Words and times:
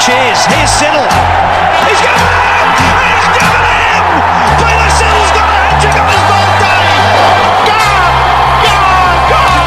cheers. 0.00 0.46
Here's 0.46 0.70
Siddle. 0.70 1.04
He's 1.84 2.00
got 2.00 2.16
it! 2.16 2.32
He's 3.20 3.28
given 3.36 3.52
it 3.52 3.76
in! 3.84 4.00
Taylor 4.56 4.88
Siddle's 4.96 5.32
got 5.36 5.44
a 5.44 5.60
hat-trick 5.60 5.92
on 6.00 6.08
his 6.08 6.24
birthday! 6.24 6.88
Gone! 7.68 8.08
Gone! 8.64 9.28
Gone! 9.28 9.60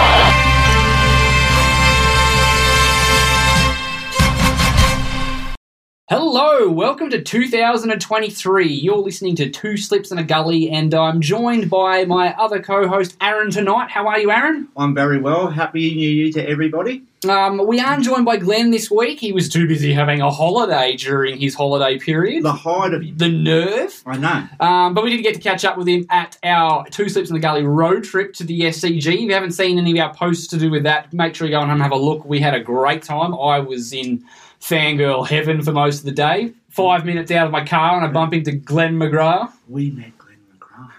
Hello, 6.09 6.67
welcome 6.69 7.11
to 7.11 7.21
2023. 7.21 8.67
You're 8.67 8.97
listening 8.97 9.35
to 9.35 9.51
Two 9.51 9.77
Slips 9.77 10.09
and 10.09 10.19
a 10.19 10.23
Gully, 10.23 10.71
and 10.71 10.95
I'm 10.95 11.21
joined 11.21 11.69
by 11.69 12.05
my 12.05 12.33
other 12.33 12.59
co-host 12.59 13.17
Aaron 13.21 13.51
tonight. 13.51 13.91
How 13.91 14.07
are 14.07 14.19
you, 14.19 14.31
Aaron? 14.31 14.67
I'm 14.77 14.95
very 14.95 15.19
well. 15.19 15.51
Happy 15.51 15.93
New 15.93 16.09
Year 16.09 16.31
to 16.31 16.49
everybody. 16.49 17.03
Um, 17.25 17.65
we 17.67 17.79
aren't 17.79 18.03
joined 18.03 18.25
by 18.25 18.37
Glenn 18.37 18.71
this 18.71 18.89
week. 18.91 19.19
He 19.19 19.31
was 19.31 19.49
too 19.49 19.67
busy 19.67 19.93
having 19.93 20.21
a 20.21 20.29
holiday 20.31 20.95
during 20.95 21.39
his 21.39 21.55
holiday 21.55 21.97
period. 21.99 22.43
The 22.43 22.51
height 22.51 22.93
of 22.93 23.17
The 23.17 23.29
nerve. 23.29 24.01
I 24.05 24.17
know. 24.17 24.47
Um, 24.65 24.93
but 24.93 25.03
we 25.03 25.11
did 25.15 25.23
get 25.23 25.35
to 25.35 25.39
catch 25.41 25.63
up 25.65 25.77
with 25.77 25.87
him 25.87 26.05
at 26.09 26.37
our 26.43 26.85
Two 26.89 27.09
Slips 27.09 27.29
in 27.29 27.33
the 27.35 27.39
Gully 27.39 27.63
road 27.63 28.03
trip 28.03 28.33
to 28.35 28.43
the 28.43 28.61
SCG. 28.61 29.05
If 29.13 29.19
you 29.21 29.33
haven't 29.33 29.51
seen 29.51 29.77
any 29.77 29.97
of 29.99 30.07
our 30.07 30.13
posts 30.13 30.47
to 30.47 30.57
do 30.57 30.69
with 30.69 30.83
that, 30.83 31.13
make 31.13 31.35
sure 31.35 31.47
you 31.47 31.53
go 31.53 31.61
and 31.61 31.81
have 31.81 31.91
a 31.91 31.95
look. 31.95 32.25
We 32.25 32.39
had 32.39 32.53
a 32.53 32.59
great 32.59 33.03
time. 33.03 33.33
I 33.33 33.59
was 33.59 33.93
in 33.93 34.23
fangirl 34.61 35.27
heaven 35.27 35.61
for 35.61 35.71
most 35.71 35.99
of 35.99 36.05
the 36.05 36.11
day. 36.11 36.53
Five 36.69 37.05
minutes 37.05 37.31
out 37.31 37.45
of 37.45 37.51
my 37.51 37.65
car 37.65 37.97
and 37.97 38.05
I 38.05 38.09
bump 38.09 38.33
into 38.33 38.51
Glenn 38.53 38.97
McGrath. 38.97 39.51
We 39.67 39.91
met 39.91 40.11
Glenn 40.17 40.37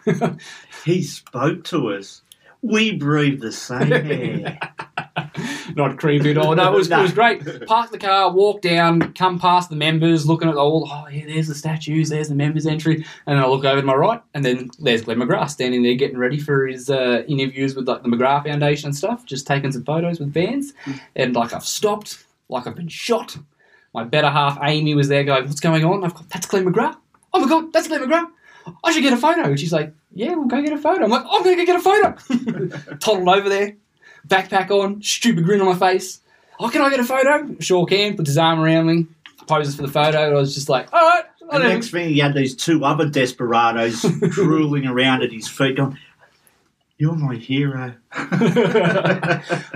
McGrath. 0.06 0.40
he 0.84 1.02
spoke 1.02 1.64
to 1.64 1.90
us. 1.92 2.22
We 2.62 2.92
breathed 2.96 3.42
the 3.42 3.52
same 3.52 3.92
air. 3.92 4.58
Not 5.76 5.98
creepy 5.98 6.30
at 6.30 6.38
all. 6.38 6.54
No, 6.54 6.72
it 6.72 6.76
was, 6.76 6.90
it 6.90 6.98
was 6.98 7.12
great. 7.20 7.66
Park 7.66 7.90
the 7.90 7.98
car, 7.98 8.32
walk 8.32 8.60
down, 8.60 9.12
come 9.14 9.38
past 9.38 9.70
the 9.70 9.76
members, 9.76 10.26
looking 10.26 10.48
at 10.48 10.56
all. 10.56 10.88
Oh, 10.90 11.08
yeah, 11.08 11.26
there's 11.26 11.48
the 11.48 11.54
statues, 11.54 12.08
there's 12.08 12.28
the 12.28 12.34
members' 12.34 12.66
entry, 12.66 12.96
and 13.26 13.36
then 13.36 13.44
I 13.44 13.46
look 13.46 13.64
over 13.64 13.80
to 13.80 13.86
my 13.86 13.94
right, 13.94 14.20
and 14.34 14.44
then 14.44 14.70
there's 14.78 15.02
Glenn 15.02 15.18
McGrath 15.18 15.50
standing 15.50 15.82
there 15.82 15.94
getting 15.94 16.18
ready 16.18 16.38
for 16.38 16.66
his 16.66 16.90
uh, 16.90 17.24
interviews 17.26 17.74
with 17.74 17.88
like 17.88 18.02
the 18.02 18.08
McGrath 18.08 18.44
Foundation 18.44 18.88
and 18.88 18.96
stuff, 18.96 19.24
just 19.26 19.46
taking 19.46 19.72
some 19.72 19.84
photos 19.84 20.20
with 20.20 20.32
fans. 20.32 20.72
And 21.16 21.34
like 21.34 21.52
I've 21.52 21.64
stopped, 21.64 22.24
like 22.48 22.66
I've 22.66 22.76
been 22.76 22.88
shot. 22.88 23.36
My 23.92 24.04
better 24.04 24.28
half, 24.30 24.58
Amy, 24.62 24.94
was 24.94 25.08
there 25.08 25.22
going, 25.24 25.46
"What's 25.46 25.60
going 25.60 25.84
on?" 25.84 26.04
I've 26.04 26.14
got 26.14 26.28
that's 26.28 26.46
Glenn 26.46 26.64
McGrath. 26.64 26.96
Oh 27.32 27.40
my 27.40 27.48
god, 27.48 27.72
that's 27.72 27.88
Glenn 27.88 28.02
McGrath. 28.02 28.30
I 28.82 28.92
should 28.92 29.02
get 29.02 29.12
a 29.12 29.16
photo. 29.16 29.42
And 29.42 29.60
she's 29.60 29.72
like, 29.72 29.94
"Yeah, 30.12 30.34
we'll 30.34 30.46
go 30.46 30.60
get 30.62 30.72
a 30.72 30.78
photo." 30.78 31.04
I'm 31.04 31.10
like, 31.10 31.24
"I'm 31.30 31.42
gonna 31.44 31.56
go 31.56 31.64
get 31.64 31.76
a 31.76 31.80
photo." 31.80 32.96
Toddled 32.98 33.28
over 33.28 33.48
there, 33.48 33.76
backpack 34.28 34.70
on, 34.70 35.02
stupid 35.02 35.44
grin 35.44 35.60
on 35.60 35.66
my 35.66 35.74
face. 35.74 36.20
Oh, 36.60 36.68
can 36.68 36.82
I 36.82 36.90
get 36.90 37.00
a 37.00 37.04
photo? 37.04 37.56
Sure 37.60 37.86
can. 37.86 38.16
Puts 38.16 38.30
his 38.30 38.38
arm 38.38 38.60
around 38.60 38.86
me, 38.86 39.06
poses 39.46 39.74
for 39.76 39.82
the 39.82 39.88
photo. 39.88 40.26
And 40.26 40.36
I 40.36 40.38
was 40.38 40.54
just 40.54 40.68
like, 40.68 40.92
all 40.92 41.00
right. 41.00 41.24
I 41.50 41.56
And 41.56 41.64
next 41.64 41.90
thing, 41.90 42.08
he 42.08 42.18
had 42.18 42.34
these 42.34 42.56
two 42.56 42.84
other 42.84 43.08
desperados 43.08 44.02
drooling 44.30 44.86
around 44.86 45.22
at 45.22 45.30
his 45.30 45.46
feet, 45.46 45.76
going, 45.76 45.98
"You're 46.96 47.14
my 47.14 47.36
hero." 47.36 47.94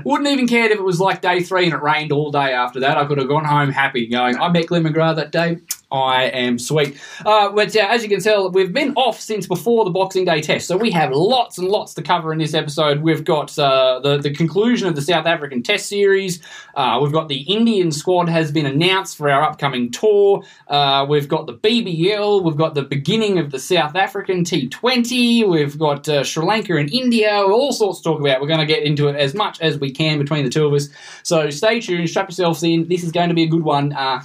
Wouldn't 0.04 0.28
even 0.28 0.48
cared 0.48 0.72
if 0.72 0.78
it 0.78 0.84
was 0.84 0.98
like 0.98 1.20
day 1.20 1.42
three 1.42 1.64
and 1.64 1.74
it 1.74 1.82
rained 1.82 2.10
all 2.10 2.30
day 2.30 2.54
after 2.54 2.80
that. 2.80 2.96
I 2.96 3.04
could 3.04 3.18
have 3.18 3.28
gone 3.28 3.44
home 3.44 3.70
happy, 3.70 4.06
going, 4.06 4.38
I 4.38 4.48
met 4.48 4.66
Glenn 4.66 4.84
McGrath 4.84 5.16
that 5.16 5.30
day. 5.30 5.58
I 5.90 6.24
am 6.24 6.58
sweet. 6.58 7.00
Uh, 7.24 7.50
but 7.50 7.74
uh, 7.74 7.86
as 7.88 8.02
you 8.02 8.10
can 8.10 8.20
tell, 8.20 8.50
we've 8.50 8.72
been 8.72 8.92
off 8.94 9.18
since 9.18 9.46
before 9.46 9.84
the 9.84 9.90
Boxing 9.90 10.26
Day 10.26 10.42
test, 10.42 10.66
so 10.66 10.76
we 10.76 10.90
have 10.90 11.12
lots 11.12 11.56
and 11.56 11.66
lots 11.66 11.94
to 11.94 12.02
cover 12.02 12.30
in 12.30 12.38
this 12.38 12.52
episode. 12.52 13.00
We've 13.00 13.24
got 13.24 13.58
uh, 13.58 14.00
the, 14.00 14.18
the 14.18 14.30
conclusion 14.30 14.86
of 14.86 14.96
the 14.96 15.00
South 15.00 15.24
African 15.24 15.62
Test 15.62 15.88
Series. 15.88 16.42
Uh, 16.74 16.98
we've 17.02 17.12
got 17.12 17.28
the 17.28 17.40
Indian 17.40 17.90
squad 17.90 18.28
has 18.28 18.52
been 18.52 18.66
announced 18.66 19.16
for 19.16 19.30
our 19.30 19.42
upcoming 19.42 19.90
tour. 19.90 20.42
Uh, 20.68 21.06
we've 21.08 21.28
got 21.28 21.46
the 21.46 21.54
BBL. 21.54 22.44
We've 22.44 22.56
got 22.56 22.74
the 22.74 22.82
beginning 22.82 23.38
of 23.38 23.50
the 23.50 23.58
South 23.58 23.96
African 23.96 24.44
T20. 24.44 25.48
We've 25.48 25.78
got 25.78 26.06
uh, 26.06 26.22
Sri 26.22 26.44
Lanka 26.44 26.76
and 26.76 26.92
India. 26.92 27.30
All 27.32 27.72
sorts 27.72 28.00
to 28.00 28.10
talk 28.10 28.20
about. 28.20 28.42
We're 28.42 28.48
going 28.48 28.60
to 28.60 28.66
get 28.66 28.82
into 28.82 29.08
it 29.08 29.16
as 29.16 29.34
much 29.34 29.58
as 29.62 29.78
we 29.78 29.90
can 29.90 30.18
between 30.18 30.44
the 30.44 30.50
two 30.50 30.66
of 30.66 30.74
us. 30.74 30.90
So 31.22 31.48
stay 31.48 31.80
tuned, 31.80 32.10
strap 32.10 32.28
yourselves 32.28 32.62
in. 32.62 32.88
This 32.88 33.02
is 33.02 33.10
going 33.10 33.30
to 33.30 33.34
be 33.34 33.44
a 33.44 33.48
good 33.48 33.62
one. 33.62 33.94
Uh, 33.94 34.22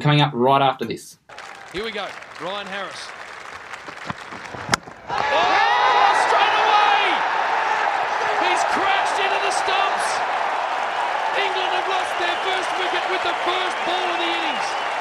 coming 0.00 0.20
up 0.20 0.32
right 0.34 0.62
after 0.62 0.84
this. 0.84 0.93
Here 0.94 1.82
we 1.82 1.90
go. 1.90 2.06
Ryan 2.38 2.70
Harris. 2.70 3.02
Oh, 5.10 6.10
straight 6.22 6.56
away! 6.62 7.02
He's 8.46 8.62
crashed 8.70 9.18
into 9.18 9.40
the 9.42 9.50
stumps. 9.50 10.08
England 11.34 11.72
have 11.74 11.88
lost 11.90 12.14
their 12.22 12.38
first 12.46 12.70
wicket 12.78 13.02
with 13.10 13.22
the 13.26 13.34
first 13.42 13.76
ball 13.82 14.06
of 14.06 14.18
the 14.22 14.30
innings. 14.38 14.93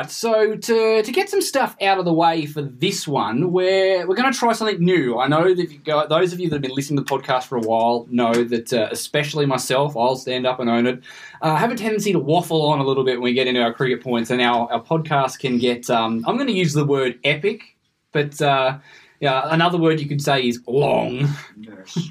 Right, 0.00 0.10
so 0.10 0.56
to, 0.56 1.02
to 1.02 1.12
get 1.12 1.28
some 1.28 1.42
stuff 1.42 1.76
out 1.82 1.98
of 1.98 2.06
the 2.06 2.12
way 2.12 2.46
for 2.46 2.62
this 2.62 3.06
one, 3.06 3.52
we're, 3.52 4.06
we're 4.06 4.14
going 4.14 4.32
to 4.32 4.38
try 4.38 4.52
something 4.54 4.82
new. 4.82 5.18
I 5.18 5.28
know 5.28 5.52
that 5.52 6.06
those 6.08 6.32
of 6.32 6.40
you 6.40 6.48
that 6.48 6.54
have 6.54 6.62
been 6.62 6.74
listening 6.74 7.04
to 7.04 7.04
the 7.04 7.18
podcast 7.18 7.44
for 7.44 7.58
a 7.58 7.60
while 7.60 8.06
know 8.10 8.32
that, 8.32 8.72
uh, 8.72 8.88
especially 8.90 9.44
myself, 9.44 9.94
I'll 9.98 10.16
stand 10.16 10.46
up 10.46 10.58
and 10.58 10.70
own 10.70 10.86
it, 10.86 11.02
uh, 11.42 11.54
have 11.54 11.70
a 11.70 11.74
tendency 11.74 12.12
to 12.12 12.18
waffle 12.18 12.62
on 12.62 12.78
a 12.78 12.82
little 12.82 13.04
bit 13.04 13.16
when 13.16 13.24
we 13.24 13.34
get 13.34 13.46
into 13.46 13.60
our 13.60 13.74
cricket 13.74 14.02
points, 14.02 14.30
and 14.30 14.40
our, 14.40 14.72
our 14.72 14.82
podcast 14.82 15.38
can 15.38 15.58
get, 15.58 15.90
um, 15.90 16.24
I'm 16.26 16.36
going 16.36 16.48
to 16.48 16.54
use 16.54 16.72
the 16.72 16.86
word 16.86 17.18
epic, 17.22 17.76
but 18.12 18.40
uh, 18.40 18.78
yeah, 19.20 19.42
another 19.50 19.76
word 19.76 20.00
you 20.00 20.08
could 20.08 20.22
say 20.22 20.48
is 20.48 20.62
long. 20.66 21.26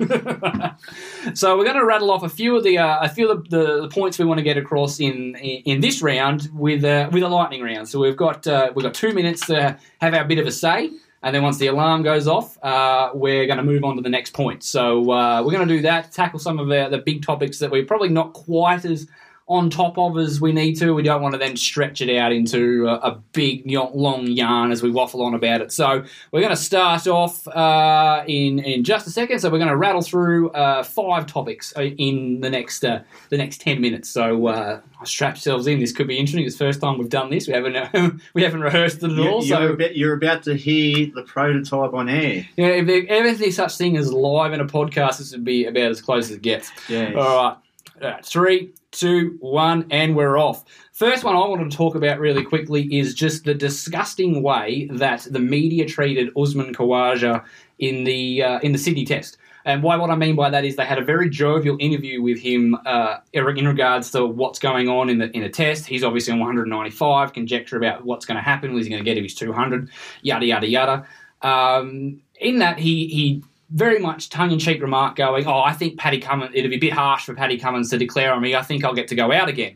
so 1.34 1.58
we're 1.58 1.64
going 1.64 1.76
to 1.76 1.86
rattle 1.86 2.12
off 2.12 2.22
a 2.22 2.30
few 2.30 2.56
of 2.56 2.64
the 2.64 2.78
uh, 2.78 3.00
a 3.02 3.10
few 3.10 3.32
of 3.32 3.50
the, 3.50 3.82
the 3.82 3.90
points 3.90 4.20
we 4.20 4.26
want 4.26 4.38
to 4.38 4.44
get 4.44 4.58
across 4.58 5.00
in 5.00 5.36
in, 5.38 5.62
in 5.66 5.80
this 5.82 6.04
round 6.04 6.50
with 6.54 6.84
uh, 6.84 7.10
with 7.12 7.24
a 7.24 7.28
lightning 7.28 7.64
round. 7.64 7.90
So 7.90 8.00
we've 8.00 8.16
got 8.16 8.46
uh, 8.46 8.72
we've 8.76 8.84
got 8.84 8.94
two 8.94 9.14
minutes 9.14 9.48
to 9.48 9.76
have 10.02 10.14
our 10.14 10.24
bit 10.24 10.38
of 10.38 10.46
a 10.46 10.52
say, 10.52 10.92
and 11.24 11.36
then 11.36 11.42
once 11.42 11.58
the 11.58 11.66
alarm 11.66 12.04
goes 12.04 12.28
off, 12.28 12.64
uh, 12.64 13.10
we're 13.16 13.48
going 13.48 13.58
to 13.58 13.64
move 13.64 13.84
on 13.84 13.96
to 13.96 14.04
the 14.04 14.10
next 14.10 14.34
point. 14.34 14.64
So 14.64 15.12
uh, 15.12 15.42
we're 15.44 15.52
going 15.52 15.68
to 15.68 15.76
do 15.76 15.82
that, 15.82 16.12
tackle 16.12 16.38
some 16.38 16.60
of 16.60 16.68
the, 16.68 16.90
the 16.90 17.00
big 17.00 17.26
topics 17.26 17.58
that 17.58 17.72
we're 17.72 17.86
probably 17.86 18.10
not 18.10 18.34
quite 18.34 18.86
as 18.86 19.08
on 19.50 19.70
top 19.70 19.98
of 19.98 20.18
as 20.18 20.40
we 20.40 20.52
need 20.52 20.76
to. 20.76 20.94
We 20.94 21.02
don't 21.02 21.22
want 21.22 21.34
to 21.34 21.40
then 21.40 21.58
stretch 21.58 22.02
it 22.02 22.16
out 22.16 22.32
into 22.32 22.88
a, 22.88 22.96
a 22.96 23.16
big, 23.34 23.64
long 23.70 24.28
yarn 24.28 24.72
as 24.72 24.84
we 24.84 24.92
waffle 24.92 25.24
on 25.24 25.34
about 25.34 25.62
it. 25.62 25.72
So 25.72 26.04
we're 26.32 26.42
going 26.42 26.52
to 26.52 26.56
start 26.56 27.08
off 27.08 27.48
uh, 27.48 28.24
in 28.28 28.60
in 28.60 28.84
just 28.84 29.08
a 29.08 29.10
second. 29.10 29.40
So 29.40 29.50
we're 29.50 29.58
going 29.58 29.70
to 29.70 29.76
rattle 29.78 30.02
through 30.02 30.52
uh, 30.52 30.84
five 30.84 31.26
topics 31.26 31.74
uh, 31.76 31.82
in 31.82 32.42
the 32.42 32.50
next 32.50 32.86
uh, 32.86 33.02
the 33.30 33.38
next 33.38 33.62
ten 33.62 33.82
minutes. 33.82 34.10
So 34.10 34.48
uh, 34.48 34.82
strap 35.04 35.36
yourselves 35.36 35.66
in. 35.68 35.80
This 35.80 35.92
could 35.92 36.08
be 36.08 36.18
interesting. 36.18 36.46
It's 36.46 36.56
the 36.56 36.66
first 36.66 36.80
time 36.82 36.98
we've 37.00 37.10
done 37.10 37.30
this. 37.30 37.48
We 37.48 37.54
haven't 37.54 38.22
we 38.34 38.44
haven't 38.44 38.62
rehearsed 38.62 39.04
it 39.04 39.12
at 39.12 39.20
all. 39.20 39.44
You're, 39.44 39.58
So 39.58 39.74
about, 39.74 39.98
you're 39.98 40.14
about 40.14 40.44
to 40.44 40.56
hear 40.56 41.08
the 41.14 41.24
prototype 41.24 41.94
on 41.94 42.08
air. 42.08 42.48
yeah, 42.56 42.68
if 42.68 42.88
there 42.88 43.04
ever 43.10 43.36
be 43.38 43.52
such 43.52 43.78
thing 43.78 43.98
as 43.98 44.14
live 44.14 44.54
in 44.54 44.60
a 44.62 44.66
podcast, 44.66 45.18
this 45.18 45.32
would 45.32 45.44
be 45.44 45.66
about 45.66 45.90
as 45.90 46.02
close 46.02 46.26
as 46.26 46.36
it 46.38 46.42
gets. 46.44 46.72
Yes. 46.88 47.16
All 47.16 47.24
right. 47.24 47.58
All 48.02 48.10
right. 48.12 48.26
Three, 48.26 48.72
two, 48.92 49.38
one, 49.40 49.86
and 49.92 50.16
we're 50.16 50.38
off. 50.38 50.66
First 50.94 51.24
one 51.24 51.36
I 51.36 51.40
wanted 51.40 51.72
to 51.72 51.78
talk 51.78 51.96
about 51.96 52.20
really 52.20 52.44
quickly 52.44 52.84
is 52.98 53.14
just 53.14 53.44
the 53.44 53.54
disgusting 53.54 54.44
way 54.44 54.88
that 54.92 55.28
the 55.30 55.40
media 55.40 55.86
treated 55.86 56.30
Usman 56.38 56.74
Khawaja 56.74 57.44
in 57.80 58.04
the 58.04 58.44
uh, 58.44 58.60
in 58.60 58.72
the 58.72 58.78
Sydney 58.78 59.06
Test. 59.06 59.38
And 59.66 59.84
why? 59.84 59.98
What 59.98 60.10
I 60.10 60.16
mean 60.16 60.36
by 60.36 60.50
that 60.50 60.66
is 60.66 60.76
they 60.76 60.86
had 60.86 60.98
a 60.98 61.04
very 61.04 61.30
jovial 61.30 61.78
interview 61.80 62.22
with 62.22 62.40
him 62.40 62.78
uh, 62.86 63.18
in 63.34 63.68
regards 63.68 64.10
to 64.12 64.26
what's 64.26 64.58
going 64.58 64.88
on 64.88 65.10
in 65.10 65.20
the 65.20 65.30
in 65.36 65.44
the 65.44 65.50
test. 65.50 65.86
He's 65.86 66.04
obviously 66.04 66.34
on 66.34 66.40
195. 66.40 67.34
Conjecture 67.34 67.78
about 67.78 68.06
what's 68.06 68.26
going 68.26 68.38
to 68.38 68.42
happen. 68.42 68.74
Was 68.74 68.86
he 68.86 68.90
going 68.90 69.04
to 69.04 69.10
get 69.10 69.16
to 69.16 69.22
his 69.22 69.36
200? 69.36 69.90
Yada 70.22 70.46
yada 70.46 70.68
yada. 70.68 71.08
Um, 71.42 72.22
in 72.40 72.60
that, 72.60 72.80
he 72.80 73.08
he 73.08 73.44
very 73.72 74.00
much 74.00 74.30
tongue 74.30 74.52
in 74.52 74.60
cheek 74.60 74.82
remark 74.82 75.16
going, 75.16 75.46
"Oh, 75.46 75.62
I 75.62 75.74
think 75.74 76.00
Paddy 76.00 76.20
Cummins. 76.20 76.52
It'd 76.54 76.72
be 76.72 76.78
a 76.78 76.80
bit 76.80 76.94
harsh 76.94 77.26
for 77.26 77.34
Paddy 77.34 77.58
Cummins 77.58 77.90
to 77.90 77.98
declare 77.98 78.34
on 78.34 78.42
me. 78.42 78.56
I 78.56 78.62
think 78.62 78.84
I'll 78.84 78.94
get 78.94 79.08
to 79.10 79.16
go 79.16 79.32
out 79.32 79.50
again." 79.50 79.76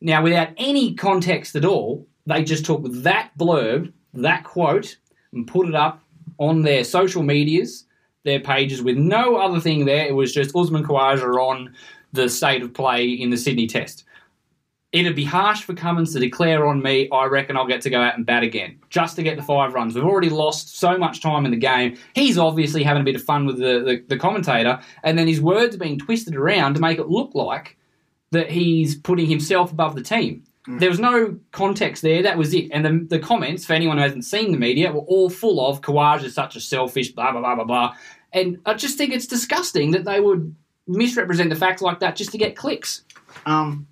Now, 0.00 0.22
without 0.22 0.48
any 0.56 0.94
context 0.94 1.56
at 1.56 1.64
all, 1.64 2.06
they 2.26 2.44
just 2.44 2.64
took 2.64 2.82
that 2.84 3.30
blurb, 3.38 3.92
that 4.14 4.44
quote, 4.44 4.96
and 5.32 5.46
put 5.46 5.68
it 5.68 5.74
up 5.74 6.02
on 6.38 6.62
their 6.62 6.84
social 6.84 7.22
medias, 7.22 7.84
their 8.24 8.40
pages, 8.40 8.82
with 8.82 8.96
no 8.96 9.36
other 9.36 9.60
thing 9.60 9.84
there. 9.84 10.06
It 10.06 10.14
was 10.14 10.32
just 10.32 10.54
Usman 10.54 10.84
Khawaja 10.84 11.34
on 11.36 11.74
the 12.12 12.28
state 12.28 12.62
of 12.62 12.72
play 12.74 13.08
in 13.08 13.30
the 13.30 13.36
Sydney 13.36 13.66
Test. 13.66 14.04
It'd 14.90 15.14
be 15.14 15.24
harsh 15.24 15.62
for 15.62 15.74
Cummins 15.74 16.14
to 16.14 16.18
declare 16.18 16.66
on 16.66 16.80
me, 16.80 17.10
I 17.10 17.26
reckon 17.26 17.56
I'll 17.58 17.66
get 17.66 17.82
to 17.82 17.90
go 17.90 18.00
out 18.00 18.16
and 18.16 18.24
bat 18.24 18.42
again, 18.42 18.80
just 18.88 19.16
to 19.16 19.22
get 19.22 19.36
the 19.36 19.42
five 19.42 19.74
runs. 19.74 19.94
We've 19.94 20.04
already 20.04 20.30
lost 20.30 20.78
so 20.78 20.96
much 20.96 21.20
time 21.20 21.44
in 21.44 21.50
the 21.50 21.58
game. 21.58 21.98
He's 22.14 22.38
obviously 22.38 22.82
having 22.82 23.02
a 23.02 23.04
bit 23.04 23.14
of 23.14 23.22
fun 23.22 23.44
with 23.44 23.58
the, 23.58 23.80
the, 23.80 24.04
the 24.08 24.16
commentator, 24.16 24.80
and 25.02 25.18
then 25.18 25.28
his 25.28 25.42
words 25.42 25.74
are 25.74 25.78
being 25.78 25.98
twisted 25.98 26.34
around 26.34 26.74
to 26.74 26.80
make 26.80 26.98
it 26.98 27.08
look 27.08 27.34
like 27.34 27.76
that 28.30 28.50
he's 28.50 28.94
putting 28.94 29.26
himself 29.26 29.72
above 29.72 29.94
the 29.94 30.02
team. 30.02 30.44
There 30.76 30.90
was 30.90 31.00
no 31.00 31.38
context 31.52 32.02
there. 32.02 32.22
That 32.22 32.36
was 32.36 32.52
it. 32.52 32.68
And 32.72 32.84
the, 32.84 33.16
the 33.16 33.18
comments, 33.18 33.64
for 33.64 33.72
anyone 33.72 33.96
who 33.96 34.02
hasn't 34.02 34.26
seen 34.26 34.52
the 34.52 34.58
media, 34.58 34.92
were 34.92 35.00
all 35.00 35.30
full 35.30 35.66
of 35.66 35.80
Kawaj 35.80 36.22
is 36.24 36.34
such 36.34 36.56
a 36.56 36.60
selfish, 36.60 37.12
blah, 37.12 37.32
blah, 37.32 37.40
blah, 37.40 37.54
blah, 37.54 37.64
blah. 37.64 37.94
And 38.34 38.58
I 38.66 38.74
just 38.74 38.98
think 38.98 39.14
it's 39.14 39.26
disgusting 39.26 39.92
that 39.92 40.04
they 40.04 40.20
would 40.20 40.54
misrepresent 40.86 41.48
the 41.48 41.56
facts 41.56 41.80
like 41.80 42.00
that 42.00 42.16
just 42.16 42.32
to 42.32 42.38
get 42.38 42.54
clicks. 42.54 43.02
Um, 43.46 43.86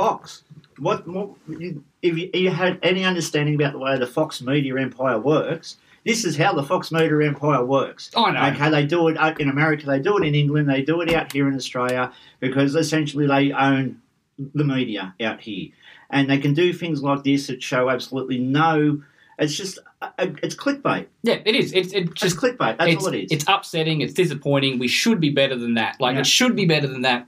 Fox. 0.00 0.44
What, 0.78 1.04
you, 1.06 1.84
if 2.00 2.16
you, 2.16 2.30
you 2.32 2.50
had 2.50 2.78
any 2.82 3.04
understanding 3.04 3.54
about 3.54 3.72
the 3.72 3.78
way 3.78 3.98
the 3.98 4.06
Fox 4.06 4.40
media 4.40 4.80
empire 4.80 5.18
works, 5.18 5.76
this 6.06 6.24
is 6.24 6.38
how 6.38 6.54
the 6.54 6.62
Fox 6.62 6.90
media 6.90 7.20
empire 7.22 7.62
works. 7.62 8.10
I 8.16 8.30
know. 8.30 8.56
Okay, 8.56 8.70
they 8.70 8.86
do 8.86 9.08
it 9.08 9.18
in 9.38 9.50
America, 9.50 9.84
they 9.84 9.98
do 9.98 10.16
it 10.16 10.24
in 10.24 10.34
England, 10.34 10.70
they 10.70 10.80
do 10.80 11.02
it 11.02 11.12
out 11.12 11.30
here 11.32 11.46
in 11.48 11.54
Australia 11.54 12.12
because 12.40 12.74
essentially 12.74 13.26
they 13.26 13.52
own 13.52 14.00
the 14.54 14.64
media 14.64 15.14
out 15.20 15.42
here, 15.42 15.68
and 16.08 16.30
they 16.30 16.38
can 16.38 16.54
do 16.54 16.72
things 16.72 17.02
like 17.02 17.22
this 17.22 17.48
that 17.48 17.62
show 17.62 17.90
absolutely 17.90 18.38
no. 18.38 19.02
It's 19.38 19.54
just 19.54 19.78
uh, 20.00 20.08
it's 20.18 20.54
clickbait. 20.54 21.06
Yeah, 21.22 21.40
it 21.44 21.54
is. 21.54 21.72
It's, 21.72 21.92
it's 21.92 22.10
Just 22.10 22.22
just 22.22 22.36
clickbait. 22.38 22.78
That's 22.78 22.92
it's, 22.92 23.06
all 23.06 23.12
it 23.12 23.24
is. 23.24 23.32
It's 23.32 23.44
upsetting. 23.48 24.00
It's 24.00 24.14
disappointing. 24.14 24.78
We 24.78 24.88
should 24.88 25.20
be 25.20 25.30
better 25.30 25.56
than 25.56 25.74
that. 25.74 26.00
Like 26.00 26.14
Yeah. 26.14 26.20
it 26.20 26.26
should 26.26 26.56
be 26.56 26.66
better 26.66 26.86
than 26.86 27.02
that. 27.02 27.26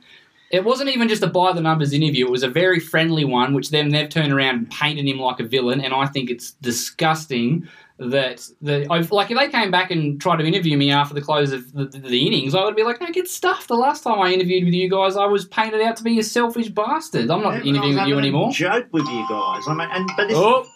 It 0.53 0.65
wasn't 0.65 0.91
even 0.91 1.09
just 1.09 1.23
a 1.23 1.27
by 1.27 1.53
the 1.53 1.63
numbers 1.63 1.93
interview. 1.95 2.27
It 2.27 2.31
was 2.31 2.43
a 2.43 2.49
very 2.49 2.79
friendly 2.79 3.25
one, 3.25 3.55
which 3.55 3.71
then 3.71 3.89
they've 3.89 4.09
turned 4.09 4.33
around 4.33 4.55
and 4.57 4.71
painted 4.71 5.07
him 5.07 5.19
like 5.19 5.41
a 5.41 5.45
villain. 5.45 5.81
And 5.81 5.95
I 5.95 6.05
think 6.07 6.29
it's 6.31 6.51
disgusting 6.61 7.67
that 7.99 8.47
the 8.61 8.87
I've, 8.91 9.11
like 9.13 9.31
if 9.31 9.39
they 9.39 9.49
came 9.49 9.71
back 9.71 9.91
and 9.91 10.21
tried 10.21 10.37
to 10.37 10.45
interview 10.45 10.77
me 10.77 10.91
after 10.91 11.15
the 11.15 11.21
close 11.23 11.53
of 11.53 11.73
the, 11.73 11.87
the, 11.87 11.99
the 12.01 12.27
innings, 12.27 12.55
I 12.55 12.65
would 12.65 12.77
be 12.77 12.83
like, 12.83 13.01
"No, 13.01 13.07
get 13.09 13.29
stuffed." 13.29 13.69
The 13.69 13.75
last 13.77 14.03
time 14.03 14.21
I 14.21 14.33
interviewed 14.33 14.65
with 14.65 14.75
you 14.75 14.91
guys, 14.91 15.17
I 15.17 15.25
was 15.27 15.47
painted 15.47 15.81
out 15.81 15.97
to 15.97 16.03
be 16.03 16.19
a 16.19 16.23
selfish 16.23 16.69
bastard. 16.69 17.31
I'm 17.31 17.43
not 17.43 17.65
Yeah, 17.65 17.71
interviewing 17.71 17.97
with 17.97 18.07
you 18.09 18.19
anymore. 18.19 18.51
Joke 18.53 18.89
with 18.93 19.07
you 19.07 19.27
guys. 19.31 19.63
I 19.69 19.75
mean, 19.75 19.89
and 19.91 20.11
but 20.17 20.29
this, 20.29 20.37
Oh, 20.37 20.67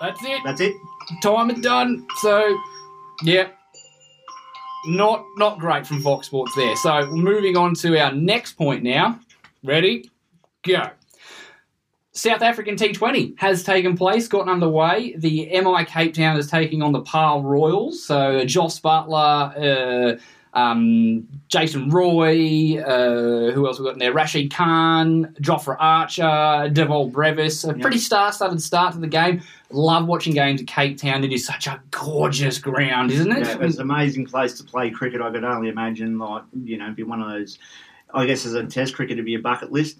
that's 0.00 0.22
it. 0.24 0.40
that's 0.44 0.60
it. 0.60 0.74
time 1.22 1.50
is 1.50 1.60
done. 1.60 2.06
So, 2.20 2.56
yeah, 3.22 3.48
not 4.86 5.24
not 5.36 5.58
great 5.58 5.86
from 5.86 6.00
Fox 6.00 6.26
Sports 6.26 6.52
there. 6.56 6.76
So, 6.76 7.06
moving 7.06 7.56
on 7.56 7.74
to 7.76 7.98
our 7.98 8.12
next 8.12 8.54
point 8.54 8.82
now. 8.82 9.18
Ready? 9.62 10.10
Go. 10.62 10.90
South 12.12 12.40
African 12.40 12.76
T20 12.76 13.38
has 13.38 13.62
taken 13.62 13.94
place, 13.94 14.26
gotten 14.26 14.48
underway. 14.48 15.14
The 15.18 15.48
MI 15.60 15.84
Cape 15.84 16.14
Town 16.14 16.38
is 16.38 16.50
taking 16.50 16.80
on 16.80 16.92
the 16.92 17.02
Paarl 17.02 17.42
Royals. 17.42 18.02
So, 18.02 18.42
Jos 18.46 18.80
Buttler, 18.80 20.16
uh, 20.16 20.18
um, 20.56 21.28
Jason 21.48 21.90
Roy, 21.90 22.82
uh, 22.82 23.52
who 23.52 23.66
else 23.66 23.78
we 23.78 23.84
got 23.84 23.92
in 23.92 23.98
there? 23.98 24.12
Rashid 24.12 24.52
Khan, 24.52 25.34
Jofra 25.40 25.76
Archer, 25.78 26.70
Dewald 26.72 27.12
Brevis. 27.12 27.62
A 27.64 27.74
pretty 27.74 27.98
star-studded 27.98 28.62
start 28.62 28.94
to 28.94 28.98
the 28.98 29.06
game. 29.06 29.42
Love 29.70 30.06
watching 30.06 30.32
games 30.32 30.62
at 30.62 30.66
Cape 30.66 30.96
Town. 30.96 31.22
It 31.24 31.32
is 31.32 31.46
such 31.46 31.66
a 31.66 31.80
gorgeous 31.90 32.58
ground, 32.58 33.10
isn't 33.10 33.30
it? 33.30 33.46
Yeah, 33.46 33.58
it's 33.60 33.76
an 33.76 33.82
amazing 33.82 34.26
place 34.26 34.54
to 34.54 34.64
play 34.64 34.90
cricket. 34.90 35.20
I 35.20 35.30
could 35.30 35.44
only 35.44 35.68
imagine, 35.68 36.18
like 36.18 36.44
you 36.64 36.78
know, 36.78 36.90
be 36.90 37.02
one 37.02 37.20
of 37.20 37.28
those. 37.28 37.58
I 38.14 38.24
guess 38.24 38.46
as 38.46 38.54
a 38.54 38.64
Test 38.64 38.94
cricket, 38.94 39.18
to 39.18 39.22
be 39.22 39.34
a 39.34 39.40
bucket 39.40 39.70
list 39.70 39.98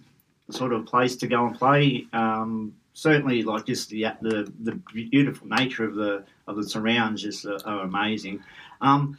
sort 0.51 0.73
of 0.73 0.87
place 0.87 1.17
to 1.17 1.27
go 1.27 1.47
and 1.47 1.59
play. 1.59 2.07
Um, 2.15 2.75
certainly, 2.95 3.43
like 3.43 3.67
just 3.67 3.91
the, 3.91 4.07
the 4.23 4.51
the 4.61 4.73
beautiful 4.95 5.49
nature 5.49 5.85
of 5.85 5.97
the 5.97 6.25
of 6.47 6.57
the 6.57 6.67
surrounds 6.67 7.23
just 7.23 7.45
are, 7.45 7.59
are 7.67 7.81
amazing. 7.81 8.43
Um, 8.81 9.19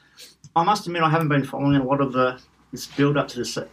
I 0.57 0.63
must 0.63 0.85
admit, 0.87 1.03
I 1.03 1.09
haven't 1.09 1.29
been 1.29 1.43
following 1.43 1.75
a 1.77 1.83
lot 1.83 2.01
of 2.01 2.13
the 2.13 2.39
this 2.71 2.85
build 2.85 3.15
up 3.15 3.29
to 3.29 3.39
the 3.39 3.45
South 3.45 3.67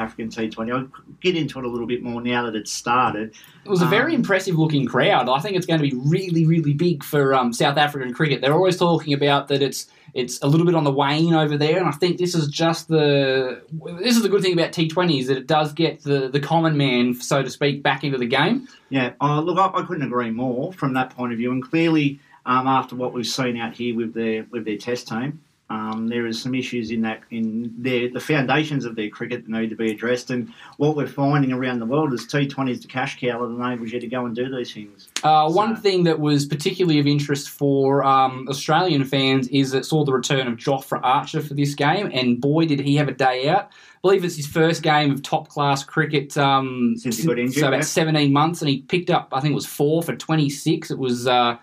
African 0.00 0.28
T20. 0.28 0.72
I'll 0.72 0.88
get 1.20 1.36
into 1.36 1.58
it 1.58 1.64
a 1.64 1.68
little 1.68 1.86
bit 1.86 2.04
more 2.04 2.20
now 2.20 2.46
that 2.46 2.54
it's 2.54 2.70
started. 2.70 3.34
It 3.64 3.68
was 3.68 3.82
a 3.82 3.86
very 3.86 4.12
Um, 4.14 4.20
impressive 4.20 4.56
looking 4.56 4.86
crowd. 4.86 5.28
I 5.28 5.40
think 5.40 5.56
it's 5.56 5.66
going 5.66 5.82
to 5.82 5.90
be 5.90 5.96
really, 5.96 6.46
really 6.46 6.72
big 6.72 7.02
for 7.02 7.34
um, 7.34 7.52
South 7.52 7.76
African 7.76 8.14
cricket. 8.14 8.40
They're 8.40 8.54
always 8.54 8.76
talking 8.76 9.12
about 9.14 9.48
that 9.48 9.62
it's 9.62 9.88
it's 10.14 10.40
a 10.42 10.46
little 10.46 10.64
bit 10.64 10.76
on 10.76 10.84
the 10.84 10.92
wane 10.92 11.34
over 11.34 11.58
there, 11.58 11.78
and 11.78 11.88
I 11.88 11.90
think 11.90 12.18
this 12.18 12.36
is 12.36 12.46
just 12.46 12.86
the 12.86 13.62
this 14.00 14.16
is 14.16 14.22
the 14.22 14.28
good 14.28 14.42
thing 14.42 14.52
about 14.52 14.70
T20 14.70 15.20
is 15.20 15.26
that 15.26 15.36
it 15.36 15.48
does 15.48 15.72
get 15.72 16.04
the 16.04 16.28
the 16.28 16.40
common 16.40 16.76
man, 16.76 17.14
so 17.14 17.42
to 17.42 17.50
speak, 17.50 17.82
back 17.82 18.04
into 18.04 18.16
the 18.16 18.26
game. 18.26 18.68
Yeah, 18.90 19.14
uh, 19.20 19.40
look, 19.40 19.58
I, 19.58 19.76
I 19.76 19.84
couldn't 19.84 20.04
agree 20.04 20.30
more 20.30 20.72
from 20.72 20.94
that 20.94 21.10
point 21.10 21.32
of 21.32 21.38
view. 21.38 21.50
And 21.50 21.62
clearly, 21.68 22.20
um, 22.46 22.68
after 22.68 22.94
what 22.94 23.12
we've 23.12 23.26
seen 23.26 23.56
out 23.56 23.74
here 23.74 23.96
with 23.96 24.14
their 24.14 24.46
with 24.52 24.64
their 24.64 24.78
test 24.78 25.08
team, 25.08 25.40
um, 25.68 26.06
there 26.08 26.26
is 26.26 26.40
some 26.40 26.54
issues 26.54 26.92
in 26.92 27.00
that 27.02 27.22
in 27.30 27.74
their 27.76 28.08
the 28.08 28.20
foundations 28.20 28.84
of 28.84 28.94
their 28.94 29.08
cricket 29.08 29.44
that 29.44 29.50
need 29.50 29.68
to 29.70 29.74
be 29.74 29.90
addressed. 29.90 30.30
And 30.30 30.52
what 30.76 30.94
we're 30.94 31.08
finding 31.08 31.52
around 31.52 31.80
the 31.80 31.86
world 31.86 32.12
is 32.12 32.24
T20 32.26 32.70
is 32.70 32.82
the 32.82 32.88
cash 32.88 33.18
cow 33.18 33.44
that 33.44 33.52
enables 33.52 33.90
you 33.90 33.98
to 33.98 34.06
go 34.06 34.26
and 34.26 34.36
do 34.36 34.48
these 34.54 34.72
things. 34.72 35.08
Uh, 35.24 35.50
one 35.50 35.74
thing 35.74 36.04
that 36.04 36.20
was 36.20 36.46
particularly 36.46 37.00
of 37.00 37.06
interest 37.08 37.50
for 37.50 38.04
um, 38.04 38.46
Australian 38.48 39.04
fans 39.04 39.48
is 39.48 39.74
it 39.74 39.84
saw 39.84 40.04
the 40.04 40.12
return 40.12 40.46
of 40.46 40.54
Jofra 40.54 41.00
Archer 41.02 41.40
for 41.40 41.54
this 41.54 41.74
game, 41.74 42.10
and 42.14 42.40
boy, 42.40 42.66
did 42.66 42.78
he 42.78 42.94
have 42.96 43.08
a 43.08 43.12
day 43.12 43.48
out. 43.48 43.64
I 43.70 43.98
believe 44.02 44.24
it's 44.24 44.36
his 44.36 44.46
first 44.46 44.82
game 44.82 45.10
of 45.10 45.22
top 45.22 45.48
class 45.48 45.82
cricket 45.82 46.38
um, 46.38 46.94
Since 46.96 47.18
he 47.18 47.26
got 47.26 47.40
injured, 47.40 47.60
so 47.60 47.68
about 47.68 47.78
yeah. 47.78 47.82
17 47.82 48.32
months, 48.32 48.62
and 48.62 48.68
he 48.68 48.82
picked 48.82 49.10
up, 49.10 49.30
I 49.32 49.40
think 49.40 49.50
it 49.50 49.56
was 49.56 49.66
four 49.66 50.04
for 50.04 50.14
26. 50.14 50.92
It 50.92 50.98
was. 50.98 51.26
Uh, 51.26 51.56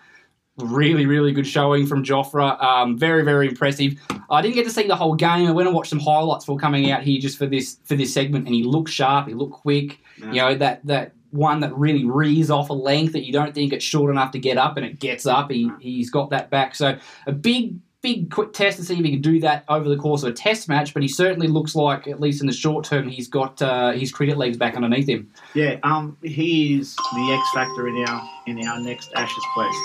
Really, 0.58 1.04
really 1.04 1.32
good 1.32 1.46
showing 1.46 1.84
from 1.84 2.04
Jofra. 2.04 2.62
Um, 2.62 2.96
very, 2.96 3.24
very 3.24 3.48
impressive. 3.48 3.94
I 4.30 4.40
didn't 4.40 4.54
get 4.54 4.64
to 4.64 4.70
see 4.70 4.86
the 4.86 4.94
whole 4.94 5.16
game. 5.16 5.48
I 5.48 5.50
went 5.50 5.66
and 5.66 5.74
watched 5.74 5.90
some 5.90 5.98
highlights 5.98 6.44
before 6.44 6.58
coming 6.58 6.92
out 6.92 7.02
here 7.02 7.20
just 7.20 7.38
for 7.38 7.46
this 7.46 7.78
for 7.84 7.96
this 7.96 8.14
segment, 8.14 8.46
and 8.46 8.54
he 8.54 8.62
looked 8.62 8.90
sharp. 8.90 9.26
He 9.26 9.34
looked 9.34 9.54
quick. 9.54 9.98
Yeah. 10.18 10.26
You 10.26 10.34
know 10.34 10.54
that 10.54 10.86
that 10.86 11.12
one 11.30 11.58
that 11.60 11.76
really 11.76 12.04
rears 12.04 12.50
off 12.50 12.70
a 12.70 12.72
length 12.72 13.14
that 13.14 13.26
you 13.26 13.32
don't 13.32 13.52
think 13.52 13.72
it's 13.72 13.84
short 13.84 14.12
enough 14.12 14.30
to 14.30 14.38
get 14.38 14.56
up, 14.56 14.76
and 14.76 14.86
it 14.86 15.00
gets 15.00 15.26
up. 15.26 15.50
He 15.50 15.70
he's 15.80 16.10
got 16.10 16.30
that 16.30 16.50
back. 16.50 16.74
So 16.74 16.98
a 17.26 17.32
big. 17.32 17.76
Big 18.00 18.30
quick 18.30 18.52
test 18.52 18.76
to 18.76 18.84
see 18.84 18.98
if 18.98 19.02
he 19.02 19.12
can 19.12 19.22
do 19.22 19.40
that 19.40 19.64
over 19.66 19.88
the 19.88 19.96
course 19.96 20.22
of 20.22 20.28
a 20.28 20.32
test 20.34 20.68
match, 20.68 20.92
but 20.92 21.02
he 21.02 21.08
certainly 21.08 21.48
looks 21.48 21.74
like, 21.74 22.06
at 22.06 22.20
least 22.20 22.42
in 22.42 22.46
the 22.46 22.52
short 22.52 22.84
term, 22.84 23.08
he's 23.08 23.28
got 23.28 23.62
uh, 23.62 23.92
his 23.92 24.12
cricket 24.12 24.36
legs 24.36 24.58
back 24.58 24.76
underneath 24.76 25.08
him. 25.08 25.30
Yeah, 25.54 25.78
um, 25.84 26.18
he 26.22 26.78
is 26.78 26.94
the 26.96 27.32
X 27.32 27.50
factor 27.54 27.88
in 27.88 27.96
our 28.06 28.30
in 28.46 28.62
our 28.68 28.78
next 28.78 29.10
Ashes 29.16 29.42
quest. 29.54 29.78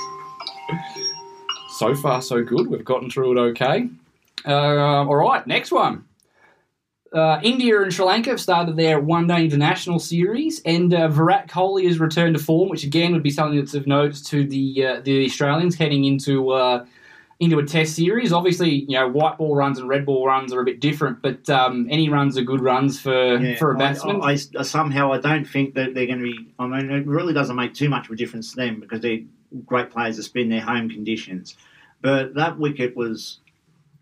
So 1.69 1.95
far, 1.95 2.21
so 2.21 2.43
good. 2.43 2.67
We've 2.67 2.83
gotten 2.85 3.09
through 3.09 3.37
it 3.37 3.41
okay. 3.51 3.89
Uh, 4.45 5.05
all 5.05 5.15
right, 5.15 5.45
next 5.47 5.71
one. 5.71 6.05
Uh, 7.11 7.39
India 7.41 7.81
and 7.81 7.91
Sri 7.91 8.05
Lanka 8.05 8.29
have 8.29 8.39
started 8.39 8.75
their 8.77 8.99
one 8.99 9.25
day 9.27 9.43
international 9.43 9.97
series, 9.97 10.61
and 10.63 10.93
uh, 10.93 11.07
Virat 11.07 11.47
Kohli 11.47 11.87
has 11.87 11.99
returned 11.99 12.37
to 12.37 12.43
form, 12.43 12.69
which 12.69 12.83
again 12.83 13.13
would 13.13 13.23
be 13.23 13.31
something 13.31 13.57
that's 13.57 13.73
of 13.73 13.87
note 13.87 14.13
to 14.25 14.45
the 14.45 14.85
uh, 14.85 15.01
the 15.01 15.25
Australians 15.25 15.75
heading 15.75 16.05
into 16.05 16.51
uh, 16.51 16.85
into 17.39 17.57
a 17.57 17.65
test 17.65 17.95
series. 17.95 18.31
Obviously, 18.31 18.85
you 18.87 18.99
know, 18.99 19.07
white 19.07 19.39
ball 19.39 19.55
runs 19.55 19.79
and 19.79 19.89
red 19.89 20.05
ball 20.05 20.27
runs 20.27 20.53
are 20.53 20.61
a 20.61 20.65
bit 20.65 20.79
different, 20.79 21.19
but 21.23 21.49
um, 21.49 21.87
any 21.89 22.09
runs 22.09 22.37
are 22.37 22.43
good 22.43 22.61
runs 22.61 22.99
for, 22.99 23.37
Yeah, 23.37 23.57
for 23.57 23.71
a 23.71 23.75
I- 23.75 23.79
batsman. 23.79 24.21
I, 24.21 24.37
I- 24.59 24.61
somehow 24.63 25.11
I 25.11 25.17
don't 25.19 25.45
think 25.45 25.73
that 25.73 25.95
they're 25.95 26.05
going 26.05 26.19
to 26.19 26.25
be. 26.25 26.53
I 26.59 26.67
mean, 26.67 26.91
it 26.91 27.07
really 27.07 27.33
doesn't 27.33 27.55
make 27.55 27.73
too 27.73 27.89
much 27.89 28.05
of 28.05 28.11
a 28.11 28.17
difference 28.17 28.51
to 28.51 28.57
them 28.57 28.79
because 28.81 29.01
they're 29.01 29.21
great 29.65 29.89
players 29.91 30.15
to 30.17 30.23
spin 30.23 30.49
their 30.49 30.61
home 30.61 30.89
conditions. 30.89 31.55
But 32.01 32.35
that 32.35 32.57
wicket 32.57 32.95
was. 32.95 33.39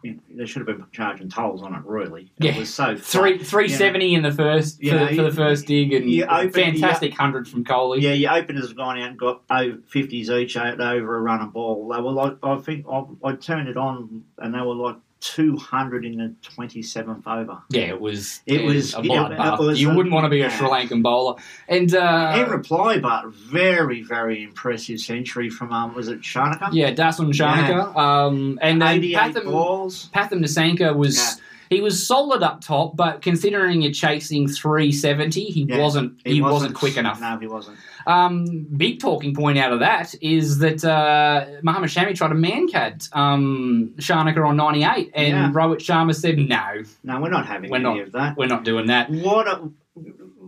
you 0.04 0.14
know, 0.14 0.20
They 0.36 0.46
should 0.46 0.68
have 0.68 0.68
been 0.68 0.86
charging 0.92 1.28
tolls 1.30 1.64
on 1.64 1.74
it. 1.74 1.82
Really, 1.84 2.30
it 2.40 2.44
Yeah. 2.46 2.60
was 2.60 2.72
so 2.72 2.96
Three 2.96 3.38
flat. 3.38 3.48
three 3.48 3.68
seventy 3.68 4.14
in 4.14 4.22
the 4.22 4.32
first 4.32 4.80
for, 4.80 4.86
know, 4.86 5.08
for 5.08 5.24
the 5.24 5.32
first 5.32 5.66
dig, 5.66 5.92
and 5.94 6.08
you 6.10 6.24
open- 6.26 6.52
fantastic 6.52 7.14
hundred 7.16 7.48
from 7.48 7.64
Kohli. 7.66 8.02
Yeah, 8.02 8.14
your 8.14 8.34
openers 8.34 8.68
have 8.68 8.78
gone 8.78 9.00
out 9.00 9.10
and 9.10 9.18
got 9.18 9.42
over 9.50 9.78
fifties 9.88 10.30
each 10.30 10.56
out 10.56 10.80
over 10.80 11.18
a 11.18 11.22
run 11.22 11.42
of 11.42 11.52
ball. 11.54 11.88
They 11.90 12.00
were 12.00 12.12
like, 12.12 12.38
I 12.44 12.58
think 12.58 12.86
I, 12.92 13.04
I 13.24 13.32
turned 13.34 13.68
it 13.70 13.78
on 13.78 14.24
and 14.38 14.54
they 14.54 14.60
were 14.62 14.76
like 14.76 14.98
two 15.20 15.56
hundred 15.58 16.06
in 16.06 16.18
the 16.18 16.34
twenty 16.42 16.82
seventh 16.82 17.28
over. 17.28 17.58
Yeah, 17.70 17.84
it 17.84 18.00
was. 18.02 18.42
It 18.46 18.62
yeah, 18.62 18.68
was- 18.68 18.94
a 18.94 18.98
bloodbath. 18.98 19.60
was 19.60 19.82
you 19.82 19.92
a- 19.92 19.96
wouldn't 19.96 20.14
want 20.14 20.26
to 20.26 20.30
be 20.30 20.42
a. 20.42 20.50
Sri 20.52 20.68
Lankan 20.68 21.02
bowler. 21.02 21.36
And 21.68 21.94
uh, 21.96 22.44
In 22.46 22.50
reply, 22.52 23.00
but 23.00 23.28
very 23.28 24.02
very 24.04 24.44
impressive 24.44 25.00
century 25.00 25.50
from 25.50 25.72
um 25.74 25.94
was 25.96 26.08
it 26.08 26.22
Shanaka? 26.22 26.70
yeah, 26.72 26.92
Dasun 26.92 27.32
Shanaka. 27.34 27.96
Um, 27.96 28.60
and 28.62 28.82
then 28.82 29.02
Pathum, 29.02 29.46
balls. 29.46 30.10
Pathum 30.14 30.40
Nissanka 30.44 30.96
was. 30.96 31.18
Yeah. 31.18 31.44
He 31.70 31.82
was 31.82 32.06
solid 32.06 32.44
up 32.44 32.62
top, 32.62 32.96
but 32.96 33.22
considering 33.22 33.82
you're 33.82 33.92
chasing 33.92 34.48
370, 34.48 35.44
he 35.46 35.64
Yeah, 35.64 35.80
wasn't. 35.80 36.20
He, 36.26 36.42
wasn't, 36.42 36.76
quick 36.76 36.98
enough. 36.98 37.20
No, 37.20 37.38
he 37.40 37.48
wasn't. 37.48 37.78
Um, 38.06 38.66
big 38.78 39.00
talking 39.00 39.36
point 39.36 39.58
out 39.58 39.74
of 39.74 39.80
that 39.80 40.16
is 40.22 40.60
that 40.60 40.84
uh, 40.86 41.46
Muhammad 41.64 41.90
Shami 41.90 42.16
tried 42.16 42.30
to 42.30 42.36
mankad 42.36 43.14
um, 43.16 43.94
Shanaka 43.98 44.46
on 44.48 44.56
98, 44.56 45.12
and 45.14 45.28
Yeah. 45.28 45.52
Rohit 45.52 45.80
Sharma 45.80 46.16
said, 46.16 46.38
"No, 46.38 46.84
No, 47.04 47.20
we're 47.20 47.30
not 47.30 47.46
having 47.46 47.70
We're 47.70 47.78
any 47.78 47.84
not. 47.84 48.00
of 48.00 48.12
that. 48.14 48.38
we're 48.38 48.48
not 48.48 48.64
doing 48.64 48.88
that." 48.88 49.10
What 49.10 49.48
a 49.48 49.70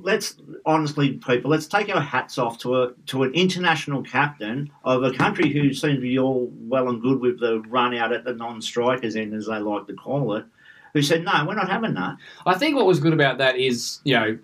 let's 0.01 0.35
honestly, 0.65 1.13
people, 1.17 1.51
let's 1.51 1.67
take 1.67 1.93
our 1.93 1.99
hats 2.01 2.37
off 2.37 2.57
to 2.59 2.81
a 2.83 2.93
to 3.07 3.23
an 3.23 3.33
international 3.33 4.01
captain 4.03 4.71
of 4.85 5.03
a 5.03 5.11
country 5.11 5.51
who 5.51 5.73
seems 5.73 5.95
to 5.95 6.01
be 6.01 6.17
all 6.17 6.49
well 6.53 6.87
and 6.87 7.01
good 7.01 7.19
with 7.19 7.39
the 7.41 7.59
run 7.67 7.93
out 7.97 8.13
at 8.13 8.23
the 8.23 8.33
non-strikers 8.33 9.15
end, 9.17 9.33
as 9.33 9.47
they 9.47 9.59
like 9.59 9.87
to 9.87 9.93
call 9.93 10.35
it. 10.35 10.45
Who 10.93 11.01
said 11.01 11.23
no, 11.23 11.45
we're 11.47 11.55
not 11.55 11.69
having 11.69 11.93
that. 11.93 12.17
I 12.45 12.55
think 12.57 12.75
what 12.75 12.85
was 12.85 12.99
good 12.99 13.13
about 13.13 13.37
that 13.37 13.57
is, 13.57 13.99
you 14.03 14.15
know, 14.15 14.37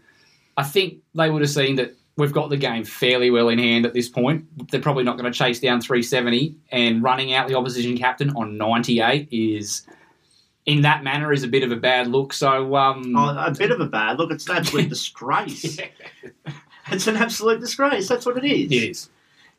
I 0.58 0.64
think 0.64 1.00
they 1.16 1.30
would 1.30 1.42
have 1.42 1.50
seen 1.50 1.75
that 1.78 1.96
we've 2.18 2.32
got 2.32 2.50
the 2.50 2.58
game 2.58 2.84
fairly 2.86 3.30
well 3.30 3.50
in 3.50 3.60
hand 3.60 3.86
at 3.86 3.94
this 3.94 4.08
point. 4.08 4.46
They're 4.70 4.80
probably 4.82 5.04
not 5.04 5.18
going 5.18 5.32
to 5.32 5.38
chase 5.38 5.60
down 5.60 5.82
370, 5.82 6.56
and 6.72 7.04
running 7.04 7.34
out 7.34 7.48
the 7.48 7.56
opposition 7.56 7.98
captain 7.98 8.30
on 8.32 8.58
98 8.58 9.28
is, 9.32 9.86
in 10.66 10.82
that 10.84 11.04
manner, 11.04 11.34
is 11.34 11.44
a 11.44 11.48
bit 11.48 11.64
of 11.64 11.72
a 11.72 11.75
bad 11.75 12.08
look. 12.08 12.32
So, 12.32 12.75
um, 12.75 13.16
Oh, 13.16 13.38
a 13.38 13.52
bit 13.52 13.72
of 13.72 13.82
a 13.82 13.86
bad 13.88 14.18
look. 14.18 14.32
It's 14.32 14.48
an 14.48 14.58
absolute 14.58 14.90
disgrace. 14.90 15.78
It's 16.92 17.08
an 17.08 17.18
absolute 17.18 17.60
disgrace. 17.60 18.08
That's 18.08 18.25
what 18.25 18.38
it 18.38 18.46
is. 18.46 18.72
it 18.72 18.90
is. 18.90 19.10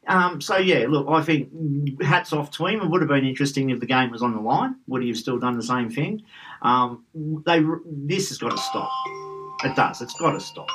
Um, 0.09 0.41
so 0.41 0.57
yeah, 0.57 0.87
look, 0.89 1.09
I 1.09 1.21
think 1.23 2.01
hats 2.01 2.33
off 2.33 2.53
to 2.53 2.67
him. 2.67 2.81
It 2.81 2.89
would 2.89 3.01
have 3.01 3.09
been 3.09 3.27
interesting 3.27 3.71
if 3.71 3.81
the 3.81 3.87
game 3.87 4.11
was 4.13 4.23
on 4.23 4.35
the 4.35 4.41
line. 4.41 4.77
Would 4.87 5.03
he 5.03 5.09
have 5.09 5.17
still 5.17 5.39
done 5.39 5.57
the 5.57 5.65
same 5.65 5.91
thing? 5.91 6.23
Um, 6.63 7.05
they 7.47 7.63
this 7.87 8.29
has 8.29 8.39
got 8.39 8.51
to 8.51 8.59
stop. 8.59 8.91
It 9.65 9.77
does. 9.77 10.01
It's 10.03 10.15
got 10.15 10.33
to 10.33 10.41
stop. 10.41 10.69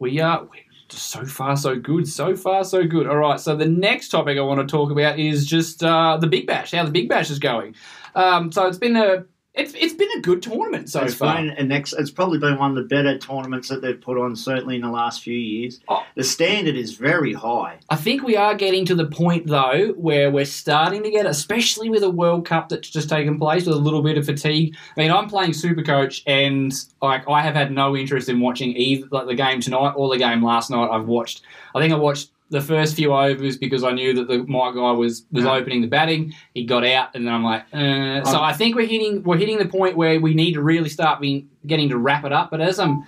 We 0.00 0.20
are 0.20 0.46
so 0.88 1.24
far 1.24 1.56
so 1.56 1.76
good, 1.76 2.08
so 2.08 2.36
far 2.36 2.64
so 2.64 2.84
good. 2.86 3.06
All 3.06 3.16
right, 3.16 3.40
so 3.40 3.56
the 3.56 3.66
next 3.66 4.08
topic 4.08 4.38
I 4.38 4.42
want 4.42 4.60
to 4.60 4.70
talk 4.70 4.90
about 4.90 5.18
is 5.18 5.46
just 5.46 5.82
uh, 5.82 6.16
the 6.16 6.26
Big 6.26 6.46
Bash, 6.46 6.72
how 6.72 6.84
the 6.84 6.90
Big 6.90 7.08
Bash 7.08 7.30
is 7.30 7.38
going. 7.38 7.74
Um, 8.14 8.52
so 8.52 8.66
it's 8.66 8.78
been 8.78 8.96
a 8.96 9.24
it's, 9.54 9.72
it's 9.74 9.94
been 9.94 10.08
a 10.16 10.20
good 10.20 10.42
tournament 10.42 10.90
so 10.90 11.00
it's 11.02 11.14
far. 11.14 11.36
been 11.36 11.50
an 11.50 11.70
ex- 11.70 11.92
It's 11.92 12.10
probably 12.10 12.38
been 12.38 12.58
one 12.58 12.70
of 12.70 12.76
the 12.76 12.82
better 12.82 13.16
tournaments 13.18 13.68
that 13.68 13.82
they've 13.82 14.00
put 14.00 14.18
on. 14.18 14.34
Certainly 14.34 14.76
in 14.76 14.82
the 14.82 14.90
last 14.90 15.22
few 15.22 15.36
years, 15.36 15.80
Oh. 15.88 16.02
the 16.16 16.24
standard 16.24 16.74
is 16.76 16.94
very 16.94 17.32
high. 17.32 17.78
I 17.88 17.96
think 17.96 18.22
we 18.24 18.36
are 18.36 18.54
getting 18.54 18.84
to 18.86 18.94
the 18.94 19.06
point 19.06 19.46
though 19.46 19.92
where 19.96 20.30
we're 20.30 20.44
starting 20.44 21.02
to 21.04 21.10
get, 21.10 21.26
especially 21.26 21.88
with 21.88 22.02
a 22.02 22.10
World 22.10 22.46
Cup 22.46 22.68
that's 22.68 22.90
just 22.90 23.08
taken 23.08 23.38
place, 23.38 23.66
with 23.66 23.76
a 23.76 23.78
little 23.80 24.02
bit 24.02 24.18
of 24.18 24.26
fatigue. 24.26 24.74
I 24.96 25.00
mean, 25.00 25.12
I'm 25.12 25.28
playing 25.28 25.52
Supercoach, 25.52 26.22
and 26.26 26.72
like 27.00 27.28
I 27.28 27.40
have 27.40 27.54
had 27.54 27.70
no 27.70 27.96
interest 27.96 28.28
in 28.28 28.40
watching 28.40 28.76
either 28.76 29.06
like 29.10 29.26
the 29.26 29.34
game 29.36 29.60
tonight 29.60 29.92
or 29.96 30.08
the 30.08 30.18
game 30.18 30.44
last 30.44 30.70
night. 30.70 30.88
I've 30.90 31.06
watched. 31.06 31.42
I 31.76 31.80
think 31.80 31.92
I 31.92 31.96
watched 31.96 32.30
the 32.50 32.60
first 32.60 32.94
few 32.94 33.12
overs 33.12 33.56
because 33.56 33.82
I 33.84 33.92
knew 33.92 34.14
that 34.14 34.28
the, 34.28 34.44
my 34.44 34.72
guy 34.72 34.92
was 34.92 35.24
was 35.32 35.44
Yeah. 35.44 35.52
opening 35.54 35.80
the 35.80 35.86
batting. 35.88 36.32
He 36.54 36.64
got 36.64 36.84
out, 36.84 37.08
and 37.14 37.26
then 37.26 37.34
I'm 37.34 37.42
like, 37.44 37.62
uh, 37.72 38.22
so 38.24 38.40
I 38.40 38.52
think 38.52 38.76
we're 38.76 38.86
hitting 38.86 39.22
we're 39.22 39.38
hitting 39.38 39.58
the 39.58 39.66
point 39.66 39.96
where 39.96 40.20
we 40.20 40.34
need 40.34 40.52
to 40.54 40.62
really 40.62 40.88
start 40.90 41.20
being 41.20 41.48
getting 41.66 41.88
to 41.88 41.98
wrap 41.98 42.24
it 42.24 42.32
up. 42.32 42.50
But 42.50 42.60
as 42.60 42.78
I'm 42.78 43.02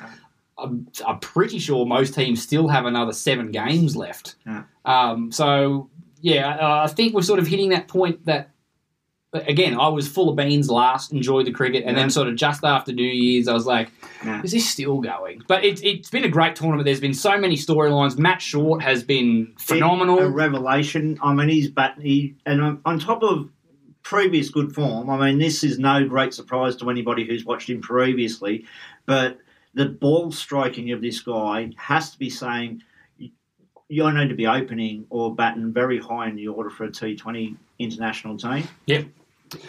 I'm, 0.58 0.88
I'm 1.06 1.18
pretty 1.20 1.58
sure 1.58 1.84
most 1.84 2.14
teams 2.14 2.42
still 2.42 2.66
have 2.68 2.86
another 2.86 3.12
seven 3.12 3.50
games 3.52 3.94
left. 3.94 4.36
Yeah. 4.46 4.62
Um, 4.86 5.30
so 5.30 5.90
yeah, 6.22 6.56
I 6.82 6.86
think 6.88 7.12
we're 7.14 7.22
sort 7.22 7.38
of 7.38 7.46
hitting 7.46 7.68
that 7.70 7.88
point 7.88 8.24
that. 8.26 8.50
Again, 9.32 9.78
I 9.78 9.88
was 9.88 10.06
full 10.08 10.28
of 10.30 10.36
beans 10.36 10.70
last, 10.70 11.12
enjoyed 11.12 11.46
the 11.46 11.52
cricket, 11.52 11.82
and 11.84 11.96
Yeah. 11.96 12.02
then 12.04 12.10
sort 12.10 12.28
of 12.28 12.36
just 12.36 12.64
after 12.64 12.92
New 12.92 13.02
Year's, 13.06 13.48
I 13.48 13.52
was 13.54 13.66
like, 13.66 13.90
Yeah. 14.24 14.40
"Is 14.42 14.52
this 14.52 14.68
still 14.68 15.00
going?" 15.00 15.42
But 15.48 15.64
it's 15.64 15.80
it's 15.82 16.08
been 16.08 16.24
a 16.24 16.28
great 16.28 16.54
tournament. 16.54 16.84
There's 16.84 17.00
been 17.00 17.12
so 17.12 17.36
many 17.38 17.56
storylines. 17.56 18.16
Matt 18.18 18.40
Short 18.40 18.82
has 18.82 19.02
been 19.02 19.52
phenomenal. 19.58 20.20
A 20.20 20.30
revelation. 20.30 21.18
I 21.22 21.34
mean, 21.34 21.48
he's 21.48 21.68
bat. 21.68 21.96
He 22.00 22.34
and 22.46 22.62
on, 22.62 22.80
on 22.86 22.98
top 23.00 23.22
of 23.22 23.48
previous 24.02 24.48
good 24.48 24.72
form. 24.72 25.10
I 25.10 25.18
mean, 25.18 25.38
this 25.38 25.64
is 25.64 25.78
no 25.80 26.06
great 26.06 26.32
surprise 26.32 26.76
to 26.76 26.88
anybody 26.88 27.24
who's 27.26 27.44
watched 27.44 27.68
him 27.68 27.80
previously, 27.80 28.64
but 29.06 29.38
the 29.74 29.86
ball 29.86 30.30
striking 30.30 30.92
of 30.92 31.00
this 31.02 31.20
guy 31.20 31.70
has 31.76 32.10
to 32.12 32.18
be 32.18 32.30
saying 32.30 32.82
you 33.88 34.12
need 34.12 34.28
to 34.28 34.34
be 34.34 34.46
opening 34.46 35.04
or 35.10 35.34
batting 35.34 35.72
very 35.72 35.98
high 35.98 36.28
in 36.28 36.36
the 36.36 36.46
order 36.48 36.70
for 36.70 36.84
a 36.84 36.88
T20 36.90 37.56
international 37.78 38.36
team. 38.36 38.68
Yep. 38.86 39.06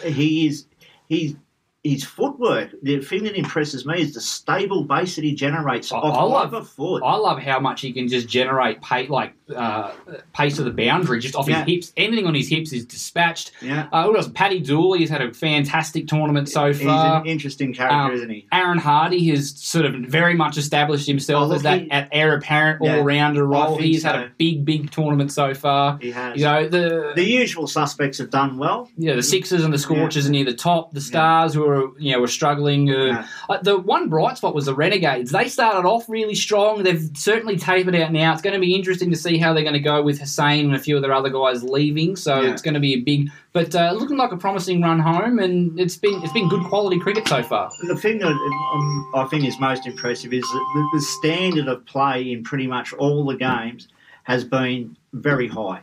He 0.04 0.46
is. 0.46 0.66
He's. 1.08 1.36
His 1.84 2.02
footwork, 2.04 2.70
the 2.82 2.98
thing 3.00 3.22
that 3.22 3.36
impresses 3.36 3.86
me 3.86 4.00
is 4.02 4.12
the 4.12 4.20
stable 4.20 4.82
base 4.82 5.14
that 5.14 5.24
he 5.24 5.32
generates 5.32 5.92
I- 5.92 5.98
off 5.98 6.16
I 6.18 6.22
love- 6.22 6.52
either 6.54 6.64
foot. 6.64 7.02
I 7.04 7.14
love 7.16 7.38
how 7.40 7.60
much 7.60 7.82
he 7.82 7.92
can 7.92 8.08
just 8.08 8.28
generate 8.28 8.82
pace, 8.82 9.08
like 9.08 9.34
uh, 9.56 9.92
pace 10.34 10.56
to 10.56 10.62
the 10.64 10.70
boundary, 10.72 11.20
just 11.20 11.34
off 11.34 11.48
Yeah. 11.48 11.64
his 11.64 11.72
hips. 11.86 11.92
Anything 11.96 12.26
on 12.26 12.34
his 12.34 12.48
hips 12.48 12.72
is 12.72 12.84
dispatched. 12.84 13.52
yeah. 13.62 13.86
Uh, 13.92 14.04
who 14.04 14.16
else? 14.16 14.28
Paddy 14.34 14.58
Dooley 14.60 15.00
has 15.00 15.08
had 15.08 15.22
a 15.22 15.32
fantastic 15.32 16.06
tournament 16.08 16.48
so 16.50 16.66
He's 16.66 16.82
far. 16.82 17.20
an 17.22 17.26
interesting 17.26 17.72
character, 17.72 17.96
Um, 17.96 18.12
isn't 18.12 18.28
he? 18.28 18.46
Aaron 18.52 18.76
Hardy 18.78 19.26
has 19.30 19.54
sort 19.56 19.86
of 19.86 19.94
very 19.94 20.34
much 20.34 20.58
established 20.58 21.06
himself 21.06 21.50
Oh, 21.50 21.54
as 21.54 21.62
that 21.62 21.80
he- 21.82 21.90
at 21.90 22.08
heir 22.12 22.34
apparent 22.36 22.82
Yeah, 22.82 22.98
all 22.98 23.04
rounder 23.04 23.46
role. 23.46 23.78
He's 23.78 24.02
had 24.02 24.16
a 24.16 24.28
big, 24.36 24.64
big 24.66 24.90
tournament 24.90 25.32
so 25.32 25.54
far. 25.54 25.98
He 26.02 26.10
has. 26.10 26.36
You 26.36 26.44
know 26.44 26.68
the 26.68 27.12
the 27.14 27.24
usual 27.24 27.66
suspects 27.68 28.18
have 28.18 28.28
done 28.30 28.58
well. 28.58 28.90
yeah, 28.98 29.14
the 29.14 29.22
Sixers 29.22 29.64
and 29.64 29.72
the 29.72 29.78
Scorchers 29.78 30.26
are 30.28 30.30
near 30.32 30.44
the 30.44 30.52
top. 30.52 30.92
The 30.92 31.00
Stars, 31.00 31.54
who 31.54 31.64
are 31.64 31.67
you 31.98 32.12
know 32.12 32.20
were 32.20 32.26
struggling. 32.28 32.90
Uh, 32.90 33.04
Yeah. 33.04 33.26
uh, 33.48 33.58
the 33.62 33.78
one 33.78 34.08
bright 34.08 34.36
spot 34.38 34.54
was 34.54 34.66
the 34.66 34.74
Renegades. 34.74 35.30
They 35.30 35.48
started 35.48 35.86
off 35.88 36.08
really 36.08 36.34
strong. 36.34 36.82
They've 36.82 37.08
certainly 37.14 37.56
tapered 37.56 37.94
out 37.94 38.12
now. 38.12 38.32
It's 38.32 38.42
going 38.42 38.54
to 38.54 38.60
be 38.60 38.74
interesting 38.74 39.10
to 39.10 39.16
see 39.16 39.38
how 39.38 39.52
they're 39.52 39.62
going 39.62 39.74
to 39.74 39.80
go 39.80 40.02
with 40.02 40.18
Hussein 40.20 40.66
and 40.66 40.74
a 40.74 40.78
few 40.78 40.96
of 40.96 41.02
their 41.02 41.12
other 41.12 41.30
guys 41.30 41.62
leaving. 41.62 42.16
So 42.16 42.40
Yeah. 42.42 42.50
it's 42.50 42.62
going 42.62 42.74
to 42.74 42.80
be 42.80 42.94
a 42.94 43.00
big, 43.00 43.30
but 43.52 43.74
uh, 43.74 43.92
looking 43.92 44.16
like 44.16 44.32
a 44.32 44.36
promising 44.36 44.82
run 44.82 44.98
home. 45.00 45.38
And 45.38 45.78
it's 45.78 45.96
been 45.96 46.22
it's 46.22 46.32
been 46.32 46.48
good 46.48 46.64
quality 46.64 46.98
cricket 46.98 47.26
so 47.28 47.42
far. 47.42 47.70
The 47.86 47.96
thing 47.96 48.18
that 48.18 48.28
um, 48.28 49.10
I 49.14 49.24
think 49.24 49.44
is 49.44 49.58
most 49.60 49.86
impressive 49.86 50.32
is 50.32 50.42
that 50.42 50.90
the 50.94 51.00
standard 51.00 51.68
of 51.68 51.84
play 51.86 52.32
in 52.32 52.42
pretty 52.44 52.66
much 52.66 52.92
all 52.94 53.24
the 53.24 53.36
games 53.36 53.88
has 54.24 54.44
been 54.44 54.96
very 55.12 55.48
high. 55.48 55.80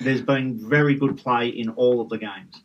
There's 0.00 0.22
been 0.22 0.56
very 0.58 0.94
good 0.94 1.16
play 1.16 1.48
in 1.48 1.68
all 1.70 2.00
of 2.00 2.08
the 2.08 2.18
games. 2.18 2.62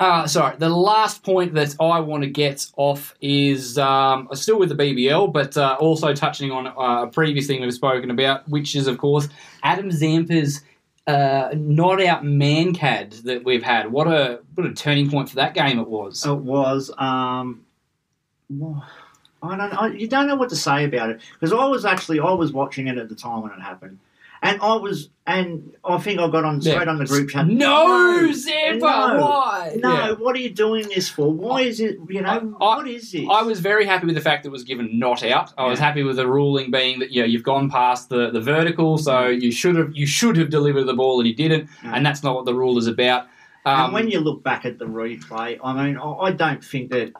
Uh, 0.00 0.26
sorry, 0.26 0.56
the 0.56 0.68
last 0.70 1.22
point 1.22 1.52
that 1.52 1.76
I 1.78 2.00
want 2.00 2.22
to 2.22 2.30
get 2.30 2.66
off 2.78 3.14
is 3.20 3.76
um, 3.76 4.30
still 4.32 4.58
with 4.58 4.70
the 4.70 4.74
BBL, 4.74 5.30
but 5.30 5.54
uh, 5.58 5.76
also 5.78 6.14
touching 6.14 6.50
on 6.50 6.68
uh, 6.68 7.04
a 7.04 7.06
previous 7.06 7.46
thing 7.46 7.60
we've 7.60 7.70
spoken 7.74 8.10
about, 8.10 8.48
which 8.48 8.74
is, 8.74 8.86
of 8.86 8.96
course, 8.96 9.28
Adam 9.62 9.90
Zampa's 9.90 10.62
uh, 11.06 11.50
not 11.54 12.02
out 12.02 12.22
mankad 12.22 13.22
that 13.24 13.44
we've 13.44 13.62
had. 13.62 13.92
What 13.92 14.06
a 14.06 14.40
what 14.54 14.66
a 14.66 14.72
turning 14.72 15.10
point 15.10 15.28
for 15.28 15.36
that 15.36 15.52
game 15.52 15.78
it 15.78 15.86
was. 15.86 16.24
It 16.24 16.32
was. 16.32 16.90
Um, 16.96 17.66
I 19.42 19.56
don't. 19.56 19.74
I, 19.74 19.88
you 19.88 20.08
don't 20.08 20.26
know 20.26 20.36
what 20.36 20.48
to 20.48 20.56
say 20.56 20.84
about 20.84 21.10
it 21.10 21.20
because 21.34 21.52
I 21.52 21.66
was 21.66 21.84
actually 21.84 22.20
I 22.20 22.32
was 22.32 22.52
watching 22.52 22.86
it 22.86 22.96
at 22.96 23.10
the 23.10 23.14
time 23.14 23.42
when 23.42 23.52
it 23.52 23.60
happened, 23.60 23.98
And 24.42 24.58
I 24.62 24.74
was, 24.76 25.10
and 25.26 25.72
I 25.84 25.98
think 25.98 26.18
I 26.18 26.26
got 26.30 26.44
on 26.46 26.62
straight 26.62 26.76
Yeah. 26.84 26.90
on 26.90 26.98
the 26.98 27.04
group 27.04 27.28
chat. 27.28 27.46
No, 27.46 28.32
Zampa, 28.32 28.78
no, 28.78 29.16
why? 29.20 29.76
No, 29.78 29.92
Yeah. 29.92 30.12
what 30.12 30.34
are 30.34 30.38
you 30.38 30.48
doing 30.48 30.86
this 30.88 31.10
for? 31.10 31.30
Why 31.30 31.60
is 31.60 31.78
it? 31.78 31.98
You 32.08 32.22
know, 32.22 32.54
I- 32.58 32.74
what 32.78 32.88
is 32.88 33.12
this? 33.12 33.26
I 33.30 33.42
was 33.42 33.60
very 33.60 33.84
happy 33.84 34.06
with 34.06 34.14
the 34.14 34.20
fact 34.22 34.44
that 34.44 34.48
it 34.48 34.52
was 34.52 34.64
given 34.64 34.98
not 34.98 35.22
out. 35.22 35.52
I 35.58 35.66
was 35.66 35.78
happy 35.78 36.02
with 36.02 36.16
the 36.16 36.26
ruling 36.26 36.70
being 36.70 37.00
that 37.00 37.10
you 37.10 37.20
know, 37.20 37.26
you've 37.26 37.42
gone 37.42 37.68
past 37.68 38.08
the, 38.08 38.30
the 38.30 38.40
vertical, 38.40 38.96
so 38.96 39.26
you 39.28 39.52
should 39.52 39.76
have 39.76 39.90
you 39.94 40.06
should 40.06 40.36
have 40.38 40.48
delivered 40.48 40.84
the 40.84 40.94
ball 40.94 41.20
and 41.20 41.28
you 41.28 41.34
didn't, 41.34 41.68
Yeah. 41.84 41.92
and 41.94 42.06
that's 42.06 42.22
not 42.22 42.34
what 42.34 42.46
the 42.46 42.54
rule 42.54 42.78
is 42.78 42.86
about. 42.86 43.24
Um, 43.66 43.84
and 43.84 43.92
when 43.92 44.10
you 44.10 44.20
look 44.20 44.42
back 44.42 44.64
at 44.64 44.78
the 44.78 44.86
replay, 44.86 45.58
I 45.62 45.84
mean, 45.84 45.98
I 45.98 46.10
I 46.12 46.30
don't 46.32 46.64
think 46.64 46.90
that 46.92 47.12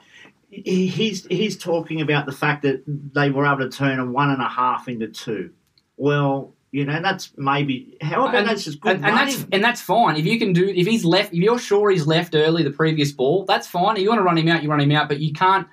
he's 0.50 1.27
he's 1.27 1.59
talking 1.59 2.00
about 2.00 2.25
the 2.25 2.33
fact 2.33 2.62
that 2.62 2.83
they 2.87 3.31
were 3.31 3.47
able 3.47 3.59
to 3.59 3.69
turn 3.69 3.99
a 3.99 4.07
one 4.07 4.31
and 4.31 4.41
a 4.41 4.49
half 4.49 4.89
into 4.89 5.07
two. 5.09 5.50
Well, 5.99 6.55
you 6.73 6.85
know, 6.85 7.00
that's 7.03 7.33
maybe 7.37 7.97
how 8.00 8.23
about 8.27 8.37
and, 8.37 8.49
that's 8.49 8.65
just 8.65 8.81
good 8.81 8.97
and, 8.97 9.05
and 9.07 9.17
that's 9.17 9.47
and 9.50 9.65
that's 9.65 9.81
fine. 9.81 10.17
If 10.17 10.25
you 10.25 10.39
can 10.39 10.53
do 10.53 10.69
if 10.69 10.87
he's 10.87 11.05
left 11.05 11.33
if 11.33 11.41
you're 11.41 11.59
sure 11.59 11.91
he's 11.91 12.07
left 12.07 12.35
early 12.35 12.62
the 12.62 12.71
previous 12.71 13.11
ball 13.12 13.45
that's 13.45 13.67
fine. 13.67 13.97
If 13.97 14.03
you 14.03 14.09
want 14.09 14.21
to 14.21 14.25
run 14.25 14.39
him 14.39 14.49
out 14.49 14.62
you 14.62 14.71
run 14.71 14.81
him 14.81 14.93
out 14.93 15.09
but 15.09 15.19
you 15.21 15.33
can't 15.33 15.67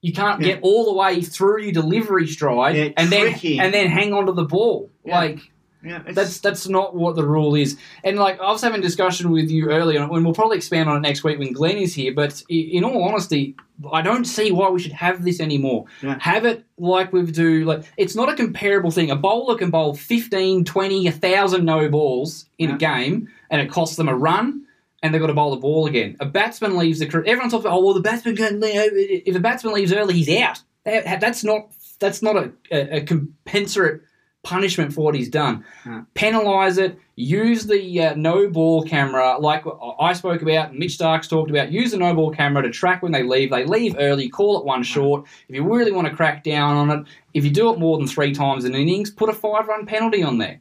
you 0.00 0.12
can't 0.12 0.40
Yeah. 0.40 0.54
get 0.54 0.62
all 0.62 0.84
the 0.86 0.94
way 0.94 1.22
through 1.22 1.62
your 1.62 1.72
delivery 1.72 2.26
stride 2.26 2.74
Yeah, 2.76 2.88
and 2.96 3.08
then 3.10 3.34
and 3.60 3.72
then 3.72 3.86
hang 3.86 4.12
on 4.12 4.26
to 4.26 4.32
the 4.32 4.44
ball. 4.44 4.90
Yeah. 5.04 5.16
like 5.18 5.51
yeah, 5.84 6.02
That's 6.10 6.38
that's 6.40 6.68
not 6.68 6.94
what 6.94 7.16
the 7.16 7.24
rule 7.26 7.54
is. 7.54 7.76
And 8.04 8.16
like 8.18 8.40
I 8.40 8.50
was 8.50 8.62
having 8.62 8.80
a 8.80 8.82
discussion 8.82 9.30
with 9.30 9.50
you 9.50 9.70
earlier, 9.70 10.00
and 10.02 10.10
we'll 10.24 10.34
probably 10.34 10.56
expand 10.56 10.88
on 10.88 10.96
it 10.96 11.00
next 11.00 11.24
week 11.24 11.38
when 11.38 11.52
Glenn 11.52 11.76
is 11.76 11.94
here. 11.94 12.12
But 12.14 12.42
in 12.48 12.84
all 12.84 13.02
honesty, 13.04 13.56
I 13.92 14.02
don't 14.02 14.24
see 14.24 14.52
why 14.52 14.68
we 14.70 14.80
should 14.80 14.92
have 14.92 15.24
this 15.24 15.40
anymore. 15.40 15.86
Yeah. 16.02 16.18
Have 16.20 16.44
it 16.44 16.64
like 16.78 17.12
we 17.12 17.22
do. 17.22 17.64
Like 17.64 17.84
it's 17.96 18.14
not 18.14 18.28
a 18.28 18.34
comparable 18.36 18.90
thing. 18.90 19.10
A 19.10 19.16
bowler 19.16 19.56
can 19.58 19.70
bowl 19.70 19.94
15, 19.94 20.64
20, 20.64 21.04
1,000 21.04 21.64
no 21.64 21.88
balls 21.88 22.46
in 22.58 22.70
a 22.70 22.78
game, 22.78 23.28
and 23.50 23.60
it 23.60 23.70
costs 23.70 23.96
them 23.96 24.08
a 24.08 24.14
run. 24.14 24.66
And 25.04 25.12
they've 25.12 25.20
got 25.20 25.26
to 25.26 25.34
bowl 25.34 25.50
the 25.50 25.56
ball 25.60 25.86
again. 25.88 26.16
A 26.20 26.26
batsman 26.26 26.76
leaves 26.76 27.00
the. 27.00 27.06
Everyone 27.06 27.50
talks 27.50 27.64
about, 27.64 27.72
oh 27.76 27.84
well, 27.84 27.94
the 27.94 28.00
batsman 28.00 28.36
can. 28.36 28.60
If 28.62 29.34
a 29.34 29.40
batsman 29.40 29.74
leaves 29.74 29.92
early, 29.92 30.14
he's 30.14 30.28
out. 30.40 30.62
That- 30.84 31.20
That's 31.20 31.42
not. 31.42 31.72
That's 31.98 32.22
not 32.22 32.36
a, 32.36 32.52
a, 32.70 32.96
a 32.98 33.00
compensate 33.02 34.00
punishment 34.42 34.92
for 34.92 35.04
what 35.04 35.14
he's 35.14 35.28
done. 35.28 35.64
Penalise 36.14 36.78
it. 36.78 36.98
Use 37.14 37.66
the 37.66 38.02
uh, 38.02 38.14
no 38.14 38.48
ball 38.48 38.82
camera, 38.84 39.38
like 39.38 39.64
I 40.00 40.14
spoke 40.14 40.42
about, 40.42 40.74
Mitch 40.74 40.94
Starc's 40.94 41.28
talked 41.28 41.50
about. 41.50 41.70
Use 41.70 41.90
the 41.92 41.98
no 41.98 42.14
ball 42.14 42.32
camera 42.32 42.62
to 42.62 42.70
track 42.70 43.02
when 43.02 43.12
they 43.12 43.22
leave. 43.22 43.50
They 43.50 43.64
leave 43.64 43.94
early. 43.98 44.28
Call 44.28 44.58
it 44.58 44.64
one 44.64 44.82
short. 44.82 45.26
If 45.48 45.54
you 45.54 45.62
really 45.62 45.92
want 45.92 46.08
to 46.08 46.14
crack 46.14 46.42
down 46.42 46.76
on 46.76 46.90
it, 46.90 47.06
if 47.34 47.44
you 47.44 47.50
do 47.50 47.72
it 47.72 47.78
more 47.78 47.98
than 47.98 48.06
three 48.06 48.32
times 48.32 48.64
in 48.64 48.74
an 48.74 48.80
innings, 48.80 49.10
put 49.10 49.28
a 49.28 49.32
five 49.34 49.68
run 49.68 49.86
penalty 49.86 50.22
on 50.22 50.38
there. 50.38 50.60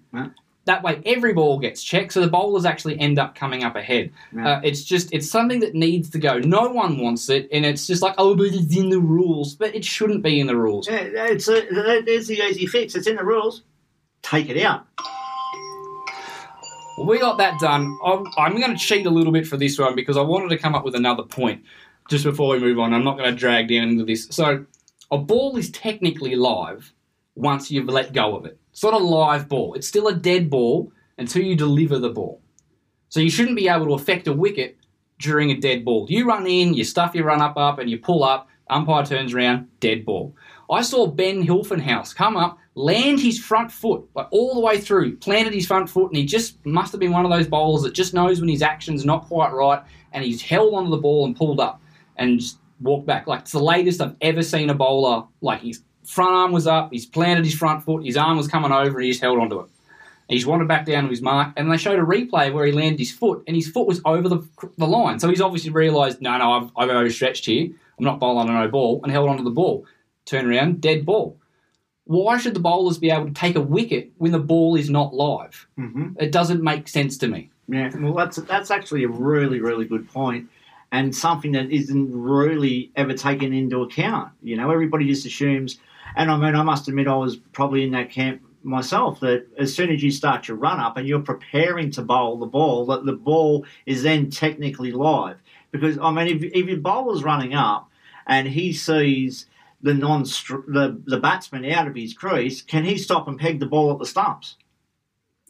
That 0.65 0.83
way, 0.83 1.01
every 1.07 1.33
ball 1.33 1.57
gets 1.57 1.81
checked, 1.81 2.13
so 2.13 2.21
the 2.21 2.27
bowlers 2.27 2.65
actually 2.65 2.99
end 2.99 3.17
up 3.17 3.33
coming 3.33 3.63
up 3.63 3.75
ahead. 3.75 4.11
Uh, 4.45 4.61
it's 4.63 4.83
just 4.83 5.11
it's 5.11 5.27
something 5.27 5.59
that 5.61 5.73
needs 5.73 6.09
to 6.11 6.19
go. 6.19 6.37
No 6.37 6.69
one 6.69 6.99
wants 6.99 7.29
it, 7.29 7.49
and 7.51 7.65
it's 7.65 7.87
just 7.87 8.03
like 8.03 8.13
oh, 8.19 8.35
but 8.35 8.47
it's 8.47 8.75
in 8.75 8.89
the 8.89 8.99
rules, 8.99 9.55
but 9.55 9.73
it 9.73 9.83
shouldn't 9.83 10.21
be 10.21 10.39
in 10.39 10.45
the 10.45 10.55
rules. 10.55 10.87
Yeah, 10.87 10.99
it's 11.15 11.47
a, 11.47 11.61
there's 12.05 12.27
the 12.27 12.41
easy 12.43 12.67
fix. 12.67 12.93
It's 12.93 13.07
in 13.07 13.15
the 13.15 13.23
rules. 13.23 13.63
Take 14.21 14.49
it 14.49 14.61
out. 14.61 14.85
Well, 16.97 17.07
we 17.07 17.19
got 17.19 17.37
that 17.37 17.59
done. 17.59 17.97
I'm, 18.05 18.25
I'm 18.37 18.59
going 18.59 18.71
to 18.71 18.77
cheat 18.77 19.05
a 19.05 19.09
little 19.09 19.31
bit 19.31 19.47
for 19.47 19.57
this 19.57 19.79
one 19.79 19.95
because 19.95 20.17
I 20.17 20.21
wanted 20.21 20.49
to 20.49 20.57
come 20.57 20.75
up 20.75 20.85
with 20.85 20.95
another 20.95 21.23
point 21.23 21.63
just 22.09 22.23
before 22.23 22.49
we 22.49 22.59
move 22.59 22.79
on. 22.79 22.93
I'm 22.93 23.03
not 23.03 23.17
going 23.17 23.31
to 23.31 23.35
drag 23.35 23.69
down 23.69 23.89
into 23.89 24.05
this. 24.05 24.27
So, 24.29 24.65
a 25.09 25.17
ball 25.17 25.57
is 25.57 25.71
technically 25.71 26.35
live 26.35 26.93
once 27.35 27.71
you've 27.71 27.87
let 27.87 28.13
go 28.13 28.35
of 28.35 28.45
it. 28.45 28.57
It's 28.71 28.83
not 28.83 28.93
a 28.93 28.97
live 28.97 29.49
ball. 29.49 29.73
It's 29.73 29.87
still 29.87 30.07
a 30.07 30.13
dead 30.13 30.49
ball 30.49 30.91
until 31.17 31.43
you 31.43 31.55
deliver 31.55 31.99
the 31.99 32.09
ball. 32.09 32.41
So 33.09 33.19
you 33.19 33.29
shouldn't 33.29 33.57
be 33.57 33.67
able 33.67 33.87
to 33.87 33.93
affect 33.93 34.27
a 34.27 34.33
wicket 34.33 34.77
during 35.19 35.51
a 35.51 35.59
dead 35.59 35.83
ball. 35.83 36.07
You 36.09 36.27
run 36.27 36.47
in, 36.47 36.73
you 36.73 36.83
stuff 36.83 37.13
your 37.13 37.25
run 37.25 37.41
up 37.41 37.57
up, 37.57 37.79
and 37.79 37.89
you 37.89 37.97
pull 37.97 38.23
up. 38.23 38.47
Umpire 38.69 39.05
turns 39.05 39.33
around, 39.33 39.67
dead 39.81 40.05
ball. 40.05 40.33
I 40.71 40.81
saw 40.81 41.05
Ben 41.05 41.45
Hilfenhaus 41.45 42.15
come 42.15 42.37
up, 42.37 42.57
land 42.75 43.19
his 43.19 43.37
front 43.37 43.71
foot 43.71 44.07
like 44.15 44.27
all 44.31 44.53
the 44.55 44.61
way 44.61 44.79
through, 44.79 45.17
planted 45.17 45.53
his 45.53 45.67
front 45.67 45.89
foot, 45.89 46.07
and 46.07 46.15
he 46.15 46.25
just 46.25 46.65
must 46.65 46.93
have 46.93 47.01
been 47.01 47.11
one 47.11 47.25
of 47.25 47.31
those 47.31 47.47
bowlers 47.47 47.83
that 47.83 47.93
just 47.93 48.13
knows 48.13 48.39
when 48.39 48.47
his 48.47 48.61
action's 48.61 49.03
not 49.03 49.25
quite 49.25 49.51
right, 49.51 49.83
and 50.13 50.23
he's 50.23 50.41
held 50.41 50.73
onto 50.73 50.89
the 50.89 50.97
ball 50.97 51.25
and 51.25 51.35
pulled 51.35 51.59
up 51.59 51.81
and 52.15 52.39
just 52.39 52.57
walked 52.79 53.05
back. 53.05 53.27
Like 53.27 53.41
it's 53.41 53.51
the 53.51 53.59
latest 53.59 54.01
I've 54.01 54.15
ever 54.21 54.41
seen 54.41 54.69
a 54.69 54.73
bowler. 54.73 55.25
Like 55.41 55.61
his 55.61 55.83
front 56.05 56.31
arm 56.31 56.51
was 56.53 56.67
up, 56.67 56.91
he's 56.93 57.05
planted 57.05 57.43
his 57.43 57.53
front 57.53 57.83
foot, 57.83 58.05
his 58.05 58.15
arm 58.15 58.37
was 58.37 58.47
coming 58.47 58.71
over, 58.71 58.97
and 58.97 59.03
he 59.03 59.11
just 59.11 59.21
held 59.21 59.39
onto 59.39 59.59
it. 59.59 59.69
He's 60.29 60.45
wandered 60.45 60.69
back 60.69 60.85
down 60.85 61.03
to 61.03 61.09
his 61.09 61.21
mark, 61.21 61.51
and 61.57 61.69
they 61.69 61.75
showed 61.75 61.99
a 61.99 62.03
replay 62.03 62.53
where 62.53 62.65
he 62.65 62.71
landed 62.71 62.99
his 62.99 63.11
foot, 63.11 63.43
and 63.47 63.55
his 63.57 63.69
foot 63.69 63.85
was 63.85 63.99
over 64.05 64.29
the, 64.29 64.47
the 64.77 64.87
line. 64.87 65.19
So 65.19 65.27
he's 65.27 65.41
obviously 65.41 65.71
realised, 65.71 66.21
no, 66.21 66.37
no, 66.37 66.51
I've, 66.53 66.71
I've 66.77 66.89
overstretched 66.89 67.45
here. 67.45 67.69
I'm 67.99 68.05
not 68.05 68.21
bowling 68.21 68.47
a 68.47 68.53
no 68.53 68.69
ball, 68.69 69.01
and 69.03 69.11
held 69.11 69.27
onto 69.27 69.43
the 69.43 69.49
ball. 69.49 69.85
Turn 70.25 70.49
around, 70.49 70.81
dead 70.81 71.05
ball. 71.05 71.37
Why 72.05 72.37
should 72.37 72.53
the 72.53 72.59
bowlers 72.59 72.97
be 72.97 73.09
able 73.09 73.27
to 73.27 73.33
take 73.33 73.55
a 73.55 73.61
wicket 73.61 74.11
when 74.17 74.31
the 74.31 74.39
ball 74.39 74.75
is 74.75 74.89
not 74.89 75.13
live? 75.13 75.67
Mm-hmm. 75.77 76.13
It 76.19 76.31
doesn't 76.31 76.63
make 76.63 76.87
sense 76.87 77.17
to 77.19 77.27
me. 77.27 77.49
Yeah, 77.67 77.91
well, 77.97 78.13
that's 78.13 78.35
that's 78.35 78.71
actually 78.71 79.03
a 79.03 79.07
really, 79.07 79.61
really 79.61 79.85
good 79.85 80.09
point, 80.09 80.49
and 80.91 81.15
something 81.15 81.53
that 81.53 81.71
isn't 81.71 82.11
really 82.11 82.91
ever 82.95 83.13
taken 83.13 83.53
into 83.53 83.81
account. 83.81 84.33
You 84.43 84.57
know, 84.57 84.71
everybody 84.71 85.07
just 85.07 85.25
assumes, 85.25 85.79
and 86.15 86.29
I 86.29 86.37
mean, 86.37 86.55
I 86.55 86.63
must 86.63 86.89
admit, 86.89 87.07
I 87.07 87.15
was 87.15 87.37
probably 87.37 87.83
in 87.83 87.91
that 87.91 88.09
camp 88.09 88.41
myself. 88.63 89.21
That 89.21 89.47
as 89.57 89.73
soon 89.73 89.89
as 89.89 90.03
you 90.03 90.11
start 90.11 90.49
your 90.49 90.57
run 90.57 90.79
up 90.79 90.97
and 90.97 91.07
you're 91.07 91.21
preparing 91.21 91.91
to 91.91 92.01
bowl 92.01 92.37
the 92.37 92.45
ball, 92.45 92.85
that 92.87 93.05
the 93.05 93.13
ball 93.13 93.65
is 93.85 94.03
then 94.03 94.29
technically 94.29 94.91
live. 94.91 95.37
Because 95.71 95.97
I 95.99 96.11
mean, 96.11 96.27
if 96.27 96.43
if 96.43 96.67
your 96.67 96.77
bowler's 96.77 97.23
running 97.23 97.53
up 97.53 97.89
and 98.27 98.49
he 98.49 98.73
sees 98.73 99.45
the 99.83 99.93
non 99.93 100.23
the 100.23 101.01
the 101.05 101.17
batsman 101.19 101.65
out 101.71 101.87
of 101.87 101.95
his 101.95 102.13
crease, 102.13 102.61
can 102.61 102.83
he 102.85 102.97
stop 102.97 103.27
and 103.27 103.39
peg 103.39 103.59
the 103.59 103.65
ball 103.65 103.91
at 103.91 103.99
the 103.99 104.05
stumps? 104.05 104.57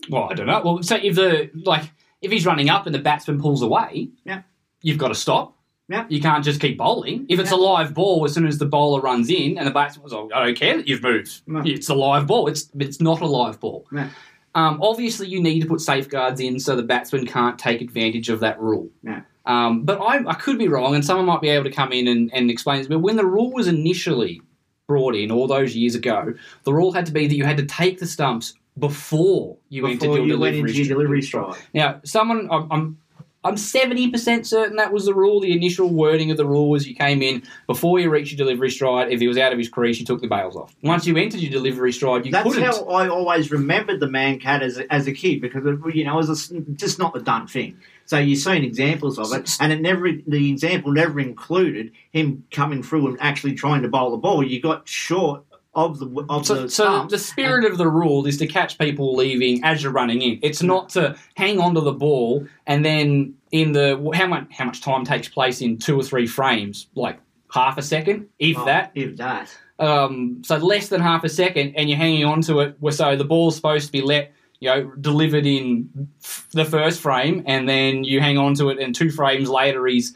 Well, 0.09 0.27
I 0.31 0.33
don't 0.33 0.47
know. 0.47 0.61
Well, 0.63 0.83
so 0.83 0.95
if 0.95 1.15
the 1.15 1.51
like 1.65 1.91
if 2.21 2.31
he's 2.31 2.45
running 2.45 2.69
up 2.69 2.85
and 2.85 2.93
the 2.95 2.99
batsman 2.99 3.39
pulls 3.41 3.61
away, 3.61 4.09
Yeah. 4.25 4.41
you've 4.81 4.97
got 4.97 5.09
to 5.09 5.15
stop. 5.15 5.55
Yeah. 5.89 6.05
You 6.07 6.21
can't 6.21 6.43
just 6.43 6.61
keep 6.61 6.77
bowling. 6.77 7.25
If 7.27 7.39
it's 7.39 7.51
a 7.51 7.55
live 7.57 7.93
ball, 7.93 8.23
as 8.23 8.33
soon 8.33 8.47
as 8.47 8.57
the 8.57 8.65
bowler 8.65 9.01
runs 9.01 9.29
in 9.29 9.57
and 9.57 9.67
the 9.67 9.71
batsman 9.71 10.03
was, 10.03 10.13
oh, 10.13 10.29
I 10.33 10.45
don't 10.45 10.57
care 10.57 10.77
that 10.77 10.87
you've 10.87 11.03
moved. 11.03 11.41
No. 11.47 11.61
It's 11.65 11.89
a 11.89 11.93
live 11.95 12.27
ball. 12.27 12.47
It's 12.47 12.69
it's 12.79 13.01
not 13.01 13.19
a 13.21 13.25
live 13.25 13.59
ball. 13.59 13.85
Yeah. 13.93 14.09
Um, 14.55 14.79
obviously, 14.81 15.27
you 15.27 15.41
need 15.41 15.59
to 15.61 15.67
put 15.67 15.81
safeguards 15.81 16.39
in 16.39 16.59
so 16.59 16.75
the 16.75 16.83
batsman 16.83 17.25
can't 17.25 17.57
take 17.59 17.81
advantage 17.81 18.29
of 18.29 18.39
that 18.41 18.59
rule. 18.59 18.89
Yeah. 19.03 19.21
Um, 19.45 19.83
but 19.83 19.99
I, 19.99 20.23
I 20.27 20.33
could 20.35 20.57
be 20.57 20.67
wrong, 20.67 20.93
and 20.95 21.03
someone 21.03 21.25
might 21.25 21.41
be 21.41 21.49
able 21.49 21.63
to 21.63 21.71
come 21.71 21.91
in 21.91 22.07
and, 22.07 22.31
and 22.33 22.51
explain 22.51 22.79
this. 22.79 22.87
But 22.87 22.99
when 22.99 23.15
the 23.15 23.25
rule 23.25 23.51
was 23.51 23.67
initially 23.67 24.41
brought 24.87 25.15
in 25.15 25.31
all 25.31 25.47
those 25.47 25.75
years 25.75 25.95
ago, 25.95 26.33
the 26.63 26.73
rule 26.73 26.91
had 26.91 27.05
to 27.07 27.11
be 27.11 27.27
that 27.27 27.35
you 27.35 27.45
had 27.45 27.57
to 27.57 27.65
take 27.65 27.99
the 27.99 28.05
stumps 28.05 28.53
before 28.77 29.57
you 29.69 29.81
Before 29.99 30.17
your 30.17 30.27
you 30.27 30.39
went 30.39 30.53
delivery 30.53 30.69
into 30.69 30.83
your 30.83 30.95
delivery 30.95 31.21
stride. 31.21 31.55
Now, 31.73 31.99
someone, 32.03 32.47
I'm, 32.51 32.67
I'm, 32.71 32.97
I'm 33.43 33.55
70% 33.55 34.45
certain 34.45 34.75
that 34.75 34.93
was 34.93 35.05
the 35.05 35.15
rule. 35.15 35.39
The 35.39 35.51
initial 35.51 35.89
wording 35.89 36.29
of 36.29 36.37
the 36.37 36.45
rule 36.45 36.69
was 36.69 36.87
you 36.87 36.93
came 36.93 37.23
in 37.23 37.41
before 37.65 37.99
you 37.99 38.09
reached 38.09 38.31
your 38.31 38.37
delivery 38.37 38.69
stride. 38.69 39.11
If 39.11 39.19
he 39.19 39.27
was 39.27 39.37
out 39.37 39.51
of 39.51 39.57
his 39.57 39.67
crease, 39.67 39.99
you 39.99 40.05
took 40.05 40.21
the 40.21 40.27
bails 40.27 40.55
off. 40.55 40.75
Once 40.83 41.07
you 41.07 41.17
entered 41.17 41.39
your 41.39 41.51
delivery 41.51 41.91
stride, 41.91 42.25
you 42.25 42.31
That's 42.31 42.47
couldn't. 42.47 42.63
how 42.63 42.83
I 42.89 43.09
always 43.09 43.51
remembered 43.51 43.99
the 43.99 44.05
mankad 44.05 44.61
as 44.61 44.77
a, 44.77 44.93
as 44.93 45.07
a 45.07 45.11
kid 45.11 45.41
because 45.41 45.65
it, 45.65 45.79
you 45.95 46.05
know 46.05 46.13
it 46.13 46.27
was 46.27 46.51
a, 46.51 46.61
just 46.61 46.99
not 46.99 47.13
the 47.13 47.19
done 47.19 47.47
thing. 47.47 47.77
So 48.05 48.19
you've 48.19 48.39
seen 48.39 48.63
examples 48.63 49.17
of 49.17 49.31
it, 49.33 49.49
and 49.59 49.71
it 49.71 49.81
never 49.81 50.07
the 50.27 50.51
example 50.51 50.91
never 50.91 51.19
included 51.19 51.91
him 52.11 52.45
coming 52.51 52.83
through 52.83 53.07
and 53.07 53.17
actually 53.21 53.55
trying 53.55 53.81
to 53.81 53.87
bowl 53.87 54.11
the 54.11 54.17
ball. 54.17 54.43
You 54.43 54.61
got 54.61 54.87
short 54.87 55.43
of 55.73 55.99
the 55.99 56.25
of 56.29 56.45
So, 56.45 56.55
the 56.63 56.69
so 56.69 56.83
stumps, 56.83 57.11
the 57.13 57.17
spirit 57.19 57.63
of 57.65 57.77
the 57.77 57.87
rule 57.87 58.25
is 58.27 58.37
to 58.37 58.47
catch 58.47 58.77
people 58.77 59.15
leaving 59.15 59.63
as 59.63 59.81
you're 59.81 59.91
running 59.91 60.21
in. 60.21 60.39
It's 60.41 60.61
not 60.61 60.89
to 60.89 61.15
hang 61.35 61.59
onto 61.59 61.81
the 61.81 61.93
ball 61.93 62.45
and 62.67 62.83
then 62.83 63.33
in 63.51 63.71
the 63.71 63.95
how 64.13 64.27
much 64.27 64.47
how 64.51 64.65
much 64.65 64.81
time 64.81 65.05
takes 65.05 65.27
place 65.29 65.61
in 65.61 65.77
two 65.77 65.97
or 65.99 66.03
three 66.03 66.27
frames, 66.27 66.87
like 66.95 67.19
half 67.53 67.77
a 67.77 67.81
second, 67.81 68.27
if 68.39 68.57
Oh, 68.57 68.65
that. 68.65 68.91
if 68.95 69.15
that. 69.17 69.57
um, 69.79 70.41
so 70.45 70.57
less 70.57 70.89
than 70.89 71.01
half 71.01 71.23
a 71.23 71.29
second, 71.29 71.73
and 71.75 71.89
you're 71.89 71.97
hanging 71.97 72.25
on 72.25 72.41
to 72.43 72.59
it. 72.61 72.77
So 72.91 73.15
the 73.15 73.25
ball's 73.25 73.55
supposed 73.55 73.87
to 73.87 73.91
be 73.91 74.01
let, 74.01 74.31
you 74.59 74.69
know, 74.69 74.91
delivered 75.01 75.45
in 75.45 75.89
f- 76.23 76.47
the 76.51 76.63
first 76.65 77.01
frame, 77.01 77.43
and 77.47 77.67
then 77.67 78.03
you 78.03 78.19
hang 78.21 78.37
on 78.37 78.53
to 78.55 78.69
it, 78.69 78.79
and 78.79 78.93
two 78.95 79.09
frames 79.09 79.49
later, 79.49 79.85
he's, 79.87 80.15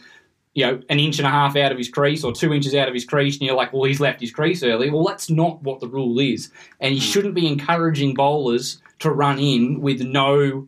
you 0.56 0.66
know, 0.66 0.82
an 0.90 1.00
inch 1.00 1.20
and 1.20 1.28
a 1.28 1.30
half 1.30 1.58
out 1.58 1.74
of 1.74 1.78
his 1.78 1.90
crease 1.90 2.24
or 2.24 2.32
two 2.32 2.54
inches 2.54 2.74
out 2.74 2.88
of 2.88 2.94
his 2.94 3.06
crease, 3.06 3.36
and 3.36 3.44
you're 3.44 3.56
like, 3.56 3.74
well, 3.74 3.84
he's 3.84 4.00
left 4.00 4.22
his 4.22 4.32
crease 4.32 4.64
early. 4.64 4.90
Well, 4.90 5.04
that's 5.04 5.30
not 5.30 5.62
what 5.62 5.82
the 5.82 5.88
rule 5.88 6.18
is, 6.20 6.50
and 6.80 6.96
you 6.96 7.02
hmm. 7.02 7.06
shouldn't 7.06 7.36
be 7.36 7.46
encouraging 7.46 8.16
bowlers 8.16 8.82
to 9.00 9.12
run 9.12 9.38
in 9.38 9.82
with 9.82 10.02
no 10.02 10.68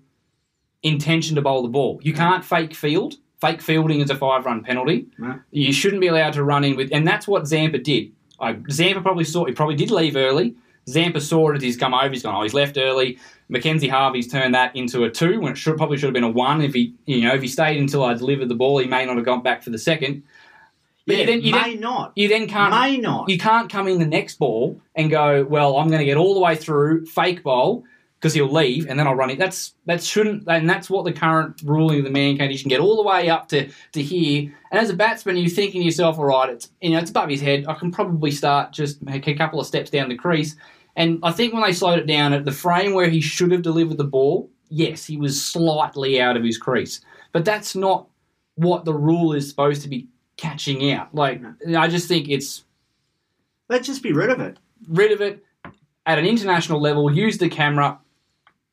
intention 0.84 1.36
to 1.36 1.42
bowl 1.42 1.64
the 1.64 1.70
ball. 1.70 2.00
You 2.04 2.12
hmm. 2.12 2.20
can't 2.20 2.46
fake 2.46 2.76
field. 2.76 3.16
Fake 3.40 3.62
fielding 3.62 4.02
is 4.02 4.10
a 4.10 4.16
five 4.16 4.46
run 4.46 4.64
penalty. 4.64 5.08
Right. 5.18 5.40
You 5.52 5.72
shouldn't 5.72 6.02
be 6.02 6.08
allowed 6.08 6.34
to 6.34 6.44
run 6.44 6.64
in 6.64 6.76
with, 6.76 6.90
and 6.92 7.08
that's 7.08 7.28
what 7.28 7.48
Zampa 7.48 7.78
did. 7.78 8.12
I, 8.40 8.58
Zampa 8.70 9.02
probably 9.02 9.24
saw 9.24 9.46
he 9.46 9.54
probably 9.54 9.76
did 9.76 9.90
leave 9.90 10.16
early. 10.16 10.56
Zampa 10.88 11.22
saw 11.22 11.52
it 11.52 11.58
as 11.58 11.64
he's 11.64 11.78
come 11.78 11.94
over. 11.94 12.10
He's 12.10 12.24
gone, 12.24 12.36
oh, 12.36 12.44
he's 12.44 12.54
left 12.54 12.78
early. 12.78 13.20
Mackenzie 13.50 13.88
Harvey's 13.88 14.28
turned 14.28 14.54
that 14.56 14.76
into 14.76 15.04
a 15.04 15.10
two 15.10 15.40
when 15.40 15.54
it 15.54 15.58
should 15.58 15.78
probably 15.78 15.98
should 15.98 16.08
have 16.08 16.14
been 16.14 16.24
a 16.24 16.30
one. 16.30 16.62
If 16.62 16.74
he, 16.74 16.94
you 17.06 17.22
know, 17.22 17.34
if 17.34 17.42
he 17.42 17.48
stayed 17.48 17.80
until 17.80 18.04
I 18.04 18.14
delivered 18.14 18.50
the 18.50 18.56
ball, 18.56 18.80
he 18.80 18.88
may 18.88 19.06
not 19.06 19.16
have 19.16 19.26
gone 19.26 19.44
back 19.44 19.64
for 19.64 19.70
the 19.70 19.78
second. 19.78 20.24
But 21.06 21.16
Yeah, 21.16 21.22
you 21.22 21.28
then, 21.28 21.42
you 21.42 21.52
may 21.54 21.72
then, 21.72 21.80
not. 21.80 22.12
You 22.16 22.28
then 22.28 22.48
can't. 22.48 22.72
May 22.72 22.98
not. 22.98 23.30
You 23.30 23.38
can't 23.38 23.72
come 23.72 23.88
in 23.88 24.00
the 24.00 24.06
next 24.06 24.40
ball 24.40 24.80
and 24.96 25.10
go, 25.10 25.46
well, 25.46 25.78
I'm 25.78 25.88
going 25.88 26.00
to 26.00 26.06
get 26.06 26.18
all 26.18 26.34
the 26.34 26.42
way 26.42 26.56
through 26.56 27.06
fake 27.06 27.44
bowl 27.44 27.86
because 28.20 28.34
he'll 28.34 28.52
leave 28.52 28.88
and 28.90 29.00
then 29.00 29.08
I'll 29.08 29.16
run 29.16 29.30
it. 29.30 29.38
That's 29.38 29.74
that 29.86 30.04
shouldn't, 30.04 30.48
and 30.48 30.70
that's 30.70 30.90
what 30.90 31.06
the 31.06 31.14
current 31.14 31.62
ruling 31.64 32.00
of 32.00 32.06
the 32.06 32.10
mankad. 32.10 32.52
You 32.52 32.60
can 32.60 32.70
get 32.70 32.80
all 32.80 32.96
the 32.96 33.04
way 33.04 33.30
up 33.30 33.48
to 33.50 33.70
to 33.94 34.02
here, 34.02 34.54
and 34.72 34.80
as 34.80 34.90
a 34.90 34.96
batsman, 34.96 35.38
you're 35.38 35.50
thinking 35.50 35.82
to 35.82 35.86
yourself, 35.86 36.18
all 36.18 36.26
right, 36.26 36.50
it's 36.50 36.70
you 36.82 36.90
know 36.90 36.98
it's 36.98 37.12
above 37.12 37.30
his 37.30 37.42
head. 37.42 37.66
I 37.68 37.76
can 37.76 37.92
probably 37.92 38.32
start 38.32 38.72
just 38.74 38.98
a 39.08 39.34
couple 39.36 39.60
of 39.60 39.68
steps 39.68 39.90
down 39.90 40.10
the 40.10 40.16
crease. 40.16 40.56
And 40.98 41.20
I 41.24 41.32
think 41.32 41.54
when 41.54 41.64
they 41.64 41.72
slowed 41.72 42.00
it 42.00 42.08
down 42.08 42.34
at 42.34 42.44
the 42.44 42.52
frame 42.52 42.94
where 42.94 43.08
he 43.08 43.22
should 43.22 43.52
have 43.52 43.62
delivered 43.62 43.98
the 43.98 44.04
ball, 44.04 44.50
yes, 44.70 45.06
he 45.06 45.16
was 45.16 45.42
slightly 45.42 46.20
out 46.20 46.36
of 46.36 46.44
his 46.44 46.58
crease, 46.58 47.00
but 47.32 47.46
that's 47.46 47.76
not 47.76 48.08
what 48.56 48.84
the 48.84 48.94
rule 48.94 49.34
is 49.34 49.48
supposed 49.48 49.84
to 49.84 49.90
be 49.90 50.08
catching 50.36 50.92
out. 50.92 51.14
Like 51.14 51.42
I 51.78 51.88
just 51.88 52.08
think 52.08 52.28
it's 52.28 52.64
Let's 53.70 53.86
just 53.86 54.02
be 54.02 54.12
rid 54.12 54.30
of 54.32 54.40
it. 54.40 54.58
rid 54.90 55.12
of 55.12 55.22
it 55.22 55.44
at 56.06 56.18
an 56.18 56.26
international 56.26 56.82
level, 56.82 57.14
use 57.14 57.38
the 57.38 57.50
camera, 57.50 58.00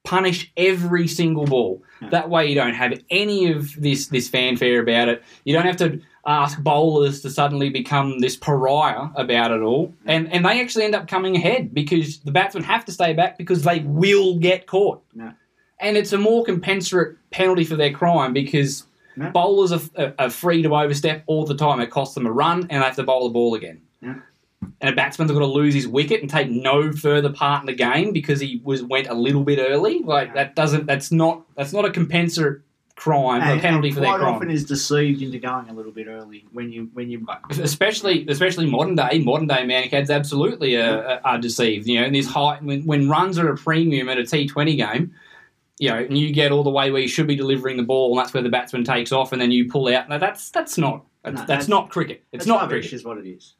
punish 0.05 0.53
every 0.57 1.09
single 1.09 1.47
ball. 1.47 1.83
That 2.11 2.29
way 2.29 2.47
you 2.47 2.55
don't 2.55 2.75
have 2.75 2.93
any 3.11 3.51
of 3.51 3.75
this 3.81 4.09
this 4.09 4.29
fanfare 4.29 4.81
about 4.81 5.09
it. 5.09 5.23
You 5.45 5.55
don't 5.55 5.65
have 5.65 5.79
to 5.79 6.01
ask 6.27 6.59
bowlers 6.63 7.23
to 7.23 7.31
suddenly 7.31 7.71
become 7.71 8.19
this 8.19 8.37
pariah 8.37 9.09
about 9.15 9.51
it 9.51 9.63
all. 9.63 9.93
And 10.05 10.31
and 10.31 10.45
they 10.45 10.61
actually 10.61 10.85
end 10.85 10.95
up 10.95 11.09
coming 11.09 11.35
ahead 11.35 11.73
because 11.73 12.19
the 12.21 12.31
batsmen 12.31 12.63
have 12.65 12.85
to 12.85 12.93
stay 12.93 13.15
back 13.15 13.39
because 13.39 13.63
they 13.63 13.81
will 13.81 14.37
get 14.37 14.67
caught. 14.67 15.03
No. 15.15 15.33
And 15.81 15.97
it's 15.97 16.13
a 16.13 16.19
more 16.19 16.45
compensate 16.45 17.17
penalty 17.31 17.65
for 17.65 17.77
their 17.77 17.93
crime 17.93 18.33
because 18.35 18.85
bowlers 19.33 19.73
are, 19.73 19.81
are, 19.97 20.15
are 20.19 20.31
free 20.31 20.63
to 20.63 20.75
overstep 20.75 21.23
all 21.27 21.47
the 21.47 21.57
time. 21.57 21.81
It 21.81 21.91
costs 21.91 22.15
them 22.15 22.27
a 22.27 22.33
run 22.33 22.63
and 22.69 22.83
they 22.83 22.87
have 22.87 22.97
to 22.97 23.03
bowl 23.03 23.29
the 23.29 23.33
ball 23.33 23.55
again 23.55 23.81
Yeah. 24.03 24.17
And 24.81 24.93
a 24.93 24.97
batsman's 24.97 25.31
got 25.33 25.39
to 25.41 25.47
lose 25.47 25.75
his 25.75 25.87
wicket 25.89 26.21
and 26.21 26.31
take 26.31 26.49
no 26.51 26.93
further 26.93 27.33
part 27.33 27.61
in 27.63 27.67
the 27.67 27.75
game 27.75 28.13
because 28.13 28.41
he 28.41 28.61
was 28.65 28.83
went 28.83 29.09
a 29.09 29.15
little 29.15 29.45
bit 29.45 29.59
early. 29.59 30.01
Like 30.01 30.35
that 30.35 30.55
doesn't. 30.55 30.87
That's 30.87 31.11
not. 31.13 31.43
That's 31.57 31.73
not 31.73 31.85
a 31.85 31.91
compensate 31.91 32.61
crime, 32.97 33.41
a 33.43 33.45
And- 33.55 33.61
penalty 33.61 33.91
for 33.91 33.99
their 34.01 34.17
quite 34.17 34.21
often 34.23 34.51
is 34.51 34.65
deceived 34.65 35.21
into 35.21 35.39
going 35.39 35.69
a 35.69 35.73
little 35.73 35.91
bit 35.91 36.07
early 36.07 36.45
when 36.53 36.71
you 36.71 36.91
when 36.95 37.11
you 37.11 37.27
especially, 37.51 38.25
especially 38.29 38.67
modern 38.67 38.95
day, 38.95 39.19
modern 39.19 39.49
day 39.49 39.65
mankads 39.65 40.11
absolutely 40.11 40.77
are, 40.77 41.21
are 41.25 41.39
deceived. 41.39 41.87
You 41.89 42.01
know, 42.01 42.07
and 42.07 42.15
this 42.15 42.27
high 42.29 42.59
when, 42.63 42.85
when 42.87 43.09
runs 43.09 43.39
are 43.39 43.51
a 43.51 43.57
premium 43.57 44.09
at 44.09 44.19
a 44.19 44.25
T 44.25 44.47
Twenty 44.47 44.77
game. 44.77 45.13
You 45.81 45.91
know, 45.91 45.97
and 45.99 46.17
you 46.17 46.33
get 46.33 46.53
all 46.53 46.63
the 46.63 46.71
way 46.71 46.93
where 46.93 47.03
you 47.03 47.09
should 47.09 47.27
be 47.27 47.35
delivering 47.35 47.77
the 47.79 47.83
ball, 47.83 48.11
and 48.11 48.19
that's 48.25 48.33
where 48.33 48.45
the 48.45 48.49
batsman 48.49 48.85
takes 48.85 49.11
off, 49.11 49.33
and 49.33 49.43
then 49.43 49.51
you 49.51 49.69
pull 49.69 49.93
out. 49.93 50.09
No, 50.09 50.19
that's 50.21 50.51
that's 50.51 50.79
not 50.79 51.05
that's, 51.25 51.33
No, 51.35 51.39
that's, 51.39 51.49
that's- 51.49 51.69
not 51.69 51.91
cricket. 51.91 52.23
It's 52.31 52.45
that's 52.45 52.47
not 52.47 52.61
rubbish, 52.61 52.85
cricket. 52.85 52.93
is 52.93 53.05
what 53.05 53.19
it 53.19 53.27
is. 53.29 53.55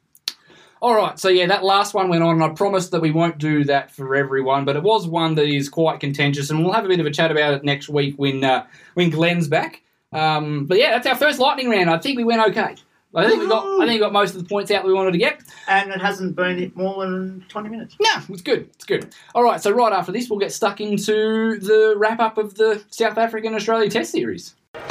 All 0.81 0.93
right, 0.93 1.17
so 1.17 1.29
yeah, 1.29 1.47
that 1.47 1.63
last 1.63 1.93
one 1.93 2.09
went 2.09 2.21
on, 2.21 2.35
and 2.35 2.43
I 2.43 2.49
promised 2.49 2.91
that 2.91 3.01
we 3.01 3.11
won't 3.11 3.37
do 3.37 3.63
that 3.63 3.91
for 3.91 4.15
everyone, 4.15 4.65
but 4.65 4.75
it 4.75 4.83
was 4.83 5.07
one 5.07 5.35
that 5.35 5.47
is 5.47 5.69
quite 5.69 5.99
contentious, 5.99 6.49
and 6.49 6.63
we'll 6.63 6.73
have 6.73 6.85
a 6.85 6.87
bit 6.87 6.99
of 6.99 7.05
a 7.05 7.11
chat 7.11 7.31
about 7.31 7.53
it 7.53 7.63
next 7.63 7.89
week 7.89 8.15
when 8.17 8.43
uh, 8.43 8.65
when 8.93 9.09
Glenn's 9.09 9.47
back. 9.47 9.81
Um, 10.11 10.65
but 10.65 10.77
yeah, 10.77 10.91
that's 10.91 11.07
our 11.07 11.15
first 11.15 11.39
lightning 11.39 11.69
round. 11.69 11.89
I 11.89 11.97
think 11.97 12.17
we 12.17 12.23
went 12.23 12.41
okay. 12.49 12.75
I 13.17 13.27
think 13.29 13.39
we 13.41 13.47
got 13.47 13.65
I 13.81 13.85
think 13.85 13.93
we 13.93 13.99
got 13.99 14.11
most 14.11 14.35
of 14.35 14.43
the 14.43 14.49
points 14.49 14.69
out 14.71 14.83
we 14.83 14.91
wanted 14.91 15.13
to 15.13 15.17
get. 15.17 15.41
And 15.69 15.89
it 15.89 16.01
hasn't 16.01 16.35
been 16.35 16.71
more 16.75 17.05
than 17.05 17.45
twenty 17.47 17.69
minutes. 17.69 17.95
No, 18.01 18.11
it's 18.27 18.41
good. 18.41 18.69
It's 18.75 18.83
good. 18.83 19.15
All 19.33 19.41
right, 19.43 19.61
so 19.61 19.71
right 19.71 19.93
after 19.93 20.11
this, 20.11 20.29
we'll 20.29 20.39
get 20.39 20.51
stuck 20.51 20.81
into 20.81 21.57
the 21.59 21.95
wrap 21.97 22.19
up 22.19 22.37
of 22.37 22.55
the 22.55 22.83
South 22.89 23.17
African 23.17 23.55
Australia 23.55 23.89
Test 23.89 24.11
series. 24.11 24.55
Through 24.73 24.81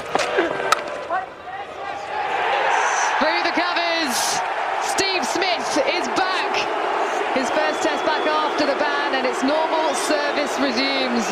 the 3.45 3.53
covers, 3.53 4.17
Steve 4.89 5.25
Smith 5.27 5.85
is 5.93 6.09
back. 6.17 6.57
His 7.37 7.51
first 7.51 7.83
test 7.83 8.07
back 8.07 8.27
after 8.27 8.65
the 8.65 8.77
ban, 8.77 9.15
and 9.17 9.27
its 9.27 9.43
normal 9.43 9.93
service 9.95 10.59
resumes. 10.61 11.27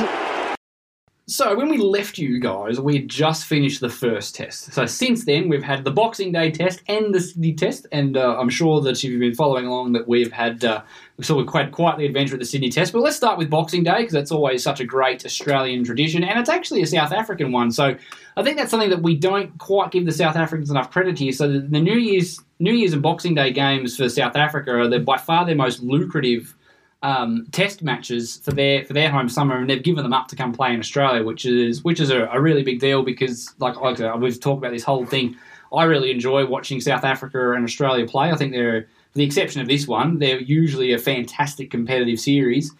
So 1.28 1.56
when 1.56 1.68
we 1.68 1.78
left 1.78 2.18
you 2.18 2.40
guys, 2.40 2.80
we 2.80 2.96
had 2.96 3.08
just 3.08 3.46
finished 3.46 3.80
the 3.80 3.88
first 3.88 4.34
test. 4.34 4.72
So 4.72 4.86
since 4.86 5.24
then, 5.24 5.48
we've 5.48 5.62
had 5.62 5.84
the 5.84 5.92
Boxing 5.92 6.32
Day 6.32 6.50
test 6.50 6.82
and 6.88 7.14
the 7.14 7.20
Sydney 7.20 7.54
test, 7.54 7.86
and 7.92 8.16
uh, 8.16 8.36
I'm 8.38 8.48
sure 8.48 8.80
that 8.80 8.90
if 8.90 9.04
you've 9.04 9.20
been 9.20 9.34
following 9.34 9.66
along, 9.66 9.92
that 9.92 10.08
we've 10.08 10.32
had 10.32 10.64
uh, 10.64 10.82
of 11.30 11.46
quite 11.46 11.70
quite 11.70 11.96
the 11.98 12.06
adventure 12.06 12.34
at 12.34 12.40
the 12.40 12.46
Sydney 12.46 12.70
test. 12.70 12.92
But 12.92 13.02
let's 13.02 13.16
start 13.16 13.38
with 13.38 13.48
Boxing 13.48 13.84
Day 13.84 13.98
because 13.98 14.12
that's 14.12 14.32
always 14.32 14.64
such 14.64 14.80
a 14.80 14.84
great 14.84 15.24
Australian 15.24 15.84
tradition, 15.84 16.24
and 16.24 16.40
it's 16.40 16.50
actually 16.50 16.82
a 16.82 16.86
South 16.86 17.12
African 17.12 17.52
one. 17.52 17.70
So 17.70 17.94
I 18.36 18.42
think 18.42 18.56
that's 18.58 18.72
something 18.72 18.90
that 18.90 19.02
we 19.02 19.14
don't 19.14 19.56
quite 19.58 19.92
give 19.92 20.06
the 20.06 20.12
South 20.12 20.34
Africans 20.34 20.70
enough 20.70 20.90
credit 20.90 21.20
here. 21.20 21.30
So 21.30 21.46
the, 21.46 21.80
New 21.80 21.98
Year's 21.98 22.40
New 22.58 22.72
Year's 22.72 22.94
and 22.94 23.02
Boxing 23.02 23.36
Day 23.36 23.52
games 23.52 23.96
for 23.96 24.08
South 24.08 24.34
Africa 24.34 24.88
they're 24.90 24.98
by 24.98 25.18
far 25.18 25.46
their 25.46 25.54
most 25.54 25.82
lucrative 25.82 26.56
um, 27.02 27.46
test 27.50 27.82
matches 27.82 28.38
for 28.38 28.52
their 28.52 28.84
for 28.84 28.92
their 28.92 29.10
home 29.10 29.28
summer, 29.28 29.56
and 29.56 29.68
they've 29.68 29.82
given 29.82 30.02
them 30.02 30.12
up 30.12 30.28
to 30.28 30.36
come 30.36 30.52
play 30.52 30.72
in 30.72 30.78
Australia, 30.78 31.24
which 31.24 31.44
is 31.44 31.82
which 31.82 32.00
is 32.00 32.10
a, 32.10 32.26
a 32.26 32.40
really 32.40 32.62
big 32.62 32.80
deal 32.80 33.02
because, 33.02 33.54
like, 33.58 33.80
like 33.80 33.98
said, 33.98 34.20
we've 34.20 34.38
talked 34.40 34.58
about 34.58 34.72
this 34.72 34.84
whole 34.84 35.04
thing. 35.04 35.36
I 35.74 35.84
really 35.84 36.10
enjoy 36.10 36.46
watching 36.46 36.80
South 36.80 37.04
Africa 37.04 37.52
and 37.52 37.64
Australia 37.64 38.06
play. 38.06 38.30
I 38.30 38.36
think 38.36 38.52
they're, 38.52 38.80
with 38.80 39.14
the 39.14 39.24
exception 39.24 39.62
of 39.62 39.68
this 39.68 39.88
one, 39.88 40.18
they're 40.18 40.40
usually 40.40 40.92
a 40.92 40.98
fantastic 40.98 41.70
competitive 41.70 42.20
series. 42.20 42.70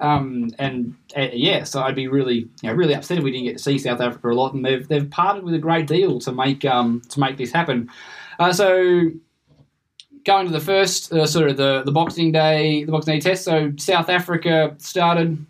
Um, 0.00 0.50
and 0.58 0.94
uh, 1.16 1.28
yeah, 1.32 1.64
so 1.64 1.80
I'd 1.80 1.94
be 1.94 2.08
really, 2.08 2.48
you 2.60 2.68
know, 2.68 2.74
really 2.74 2.94
upset 2.94 3.18
if 3.18 3.24
we 3.24 3.30
didn't 3.30 3.46
get 3.46 3.56
to 3.56 3.62
see 3.62 3.78
South 3.78 4.00
Africa 4.00 4.30
a 4.30 4.34
lot, 4.34 4.52
and 4.52 4.64
they've 4.64 4.86
they've 4.86 5.08
parted 5.10 5.44
with 5.44 5.54
a 5.54 5.58
great 5.58 5.86
deal 5.86 6.20
to 6.20 6.32
make 6.32 6.64
um, 6.64 7.02
to 7.08 7.20
make 7.20 7.36
this 7.36 7.52
happen. 7.52 7.88
Uh, 8.38 8.52
so 8.52 9.10
going 10.24 10.46
to 10.46 10.52
the 10.52 10.60
first 10.60 11.12
uh, 11.12 11.26
sort 11.26 11.48
of 11.50 11.56
the, 11.56 11.82
the 11.84 11.92
Boxing 11.92 12.32
Day 12.32 12.84
the 12.84 12.92
Boxing 12.92 13.14
Day 13.14 13.20
test. 13.20 13.44
So 13.44 13.72
South 13.76 14.08
Africa 14.08 14.74
started 14.78 15.44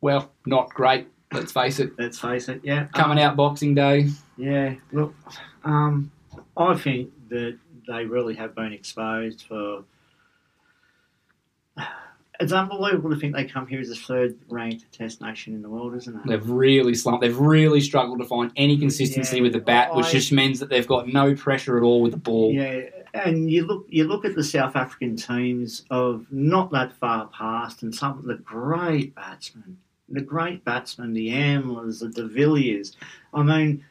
well, 0.00 0.30
not 0.46 0.72
great. 0.72 1.08
Let's 1.32 1.52
face 1.52 1.78
it. 1.80 1.92
Let's 1.98 2.18
face 2.18 2.48
it. 2.48 2.60
Yeah, 2.62 2.86
Coming 2.94 3.18
out 3.20 3.36
Boxing 3.36 3.74
Day, 3.74 4.08
Yeah, 4.36 4.74
look, 4.92 5.14
um, 5.64 6.10
I 6.56 6.74
think 6.74 7.10
that 7.28 7.58
they 7.86 8.04
really 8.06 8.34
have 8.36 8.54
been 8.54 8.72
exposed 8.72 9.44
for. 9.48 9.84
It's 12.40 12.52
unbelievable 12.52 13.10
to 13.10 13.16
think 13.16 13.34
they 13.34 13.44
come 13.46 13.66
here 13.66 13.80
as 13.80 13.88
the 13.88 13.96
third 13.96 14.38
ranked 14.48 14.90
test 14.92 15.20
nation 15.20 15.54
in 15.54 15.62
the 15.62 15.68
world, 15.68 15.96
isn't 15.96 16.14
it? 16.14 16.22
they've 16.24 16.48
really 16.48 16.94
slumped. 16.94 17.20
They've 17.20 17.36
really 17.36 17.80
struggled 17.80 18.20
to 18.20 18.24
find 18.24 18.52
any 18.54 18.78
consistency 18.78 19.38
Yeah, 19.38 19.42
with 19.42 19.54
the 19.54 19.58
bat, 19.58 19.92
which 19.94 20.06
I- 20.06 20.12
just 20.12 20.30
means 20.32 20.60
that 20.60 20.68
they've 20.68 20.86
got 20.86 21.08
no 21.08 21.34
pressure 21.34 21.76
at 21.76 21.82
all 21.82 22.00
with 22.00 22.12
the 22.12 22.18
ball. 22.18 22.52
Yeah, 22.52 22.82
and 23.14 23.50
you 23.50 23.66
look 23.66 23.86
you 23.88 24.04
look 24.04 24.24
at 24.24 24.34
the 24.34 24.44
South 24.44 24.76
African 24.76 25.16
teams 25.16 25.84
of 25.90 26.26
not 26.30 26.70
that 26.72 26.92
far 26.94 27.26
past, 27.28 27.82
and 27.82 27.94
some 27.94 28.18
of 28.18 28.24
the 28.24 28.34
great 28.36 29.14
batsmen, 29.14 29.76
the 30.08 30.20
great 30.20 30.64
batsmen, 30.64 31.12
the 31.12 31.28
Amlas, 31.30 32.00
the 32.00 32.08
De 32.08 32.26
Villiers. 32.26 32.96
I 33.34 33.42
mean, 33.42 33.84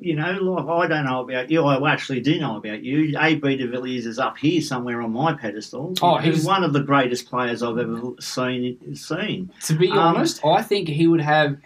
you 0.00 0.14
know, 0.16 0.32
like 0.40 0.66
I 0.66 0.86
don't 0.88 1.04
know 1.06 1.20
about 1.20 1.50
you. 1.50 1.64
I 1.64 1.92
actually 1.92 2.20
do 2.20 2.38
know 2.40 2.56
about 2.56 2.82
you. 2.82 3.16
AB 3.18 3.56
De 3.56 3.66
Villiers 3.66 4.06
is 4.06 4.18
up 4.18 4.38
here 4.38 4.60
somewhere 4.60 5.02
on 5.02 5.12
my 5.12 5.32
pedestal. 5.34 5.94
Oh, 6.02 6.16
he's 6.18 6.34
he's- 6.36 6.46
one 6.46 6.64
of 6.64 6.72
the 6.72 6.80
greatest 6.82 7.28
players 7.28 7.62
I've 7.62 7.78
ever 7.78 8.00
seen. 8.20 8.94
Seen. 8.96 9.50
To 9.64 9.74
be 9.74 9.90
Um, 9.90 9.98
honest, 9.98 10.44
I 10.44 10.62
think 10.62 10.88
he 10.88 11.06
would 11.06 11.20
have. 11.20 11.58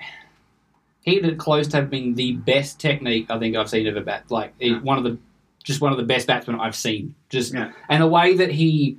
He'd 1.02 1.38
close 1.38 1.68
to 1.68 1.76
having 1.76 2.16
the 2.16 2.32
best 2.32 2.80
technique 2.80 3.30
I 3.30 3.38
think 3.38 3.54
I've 3.54 3.70
seen 3.70 3.86
of 3.86 3.96
a 3.96 4.00
bat. 4.00 4.24
Like 4.28 4.54
he- 4.58 4.74
one 4.74 4.98
of 4.98 5.04
the, 5.04 5.16
just 5.66 5.80
one 5.80 5.90
of 5.92 5.98
the 5.98 6.04
best 6.04 6.26
batsmen 6.28 6.60
I've 6.60 6.76
seen. 6.76 7.14
Just 7.28 7.52
Yeah. 7.52 7.72
and 7.88 8.00
the 8.02 8.06
way 8.06 8.36
that 8.36 8.50
he 8.52 8.98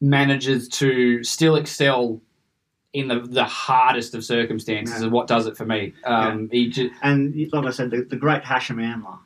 manages 0.00 0.68
to 0.68 1.22
still 1.22 1.56
excel 1.56 2.20
in 2.94 3.08
the, 3.08 3.20
the 3.20 3.44
hardest 3.44 4.14
of 4.14 4.24
circumstances 4.24 5.00
Yeah. 5.00 5.06
is 5.06 5.12
what 5.12 5.26
does 5.26 5.46
it 5.46 5.56
for 5.56 5.66
me. 5.66 5.92
Um, 6.04 6.48
He 6.50 6.70
just, 6.70 6.94
And 7.02 7.34
like 7.52 7.66
I 7.66 7.70
said, 7.70 7.90
the, 7.90 8.02
the 8.02 8.16
great 8.16 8.42
Hashim 8.42 8.76
Amla, 8.76 9.18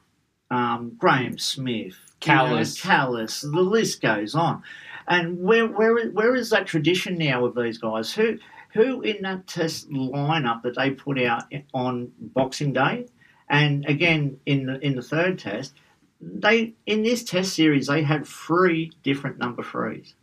um, 0.55 0.93
Graeme 0.99 1.39
Smith, 1.39 1.97
Kallis. 2.21 2.85
you 2.85 2.91
know, 2.91 2.97
Kallis, 2.97 3.41
the 3.43 3.61
list 3.61 4.03
goes 4.03 4.35
on. 4.35 4.63
And 5.07 5.39
where 5.41 5.67
where 5.67 5.99
is- 5.99 6.13
where 6.13 6.35
is 6.35 6.51
that 6.51 6.67
tradition 6.67 7.17
now 7.19 7.43
with 7.45 7.55
these 7.57 7.79
guys? 7.79 8.13
Who 8.15 8.39
who 8.75 9.03
in 9.03 9.23
that 9.23 9.47
test 9.47 9.91
lineup 9.91 10.63
that 10.63 10.77
they 10.77 10.91
put 10.91 11.21
out 11.21 11.45
on 11.75 12.11
Boxing 12.21 12.73
Day, 12.73 13.07
and 13.49 13.85
again 13.87 14.39
in 14.47 14.67
the 14.67 14.79
in 14.85 14.95
the 14.95 15.03
third 15.03 15.39
test, 15.41 15.75
they 16.23 16.75
in 16.87 17.03
this 17.03 17.25
test 17.25 17.53
series 17.55 17.89
they 17.89 18.03
had 18.03 18.27
three 18.27 18.93
different 19.03 19.39
number 19.39 19.63
threes. 19.63 20.15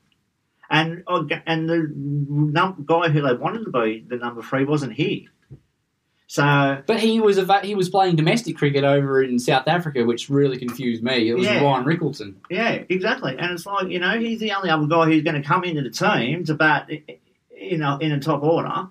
And 0.69 1.03
and 1.45 1.67
the 1.69 1.91
num- 1.95 2.85
guy 2.85 3.09
who 3.09 3.21
they 3.21 3.33
wanted 3.33 3.65
to 3.65 3.71
be 3.71 4.05
the 4.07 4.15
number 4.17 4.41
three 4.41 4.65
wasn't 4.65 4.93
here. 4.93 5.25
So 6.27 6.83
But 6.85 6.99
he 6.99 7.19
was 7.19 7.39
a, 7.39 7.61
he 7.61 7.73
was 7.73 7.89
playing 7.89 8.15
domestic 8.15 8.55
cricket 8.55 8.83
over 8.83 9.23
in 9.23 9.39
South 9.39 9.67
Africa, 9.67 10.05
which 10.05 10.29
really 10.29 10.59
confused 10.59 11.01
me. 11.03 11.27
It 11.27 11.33
was 11.33 11.45
Yeah. 11.45 11.63
Ryan 11.63 11.85
Rickelton. 11.85 12.35
Yeah, 12.51 12.83
exactly. 12.87 13.35
And 13.35 13.51
it's 13.51 13.65
like, 13.65 13.89
you 13.89 13.97
know, 13.97 14.19
he's 14.19 14.39
the 14.39 14.51
only 14.51 14.69
other 14.69 14.85
guy 14.85 15.05
who's 15.05 15.23
going 15.23 15.41
to 15.41 15.47
come 15.47 15.63
into 15.63 15.81
the 15.81 15.89
team 15.89 16.43
to 16.45 16.53
bat, 16.53 16.87
you 17.59 17.79
know, 17.79 17.97
in 17.97 18.11
a 18.11 18.19
top 18.19 18.43
order. 18.43 18.89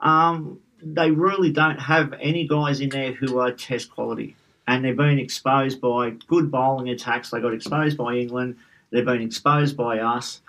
Um, 0.00 0.58
they 0.82 1.12
really 1.12 1.52
don't 1.52 1.78
have 1.78 2.12
any 2.20 2.48
guys 2.48 2.80
in 2.80 2.88
there 2.88 3.12
who 3.12 3.38
are 3.38 3.52
test 3.52 3.92
quality. 3.92 4.34
And 4.70 4.84
they've 4.84 4.96
been 4.96 5.18
exposed 5.18 5.80
by 5.80 6.10
good 6.28 6.50
bowling 6.50 6.88
attacks. 6.90 7.30
They 7.30 7.40
got 7.40 7.52
exposed 7.54 7.96
by 7.96 8.14
England. 8.14 8.56
They've 8.90 9.04
been 9.04 9.22
exposed 9.22 9.76
by 9.76 9.98
us. 9.98 10.42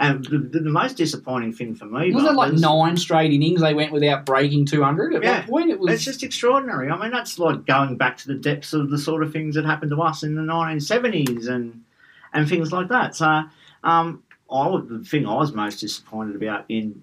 And 0.00 0.24
the, 0.24 0.38
the, 0.38 0.60
the 0.60 0.70
most 0.70 0.96
disappointing 0.96 1.52
thing 1.52 1.74
for 1.74 1.84
me 1.86 2.12
Was 2.14 2.24
it 2.24 2.32
like 2.34 2.52
was- 2.52 2.60
nine 2.60 2.96
straight 2.96 3.32
innings 3.32 3.60
they 3.60 3.74
went 3.74 3.92
without 3.92 4.24
breaking 4.26 4.66
200? 4.66 5.14
At 5.14 5.22
Yeah. 5.22 5.42
point 5.46 5.70
it 5.70 5.78
was. 5.80 5.92
It's 5.94 6.04
just 6.04 6.22
extraordinary. 6.22 6.88
I 6.90 7.00
mean, 7.00 7.10
that's 7.10 7.38
like 7.38 7.66
going 7.66 7.96
back 7.96 8.16
to 8.18 8.28
the 8.28 8.34
depths 8.34 8.72
of 8.72 8.90
the 8.90 8.98
sort 8.98 9.22
of 9.22 9.32
things 9.32 9.54
that 9.56 9.64
happened 9.64 9.90
to 9.92 10.00
us 10.02 10.22
in 10.22 10.34
the 10.34 10.42
1970s 10.42 11.48
and 11.48 11.82
and 12.32 12.48
things 12.48 12.72
like 12.72 12.88
that. 12.88 13.16
So, 13.16 13.42
um, 13.84 14.22
I 14.52 14.80
the 14.88 15.04
thing 15.04 15.26
I 15.26 15.34
was 15.34 15.52
most 15.52 15.80
disappointed 15.80 16.36
about 16.36 16.64
in 16.68 17.02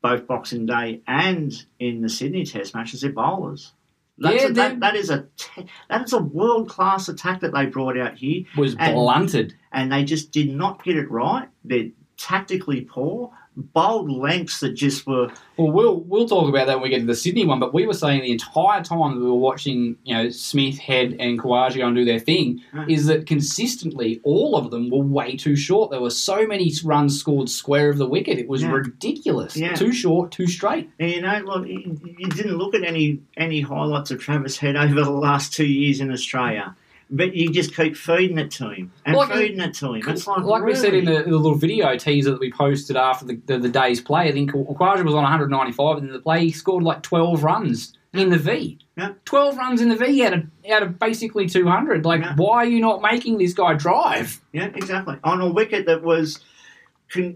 both 0.00 0.26
Boxing 0.26 0.66
Day 0.66 1.00
and 1.06 1.52
in 1.78 2.02
the 2.02 2.08
Sydney 2.08 2.44
Test 2.44 2.74
match 2.74 2.92
is 2.94 3.00
their 3.02 3.12
bowlers. 3.12 3.72
That's 4.18 4.42
Yeah, 4.42 4.48
a, 4.48 4.52
that, 4.52 4.80
that 4.80 4.94
is 4.96 5.10
a 5.10 5.26
te- 5.36 5.66
that 5.88 6.04
is 6.04 6.12
a 6.12 6.22
world 6.22 6.68
class 6.68 7.08
attack 7.08 7.40
that 7.40 7.52
they 7.54 7.66
brought 7.66 7.98
out 7.98 8.16
here, 8.18 8.44
was 8.56 8.76
and- 8.78 8.94
blunted. 8.94 9.54
and 9.72 9.90
they 9.90 10.04
just 10.04 10.30
did 10.32 10.50
not 10.54 10.84
get 10.84 10.96
it 10.96 11.10
right. 11.10 11.48
They're 11.64 11.90
tactically 12.16 12.82
poor, 12.82 13.30
bowled 13.56 14.10
lengths 14.10 14.60
that 14.60 14.70
just 14.74 15.06
were 15.06 15.30
Well, 15.58 15.70
we'll 15.70 15.96
we'll 16.00 16.26
talk 16.28 16.48
about 16.48 16.66
that 16.68 16.76
when 16.76 16.84
we 16.84 16.88
get 16.88 17.00
to 17.00 17.06
the 17.06 17.14
Sydney 17.14 17.44
one. 17.44 17.60
But 17.60 17.74
we 17.74 17.86
were 17.86 17.92
saying 17.94 18.22
the 18.22 18.32
entire 18.32 18.82
time 18.82 19.14
that 19.14 19.20
we 19.20 19.30
were 19.30 19.34
watching, 19.34 19.96
you 20.04 20.14
know, 20.14 20.30
Smith, 20.30 20.78
Head, 20.78 21.16
and 21.20 21.38
Khawaja 21.38 21.76
go 21.76 21.86
and 21.88 21.96
do 21.96 22.04
their 22.04 22.18
thing, 22.18 22.60
Mm. 22.72 22.90
is 22.90 23.06
that 23.06 23.26
consistently 23.26 24.20
all 24.24 24.56
of 24.56 24.70
them 24.70 24.88
were 24.90 25.02
way 25.04 25.36
too 25.36 25.56
short. 25.56 25.90
There 25.90 26.00
were 26.00 26.10
so 26.10 26.46
many 26.46 26.72
runs 26.84 27.18
scored 27.20 27.48
square 27.50 27.90
of 27.90 27.98
the 27.98 28.06
wicket. 28.08 28.38
It 28.38 28.48
was 28.48 28.62
Yeah. 28.62 28.72
ridiculous. 28.72 29.56
Yeah. 29.56 29.74
Too 29.74 29.92
short, 29.92 30.30
too 30.32 30.46
straight. 30.46 30.88
And 30.98 31.10
you 31.10 31.20
know, 31.20 31.42
look, 31.44 31.68
you 31.68 31.98
you 32.18 32.28
didn't 32.28 32.56
look 32.56 32.74
at 32.74 32.84
any 32.84 33.20
any 33.36 33.60
highlights 33.60 34.10
of 34.10 34.18
Travis 34.20 34.56
Head 34.56 34.76
over 34.76 34.94
the 34.94 35.10
last 35.10 35.52
two 35.52 35.66
years 35.66 36.00
in 36.00 36.10
Australia, 36.10 36.74
but 37.14 37.36
you 37.36 37.50
just 37.52 37.76
keep 37.76 37.94
feeding 37.96 38.38
it 38.38 38.50
to 38.52 38.70
him 38.70 38.90
and 39.04 39.14
Like- 39.14 39.30
feeding 39.32 39.60
it 39.60 39.74
to 39.74 39.92
him. 39.92 40.02
It's 40.08 40.26
like, 40.26 40.42
Like 40.42 40.64
we 40.64 40.74
said 40.74 40.94
in 40.94 41.04
really? 41.06 41.18
the, 41.24 41.30
the 41.30 41.36
little 41.36 41.54
video 41.58 41.96
teaser 41.96 42.30
that 42.30 42.40
we 42.40 42.50
posted 42.50 42.96
after 42.96 43.26
the, 43.26 43.38
the, 43.46 43.58
the 43.58 43.68
day's 43.68 44.00
play, 44.00 44.28
I 44.28 44.32
think 44.32 44.50
Khawaja 44.52 45.04
was 45.04 45.14
on 45.14 45.22
195, 45.22 45.98
and 45.98 46.06
in 46.08 46.12
the 46.12 46.18
play 46.20 46.46
he 46.46 46.50
scored 46.52 46.82
like 46.82 47.02
12 47.02 47.44
runs 47.44 47.92
in 48.14 48.30
the 48.30 48.38
V. 48.38 48.78
Yeah. 48.96 49.12
12 49.24 49.56
runs 49.56 49.80
in 49.80 49.88
the 49.90 49.96
V 49.96 50.24
out 50.24 50.32
of, 50.32 50.44
out 50.70 50.82
of 50.82 50.98
basically 50.98 51.48
200. 51.48 52.04
Like, 52.04 52.22
Yeah. 52.22 52.34
why 52.36 52.56
are 52.58 52.66
you 52.66 52.80
not 52.80 53.00
making 53.02 53.38
this 53.38 53.52
guy 53.54 53.74
drive? 53.74 54.40
yeah, 54.52 54.70
exactly 54.74 55.16
on 55.22 55.40
a 55.40 55.48
wicket 55.50 55.86
that 55.86 56.02
was 56.02 56.40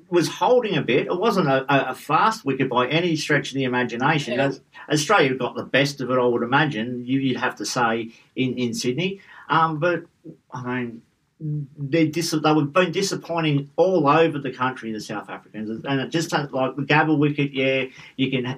was 0.09 0.29
holding 0.29 0.75
a 0.77 0.81
bit. 0.83 1.07
It 1.07 1.19
wasn't 1.19 1.49
a, 1.49 1.91
a, 1.91 1.95
fast 1.95 2.47
wicket 2.47 2.71
by 2.71 2.89
any 2.89 3.15
stretch 3.15 3.51
of 3.51 3.57
the 3.57 3.65
imagination. 3.65 4.33
Yeah. 4.39 4.53
Australia 4.91 5.35
got 5.35 5.55
the 5.55 5.65
best 5.65 6.01
of 6.01 6.11
it, 6.11 6.15
I 6.19 6.25
would 6.25 6.43
imagine. 6.43 7.05
You, 7.05 7.21
you'd 7.21 7.37
have 7.37 7.57
to 7.57 7.67
say 7.67 8.11
in 8.35 8.55
in 8.57 8.73
Sydney, 8.73 9.21
um, 9.49 9.79
but 9.79 10.05
I 10.53 10.63
mean. 10.63 11.03
They're 11.39 12.07
dis- 12.07 12.31
they 12.31 12.53
were 12.55 12.65
been 12.65 12.93
disappointing 12.93 13.69
all 13.77 14.09
over 14.09 14.39
the 14.39 14.51
country, 14.51 14.91
the 14.91 15.03
South 15.03 15.29
Africans, 15.29 15.85
and 15.85 16.01
it 16.01 16.09
just 16.09 16.33
like 16.33 16.51
the 16.51 16.83
Gabba 16.83 17.19
wicket. 17.19 17.53
Yeah, 17.53 17.85
you 18.17 18.31
can 18.31 18.57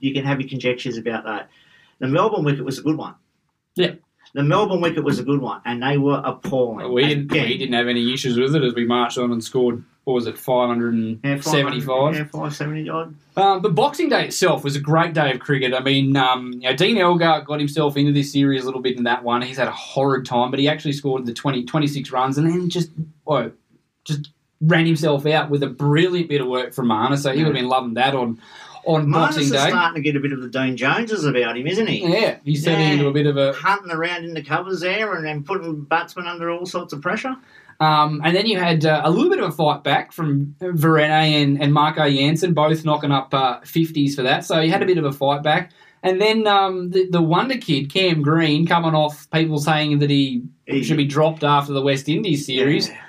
you 0.00 0.12
can 0.12 0.22
have 0.22 0.38
your 0.38 0.46
conjectures 0.50 0.98
about 0.98 1.24
that. 1.24 1.48
The 2.00 2.08
Melbourne 2.08 2.44
wicket 2.44 2.62
was 2.62 2.78
a 2.78 2.82
good 2.82 2.98
one. 2.98 3.14
Yeah. 3.74 3.92
the 4.34 4.42
Melbourne 4.42 4.82
wicket 4.82 5.02
was 5.02 5.18
a 5.18 5.22
good 5.22 5.40
one, 5.40 5.62
and 5.64 5.82
they 5.82 5.96
were 5.96 6.20
appalling. 6.22 6.92
We 6.92 7.06
didn't, 7.06 7.32
we 7.32 7.56
didn't 7.56 7.72
have 7.72 7.88
any 7.88 8.12
issues 8.12 8.36
with 8.36 8.54
it 8.54 8.62
as 8.62 8.74
we 8.74 8.84
marched 8.84 9.16
on 9.16 9.32
and 9.32 9.42
scored, 9.42 9.82
what 10.04 10.14
was 10.14 10.26
it, 10.26 10.36
yeah, 10.36 11.36
575? 11.36 12.14
yeah, 12.14 12.24
five 12.24 12.54
seventy 12.54 12.88
odd. 12.88 13.14
Um, 13.36 13.62
but 13.62 13.74
Boxing 13.74 14.08
Day 14.10 14.26
itself 14.26 14.62
was 14.62 14.76
a 14.76 14.80
great 14.80 15.14
day 15.14 15.32
of 15.32 15.40
cricket. 15.40 15.72
I 15.74 15.80
mean, 15.80 16.16
um, 16.16 16.52
you 16.52 16.60
know, 16.68 16.76
Dean 16.76 16.98
Elgar 16.98 17.40
got 17.42 17.58
himself 17.58 17.96
into 17.96 18.12
this 18.12 18.30
series 18.32 18.62
a 18.62 18.66
little 18.66 18.82
bit 18.82 18.96
in 18.96 19.04
that 19.04 19.24
one. 19.24 19.40
He's 19.42 19.56
had 19.56 19.68
a 19.68 19.72
horrid 19.72 20.26
time, 20.26 20.50
but 20.50 20.60
he 20.60 20.68
actually 20.68 20.92
scored 20.92 21.24
the 21.26 21.32
20, 21.32 21.64
26 21.64 22.10
runs 22.10 22.36
and 22.38 22.48
then 22.48 22.68
just, 22.68 22.90
oh, 23.26 23.50
just 24.04 24.30
ran 24.60 24.86
himself 24.86 25.26
out 25.26 25.50
with 25.50 25.62
a 25.62 25.68
brilliant 25.68 26.28
bit 26.28 26.40
of 26.40 26.46
work 26.46 26.74
from 26.74 26.86
Marnus. 26.88 27.22
So 27.22 27.32
he 27.32 27.38
would 27.38 27.46
have 27.46 27.54
been 27.54 27.68
loving 27.68 27.94
that 27.94 28.14
on 28.14 28.40
on 28.86 29.06
Marnus 29.06 29.12
Boxing 29.12 29.42
is 29.44 29.50
Day. 29.52 29.68
starting 29.70 29.94
to 29.94 30.02
get 30.02 30.14
a 30.14 30.20
bit 30.20 30.32
of 30.32 30.42
the 30.42 30.48
Dean 30.48 30.76
Joneses 30.76 31.24
about 31.24 31.56
him, 31.56 31.66
isn't 31.66 31.86
he? 31.86 32.06
Yeah, 32.06 32.36
he's 32.44 32.62
turning 32.62 32.80
Yeah. 32.88 32.92
into 32.92 33.06
a 33.08 33.12
bit 33.12 33.26
of 33.26 33.38
a. 33.38 33.54
Hunting 33.54 33.90
around 33.90 34.24
in 34.26 34.34
the 34.34 34.42
covers 34.42 34.80
there 34.80 35.14
and 35.14 35.24
then 35.24 35.42
putting 35.42 35.80
batsmen 35.84 36.26
under 36.26 36.50
all 36.50 36.66
sorts 36.66 36.92
of 36.92 37.00
pressure. 37.00 37.34
Um, 37.80 38.20
and 38.24 38.34
then 38.36 38.46
you 38.46 38.58
had 38.58 38.84
uh, 38.84 39.02
a 39.04 39.10
little 39.10 39.30
bit 39.30 39.38
of 39.40 39.48
a 39.48 39.52
fight 39.52 39.82
back 39.82 40.12
from 40.12 40.54
Verreynne 40.60 41.42
and, 41.42 41.60
and 41.62 41.72
Marco 41.72 42.08
Jansen, 42.08 42.54
both 42.54 42.84
knocking 42.84 43.10
up 43.10 43.32
uh, 43.34 43.60
50s 43.60 44.14
for 44.14 44.22
that. 44.22 44.44
So 44.44 44.60
you 44.60 44.70
had 44.70 44.82
a 44.82 44.86
bit 44.86 44.98
of 44.98 45.04
a 45.04 45.12
fight 45.12 45.42
back. 45.42 45.72
And 46.02 46.20
then 46.20 46.46
um, 46.46 46.90
the, 46.90 47.08
the 47.08 47.22
wonder 47.22 47.56
kid, 47.56 47.90
Cam 47.92 48.20
Green, 48.22 48.66
coming 48.66 48.94
off 48.94 49.28
people 49.30 49.58
saying 49.58 50.00
that 50.00 50.10
he 50.10 50.42
He- 50.66 50.82
should 50.84 50.98
be 50.98 51.06
dropped 51.06 51.42
after 51.42 51.72
the 51.72 51.80
West 51.82 52.08
Indies 52.08 52.44
series. 52.46 52.88
Yeah. 52.88 53.00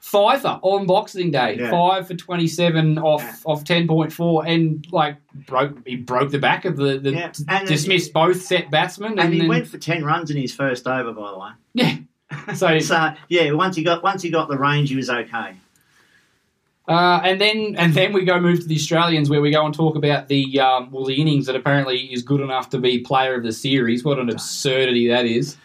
Fifer 0.00 0.58
on 0.62 0.86
Boxing 0.86 1.30
Day, 1.30 1.58
Yeah. 1.60 1.70
five 1.70 2.06
for 2.06 2.14
27 2.14 2.98
off, 2.98 3.20
Yeah. 3.20 3.34
off 3.44 3.64
10.4, 3.64 4.46
and 4.46 4.86
like 4.90 5.16
broke 5.46 5.86
he 5.86 5.96
broke 5.96 6.30
the 6.30 6.38
back 6.38 6.64
of 6.64 6.76
the, 6.78 6.98
the 6.98 7.10
Yeah, 7.12 7.32
and- 7.48 7.68
dismissed 7.68 8.14
both 8.14 8.40
set 8.40 8.70
batsmen. 8.70 9.18
And 9.18 9.34
he 9.34 9.40
then- 9.40 9.48
went 9.48 9.66
for 9.66 9.76
ten 9.76 10.02
runs 10.04 10.30
in 10.30 10.38
his 10.38 10.54
first 10.54 10.86
over, 10.86 11.12
by 11.12 11.30
the 11.30 11.38
way. 11.38 11.50
yeah. 11.74 11.96
So 12.54 12.78
So 12.78 13.14
yeah, 13.28 13.52
once 13.52 13.76
he 13.76 13.82
got 13.82 14.02
once 14.02 14.22
he 14.22 14.30
got 14.30 14.48
the 14.48 14.58
range, 14.58 14.90
he 14.90 14.96
was 14.96 15.10
okay. 15.10 15.56
Uh, 16.86 17.20
and 17.22 17.38
then 17.38 17.74
and 17.76 17.92
then 17.92 18.14
we 18.14 18.24
go 18.24 18.40
move 18.40 18.60
to 18.60 18.66
the 18.66 18.74
Australians 18.74 19.28
where 19.28 19.42
we 19.42 19.50
go 19.50 19.64
and 19.66 19.74
talk 19.74 19.94
about 19.94 20.28
the 20.28 20.58
um, 20.58 20.90
well 20.90 21.04
the 21.04 21.20
innings 21.20 21.44
that 21.46 21.54
apparently 21.54 22.12
is 22.12 22.22
good 22.22 22.40
enough 22.40 22.70
to 22.70 22.78
be 22.78 23.00
player 23.00 23.34
of 23.34 23.42
the 23.42 23.52
series. 23.52 24.04
What 24.04 24.18
an 24.18 24.30
absurdity 24.30 25.08
that 25.08 25.26
is! 25.26 25.58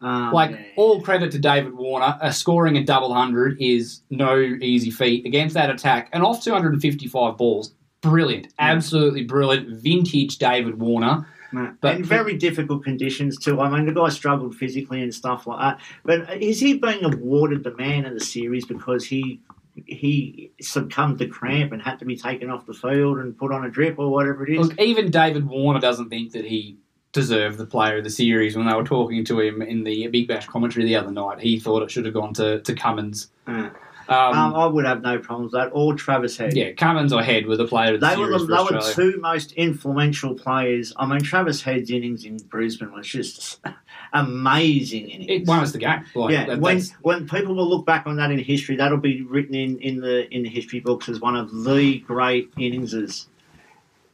Um, 0.00 0.32
Like 0.32 0.52
yeah. 0.52 0.62
all 0.76 1.02
credit 1.02 1.30
to 1.32 1.38
David 1.38 1.74
Warner, 1.74 2.16
uh, 2.22 2.30
scoring 2.30 2.78
a 2.78 2.84
double 2.84 3.12
hundred 3.12 3.60
is 3.60 4.00
no 4.08 4.38
easy 4.38 4.90
feat 4.90 5.26
against 5.26 5.52
that 5.54 5.68
attack 5.68 6.08
and 6.14 6.22
off 6.22 6.42
255 6.42 7.36
balls. 7.36 7.72
Brilliant, 8.00 8.48
absolutely 8.58 9.24
brilliant, 9.24 9.68
vintage 9.68 10.38
David 10.38 10.80
Warner. 10.80 11.26
But- 11.52 11.96
and 11.96 12.06
very 12.06 12.36
difficult 12.36 12.84
conditions 12.84 13.38
too. 13.38 13.60
I 13.60 13.70
mean, 13.70 13.86
the 13.86 13.92
guy 13.92 14.08
struggled 14.08 14.54
physically 14.54 15.02
and 15.02 15.14
stuff 15.14 15.46
like 15.46 15.60
that. 15.60 15.80
But 16.04 16.42
is 16.42 16.60
he 16.60 16.74
being 16.78 17.04
awarded 17.04 17.64
the 17.64 17.76
man 17.76 18.04
of 18.06 18.14
the 18.14 18.20
series 18.20 18.64
because 18.64 19.04
he 19.04 19.40
he 19.86 20.50
succumbed 20.60 21.18
to 21.18 21.26
cramp 21.26 21.72
and 21.72 21.80
had 21.80 21.98
to 22.00 22.04
be 22.04 22.16
taken 22.16 22.50
off 22.50 22.66
the 22.66 22.74
field 22.74 23.18
and 23.18 23.38
put 23.38 23.52
on 23.52 23.64
a 23.64 23.70
drip 23.70 23.98
or 23.98 24.10
whatever 24.10 24.46
it 24.46 24.54
is? 24.58 24.68
Look, 24.68 24.80
even 24.80 25.10
David 25.10 25.46
Warner 25.46 25.80
doesn't 25.80 26.10
think 26.10 26.32
that 26.32 26.44
he 26.44 26.76
deserved 27.12 27.58
the 27.58 27.66
player 27.66 27.98
of 27.98 28.04
the 28.04 28.10
series 28.10 28.56
when 28.56 28.66
they 28.66 28.74
were 28.74 28.84
talking 28.84 29.24
to 29.24 29.40
him 29.40 29.62
in 29.62 29.82
the 29.84 30.06
Big 30.08 30.28
Bash 30.28 30.46
commentary 30.46 30.84
the 30.84 30.96
other 30.96 31.10
night. 31.10 31.40
He 31.40 31.58
thought 31.58 31.82
it 31.82 31.90
should 31.90 32.04
have 32.04 32.14
gone 32.14 32.34
to, 32.34 32.60
to 32.60 32.74
Cummins. 32.74 33.30
Uh, 33.46 33.70
Um, 34.10 34.34
um, 34.34 34.54
I 34.56 34.66
would 34.66 34.84
have 34.84 35.02
no 35.02 35.18
problems 35.20 35.52
with 35.52 35.62
that. 35.62 35.70
Or 35.72 35.94
Travis 35.94 36.36
Head. 36.36 36.56
Yeah, 36.56 36.72
Cummins 36.72 37.12
or 37.12 37.22
Head 37.22 37.46
were 37.46 37.56
the 37.56 37.66
player 37.66 37.94
of 37.94 38.00
the 38.00 38.08
They 38.08 38.16
were, 38.16 38.26
the, 38.38 38.44
they 38.44 38.54
were 38.74 38.80
two 38.92 39.18
most 39.20 39.52
influential 39.52 40.34
players. 40.34 40.92
I 40.96 41.06
mean, 41.06 41.20
Travis 41.20 41.62
Head's 41.62 41.90
innings 41.90 42.24
in 42.24 42.36
Brisbane 42.38 42.92
was 42.92 43.06
just 43.06 43.60
amazing 44.12 45.08
innings. 45.08 45.30
It 45.30 45.46
won 45.46 45.60
us 45.60 45.72
the 45.72 45.78
game. 45.78 46.04
Like, 46.14 46.32
yeah, 46.32 46.46
that- 46.46 46.60
when 46.60 46.78
that's- 46.78 46.92
when 47.02 47.28
people 47.28 47.54
will 47.54 47.68
look 47.68 47.86
back 47.86 48.06
on 48.06 48.16
that 48.16 48.30
in 48.30 48.38
history, 48.38 48.76
that'll 48.76 48.98
be 48.98 49.22
written 49.22 49.54
in, 49.54 49.78
in 49.78 50.00
the 50.00 50.28
in 50.34 50.42
the 50.42 50.48
history 50.48 50.80
books 50.80 51.08
as 51.08 51.20
one 51.20 51.36
of 51.36 51.64
the 51.64 51.98
great 52.00 52.54
inningses 52.56 53.26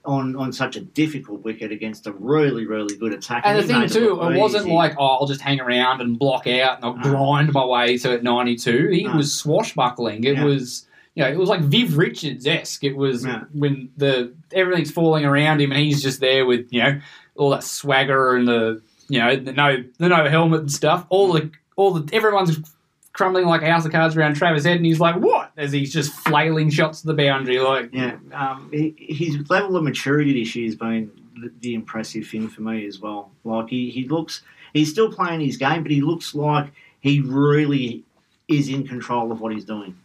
on 0.06 0.36
on 0.36 0.52
such 0.52 0.76
a 0.76 0.80
difficult 0.80 1.42
wicket 1.42 1.72
against 1.72 2.06
a 2.06 2.12
really 2.12 2.66
really 2.66 2.96
good 2.96 3.12
attack. 3.12 3.42
and 3.44 3.58
the 3.58 3.62
thing 3.66 3.88
too, 3.88 4.14
look 4.14 4.34
it 4.34 4.38
wasn't 4.38 4.64
easy. 4.66 4.74
like 4.74 4.94
oh, 4.98 5.06
I'll 5.06 5.26
just 5.26 5.40
hang 5.40 5.60
around 5.60 6.00
and 6.00 6.18
block 6.18 6.46
out 6.46 6.76
and 6.76 6.84
I'll 6.84 6.96
No. 6.96 7.02
grind 7.02 7.52
my 7.52 7.64
way 7.64 7.98
to 7.98 8.22
92. 8.22 8.88
He 8.90 9.04
No. 9.04 9.16
was 9.16 9.34
swashbuckling. 9.34 10.24
It 10.24 10.36
Yeah. 10.36 10.44
was. 10.44 10.86
You 11.14 11.22
know, 11.22 11.30
it 11.30 11.38
was 11.38 11.48
like 11.48 11.60
Viv 11.62 11.96
Richards 11.96 12.46
esque. 12.46 12.84
It 12.84 12.94
was 12.94 13.24
Yeah. 13.24 13.44
when 13.54 13.88
the 13.96 14.34
everything's 14.52 14.90
falling 14.90 15.24
around 15.24 15.62
him 15.62 15.72
and 15.72 15.80
he's 15.80 16.02
just 16.02 16.20
there 16.20 16.44
with 16.44 16.66
you 16.70 16.82
know 16.82 17.00
all 17.36 17.50
that 17.50 17.64
swagger 17.64 18.36
and 18.36 18.46
the 18.46 18.82
you 19.08 19.18
know 19.20 19.34
the 19.34 19.52
no 19.52 19.76
the 19.98 20.08
no 20.10 20.28
helmet 20.28 20.60
and 20.60 20.70
stuff. 20.72 21.06
All 21.08 21.32
the 21.32 21.50
all 21.74 21.92
the 21.94 22.14
everyone's 22.14 22.58
crumbling 23.16 23.46
like 23.46 23.62
a 23.62 23.66
house 23.66 23.86
of 23.86 23.92
cards 23.92 24.14
around 24.14 24.34
Travis 24.34 24.64
Head 24.64 24.76
and 24.76 24.84
he's 24.84 25.00
like 25.00 25.16
what 25.16 25.50
as 25.56 25.72
he's 25.72 25.90
just 25.90 26.12
flailing 26.12 26.68
shots 26.68 27.00
to 27.00 27.06
the 27.06 27.14
boundary 27.14 27.58
like 27.58 27.88
Yeah, 27.90 28.16
um, 28.32 28.68
he, 28.70 28.94
his 28.98 29.48
level 29.48 29.74
of 29.76 29.84
maturity 29.84 30.38
this 30.38 30.54
year 30.54 30.66
has 30.66 30.76
been 30.76 31.10
the, 31.40 31.50
the 31.60 31.74
impressive 31.74 32.26
thing 32.26 32.48
for 32.48 32.60
me 32.60 32.86
as 32.86 33.00
well. 33.00 33.30
Like 33.42 33.70
he, 33.70 33.90
he 33.90 34.06
looks, 34.06 34.42
he's 34.74 34.90
still 34.90 35.10
playing 35.10 35.40
his 35.40 35.56
game, 35.56 35.82
but 35.82 35.90
he 35.90 36.02
looks 36.02 36.34
like 36.34 36.70
he 37.00 37.20
really 37.20 38.04
is 38.48 38.68
in 38.68 38.86
control 38.86 39.32
of 39.32 39.40
what 39.40 39.52
he's 39.52 39.64
doing. 39.64 39.96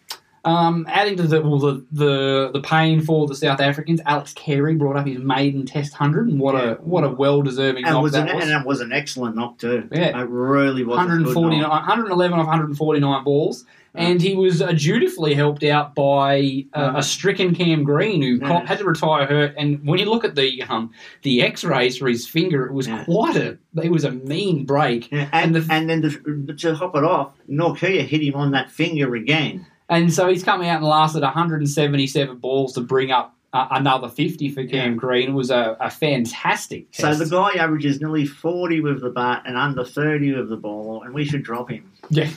Um, 0.43 0.87
adding 0.89 1.17
to 1.17 1.23
the, 1.23 1.39
well, 1.41 1.59
the 1.59 1.85
the 1.91 2.49
the 2.53 2.61
pain 2.61 3.01
for 3.01 3.27
the 3.27 3.35
South 3.35 3.59
Africans, 3.59 4.01
Alex 4.07 4.33
Carey 4.33 4.73
brought 4.73 4.97
up 4.97 5.05
his 5.05 5.19
maiden 5.19 5.65
Test 5.67 5.93
hundred, 5.93 6.29
and 6.29 6.39
what 6.39 6.55
Yeah. 6.55 6.71
a 6.71 6.75
what 6.77 7.03
a 7.03 7.09
well 7.09 7.43
deserving 7.43 7.83
knock 7.83 8.01
was 8.01 8.15
an, 8.15 8.25
that 8.25 8.35
was. 8.35 8.43
and 8.45 8.59
it 8.61 8.65
was 8.65 8.81
an 8.81 8.91
excellent 8.91 9.35
knock 9.35 9.59
too. 9.59 9.87
Yeah. 9.91 10.19
It 10.19 10.27
really 10.29 10.83
was. 10.83 10.97
149, 10.97 11.61
111 11.69 12.39
of 12.39 12.45
149 12.47 13.23
balls. 13.23 13.65
And 13.93 14.21
he 14.21 14.35
was 14.37 14.61
uh, 14.61 14.71
dutifully 14.71 15.33
helped 15.33 15.65
out 15.65 15.95
by 15.95 16.65
uh, 16.73 16.93
a 16.95 17.03
stricken 17.03 17.53
Cam 17.53 17.83
Green 17.83 18.21
who 18.21 18.35
Yeah. 18.35 18.47
caught, 18.47 18.65
had 18.65 18.77
to 18.77 18.85
retire 18.85 19.25
hurt. 19.25 19.53
And 19.57 19.85
when 19.85 19.99
you 19.99 20.05
look 20.05 20.23
at 20.23 20.33
the 20.35 20.63
um, 20.63 20.91
the 21.23 21.41
X-rays 21.41 21.97
for 21.97 22.07
his 22.07 22.25
finger, 22.25 22.65
it 22.65 22.71
was 22.71 22.87
Yeah. 22.87 23.03
quite 23.03 23.35
a 23.35 23.57
it 23.83 23.91
was 23.91 24.05
a 24.05 24.11
mean 24.11 24.65
break. 24.65 25.11
Yeah, 25.11 25.27
and, 25.33 25.55
And 25.57 25.69
and, 25.71 25.89
then 25.89 26.01
to, 26.03 26.53
to 26.53 26.73
hop 26.75 26.95
it 26.95 27.03
off, 27.03 27.33
Nortje 27.49 28.07
hit 28.07 28.21
him 28.23 28.35
on 28.35 28.51
that 28.51 28.71
finger 28.71 29.13
again. 29.15 29.65
And 29.91 30.11
so 30.11 30.27
he's 30.27 30.43
come 30.43 30.61
out 30.61 30.77
and 30.77 30.85
lasted 30.85 31.21
177 31.21 32.37
balls 32.37 32.73
to 32.73 32.81
bring 32.81 33.11
up 33.11 33.35
uh, 33.53 33.67
another 33.71 34.07
50 34.09 34.49
for 34.51 34.65
Cam 34.65 34.93
Yeah. 34.93 34.97
Green. 34.97 35.29
It 35.29 35.33
was 35.33 35.51
a, 35.51 35.75
a 35.81 35.89
fantastic 35.91 36.87
So 36.91 37.13
the 37.13 37.25
guy 37.25 37.61
averages 37.61 37.99
nearly 37.99 38.25
40 38.25 38.79
with 38.81 39.01
the 39.01 39.09
bat 39.09 39.43
and 39.45 39.57
under 39.57 39.83
30 39.83 40.33
with 40.35 40.49
the 40.49 40.55
ball, 40.57 41.03
and 41.03 41.13
we 41.13 41.25
should 41.25 41.43
drop 41.43 41.69
him. 41.69 41.91
yeah. 42.09 42.29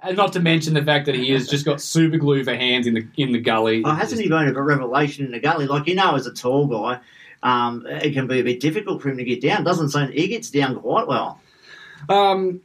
And 0.00 0.16
not 0.16 0.32
to 0.34 0.40
mention 0.40 0.74
the 0.74 0.84
fact 0.84 1.06
that 1.06 1.16
he 1.16 1.32
has 1.32 1.48
just 1.48 1.64
got 1.64 1.80
super 1.80 2.18
glue 2.18 2.44
for 2.44 2.54
hands 2.54 2.86
in 2.86 2.94
the 2.94 3.04
in 3.16 3.32
the 3.32 3.40
gully. 3.40 3.82
Oh, 3.84 3.90
hasn't 3.90 4.20
he 4.20 4.28
been 4.28 4.46
a 4.54 4.62
revelation 4.62 5.24
in 5.24 5.32
the 5.32 5.40
gully? 5.40 5.66
Like, 5.66 5.88
you 5.88 5.96
know, 5.96 6.14
as 6.14 6.24
a 6.26 6.32
tall 6.32 6.66
guy, 6.68 7.00
um, 7.42 7.84
it 7.86 8.12
can 8.12 8.28
be 8.28 8.38
a 8.38 8.44
bit 8.44 8.60
difficult 8.60 9.02
for 9.02 9.08
him 9.08 9.16
to 9.16 9.24
get 9.24 9.40
down. 9.42 9.64
Doesn't 9.64 9.88
seem 9.88 10.12
he 10.12 10.28
gets 10.28 10.50
down 10.50 10.78
quite 10.78 11.08
well. 11.08 11.40
Um, 12.08 12.60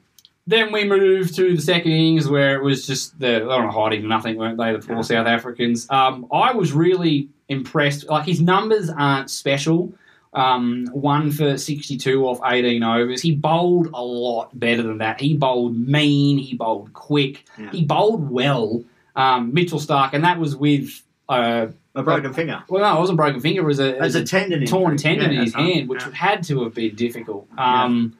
then 0.47 0.71
we 0.71 0.83
moved 0.83 1.35
to 1.35 1.55
the 1.55 1.61
second 1.61 1.91
innings 1.91 2.27
where 2.27 2.55
it 2.59 2.63
was 2.63 2.85
just 2.85 3.17
the, 3.19 3.39
they 3.39 3.43
were 3.45 3.67
hiding 3.69 4.07
nothing, 4.07 4.35
weren't 4.35 4.57
they? 4.57 4.73
The 4.73 4.81
four 4.81 5.03
South 5.03 5.25
Africans. 5.27 5.87
Um, 5.89 6.27
I 6.31 6.53
was 6.53 6.73
really 6.73 7.29
impressed. 7.49 8.09
Like 8.09 8.25
his 8.25 8.41
numbers 8.41 8.89
aren't 8.89 9.29
special. 9.29 9.93
Um, 10.33 10.87
one 10.91 11.31
for 11.31 11.57
62 11.57 12.25
off 12.25 12.39
18 12.43 12.81
overs. 12.83 13.21
He 13.21 13.33
bowled 13.35 13.87
a 13.93 14.01
lot 14.01 14.57
better 14.59 14.81
than 14.81 14.97
that. 14.97 15.21
He 15.21 15.37
bowled 15.37 15.77
mean. 15.77 16.39
He 16.39 16.55
bowled 16.55 16.91
quick. 16.93 17.45
Yeah. 17.57 17.69
He 17.71 17.85
bowled 17.85 18.31
well. 18.31 18.83
Um, 19.15 19.53
Mitchell 19.53 19.79
Starc, 19.79 20.13
and 20.13 20.23
that 20.23 20.39
was 20.39 20.55
with. 20.55 21.03
Uh, 21.29 21.67
A 21.95 22.01
broken 22.03 22.33
finger. 22.33 22.63
well, 22.67 22.81
no, 22.81 22.97
it 22.97 22.99
wasn't 22.99 23.17
broken 23.17 23.39
finger. 23.41 23.61
It 23.61 23.65
was 23.65 23.79
a, 23.79 23.95
it 23.95 24.01
was 24.01 24.15
a 24.15 24.25
tendon 24.25 24.65
torn 24.65 24.93
injury. 24.93 24.97
tendon 25.17 25.31
Yeah, 25.31 25.37
in 25.37 25.43
his 25.45 25.53
hand, 25.53 25.87
which 25.87 26.01
Yeah. 26.01 26.11
had 26.13 26.43
to 26.45 26.63
have 26.63 26.73
been 26.73 26.95
difficult. 26.95 27.47
Um, 27.57 28.17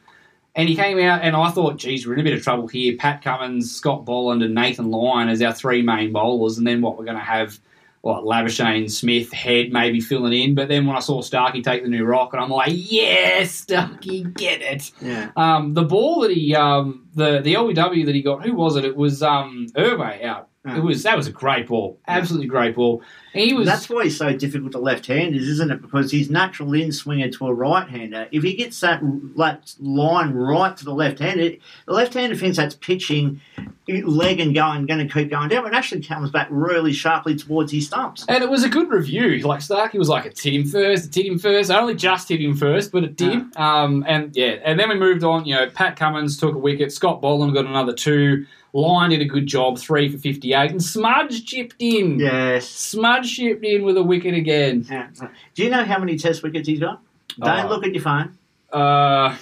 And 0.55 0.69
he 0.69 0.75
came 0.75 0.99
out, 0.99 1.23
and 1.23 1.35
I 1.35 1.49
thought, 1.49 1.77
geez, 1.77 2.05
we're 2.05 2.13
in 2.13 2.19
a 2.19 2.23
bit 2.23 2.33
of 2.33 2.43
trouble 2.43 2.67
here. 2.67 2.95
Pat 2.95 3.23
Cummins, 3.23 3.75
Scott 3.75 4.05
Boland, 4.05 4.43
and 4.43 4.53
Nathan 4.53 4.91
Lyon 4.91 5.27
as 5.29 5.41
our 5.41 5.53
three 5.53 5.81
main 5.81 6.13
bowlers, 6.13 6.59
and 6.59 6.67
then 6.67 6.79
what 6.81 6.95
we're 6.95 7.05
going 7.05 7.17
to 7.17 7.23
have, 7.23 7.59
what 8.01 8.23
Labuschagne, 8.23 8.91
Smith, 8.91 9.31
Head 9.33 9.71
maybe 9.71 9.99
filling 9.99 10.33
in. 10.33 10.53
But 10.53 10.67
then 10.67 10.85
when 10.85 10.95
I 10.95 10.99
saw 10.99 11.21
Starkey 11.21 11.63
take 11.63 11.81
the 11.81 11.89
new 11.89 12.05
rock, 12.05 12.33
and 12.33 12.41
I'm 12.41 12.51
like, 12.51 12.71
yes, 12.71 13.51
Starkey, 13.51 14.25
get 14.25 14.61
it. 14.61 14.91
Yeah. 15.01 15.31
Um, 15.35 15.73
the 15.73 15.85
ball 15.85 16.21
that 16.21 16.31
he, 16.31 16.53
um, 16.53 17.07
the 17.15 17.41
the 17.41 17.55
LBW 17.55 18.05
that 18.05 18.13
he 18.13 18.21
got, 18.21 18.45
who 18.45 18.53
was 18.53 18.75
it? 18.75 18.85
It 18.85 18.95
was 18.95 19.23
um, 19.23 19.67
Erwee 19.73 20.23
out. 20.23 20.49
Yeah. 20.65 20.77
It 20.77 20.83
was 20.83 21.01
that 21.03 21.17
was 21.17 21.25
a 21.25 21.31
great 21.31 21.67
ball, 21.67 21.99
absolutely 22.07 22.47
great 22.47 22.75
ball. 22.75 23.01
He 23.33 23.53
was 23.53 23.65
That's 23.65 23.89
why 23.89 24.03
he's 24.05 24.17
so 24.17 24.31
difficult 24.31 24.71
to 24.73 24.79
left-handers, 24.79 25.47
isn't 25.47 25.71
it? 25.71 25.81
Because 25.81 26.11
he's 26.11 26.29
natural 26.29 26.73
in 26.73 26.91
swinger 26.91 27.29
to 27.29 27.47
a 27.47 27.53
right-hander. 27.53 28.27
If 28.31 28.43
he 28.43 28.53
gets 28.53 28.79
that, 28.81 29.01
that 29.37 29.73
line 29.79 30.33
right 30.33 30.77
to 30.77 30.85
the 30.85 30.93
left-hander, 30.93 31.55
the 31.87 31.93
left-hander 31.93 32.35
thinks 32.35 32.57
that's 32.57 32.75
pitching 32.75 33.41
leg 33.87 34.39
and 34.39 34.55
going, 34.55 34.85
going 34.85 35.05
to 35.05 35.13
keep 35.13 35.29
going 35.29 35.49
down, 35.49 35.63
but 35.63 35.73
it 35.73 35.75
actually 35.75 36.01
comes 36.01 36.31
back 36.31 36.47
really 36.51 36.93
sharply 36.93 37.35
towards 37.35 37.71
his 37.71 37.87
stumps. 37.87 38.25
And 38.29 38.43
it 38.43 38.49
was 38.49 38.63
a 38.63 38.69
good 38.69 38.89
review. 38.89 39.39
Like 39.39 39.61
Starkey 39.61 39.97
was 39.97 40.07
like, 40.07 40.25
it 40.25 40.39
hit 40.39 40.53
him 40.53 40.65
first, 40.65 41.07
it 41.07 41.15
hit 41.15 41.25
him 41.31 41.39
first. 41.39 41.69
I 41.69 41.79
only 41.79 41.95
just 41.95 42.29
hit 42.29 42.39
him 42.39 42.55
first, 42.55 42.91
but 42.91 43.03
it 43.03 43.17
did. 43.17 43.55
Um, 43.57 44.05
and 44.07 44.33
yeah, 44.35 44.59
and 44.63 44.79
then 44.79 44.89
we 44.89 44.95
moved 44.95 45.23
on. 45.23 45.45
You 45.45 45.55
know, 45.55 45.69
Pat 45.69 45.97
Cummins 45.97 46.37
took 46.37 46.55
a 46.55 46.57
wicket. 46.57 46.93
Scott 46.93 47.21
Boland 47.21 47.53
got 47.53 47.65
another 47.65 47.93
two. 47.93 48.45
Lyon 48.75 49.11
did 49.11 49.21
a 49.21 49.25
good 49.25 49.45
job, 49.45 49.77
three 49.77 50.09
for 50.09 50.17
fifty-eight, 50.17 50.71
and 50.71 50.81
Smudge 50.81 51.45
chipped 51.45 51.75
in. 51.77 52.17
Yes. 52.17 52.67
Smudge 52.67 53.22
chipped 53.23 53.63
in 53.65 53.83
with 53.83 53.97
a 53.97 54.03
wicket 54.03 54.33
again. 54.33 54.85
Yeah. 54.89 55.07
Do 55.55 55.63
you 55.63 55.69
know 55.69 55.83
how 55.83 55.99
many 55.99 56.17
Test 56.17 56.43
wickets 56.43 56.67
he's 56.67 56.79
got? 56.79 57.01
Don't 57.39 57.65
Oh. 57.65 57.69
look 57.69 57.85
at 57.85 57.93
your 57.93 58.03
phone. 58.03 58.37
Uh, 58.71 59.35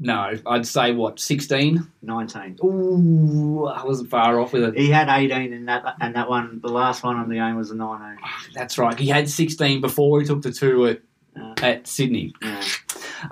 no, 0.00 0.32
I'd 0.46 0.66
say 0.66 0.92
what 0.92 1.18
sixteen. 1.18 1.90
19. 2.02 2.58
Ooh, 2.64 3.66
I 3.66 3.84
wasn't 3.84 4.10
far 4.10 4.38
off 4.38 4.52
with 4.52 4.62
it. 4.62 4.78
He 4.78 4.90
had 4.90 5.08
18 5.08 5.52
in 5.52 5.64
that, 5.66 5.96
and 6.00 6.14
that 6.14 6.28
one, 6.28 6.60
the 6.62 6.68
last 6.68 7.02
one 7.02 7.16
on 7.16 7.28
the 7.28 7.34
game 7.34 7.56
was 7.56 7.70
a 7.72 7.74
19. 7.74 8.16
That's 8.54 8.78
right. 8.78 8.96
He 8.98 9.08
had 9.08 9.28
sixteen 9.28 9.80
before 9.80 10.20
he 10.20 10.26
took 10.26 10.42
the 10.42 10.52
two 10.52 10.86
at 10.86 11.00
Uh, 11.36 11.54
at 11.62 11.86
Sydney. 11.86 12.32
yeah. 12.42 12.62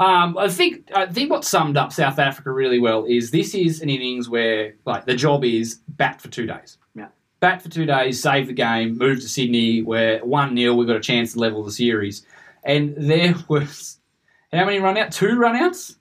Um, 0.00 0.36
I 0.38 0.48
think 0.48 0.90
I 0.94 1.06
think 1.06 1.30
what 1.30 1.44
summed 1.44 1.76
up 1.76 1.92
South 1.92 2.18
Africa 2.18 2.50
really 2.52 2.78
well 2.80 3.04
is 3.04 3.30
this 3.30 3.54
is 3.54 3.80
an 3.80 3.88
innings 3.88 4.28
where 4.28 4.74
like 4.84 5.06
the 5.06 5.14
job 5.14 5.44
is 5.44 5.80
bat 5.88 6.20
for 6.20 6.28
two 6.28 6.46
days. 6.46 6.78
Bat 7.46 7.62
for 7.62 7.68
two 7.68 7.86
days, 7.86 8.20
save 8.20 8.48
the 8.48 8.52
game, 8.52 8.98
move 8.98 9.20
to 9.20 9.28
Sydney 9.28 9.80
where 9.80 10.18
one 10.24 10.56
0 10.56 10.74
we've 10.74 10.88
got 10.88 10.96
a 10.96 11.00
chance 11.00 11.34
to 11.34 11.38
level 11.38 11.62
the 11.62 11.70
series. 11.70 12.26
And 12.64 12.96
there 12.96 13.36
was 13.48 14.00
how 14.52 14.64
many 14.64 14.80
run 14.80 14.96
out? 14.96 15.12
Two 15.12 15.38
run 15.38 15.54
outs? 15.54 15.94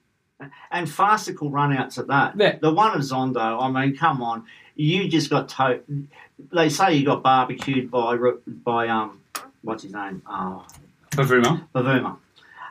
And 0.72 0.90
farcical 0.90 1.52
runouts 1.52 2.00
at 2.00 2.08
that. 2.08 2.34
Yeah. 2.36 2.58
The 2.60 2.74
one 2.74 2.96
of 2.96 3.02
Zondo, 3.02 3.62
I 3.62 3.70
mean, 3.70 3.96
come 3.96 4.24
on. 4.24 4.46
You 4.74 5.08
just 5.08 5.30
got 5.30 5.50
to. 5.50 5.82
They 6.52 6.70
say 6.70 6.96
you 6.96 7.06
got 7.06 7.22
barbecued 7.22 7.92
by, 7.92 8.18
by 8.48 8.88
um, 8.88 9.22
what's 9.62 9.84
his 9.84 9.94
name? 9.94 10.24
Oh, 10.28 10.66
Bavuma. 11.12 11.68
Bavuma. 11.76 12.18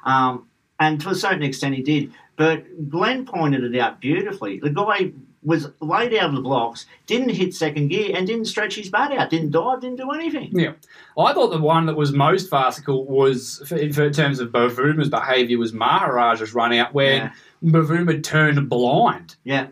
Um, 0.03 0.49
and 0.81 1.01
to 1.01 1.11
a 1.11 1.15
certain 1.15 1.45
extent 1.45 1.77
he 1.77 1.83
did. 1.83 2.13
But 2.35 2.91
Glenn 2.91 3.25
pointed 3.25 3.63
it 3.63 3.79
out 3.79 4.01
beautifully. 4.01 4.59
The 4.59 4.71
guy 4.71 5.13
was 5.45 5.69
laid 5.81 6.15
out 6.15 6.31
of 6.31 6.35
the 6.35 6.41
blocks, 6.41 6.87
didn't 7.07 7.29
hit 7.29 7.55
second 7.55 7.89
gear, 7.89 8.17
and 8.17 8.27
didn't 8.27 8.47
stretch 8.47 8.77
his 8.77 8.89
bat 8.89 9.13
out, 9.13 9.31
didn't 9.31 9.51
dive, 9.51 9.81
didn't 9.83 9.97
do 9.97 10.11
anything. 10.13 10.51
Yeah. 10.53 10.73
I 11.19 11.33
thought 11.33 11.49
the 11.51 11.61
one 11.61 11.87
that 11.87 11.97
was 11.97 12.13
most 12.13 12.49
farcical 12.49 13.05
was, 13.07 13.63
for, 13.67 13.77
in 13.77 13.93
terms 13.93 14.41
of 14.41 14.51
Bavuma's 14.51 15.11
behaviour, 15.11 15.59
was 15.59 15.73
Maharaj's 15.73 16.55
run 16.55 16.73
out 16.73 16.95
where 16.95 17.15
Yeah. 17.17 17.33
Bavuma 17.63 18.23
turned 18.23 18.69
blind 18.69 19.37
Yeah. 19.45 19.69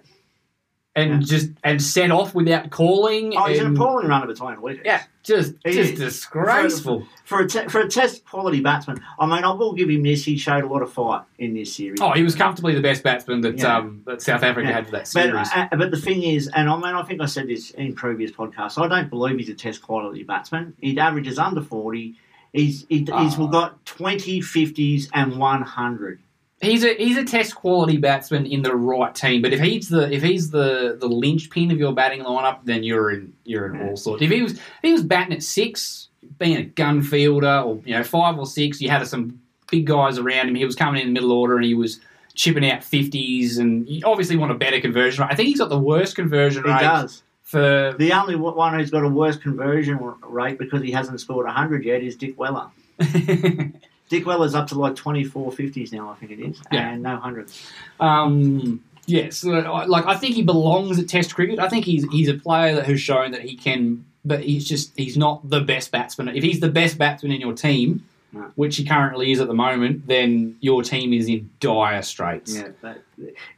And 0.94 1.10
Yeah. 1.10 1.18
just 1.20 1.50
and 1.64 1.80
sent 1.82 2.12
off 2.12 2.34
without 2.34 2.70
calling. 2.70 3.34
Oh, 3.36 3.44
he's 3.46 3.58
an 3.60 3.66
and- 3.68 3.76
appalling 3.76 4.08
runner 4.08 4.26
between 4.26 4.60
wickets. 4.60 4.84
Yeah, 4.84 5.02
just 5.22 5.54
He 5.64 5.72
just 5.72 5.92
is. 5.94 5.98
disgraceful. 5.98 7.06
For 7.24 7.40
a, 7.40 7.48
te- 7.48 7.68
for 7.68 7.80
a 7.80 7.88
test 7.88 8.24
quality 8.26 8.60
batsman, 8.60 9.00
I 9.18 9.24
mean, 9.26 9.42
I 9.44 9.52
will 9.52 9.72
give 9.72 9.88
him 9.88 10.02
this. 10.02 10.24
He 10.24 10.36
showed 10.36 10.64
a 10.64 10.66
lot 10.66 10.82
of 10.82 10.92
fight 10.92 11.22
in 11.38 11.54
this 11.54 11.74
series. 11.74 11.98
Oh, 12.02 12.10
he 12.10 12.22
was 12.22 12.34
comfortably 12.34 12.74
the 12.74 12.82
best 12.82 13.02
batsman 13.02 13.40
that 13.40 13.58
Yeah. 13.58 13.78
um, 13.78 14.02
that 14.06 14.20
South 14.20 14.42
Africa 14.42 14.68
Yeah. 14.68 14.74
had 14.74 14.84
for 14.86 14.92
that 14.92 14.98
But, 15.00 15.06
series. 15.08 15.48
uh, 15.54 15.66
but 15.76 15.90
the 15.90 15.96
thing 15.96 16.22
is, 16.24 16.48
and 16.48 16.68
I 16.68 16.74
mean, 16.74 16.84
I 16.94 17.02
think 17.04 17.20
I 17.22 17.26
said 17.26 17.48
this 17.48 17.70
in 17.70 17.94
previous 17.94 18.30
podcasts. 18.32 18.80
I 18.82 18.86
don't 18.88 19.08
believe 19.08 19.38
he's 19.38 19.48
a 19.48 19.54
test 19.54 19.80
quality 19.82 20.24
batsman. 20.24 20.74
He 20.80 20.98
averages 20.98 21.38
under 21.38 21.62
forty. 21.62 22.16
He's 22.52 22.84
he, 22.90 22.98
he's 22.98 23.38
Oh. 23.38 23.46
got 23.46 23.82
20, 23.86 24.42
50s, 24.42 25.08
and 25.14 25.38
one 25.38 25.62
hundred. 25.62 26.18
He's 26.62 26.84
a 26.84 26.94
he's 26.94 27.16
a 27.16 27.24
test 27.24 27.56
quality 27.56 27.96
batsman 27.96 28.46
in 28.46 28.62
the 28.62 28.74
right 28.74 29.12
team. 29.12 29.42
But 29.42 29.52
if 29.52 29.60
he's 29.60 29.88
the 29.88 30.10
if 30.12 30.22
he's 30.22 30.50
the 30.50 30.96
the 30.98 31.08
linchpin 31.08 31.72
of 31.72 31.78
your 31.78 31.92
batting 31.92 32.22
lineup, 32.22 32.60
then 32.64 32.84
you're 32.84 33.10
in 33.10 33.32
you're 33.44 33.74
in 33.74 33.88
all 33.88 33.96
sorts. 33.96 34.22
If 34.22 34.30
he 34.30 34.42
was 34.42 34.52
if 34.52 34.60
he 34.82 34.92
was 34.92 35.02
batting 35.02 35.34
at 35.34 35.42
six, 35.42 36.08
being 36.38 36.56
a 36.56 36.62
gun 36.62 37.02
fielder, 37.02 37.62
or 37.66 37.80
you 37.84 37.94
know 37.94 38.04
five 38.04 38.38
or 38.38 38.46
six, 38.46 38.80
you 38.80 38.88
had 38.88 39.04
some 39.08 39.40
big 39.72 39.86
guys 39.86 40.18
around 40.18 40.48
him. 40.48 40.54
He 40.54 40.64
was 40.64 40.76
coming 40.76 41.00
in 41.02 41.08
the 41.08 41.12
middle 41.12 41.32
order 41.32 41.56
and 41.56 41.64
he 41.64 41.74
was 41.74 41.98
chipping 42.34 42.70
out 42.70 42.84
fifties, 42.84 43.58
and 43.58 43.88
you 43.88 44.06
obviously 44.06 44.36
want 44.36 44.52
a 44.52 44.54
better 44.54 44.80
conversion 44.80 45.22
rate. 45.24 45.32
I 45.32 45.34
think 45.34 45.48
he's 45.48 45.58
got 45.58 45.68
the 45.68 45.78
worst 45.80 46.14
conversion 46.14 46.62
He 46.62 46.70
rate 46.70 46.80
does. 46.80 47.24
for 47.42 47.92
The 47.98 48.12
only 48.12 48.36
one 48.36 48.78
who's 48.78 48.90
got 48.90 49.02
a 49.02 49.08
worse 49.08 49.36
conversion 49.36 49.98
rate 50.22 50.58
because 50.58 50.80
he 50.82 50.92
hasn't 50.92 51.20
scored 51.20 51.48
hundred 51.48 51.84
yet 51.84 52.02
is 52.04 52.16
Dickwella. 52.16 52.70
Dickwella's 54.12 54.54
up 54.54 54.66
to 54.68 54.78
like 54.78 54.94
24 54.94 55.50
50s 55.52 55.92
now, 55.92 56.10
I 56.10 56.14
think 56.14 56.32
it 56.32 56.40
is, 56.40 56.60
Yeah. 56.70 56.90
and 56.90 57.02
no 57.02 57.16
hundreds. 57.16 57.66
Um, 58.00 58.82
yes, 59.06 59.42
like 59.44 60.06
I 60.06 60.16
think 60.16 60.34
he 60.34 60.42
belongs 60.42 60.98
at 60.98 61.08
Test 61.08 61.34
cricket. 61.34 61.58
I 61.58 61.68
think 61.68 61.84
he's 61.84 62.04
he's 62.10 62.28
a 62.28 62.34
player 62.34 62.74
that 62.74 62.86
has 62.86 63.00
shown 63.00 63.30
that 63.32 63.42
he 63.42 63.56
can, 63.56 64.04
but 64.24 64.40
he's 64.42 64.68
just 64.68 64.92
he's 64.96 65.16
not 65.16 65.48
the 65.48 65.60
best 65.60 65.90
batsman. 65.90 66.28
If 66.28 66.42
he's 66.44 66.60
the 66.60 66.68
best 66.70 66.98
batsman 66.98 67.32
in 67.32 67.40
your 67.40 67.54
team, 67.54 68.04
No. 68.34 68.50
which 68.54 68.76
he 68.78 68.84
currently 68.86 69.30
is 69.30 69.40
at 69.40 69.46
the 69.48 69.52
moment, 69.54 70.06
then 70.06 70.56
your 70.60 70.82
team 70.82 71.12
is 71.12 71.28
in 71.28 71.50
dire 71.60 72.00
straits. 72.00 72.56
Yeah, 72.56 72.68
but 72.80 73.02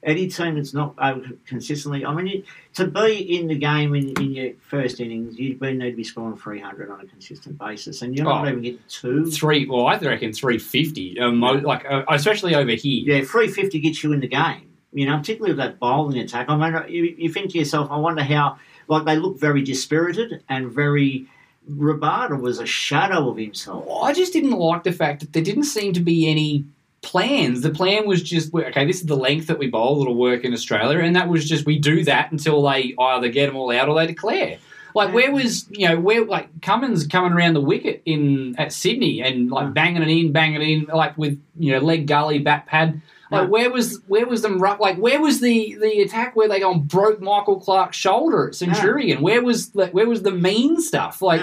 any 0.03 0.27
team 0.27 0.57
that's 0.57 0.75
not 0.75 0.97
able 1.01 1.23
to 1.23 1.39
consistently, 1.47 2.05
I 2.05 2.13
mean, 2.13 2.27
you, 2.27 2.43
to 2.75 2.89
be 2.89 3.39
in 3.39 3.47
the 3.47 3.55
game 3.55 3.95
in, 3.95 4.09
in 4.21 4.33
your 4.33 4.53
first 4.61 4.99
innings, 4.99 5.39
you 5.39 5.55
be, 5.57 5.75
need 5.75 5.93
to 5.93 5.97
be 5.97 6.03
scoring 6.03 6.37
300 6.37 6.91
on 6.91 7.01
a 7.01 7.07
consistent 7.07 7.57
basis, 7.57 8.03
and 8.03 8.17
you're 8.17 8.25
not 8.25 8.45
Oh. 8.45 8.49
even 8.49 8.63
getting 8.63 8.81
two. 8.89 9.31
Three, 9.31 9.65
well, 9.67 9.87
I 9.87 9.97
reckon 9.99 10.33
three 10.33 10.59
fifty. 10.59 11.21
Um, 11.21 11.37
mo- 11.37 11.53
like 11.53 11.85
uh, 11.89 12.03
especially 12.09 12.57
over 12.57 12.73
here. 12.73 13.05
Yeah, 13.19 13.25
350 13.25 13.79
gets 13.79 14.03
you 14.03 14.13
in 14.13 14.19
the 14.19 14.27
game. 14.29 14.71
You 14.93 15.07
know, 15.07 15.17
particularly 15.19 15.53
with 15.53 15.59
that 15.59 15.79
bowling 15.79 16.19
attack. 16.19 16.47
I 16.49 16.57
mean, 16.57 16.83
you, 16.93 17.15
you 17.17 17.33
think 17.33 17.53
to 17.53 17.59
yourself, 17.59 17.91
I 17.93 17.97
wonder 17.97 18.23
how. 18.25 18.59
Like 18.89 19.05
they 19.07 19.17
look 19.17 19.39
very 19.39 19.63
dispirited 19.63 20.43
and 20.49 20.71
very. 20.73 21.27
Rabada 21.71 22.39
was 22.39 22.59
a 22.59 22.67
shadow 22.67 23.31
of 23.31 23.37
himself. 23.37 23.87
I 24.03 24.13
just 24.13 24.33
didn't 24.33 24.53
like 24.53 24.85
the 24.85 24.93
fact 24.93 25.21
that 25.21 25.33
there 25.33 25.43
didn't 25.43 25.65
seem 25.65 25.93
to 25.95 26.01
be 26.01 26.29
any 26.29 26.65
plans. 27.03 27.63
The 27.63 27.71
plan 27.71 28.07
was 28.07 28.23
just 28.23 28.55
okay. 28.55 28.85
This 28.85 29.01
is 29.01 29.07
the 29.07 29.17
length 29.17 29.47
that 29.47 29.59
we 29.59 29.69
bowl 29.69 29.99
that'll 29.99 30.17
work 30.17 30.45
in 30.45 30.53
Australia, 30.53 30.99
and 31.01 31.15
that 31.17 31.29
was 31.29 31.49
just 31.49 31.67
we 31.67 31.79
do 31.79 32.05
that 32.05 32.33
until 32.33 32.63
they 32.63 32.95
either 32.99 33.29
get 33.29 33.47
them 33.47 33.57
all 33.57 33.71
out 33.71 33.89
or 33.89 33.95
they 33.95 34.07
declare. 34.07 34.59
Like 34.95 35.13
where 35.13 35.33
was 35.33 35.67
you 35.71 35.89
know 35.89 35.99
where 35.99 36.25
like 36.25 36.63
Cummins 36.63 37.07
coming 37.07 37.33
around 37.33 37.55
the 37.55 37.61
wicket 37.61 38.03
in 38.05 38.55
at 38.59 38.73
Sydney 38.73 39.23
and 39.23 39.51
like 39.51 39.75
banging 39.75 40.03
it 40.03 40.09
in, 40.09 40.33
banging 40.33 40.63
it 40.63 40.69
in 40.69 40.85
like 40.85 41.19
with 41.19 41.41
you 41.59 41.73
know 41.73 41.79
leg 41.79 42.07
gully 42.07 42.39
bat 42.39 42.67
pad. 42.67 43.01
Like 43.31 43.49
where 43.49 43.71
was 43.71 44.01
where 44.07 44.27
was 44.27 44.43
them 44.43 44.59
like 44.59 44.97
where 44.97 45.21
was 45.21 45.41
the 45.41 45.77
the 45.81 46.03
attack 46.03 46.37
where 46.37 46.49
they 46.49 46.61
go 46.61 46.73
and 46.73 46.87
broke 46.87 47.21
Michael 47.21 47.59
Clarke's 47.59 47.97
shoulder 47.97 48.49
at 48.49 48.55
Centurion? 48.55 49.23
Where 49.23 49.43
was 49.43 49.75
like 49.75 49.93
where 49.95 50.09
was 50.09 50.23
the 50.23 50.31
mean 50.33 50.81
stuff? 50.81 51.21
Like. 51.23 51.41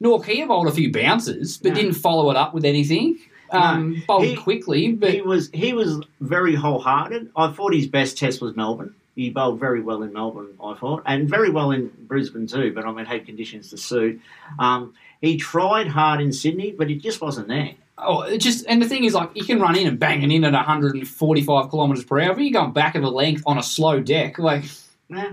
Nortje 0.00 0.46
bowled 0.46 0.68
a 0.68 0.70
few 0.70 0.92
bounces 0.92 1.58
but 1.58 1.74
didn't 1.74 1.94
follow 1.94 2.30
it 2.30 2.36
up 2.36 2.54
with 2.54 2.64
anything. 2.64 3.18
Um, 3.50 3.94
No. 3.94 4.00
bowled 4.06 4.24
He- 4.26 4.36
quickly, 4.36 4.92
but 4.92 5.12
he 5.12 5.22
was 5.22 5.50
he 5.52 5.72
was 5.72 6.00
very 6.20 6.54
wholehearted. 6.54 7.30
I 7.34 7.50
thought 7.50 7.74
his 7.74 7.88
best 7.88 8.16
test 8.16 8.40
was 8.40 8.54
Melbourne. 8.54 8.94
He 9.16 9.30
bowled 9.30 9.58
very 9.58 9.80
well 9.80 10.04
in 10.04 10.12
Melbourne, 10.12 10.50
I 10.62 10.74
thought, 10.74 11.02
and 11.04 11.28
very 11.28 11.50
well 11.50 11.72
in 11.72 11.90
Brisbane 12.02 12.46
too. 12.46 12.72
But 12.72 12.84
I 12.84 12.92
mean, 12.92 13.06
had 13.06 13.26
conditions 13.26 13.70
to 13.70 13.76
suit. 13.76 14.20
Um, 14.60 14.94
he 15.20 15.36
tried 15.36 15.88
hard 15.88 16.20
in 16.20 16.32
Sydney, 16.32 16.70
but 16.70 16.88
it 16.92 17.02
just 17.02 17.20
wasn't 17.20 17.48
there. 17.48 17.72
Oh, 18.00 18.22
it 18.22 18.38
just 18.38 18.64
and 18.68 18.80
the 18.80 18.88
thing 18.88 19.04
is, 19.04 19.14
like, 19.14 19.30
you 19.34 19.44
can 19.44 19.60
run 19.60 19.76
in 19.76 19.86
and 19.88 19.98
bang 19.98 20.22
it 20.22 20.30
in 20.30 20.44
at 20.44 20.52
145 20.52 21.70
kilometers 21.70 22.04
per 22.04 22.20
hour, 22.20 22.34
but 22.34 22.42
you're 22.42 22.52
going 22.52 22.72
back 22.72 22.94
of 22.94 23.02
a 23.02 23.08
length 23.08 23.42
on 23.46 23.58
a 23.58 23.62
slow 23.62 24.00
deck, 24.00 24.38
like, 24.38 24.64
Yeah, 25.08 25.32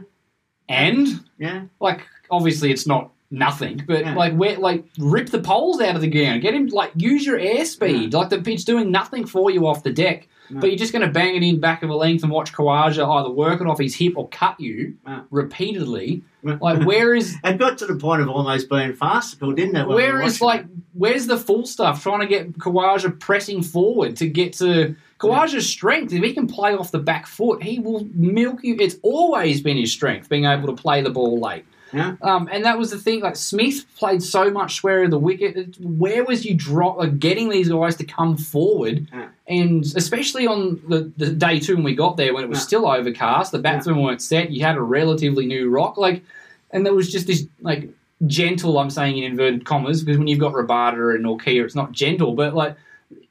and? 0.68 1.24
Yeah, 1.38 1.66
like, 1.80 2.08
obviously, 2.32 2.72
it's 2.72 2.88
not 2.88 3.12
nothing, 3.36 3.84
but 3.88 4.02
Yeah. 4.02 4.16
like, 4.16 4.34
where 4.36 4.58
like, 4.58 4.86
rip 4.98 5.30
the 5.30 5.40
poles 5.40 5.82
out 5.82 5.96
of 5.96 6.02
the 6.02 6.10
ground, 6.10 6.42
get 6.42 6.54
him, 6.54 6.68
like, 6.68 6.92
use 6.96 7.26
your 7.26 7.38
airspeed, 7.40 8.14
like, 8.14 8.30
the 8.30 8.42
pitch 8.42 8.66
doing 8.66 8.90
nothing 8.92 9.26
for 9.26 9.52
you 9.52 9.68
off 9.68 9.84
the 9.84 9.92
deck. 9.92 10.28
But 10.52 10.68
you're 10.70 10.78
just 10.78 10.94
going 10.94 11.02
to 11.06 11.12
bang 11.12 11.36
it 11.36 11.42
in 11.42 11.60
back 11.60 11.82
of 11.82 11.90
a 11.90 11.96
length 11.96 12.22
and 12.22 12.32
watch 12.32 12.54
Khawaja 12.54 13.04
either 13.20 13.32
work 13.32 13.62
it 13.62 13.68
off 13.68 13.80
his 13.80 13.96
hip 13.96 14.14
or 14.16 14.28
cut 14.30 14.60
you 14.60 14.94
Yeah. 15.08 15.22
repeatedly. 15.32 16.22
Like, 16.44 16.86
where 16.86 17.16
is 17.16 17.36
It 17.44 17.58
got 17.58 17.80
to 17.80 17.88
the 17.88 17.96
point 17.96 18.22
of 18.22 18.30
almost 18.30 18.70
being 18.70 18.94
farcical, 18.94 19.52
didn't 19.54 19.76
it? 19.76 19.88
Where 19.88 20.22
is 20.22 20.42
like 20.42 20.66
where's 20.94 21.26
the 21.26 21.38
full 21.38 21.66
stuff 21.66 22.04
trying 22.04 22.20
to 22.22 22.28
get 22.28 22.60
Khawaja 22.60 23.20
pressing 23.20 23.64
forward 23.64 24.16
to 24.18 24.28
get 24.28 24.54
to 24.54 24.96
Khawaja's 25.20 25.68
strength? 25.68 26.14
If 26.14 26.24
he 26.24 26.34
can 26.34 26.46
play 26.46 26.76
off 26.76 26.92
the 26.92 27.00
back 27.00 27.26
foot, 27.26 27.64
he 27.64 27.80
will 27.80 28.08
milk 28.14 28.60
you. 28.64 28.78
It's 28.80 28.98
always 29.02 29.62
been 29.62 29.78
his 29.78 29.92
strength 29.92 30.30
being 30.30 30.46
able 30.46 30.68
to 30.68 30.80
play 30.80 31.02
the 31.02 31.10
ball 31.10 31.40
late. 31.40 31.66
Yeah. 31.96 32.16
Um, 32.22 32.50
and 32.52 32.66
that 32.66 32.78
was 32.78 32.92
the 32.92 32.98
thing. 32.98 33.22
Like 33.22 33.36
Smith 33.36 33.86
played 33.98 34.22
so 34.22 34.52
much 34.52 34.76
square 34.76 35.04
of 35.04 35.12
the 35.12 35.20
wicket. 35.20 35.76
Where 35.80 36.24
was 36.24 36.46
you 36.46 36.54
drop 36.56 36.98
like 36.98 37.20
getting 37.20 37.50
these 37.50 37.70
guys 37.70 37.96
to 37.98 38.04
come 38.06 38.36
forward? 38.38 39.08
Yeah. 39.14 39.30
And 39.48 39.84
especially 39.96 40.46
on 40.48 40.82
the, 40.88 41.12
the 41.18 41.32
day 41.32 41.60
two 41.60 41.76
when 41.76 41.84
we 41.86 41.96
got 41.96 42.18
there, 42.18 42.34
when 42.34 42.44
it 42.44 42.50
was 42.50 42.60
Yeah. 42.60 42.64
still 42.66 42.88
overcast, 42.88 43.52
the 43.52 43.60
batsmen 43.60 44.02
weren't 44.02 44.22
set. 44.22 44.52
You 44.52 44.64
had 44.64 44.76
a 44.76 44.82
relatively 44.82 45.46
new 45.46 45.70
rock, 45.70 45.98
like, 45.98 46.24
and 46.72 46.86
there 46.86 46.94
was 46.94 47.12
just 47.12 47.28
this 47.28 47.46
like 47.62 47.90
gentle. 48.28 48.78
I'm 48.78 48.90
saying 48.90 49.18
in 49.18 49.24
inverted 49.24 49.66
commas 49.66 50.04
because 50.04 50.18
when 50.18 50.28
you've 50.28 50.40
got 50.40 50.54
Rabada 50.54 51.16
and 51.16 51.24
Nortje, 51.26 51.64
it's 51.64 51.76
not 51.76 51.92
gentle, 51.92 52.34
but 52.34 52.54
like 52.54 52.76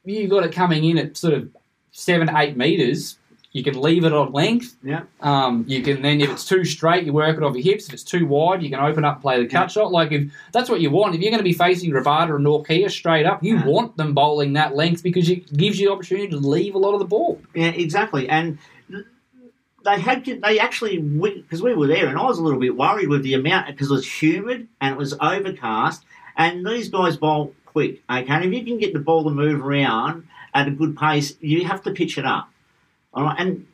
you 0.05 0.27
got 0.27 0.43
it 0.45 0.51
coming 0.53 0.83
in 0.85 0.97
at 0.97 1.17
sort 1.17 1.33
of 1.33 1.49
seven, 1.91 2.29
eight 2.35 2.55
meters. 2.57 3.17
You 3.55 3.63
can 3.63 3.81
leave 3.81 4.03
it 4.03 4.11
on 4.11 4.33
length. 4.33 4.75
Yeah. 4.83 5.03
Um, 5.21 5.63
you 5.65 5.81
can 5.81 6.01
then, 6.01 6.19
if 6.19 6.29
it's 6.29 6.43
too 6.43 6.65
straight, 6.65 7.05
you 7.05 7.13
work 7.13 7.37
it 7.37 7.41
off 7.41 7.55
your 7.55 7.63
hips. 7.63 7.87
If 7.87 7.93
it's 7.93 8.03
too 8.03 8.25
wide, 8.25 8.61
you 8.61 8.69
can 8.69 8.81
open 8.81 9.05
up 9.05 9.13
and 9.15 9.21
play 9.21 9.41
the 9.41 9.47
cut 9.47 9.71
shot. 9.71 9.93
Like 9.93 10.11
if 10.11 10.29
that's 10.51 10.69
what 10.69 10.81
you 10.81 10.91
want, 10.91 11.15
if 11.15 11.21
you're 11.21 11.31
going 11.31 11.39
to 11.39 11.43
be 11.45 11.53
facing 11.53 11.91
Rabada 11.91 12.35
and 12.35 12.45
Nortje 12.45 12.91
straight 12.91 13.25
up, 13.25 13.41
you 13.45 13.55
Yeah. 13.55 13.65
want 13.65 13.95
them 13.95 14.13
bowling 14.13 14.51
that 14.53 14.75
length 14.75 15.03
because 15.03 15.29
it 15.29 15.55
gives 15.55 15.79
you 15.79 15.87
the 15.87 15.93
opportunity 15.93 16.27
to 16.27 16.35
leave 16.37 16.75
a 16.75 16.77
lot 16.77 16.95
of 16.95 16.99
the 16.99 17.05
ball. 17.05 17.41
Yeah, 17.53 17.67
exactly. 17.69 18.27
And 18.27 18.57
they 19.85 19.99
had 20.01 20.25
they 20.25 20.59
actually 20.59 20.97
because 20.97 21.61
we 21.61 21.73
were 21.75 21.87
there, 21.87 22.07
and 22.07 22.17
I 22.19 22.23
was 22.23 22.37
a 22.39 22.43
little 22.43 22.59
bit 22.59 22.75
worried 22.75 23.07
with 23.07 23.23
the 23.23 23.35
amount 23.35 23.67
because 23.67 23.89
it 23.89 23.93
was 23.93 24.21
humid 24.21 24.67
and 24.81 24.95
it 24.95 24.97
was 24.97 25.13
overcast, 25.21 26.03
and 26.35 26.65
these 26.67 26.89
guys 26.89 27.15
bowl 27.15 27.53
quick. 27.65 28.01
Okay, 28.09 28.25
and 28.27 28.43
if 28.43 28.51
you 28.51 28.65
can 28.65 28.79
get 28.79 28.91
the 28.91 28.99
ball 28.99 29.23
to 29.23 29.29
move 29.29 29.63
around 29.63 30.27
at 30.53 30.67
a 30.67 30.71
good 30.71 30.97
pace, 30.97 31.35
you 31.39 31.63
have 31.63 31.83
to 31.83 31.91
pitch 31.91 32.17
it 32.17 32.25
up. 32.25 32.49
Right, 33.15 33.35
and. 33.39 33.67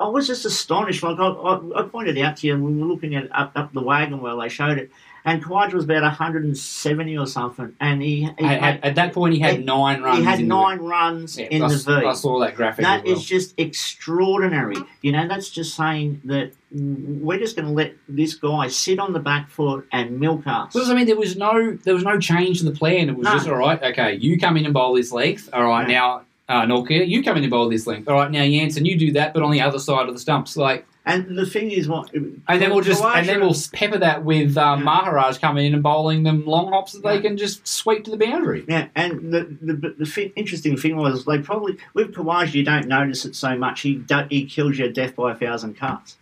I 0.00 0.06
was 0.06 0.28
just 0.28 0.44
astonished. 0.44 1.02
Like 1.02 1.18
I, 1.18 1.26
I, 1.26 1.80
I 1.80 1.82
pointed 1.82 2.16
out 2.18 2.36
to 2.36 2.46
you, 2.46 2.52
when 2.52 2.76
we 2.76 2.82
were 2.82 2.86
looking 2.86 3.16
at 3.16 3.28
up, 3.36 3.50
up 3.56 3.72
the 3.72 3.80
wagon 3.82 4.20
where 4.20 4.36
they 4.36 4.48
showed 4.48 4.78
it, 4.78 4.92
and 5.24 5.42
Khawaja 5.44 5.72
was 5.72 5.82
about 5.86 6.02
170 6.02 7.18
or 7.18 7.26
something, 7.26 7.74
and 7.80 8.00
he, 8.00 8.20
he 8.38 8.44
At, 8.44 8.62
at, 8.62 8.84
at 8.84 8.94
that 8.94 9.12
point, 9.12 9.34
he 9.34 9.40
had 9.40 9.64
nine 9.64 10.00
runs. 10.00 10.18
he 10.18 10.24
had 10.24 10.38
in 10.38 10.46
the- 10.46 10.54
nine 10.54 10.78
runs 10.78 11.36
Yeah, 11.36 11.46
in 11.46 11.62
I, 11.64 11.68
the 11.68 11.76
V. 11.78 12.06
I 12.06 12.12
saw 12.12 12.38
that 12.38 12.54
graphic. 12.54 12.84
That 12.84 13.04
well. 13.06 13.12
is 13.12 13.24
just 13.24 13.54
extraordinary. 13.58 14.76
You 15.02 15.10
know, 15.10 15.26
that's 15.26 15.50
just 15.50 15.74
saying 15.74 16.20
that 16.26 16.52
we're 16.70 17.40
just 17.40 17.56
going 17.56 17.66
to 17.66 17.74
let 17.74 17.94
this 18.08 18.34
guy 18.34 18.68
sit 18.68 19.00
on 19.00 19.12
the 19.12 19.18
back 19.18 19.50
foot 19.50 19.88
and 19.90 20.20
milk 20.20 20.46
us. 20.46 20.72
Because 20.74 20.90
I 20.90 20.94
mean, 20.94 21.06
there 21.06 21.16
was 21.18 21.36
no 21.36 21.72
there 21.82 21.94
was 21.94 22.04
no 22.04 22.20
change 22.20 22.58
to 22.60 22.64
the 22.66 22.70
plan. 22.70 23.08
It 23.08 23.16
was 23.16 23.24
No. 23.24 23.32
just 23.32 23.48
all 23.48 23.56
right. 23.56 23.82
Okay, 23.82 24.14
you 24.14 24.38
come 24.38 24.56
in 24.56 24.64
and 24.64 24.72
bowl 24.72 24.94
this 24.94 25.10
length. 25.10 25.50
All 25.52 25.64
right, 25.64 25.88
now 25.88 26.22
uh, 26.48 26.62
Nortje, 26.62 27.06
you 27.06 27.22
come 27.22 27.36
in 27.36 27.44
and 27.44 27.50
bowl 27.50 27.68
this 27.68 27.86
length. 27.86 28.08
All 28.08 28.14
right, 28.14 28.30
now 28.30 28.44
Jansen, 28.44 28.84
you 28.86 28.98
do 28.98 29.12
that, 29.12 29.34
but 29.34 29.42
on 29.42 29.50
the 29.50 29.60
other 29.60 29.78
side 29.78 30.08
of 30.08 30.14
the 30.14 30.20
stumps. 30.20 30.56
Like, 30.56 30.86
And 31.04 31.36
the 31.38 31.44
thing 31.46 31.70
is, 31.70 31.88
what? 31.88 32.12
and 32.14 32.40
then 32.46 32.70
we'll 32.70 32.80
just 32.82 33.02
and 33.04 33.28
then 33.28 33.40
we'll 33.40 33.54
pepper 33.72 33.98
that 33.98 34.24
with 34.24 34.56
um, 34.56 34.78
Yeah. 34.80 34.84
Maharaj 34.84 35.38
coming 35.38 35.66
in 35.66 35.74
and 35.74 35.82
bowling 35.82 36.22
them 36.22 36.46
long 36.46 36.68
hops 36.72 36.92
that 36.92 37.02
they 37.02 37.20
can 37.20 37.36
just 37.36 37.66
sweep 37.66 38.04
to 38.04 38.10
the 38.10 38.16
boundary. 38.16 38.64
Yeah, 38.68 38.88
and 38.94 39.32
the 39.32 39.56
the, 39.60 39.74
the 39.98 40.32
interesting 40.36 40.76
thing 40.76 40.96
was 40.96 41.24
they 41.24 41.38
probably 41.38 41.76
with 41.94 42.14
Khawaja 42.14 42.54
you 42.54 42.64
don't 42.64 42.88
notice 42.88 43.24
it 43.24 43.34
so 43.36 43.56
much. 43.56 43.82
He 43.82 44.02
he 44.30 44.46
kills 44.46 44.78
you 44.78 44.90
death 44.90 45.16
by 45.16 45.32
a 45.32 45.34
thousand 45.34 45.76
cuts. 45.76 46.16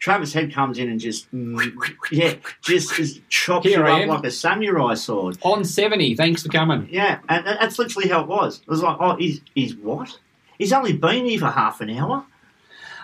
Travis 0.00 0.32
Head 0.32 0.52
comes 0.52 0.78
in 0.78 0.88
and 0.88 0.98
just 0.98 1.28
yeah, 2.10 2.34
just, 2.62 2.94
just 2.94 3.20
chops 3.28 3.66
Here 3.66 3.80
you 3.80 3.84
I 3.86 3.92
up 3.98 4.02
am. 4.02 4.08
like 4.08 4.24
a 4.24 4.30
samurai 4.30 4.94
sword. 4.94 5.38
On 5.42 5.64
seventy, 5.64 6.16
thanks 6.16 6.42
for 6.42 6.48
coming. 6.48 6.88
Yeah, 6.90 7.18
and 7.28 7.46
that- 7.46 7.60
that's 7.60 7.78
literally 7.78 8.08
how 8.08 8.22
it 8.22 8.26
was. 8.26 8.60
It 8.60 8.68
was 8.68 8.82
like, 8.82 8.96
oh, 8.98 9.16
he's 9.16 9.40
he's 9.54 9.74
what? 9.76 10.18
He's 10.58 10.72
only 10.72 10.92
been 10.94 11.24
here 11.26 11.38
for 11.38 11.46
half 11.50 11.80
an 11.80 11.90
hour. 11.90 12.24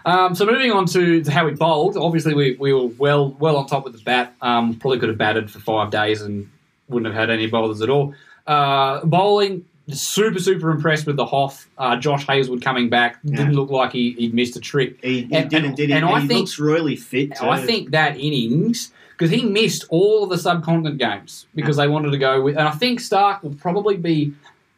Um, 0.04 0.34
so 0.36 0.46
moving 0.46 0.70
on 0.72 0.86
to, 0.86 1.22
to 1.24 1.30
how 1.32 1.46
we 1.46 1.52
bowled. 1.52 1.96
Obviously, 1.96 2.32
we, 2.34 2.54
we 2.60 2.72
were 2.72 2.86
well 2.86 3.30
well 3.32 3.56
on 3.56 3.66
top 3.66 3.84
with 3.84 3.92
the 3.94 4.02
bat. 4.02 4.34
Um, 4.40 4.76
probably 4.78 4.98
could 4.98 5.08
have 5.08 5.18
batted 5.18 5.50
for 5.50 5.58
five 5.58 5.90
days 5.90 6.22
and 6.22 6.48
wouldn't 6.88 7.12
have 7.12 7.20
had 7.20 7.30
any 7.30 7.46
bowlers 7.48 7.82
at 7.82 7.90
all. 7.90 8.14
Uh, 8.46 9.04
bowling, 9.04 9.64
super 9.90 10.38
super 10.40 10.70
impressed 10.70 11.06
with 11.06 11.16
the 11.16 11.26
Hoff. 11.26 11.68
Uh, 11.78 11.96
Josh 11.96 12.26
Hazlewood 12.26 12.62
coming 12.62 12.88
back 12.88 13.22
didn't 13.24 13.52
look 13.54 13.70
like 13.70 13.92
he, 13.92 14.12
he'd 14.12 14.34
missed 14.34 14.56
a 14.56 14.60
trick. 14.60 14.98
He, 15.02 15.22
he 15.22 15.34
And- 15.36 15.48
didn't, 15.50 15.76
did 15.76 15.88
he? 15.90 15.94
and 15.94 16.04
And 16.04 16.14
I 16.14 16.20
he 16.20 16.28
think- 16.28 16.40
looks 16.40 16.58
really 16.58 16.96
fit. 16.96 17.36
Too. 17.36 17.48
I 17.48 17.60
think 17.64 17.90
that 17.90 18.18
innings 18.18 18.92
because 19.12 19.30
he 19.30 19.44
missed 19.44 19.84
all 19.88 20.24
of 20.24 20.30
the 20.30 20.38
subcontinent 20.38 20.98
games 20.98 21.46
because 21.54 21.76
they 21.76 21.88
wanted 21.88 22.10
to 22.10 22.18
go 22.18 22.42
with, 22.42 22.56
and 22.58 22.66
I 22.68 22.72
think 22.72 23.00
Starc 23.00 23.42
will 23.42 23.54
probably 23.54 23.96
be 23.96 24.32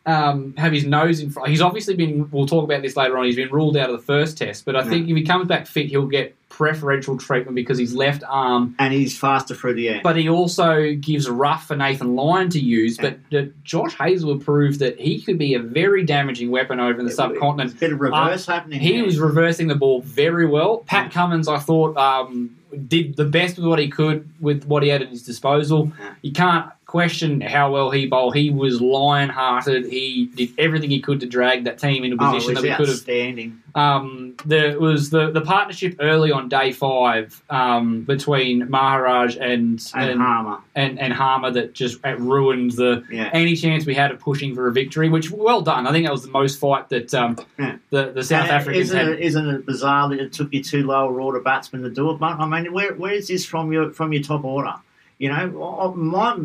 um, 0.06 0.54
have 0.56 0.72
his 0.72 0.84
nose 0.86 1.20
in 1.20 1.28
front. 1.30 1.48
He's 1.50 1.60
obviously 1.60 1.94
been. 1.94 2.30
We'll 2.30 2.46
talk 2.46 2.64
about 2.64 2.80
this 2.82 2.96
later 2.96 3.18
on. 3.18 3.26
He's 3.26 3.36
been 3.36 3.50
ruled 3.50 3.76
out 3.76 3.90
of 3.90 3.96
the 3.98 4.02
first 4.06 4.38
test, 4.38 4.64
but 4.64 4.74
I 4.76 4.82
think 4.88 5.08
if 5.08 5.16
he 5.16 5.22
comes 5.22 5.46
back 5.48 5.66
fit, 5.66 5.86
he'll 5.88 6.06
get 6.06 6.34
preferential 6.58 7.16
treatment 7.16 7.54
because 7.54 7.78
his 7.78 7.94
left 7.94 8.24
arm. 8.28 8.74
and 8.80 8.92
he's 8.92 9.16
faster 9.16 9.54
through 9.54 9.74
the 9.74 9.88
air. 9.88 10.00
But 10.02 10.16
he 10.16 10.28
also 10.28 10.92
gives 10.94 11.28
rough 11.30 11.68
for 11.68 11.76
Nathan 11.76 12.16
Lyon 12.16 12.50
to 12.50 12.58
use. 12.58 12.98
But 12.98 13.18
Josh 13.62 13.94
Hazlewood 13.94 14.44
proved 14.44 14.80
that 14.80 14.98
he 14.98 15.20
could 15.22 15.38
be 15.38 15.54
a 15.54 15.60
very 15.60 16.02
damaging 16.04 16.50
weapon 16.50 16.80
over 16.80 16.98
in 16.98 17.06
the 17.06 17.12
subcontinent. 17.12 17.78
bit 17.78 17.92
of 17.92 18.00
reverse 18.00 18.48
Uh, 18.48 18.52
happening. 18.52 18.80
He 18.80 18.94
there. 18.96 19.04
was 19.04 19.20
reversing 19.20 19.68
the 19.68 19.76
ball 19.76 20.02
very 20.02 20.46
well. 20.46 20.78
Pat 20.86 21.12
Cummins, 21.12 21.46
I 21.46 21.58
thought, 21.60 21.96
um, 21.96 22.50
did 22.88 23.16
the 23.16 23.24
best 23.24 23.56
with 23.56 23.66
what 23.66 23.78
he 23.78 23.88
could 23.88 24.28
with 24.40 24.64
what 24.64 24.82
he 24.82 24.88
had 24.90 25.00
at 25.00 25.08
his 25.08 25.22
disposal. 25.22 25.92
You 26.22 26.32
can't 26.32 26.66
question 26.88 27.40
how 27.42 27.70
well 27.70 27.90
he 27.90 28.06
bowled. 28.06 28.34
He 28.34 28.48
was 28.50 28.80
lion-hearted. 28.80 29.84
He 29.86 30.30
did 30.34 30.54
everything 30.58 30.88
he 30.90 31.00
could 31.00 31.20
to 31.20 31.26
drag 31.26 31.64
that 31.64 31.78
team 31.78 32.02
into 32.02 32.16
a 32.16 32.26
oh, 32.26 32.30
it 32.30 32.34
position 32.34 32.54
was 32.54 32.62
that 32.62 32.68
we 32.70 32.76
could 32.76 32.88
have 32.88 32.96
outstanding. 32.96 33.62
um, 33.74 34.34
there 34.46 34.80
was 34.80 35.10
the, 35.10 35.30
the 35.30 35.42
partnership 35.42 35.96
early 36.00 36.32
on 36.32 36.48
day 36.48 36.72
five 36.72 37.42
um, 37.50 38.02
between 38.04 38.68
Maharaj 38.70 39.36
and 39.36 39.78
And 39.94 40.10
and, 40.12 40.20
Harmer. 40.20 40.58
and, 40.74 40.98
and 40.98 41.12
Harmer 41.12 41.50
that 41.50 41.74
just 41.74 42.04
uh, 42.06 42.16
ruined 42.16 42.72
the 42.72 43.04
Yeah. 43.10 43.28
any 43.34 43.54
chance 43.54 43.84
we 43.84 43.94
had 43.94 44.10
of 44.10 44.18
pushing 44.18 44.54
for 44.54 44.66
a 44.66 44.72
victory. 44.72 45.10
Which 45.10 45.30
well 45.30 45.60
done. 45.60 45.86
I 45.86 45.92
think 45.92 46.06
that 46.06 46.12
was 46.12 46.22
the 46.22 46.30
most 46.30 46.58
fight 46.58 46.88
that 46.88 47.12
um, 47.12 47.36
Yeah. 47.58 47.76
the 47.90 48.12
the 48.12 48.24
South 48.24 48.44
And 48.44 48.52
Africans 48.52 48.84
isn't 48.86 48.98
had. 48.98 49.08
it, 49.10 49.20
isn't 49.20 49.46
it 49.48 49.66
bizarre 49.66 50.08
that 50.08 50.20
it 50.20 50.32
took 50.32 50.52
you 50.54 50.64
two 50.64 50.84
lower 50.86 51.20
order 51.20 51.40
batsmen 51.40 51.82
to 51.82 51.90
do 51.90 52.10
it? 52.10 52.18
But 52.18 52.40
I 52.40 52.46
mean, 52.46 52.72
where 52.72 52.94
where 52.94 53.12
is 53.12 53.28
this 53.28 53.44
from 53.44 53.72
your 53.72 53.90
from 53.92 54.14
your 54.14 54.22
top 54.22 54.42
order? 54.44 54.72
You 55.18 55.28
know, 55.30 55.62
I- 55.62 55.94
my, 55.96 56.38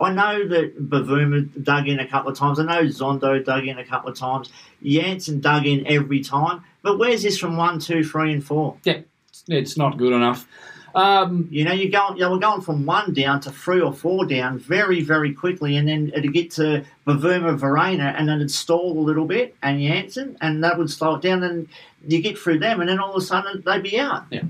I 0.00 0.12
know 0.12 0.48
that 0.48 0.90
Bavuma 0.90 1.62
dug 1.62 1.88
in 1.88 2.00
a 2.00 2.06
couple 2.06 2.30
of 2.32 2.36
times. 2.38 2.58
I 2.58 2.64
know 2.64 2.82
Zondo 2.88 3.44
dug 3.44 3.66
in 3.66 3.78
a 3.78 3.84
couple 3.84 4.10
of 4.10 4.18
times. 4.18 4.50
Jansen 4.84 5.40
dug 5.40 5.66
in 5.66 5.86
every 5.86 6.20
time. 6.20 6.64
But 6.82 6.98
where's 6.98 7.22
this 7.22 7.38
from 7.38 7.56
one, 7.56 7.78
two, 7.78 8.02
three, 8.02 8.32
and 8.32 8.44
four? 8.44 8.76
Yeah, 8.84 9.00
it's, 9.48 9.76
not 9.76 9.96
good 9.98 10.12
enough. 10.12 10.46
Um, 10.94 11.46
You 11.50 11.64
know, 11.64 11.72
you're 11.72 11.90
going, 11.90 12.16
you 12.16 12.22
know, 12.22 12.32
we're 12.32 12.38
going 12.38 12.60
from 12.62 12.84
one 12.84 13.14
down 13.14 13.40
to 13.42 13.50
three 13.52 13.80
or 13.80 13.92
four 13.92 14.26
down 14.26 14.58
very, 14.58 15.00
very 15.02 15.32
quickly, 15.32 15.76
and 15.76 15.86
then 15.88 16.10
it'd 16.14 16.32
get 16.34 16.50
to 16.52 16.84
Bavuma 17.06 17.56
Verreynne, 17.58 18.00
and 18.00 18.28
then 18.28 18.36
it'd 18.38 18.50
stall 18.50 18.98
a 18.98 19.00
little 19.00 19.24
bit, 19.24 19.54
and 19.62 19.80
Jansen, 19.80 20.36
and 20.40 20.62
that 20.64 20.76
would 20.76 20.90
slow 20.90 21.14
it 21.14 21.22
down, 21.22 21.42
and 21.44 21.68
you 22.06 22.20
get 22.20 22.36
through 22.36 22.58
them, 22.58 22.80
and 22.80 22.88
then 22.90 22.98
all 22.98 23.14
of 23.14 23.22
a 23.22 23.24
sudden 23.24 23.62
they'd 23.64 23.82
be 23.84 23.98
out. 23.98 24.24
Yeah. 24.30 24.42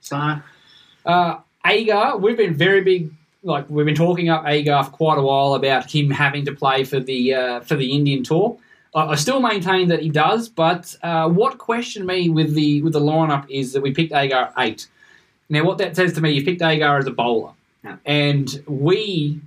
So, 0.00 0.36
Uh, 1.04 1.38
Agar, 1.66 2.16
we've 2.18 2.36
been 2.36 2.54
very 2.54 2.82
big. 2.82 3.10
Like 3.42 3.68
we've 3.68 3.84
been 3.86 3.94
talking 3.94 4.30
up 4.30 4.44
Agar 4.46 4.84
for 4.84 4.90
quite 4.90 5.18
a 5.18 5.22
while 5.22 5.54
about 5.54 5.90
him 5.90 6.10
having 6.10 6.44
to 6.46 6.52
play 6.52 6.84
for 6.84 6.98
the 7.00 7.34
uh, 7.34 7.60
for 7.60 7.76
the 7.76 7.92
Indian 7.92 8.22
tour. 8.22 8.56
I, 8.94 9.08
I 9.08 9.14
still 9.16 9.40
maintain 9.40 9.88
that 9.88 10.00
he 10.00 10.08
does, 10.08 10.48
but 10.48 10.94
uh, 11.02 11.28
what 11.28 11.58
questioned 11.58 12.06
me 12.06 12.30
with 12.30 12.54
the 12.54 12.80
with 12.82 12.94
the 12.94 13.00
lineup 13.00 13.44
is 13.50 13.72
that 13.74 13.82
we 13.82 13.92
picked 13.92 14.12
Agar 14.14 14.36
at 14.36 14.52
eight. 14.58 14.88
Now, 15.50 15.64
what 15.64 15.76
that 15.78 15.94
says 15.94 16.14
to 16.14 16.20
me, 16.22 16.30
you 16.30 16.42
picked 16.44 16.62
Agar 16.62 16.96
as 16.98 17.06
a 17.06 17.10
bowler, 17.10 17.52
Yeah. 17.84 17.96
and 18.06 18.62
we 18.66 19.40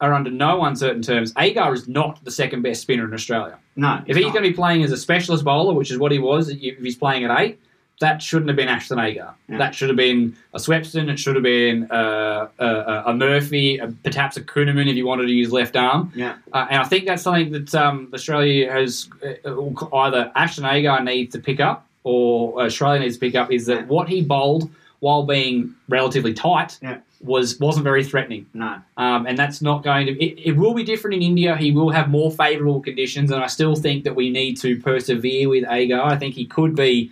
are 0.00 0.12
under 0.14 0.30
no 0.30 0.62
uncertain 0.64 1.02
terms. 1.02 1.32
Agar 1.36 1.74
is 1.74 1.88
not 1.88 2.22
the 2.24 2.30
second 2.30 2.62
best 2.62 2.82
spinner 2.82 3.06
in 3.06 3.14
Australia. 3.14 3.58
no. 3.74 4.02
If 4.06 4.16
he's 4.16 4.26
going 4.26 4.44
to 4.44 4.50
be 4.50 4.52
playing 4.52 4.84
as 4.84 4.92
a 4.92 4.96
specialist 4.96 5.42
bowler, 5.42 5.74
which 5.74 5.90
is 5.90 5.98
what 5.98 6.12
he 6.12 6.18
was, 6.18 6.48
if 6.50 6.78
he's 6.78 6.96
playing 6.96 7.24
at 7.24 7.40
eight, 7.40 7.58
that 8.00 8.20
shouldn't 8.20 8.48
have 8.48 8.56
been 8.56 8.68
Ashton 8.68 8.98
Agar. 8.98 9.34
Yeah. 9.48 9.58
That 9.58 9.74
should 9.74 9.88
have 9.88 9.96
been 9.96 10.36
a 10.52 10.58
Swepson. 10.58 11.08
It 11.08 11.18
should 11.18 11.34
have 11.34 11.42
been 11.42 11.90
uh, 11.90 12.48
a, 12.58 12.66
a, 12.66 13.02
a 13.06 13.14
Murphy, 13.14 13.78
a, 13.78 13.88
perhaps 13.88 14.36
a 14.36 14.42
Kuhnemann 14.42 14.86
if 14.88 14.96
you 14.96 15.06
wanted 15.06 15.26
to 15.26 15.32
use 15.32 15.50
left 15.50 15.76
arm. 15.76 16.12
Yeah. 16.14 16.36
Uh, 16.52 16.66
and 16.70 16.80
I 16.80 16.84
think 16.84 17.06
that's 17.06 17.22
something 17.22 17.52
that 17.52 17.74
um, 17.74 18.10
Australia 18.12 18.70
has 18.70 19.08
uh, 19.46 19.96
either 19.96 20.30
Ashton 20.34 20.66
Agar 20.66 21.02
needs 21.02 21.32
to 21.32 21.38
pick 21.38 21.58
up 21.60 21.86
or 22.04 22.62
Australia 22.62 23.00
needs 23.00 23.14
to 23.16 23.20
pick 23.20 23.34
up 23.34 23.50
is 23.50 23.66
that 23.66 23.78
Yeah. 23.80 23.86
what 23.86 24.08
he 24.08 24.20
bowled 24.22 24.70
while 25.00 25.24
being 25.24 25.74
relatively 25.88 26.32
tight 26.34 26.78
Yeah. 26.82 26.98
was 27.20 27.58
wasn't 27.60 27.84
very 27.84 28.04
threatening. 28.04 28.46
No. 28.54 28.76
Um, 28.98 29.26
and 29.26 29.38
that's 29.38 29.60
not 29.62 29.82
going 29.84 30.06
to. 30.06 30.12
It, 30.22 30.50
it 30.50 30.56
will 30.56 30.74
be 30.74 30.84
different 30.84 31.14
in 31.16 31.22
India. 31.22 31.56
He 31.56 31.70
will 31.72 31.90
have 31.90 32.10
more 32.10 32.30
favourable 32.30 32.80
conditions, 32.80 33.30
and 33.30 33.42
I 33.42 33.46
still 33.46 33.74
think 33.74 34.04
that 34.04 34.14
we 34.14 34.28
need 34.30 34.56
to 34.60 34.78
persevere 34.80 35.48
with 35.48 35.64
Agar. 35.68 36.00
I 36.02 36.16
think 36.16 36.34
he 36.34 36.44
could 36.46 36.74
be, 36.76 37.10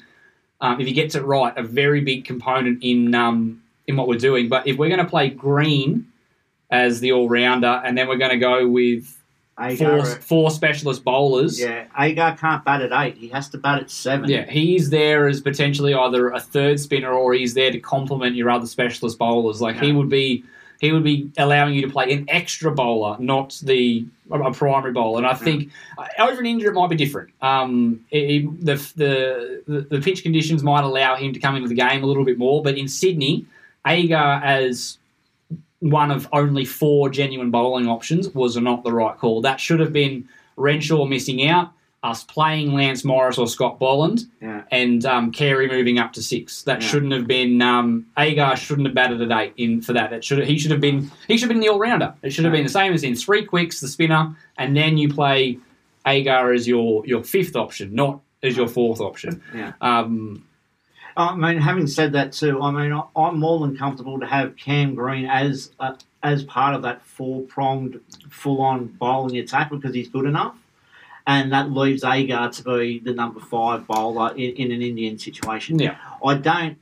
um, 0.60 0.80
if 0.80 0.86
he 0.86 0.92
gets 0.92 1.14
it 1.14 1.24
right, 1.24 1.52
a 1.56 1.62
very 1.62 2.00
big 2.00 2.24
component 2.24 2.82
in 2.82 3.14
um, 3.14 3.62
in 3.86 3.96
what 3.96 4.08
we're 4.08 4.18
doing. 4.18 4.48
But 4.48 4.66
if 4.66 4.76
we're 4.76 4.88
going 4.88 5.04
to 5.04 5.10
play 5.10 5.28
Green 5.30 6.06
as 6.70 7.00
the 7.00 7.12
all 7.12 7.28
rounder, 7.28 7.82
and 7.84 7.96
then 7.96 8.08
we're 8.08 8.16
going 8.16 8.30
to 8.30 8.38
go 8.38 8.66
with 8.68 9.06
four, 9.56 9.66
Agar, 9.66 10.04
four 10.04 10.50
specialist 10.50 11.04
bowlers, 11.04 11.60
yeah, 11.60 11.86
Agar 11.98 12.36
can't 12.36 12.64
bat 12.64 12.82
at 12.82 12.92
eight. 12.92 13.16
He 13.16 13.28
has 13.28 13.48
to 13.50 13.58
bat 13.58 13.82
at 13.82 13.90
seven. 13.90 14.28
yeah, 14.28 14.50
he's 14.50 14.90
there 14.90 15.28
as 15.28 15.40
potentially 15.40 15.94
either 15.94 16.30
a 16.30 16.40
third 16.40 16.80
spinner 16.80 17.12
or 17.12 17.34
he's 17.34 17.54
there 17.54 17.70
to 17.70 17.78
complement 17.78 18.34
your 18.36 18.50
other 18.50 18.66
specialist 18.66 19.18
bowlers. 19.18 19.60
Like 19.60 19.76
he 19.76 19.92
would 19.92 20.08
be, 20.08 20.44
he 20.80 20.92
would 20.92 21.04
be 21.04 21.30
allowing 21.38 21.74
you 21.74 21.82
to 21.82 21.88
play 21.90 22.12
an 22.12 22.26
extra 22.28 22.70
bowler, 22.72 23.16
not 23.18 23.58
the 23.62 24.04
a, 24.30 24.52
primary 24.52 24.92
bowler. 24.92 25.18
And 25.18 25.26
I 25.26 25.34
think 25.34 25.70
uh, 25.98 26.06
over 26.18 26.40
in 26.40 26.46
India 26.46 26.68
it 26.68 26.74
might 26.74 26.88
be 26.90 26.96
different. 26.96 27.30
Um, 27.42 28.04
it, 28.10 28.18
it- 28.44 28.64
the 28.64 28.74
the 29.66 29.86
the 29.90 30.00
pitch 30.00 30.22
conditions 30.22 30.62
might 30.62 30.84
allow 30.84 31.16
him 31.16 31.32
to 31.32 31.38
come 31.40 31.56
into 31.56 31.68
the 31.68 31.74
game 31.74 32.02
a 32.02 32.06
little 32.06 32.24
bit 32.24 32.38
more. 32.38 32.62
But 32.62 32.76
in 32.78 32.88
Sydney, 32.88 33.46
Agar 33.86 34.40
as 34.44 34.98
one 35.80 36.10
of 36.10 36.26
only 36.32 36.64
four 36.64 37.10
genuine 37.10 37.50
bowling 37.50 37.86
options 37.86 38.28
was 38.34 38.56
not 38.56 38.84
the 38.84 38.92
right 38.92 39.16
call. 39.18 39.42
That 39.42 39.60
should 39.60 39.80
have 39.80 39.92
been 39.92 40.28
Renshaw 40.56 41.04
missing 41.04 41.46
out, 41.46 41.72
us 42.04 42.22
playing 42.22 42.74
Lance 42.74 43.02
Morris 43.04 43.38
or 43.38 43.48
Scott 43.48 43.78
Boland, 43.80 44.26
Yeah. 44.42 44.62
and 44.70 45.04
um, 45.06 45.32
Carey 45.32 45.68
moving 45.68 45.98
up 45.98 46.12
to 46.12 46.22
six. 46.22 46.62
That 46.62 46.82
Yeah. 46.82 46.88
shouldn't 46.88 47.12
have 47.12 47.26
been 47.26 47.62
um, 47.62 48.06
Agar 48.18 48.54
shouldn't 48.56 48.86
have 48.86 48.94
batted 48.94 49.22
at 49.22 49.32
eight 49.40 49.54
in 49.56 49.80
for 49.80 49.94
that. 49.94 50.12
It 50.12 50.22
should 50.22 50.44
he 50.46 50.58
should 50.58 50.70
have 50.70 50.82
been 50.82 51.10
he 51.26 51.36
should 51.38 51.48
have 51.48 51.54
been 51.54 51.60
the 51.60 51.68
all 51.70 51.78
rounder. 51.78 52.14
It 52.22 52.30
should 52.32 52.44
have 52.44 52.52
been 52.52 52.62
the 52.64 52.68
same 52.68 52.92
as 52.92 53.02
in 53.02 53.14
three 53.16 53.44
quicks, 53.44 53.80
the 53.80 53.88
spinner, 53.88 54.36
and 54.58 54.76
then 54.76 54.98
you 54.98 55.08
play 55.12 55.58
Agar 56.06 56.52
as 56.52 56.68
your 56.68 57.04
your 57.06 57.24
fifth 57.24 57.56
option, 57.56 57.94
not 57.94 58.20
as 58.42 58.54
your 58.56 58.68
fourth 58.68 59.00
option. 59.00 59.40
Yeah. 59.54 59.72
Um, 59.80 60.44
I 61.16 61.34
mean, 61.36 61.58
having 61.58 61.86
said 61.86 62.12
that 62.12 62.32
too, 62.32 62.60
I 62.60 62.70
mean, 62.70 62.92
I- 62.92 63.04
I'm 63.16 63.38
more 63.38 63.60
than 63.60 63.76
comfortable 63.78 64.18
to 64.20 64.26
have 64.26 64.56
Cam 64.56 64.94
Green 64.94 65.24
as 65.24 65.70
uh, 65.80 65.94
as 66.22 66.42
part 66.44 66.74
of 66.74 66.82
that 66.82 67.02
four 67.02 67.42
pronged, 67.42 67.98
full 68.28 68.60
on 68.60 68.86
bowling 68.98 69.38
attack 69.38 69.70
because 69.70 69.94
he's 69.94 70.08
good 70.08 70.26
enough, 70.26 70.54
and 71.26 71.52
that 71.52 71.70
leaves 71.72 72.04
Agar 72.04 72.50
to 72.50 72.62
be 72.62 72.98
the 72.98 73.12
number 73.14 73.40
five 73.40 73.86
bowler 73.86 74.34
in, 74.34 74.50
in 74.56 74.72
an 74.72 74.82
Indian 74.82 75.18
situation. 75.18 75.78
Yeah. 75.78 75.96
I 76.24 76.34
don't. 76.34 76.76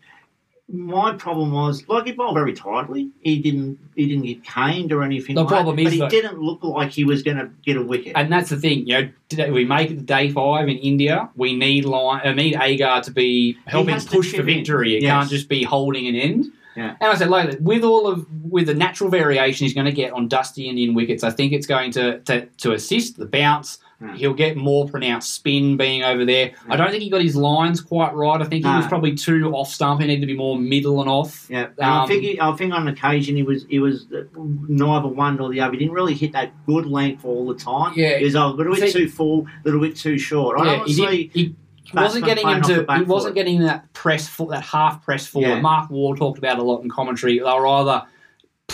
My 0.68 1.12
problem 1.12 1.52
was 1.52 1.86
like 1.86 2.06
he 2.06 2.12
bowled 2.12 2.34
very 2.34 2.54
tightly. 2.54 3.10
He 3.20 3.40
didn't. 3.40 3.78
He 3.94 4.06
didn't 4.06 4.24
get 4.24 4.42
caned 4.44 4.90
or 4.90 5.02
anything. 5.02 5.34
The 5.34 5.42
like 5.42 5.50
problem 5.50 5.76
that, 5.76 5.82
is 5.82 5.86
but 5.86 5.92
he 5.92 5.98
that- 6.00 6.10
didn't 6.10 6.40
look 6.40 6.62
like 6.62 6.92
he 6.92 7.04
was 7.04 7.22
going 7.22 7.36
to 7.36 7.50
get 7.64 7.76
a 7.76 7.82
wicket. 7.82 8.12
And 8.16 8.32
that's 8.32 8.48
the 8.48 8.56
thing, 8.56 8.86
you 8.86 8.94
know. 9.02 9.08
Today 9.28 9.50
we 9.50 9.64
make 9.66 9.90
it 9.90 9.96
to 9.96 10.02
day 10.02 10.30
five 10.30 10.68
in 10.68 10.78
India. 10.78 11.28
We 11.36 11.54
need 11.54 11.84
Lyon, 11.84 12.26
uh, 12.26 12.32
need 12.32 12.56
Agar 12.58 13.02
to 13.02 13.10
be 13.10 13.58
helping 13.66 13.98
to 13.98 14.06
push 14.08 14.34
for 14.34 14.42
victory. 14.42 14.96
It 14.96 15.02
Yes. 15.02 15.10
can't 15.10 15.30
just 15.30 15.48
be 15.48 15.62
holding 15.62 16.06
an 16.06 16.14
end. 16.14 16.46
Yeah. 16.76 16.96
And 17.00 17.10
I 17.10 17.14
said, 17.16 17.28
like, 17.28 17.58
with 17.60 17.84
all 17.84 18.06
of 18.06 18.26
with 18.42 18.66
the 18.66 18.74
natural 18.74 19.10
variation 19.10 19.66
he's 19.66 19.74
going 19.74 19.84
to 19.86 19.92
get 19.92 20.12
on 20.14 20.26
dusty 20.28 20.68
Indian 20.68 20.94
wickets, 20.94 21.22
I 21.22 21.30
think 21.30 21.52
it's 21.52 21.66
going 21.66 21.90
to 21.92 22.20
to, 22.20 22.46
to 22.46 22.72
assist 22.72 23.18
the 23.18 23.26
bounce. 23.26 23.78
Yeah. 24.02 24.14
He'll 24.16 24.34
get 24.34 24.56
more 24.56 24.88
pronounced 24.88 25.32
spin 25.32 25.76
being 25.76 26.02
over 26.02 26.24
there. 26.24 26.52
I 26.68 26.76
don't 26.76 26.90
think 26.90 27.02
he 27.02 27.10
got 27.10 27.22
his 27.22 27.36
lines 27.36 27.80
quite 27.80 28.14
right. 28.14 28.40
I 28.40 28.44
think 28.44 28.64
he 28.64 28.70
No. 28.70 28.78
was 28.78 28.86
probably 28.86 29.14
too 29.14 29.52
off 29.54 29.68
stump. 29.68 30.00
He 30.00 30.06
needed 30.08 30.22
to 30.22 30.26
be 30.26 30.36
more 30.36 30.58
middle 30.58 31.00
and 31.00 31.08
off. 31.08 31.46
Yeah, 31.48 31.66
and 31.78 31.86
I 31.90 32.02
Um, 32.02 32.08
think 32.08 32.22
he, 32.22 32.40
I 32.40 32.50
think 32.52 32.72
on 32.74 32.88
occasion 32.88 33.36
he 33.36 33.42
was 33.42 33.64
he 33.68 33.78
was 33.78 34.06
neither 34.36 35.08
one 35.08 35.36
nor 35.36 35.50
the 35.50 35.60
other. 35.60 35.72
He 35.72 35.78
didn't 35.78 35.94
really 35.94 36.14
hit 36.14 36.32
that 36.32 36.52
good 36.66 36.86
length 36.86 37.24
all 37.24 37.46
the 37.46 37.54
time. 37.54 37.92
Yeah. 37.96 38.18
he 38.18 38.24
was 38.24 38.34
a 38.34 38.46
little 38.46 38.74
bit 38.74 38.90
See- 38.92 39.00
too 39.00 39.08
full, 39.08 39.46
a 39.46 39.64
little 39.64 39.80
bit 39.80 39.96
too 39.96 40.18
short. 40.18 40.60
I 40.60 40.64
Yeah, 40.64 40.70
he, 40.72 40.78
honestly, 40.80 41.24
did, 41.24 41.30
he 41.34 41.54
wasn't 41.94 42.24
getting 42.24 42.48
into 42.48 42.86
he 42.96 43.02
wasn't 43.02 43.34
getting 43.34 43.60
that 43.60 43.92
press 43.92 44.26
foot 44.28 44.50
that 44.50 44.62
half 44.62 45.04
press 45.04 45.26
forward. 45.26 45.48
Yeah. 45.48 45.60
Mark 45.60 45.90
Waugh 45.90 46.14
talked 46.14 46.38
about 46.38 46.58
a 46.58 46.62
lot 46.62 46.82
in 46.82 46.88
commentary. 46.88 47.38
They 47.38 47.44
were 47.44 47.66
either 47.66 48.02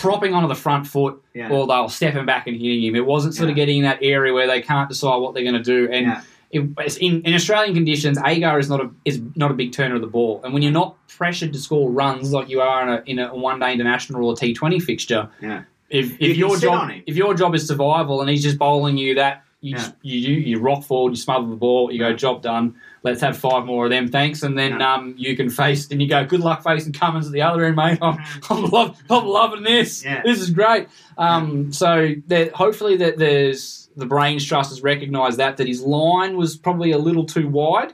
propping 0.00 0.34
onto 0.34 0.48
the 0.48 0.54
front 0.54 0.86
foot 0.86 1.22
Yeah. 1.34 1.50
or 1.50 1.66
they 1.66 1.80
were 1.80 1.88
stepping 1.88 2.26
back 2.26 2.46
and 2.46 2.56
hitting 2.56 2.82
him. 2.82 2.96
It 2.96 3.04
wasn't 3.06 3.34
sort 3.34 3.50
of 3.50 3.56
getting 3.56 3.78
in 3.78 3.84
that 3.84 3.98
area 4.02 4.32
where 4.32 4.46
they 4.46 4.60
can't 4.62 4.88
decide 4.88 5.16
what 5.16 5.34
they're 5.34 5.42
going 5.44 5.62
to 5.62 5.62
do. 5.62 5.88
And 5.92 6.06
Yeah. 6.06 6.22
it, 6.50 6.96
in, 6.98 7.22
in 7.22 7.34
Australian 7.34 7.74
conditions, 7.74 8.18
Agar 8.24 8.58
is 8.58 8.68
not 8.68 8.80
a 8.80 8.90
is 9.04 9.20
not 9.36 9.50
a 9.50 9.54
big 9.54 9.72
turner 9.72 9.96
of 9.96 10.00
the 10.00 10.06
ball. 10.06 10.40
And 10.44 10.52
when 10.54 10.62
you're 10.62 10.72
not 10.72 10.96
pressured 11.08 11.52
to 11.52 11.58
score 11.58 11.90
runs 11.90 12.32
like 12.32 12.48
you 12.48 12.60
are 12.60 12.82
in 12.82 12.88
a, 12.88 13.02
in 13.06 13.18
a 13.18 13.34
one 13.34 13.58
day 13.60 13.72
international 13.72 14.24
or 14.26 14.36
T 14.36 14.54
Twenty 14.54 14.80
fixture, 14.80 15.28
yeah, 15.42 15.62
if, 15.90 16.10
You 16.10 16.16
if 16.20 16.30
can 16.32 16.38
your 16.38 16.56
job 16.58 16.90
if 17.06 17.16
your 17.16 17.34
job 17.34 17.54
is 17.54 17.66
survival 17.66 18.20
and 18.20 18.30
he's 18.30 18.42
just 18.42 18.58
bowling 18.58 18.96
you 18.96 19.14
that 19.16 19.42
you 19.60 19.76
Yeah. 19.76 19.90
you, 20.02 20.18
you 20.18 20.36
you 20.36 20.58
rock 20.60 20.84
forward, 20.84 21.10
you 21.10 21.16
smother 21.16 21.48
the 21.48 21.56
ball, 21.56 21.90
you 21.92 21.98
go 21.98 22.12
job 22.12 22.42
done. 22.42 22.74
Let's 23.02 23.20
have 23.20 23.36
five 23.36 23.64
more 23.64 23.84
of 23.86 23.90
them, 23.90 24.08
thanks, 24.08 24.42
and 24.42 24.56
then 24.58 24.80
Yeah. 24.80 24.94
um, 24.94 25.14
you 25.16 25.36
can 25.36 25.50
face 25.50 25.90
and 25.90 26.00
you 26.02 26.08
go 26.08 26.24
good 26.24 26.40
luck 26.40 26.62
facing 26.62 26.92
Cummins 26.92 27.26
at 27.26 27.32
the 27.32 27.42
other 27.42 27.64
end, 27.64 27.76
mate. 27.76 27.98
I'm, 28.02 28.18
I'm, 28.50 28.64
love, 28.66 28.96
I'm 29.10 29.26
loving 29.26 29.62
this. 29.62 30.04
Yeah. 30.04 30.22
This 30.24 30.40
is 30.40 30.50
great. 30.50 30.88
Um, 31.16 31.72
so 31.72 32.14
that 32.28 32.52
hopefully 32.52 32.96
that 32.98 33.18
there's 33.18 33.88
the 33.96 34.06
brains 34.06 34.44
trust 34.44 34.70
has 34.70 34.82
recognised 34.82 35.38
that 35.38 35.56
that 35.56 35.66
his 35.66 35.82
line 35.82 36.36
was 36.36 36.56
probably 36.56 36.92
a 36.92 36.98
little 36.98 37.24
too 37.24 37.48
wide. 37.48 37.92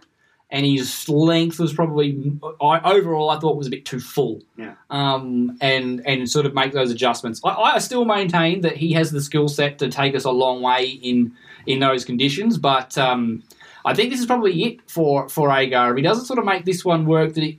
And 0.50 0.64
his 0.64 1.08
length 1.08 1.58
was 1.58 1.72
probably 1.72 2.30
I, 2.60 2.78
overall. 2.92 3.30
I 3.30 3.40
thought 3.40 3.56
was 3.56 3.66
a 3.66 3.70
bit 3.70 3.84
too 3.84 3.98
full 3.98 4.40
yeah. 4.56 4.74
um, 4.88 5.56
and 5.60 6.00
and 6.06 6.30
sort 6.30 6.46
of 6.46 6.54
make 6.54 6.72
those 6.72 6.92
adjustments. 6.92 7.40
I, 7.44 7.48
I 7.48 7.78
still 7.78 8.04
maintain 8.04 8.60
that 8.60 8.76
he 8.76 8.92
has 8.92 9.10
the 9.10 9.20
skill 9.20 9.48
set 9.48 9.78
to 9.80 9.88
take 9.88 10.14
us 10.14 10.22
a 10.24 10.30
long 10.30 10.62
way 10.62 10.84
in 10.86 11.32
in 11.66 11.80
those 11.80 12.04
conditions, 12.04 12.58
but 12.58 12.96
um, 12.98 13.42
I 13.84 13.94
think 13.94 14.10
this 14.10 14.20
is 14.20 14.26
probably 14.26 14.62
it 14.64 14.90
for 14.90 15.28
for 15.28 15.50
Agar. 15.50 15.90
If 15.90 15.96
he 15.96 16.02
doesn't 16.02 16.24
sort 16.26 16.38
of 16.38 16.44
make 16.44 16.64
this 16.64 16.84
one 16.84 17.06
work, 17.06 17.34
that 17.34 17.42
he 17.42 17.58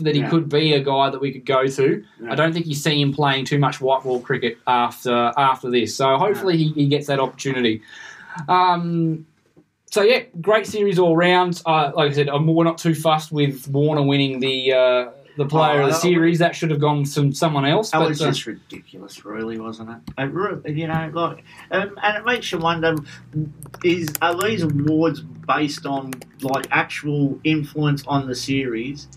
that 0.00 0.14
he 0.14 0.20
Yeah. 0.20 0.30
could 0.30 0.48
be 0.48 0.74
a 0.74 0.80
guy 0.80 1.10
that 1.10 1.20
we 1.20 1.32
could 1.32 1.44
go 1.44 1.66
to. 1.66 2.04
Yeah. 2.22 2.32
I 2.32 2.34
don't 2.36 2.52
think 2.52 2.66
you 2.66 2.74
see 2.74 3.00
him 3.00 3.12
playing 3.12 3.46
too 3.46 3.58
much 3.58 3.80
white 3.80 4.04
ball 4.04 4.20
cricket 4.20 4.58
after 4.66 5.32
after 5.36 5.70
this. 5.70 5.96
So 5.96 6.16
hopefully 6.16 6.56
he, 6.56 6.68
he 6.72 6.86
gets 6.86 7.06
that 7.08 7.18
opportunity. 7.18 7.82
Um, 8.48 9.26
so 9.90 10.02
yeah, 10.02 10.20
great 10.40 10.66
series 10.66 10.98
all 10.98 11.16
round. 11.16 11.60
Uh, 11.66 11.92
like 11.94 12.12
I 12.12 12.14
said, 12.14 12.28
I'm, 12.28 12.46
we're 12.46 12.64
not 12.64 12.78
too 12.78 12.94
fussed 12.94 13.30
with 13.32 13.68
Warner 13.68 14.02
winning 14.02 14.40
the 14.40 14.72
uh, 14.72 15.10
the 15.36 15.46
player 15.46 15.82
Oh, 15.82 15.86
of 15.86 15.90
the 15.90 15.94
series. 15.94 16.38
That 16.38 16.54
should 16.54 16.70
have 16.70 16.80
gone 16.80 17.04
to 17.04 17.32
someone 17.32 17.64
else. 17.64 17.90
That 17.90 17.98
but, 17.98 18.08
was 18.10 18.22
uh, 18.22 18.28
just 18.28 18.46
ridiculous, 18.46 19.24
really, 19.24 19.58
wasn't 19.58 19.90
it? 19.90 20.14
it 20.18 20.76
you 20.76 20.86
know, 20.86 21.10
like, 21.12 21.44
um, 21.70 21.98
and 22.02 22.16
it 22.16 22.24
makes 22.24 22.50
you 22.52 22.58
wonder: 22.58 22.96
is 23.84 24.08
are 24.20 24.34
these 24.40 24.62
awards 24.62 25.20
based 25.20 25.86
on 25.86 26.12
like 26.42 26.66
actual 26.70 27.38
influence 27.44 28.04
on 28.06 28.26
the 28.26 28.34
series, 28.34 29.08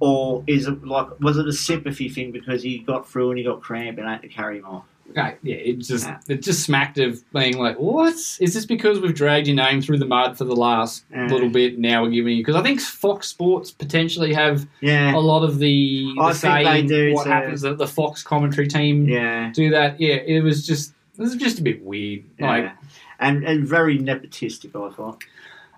or 0.00 0.44
is 0.46 0.66
it 0.66 0.84
like 0.84 1.18
was 1.20 1.38
it 1.38 1.46
a 1.46 1.52
sympathy 1.52 2.08
thing 2.08 2.32
because 2.32 2.62
he 2.62 2.78
got 2.78 3.08
through 3.08 3.30
and 3.30 3.38
he 3.38 3.44
got 3.44 3.62
cramp 3.62 3.98
and 3.98 4.08
I 4.08 4.12
had 4.12 4.22
to 4.22 4.28
carry 4.28 4.58
him 4.58 4.66
off? 4.66 4.84
Okay, 5.10 5.36
yeah, 5.42 5.56
it 5.56 5.78
just 5.78 6.06
it 6.28 6.42
just 6.42 6.64
smacked 6.64 6.98
of 6.98 7.22
being 7.32 7.56
like, 7.58 7.78
what 7.78 8.12
is 8.14 8.38
this? 8.38 8.66
Because 8.66 9.00
we've 9.00 9.14
dragged 9.14 9.46
your 9.46 9.56
name 9.56 9.80
through 9.80 9.98
the 9.98 10.04
mud 10.06 10.36
for 10.36 10.44
the 10.44 10.54
last 10.54 11.04
Yeah. 11.10 11.26
little 11.28 11.48
bit. 11.48 11.78
Now 11.78 12.02
we're 12.02 12.10
giving 12.10 12.36
you 12.36 12.42
because 12.44 12.56
I 12.56 12.62
think 12.62 12.80
Fox 12.80 13.26
Sports 13.28 13.70
potentially 13.70 14.34
have 14.34 14.66
Yeah. 14.80 15.14
a 15.14 15.18
lot 15.18 15.44
of 15.44 15.58
the, 15.58 16.12
the 16.16 16.22
I 16.22 16.32
think 16.34 16.66
they 16.68 16.82
do 16.82 17.14
what 17.14 17.24
too. 17.24 17.30
happens. 17.30 17.60
The, 17.62 17.74
the 17.74 17.86
Fox 17.86 18.22
commentary 18.22 18.68
team 18.68 19.08
Yeah. 19.08 19.50
do 19.54 19.70
that. 19.70 19.98
Yeah, 20.00 20.16
it 20.16 20.42
was 20.42 20.66
just 20.66 20.92
it 21.18 21.22
was 21.22 21.34
just 21.36 21.58
a 21.58 21.62
bit 21.62 21.82
weird. 21.82 22.24
Like 22.38 22.64
yeah. 22.64 22.72
And, 23.20 23.42
and 23.44 23.66
very 23.66 23.98
nepotistic, 23.98 24.70
I 24.76 24.94
thought. 24.94 25.24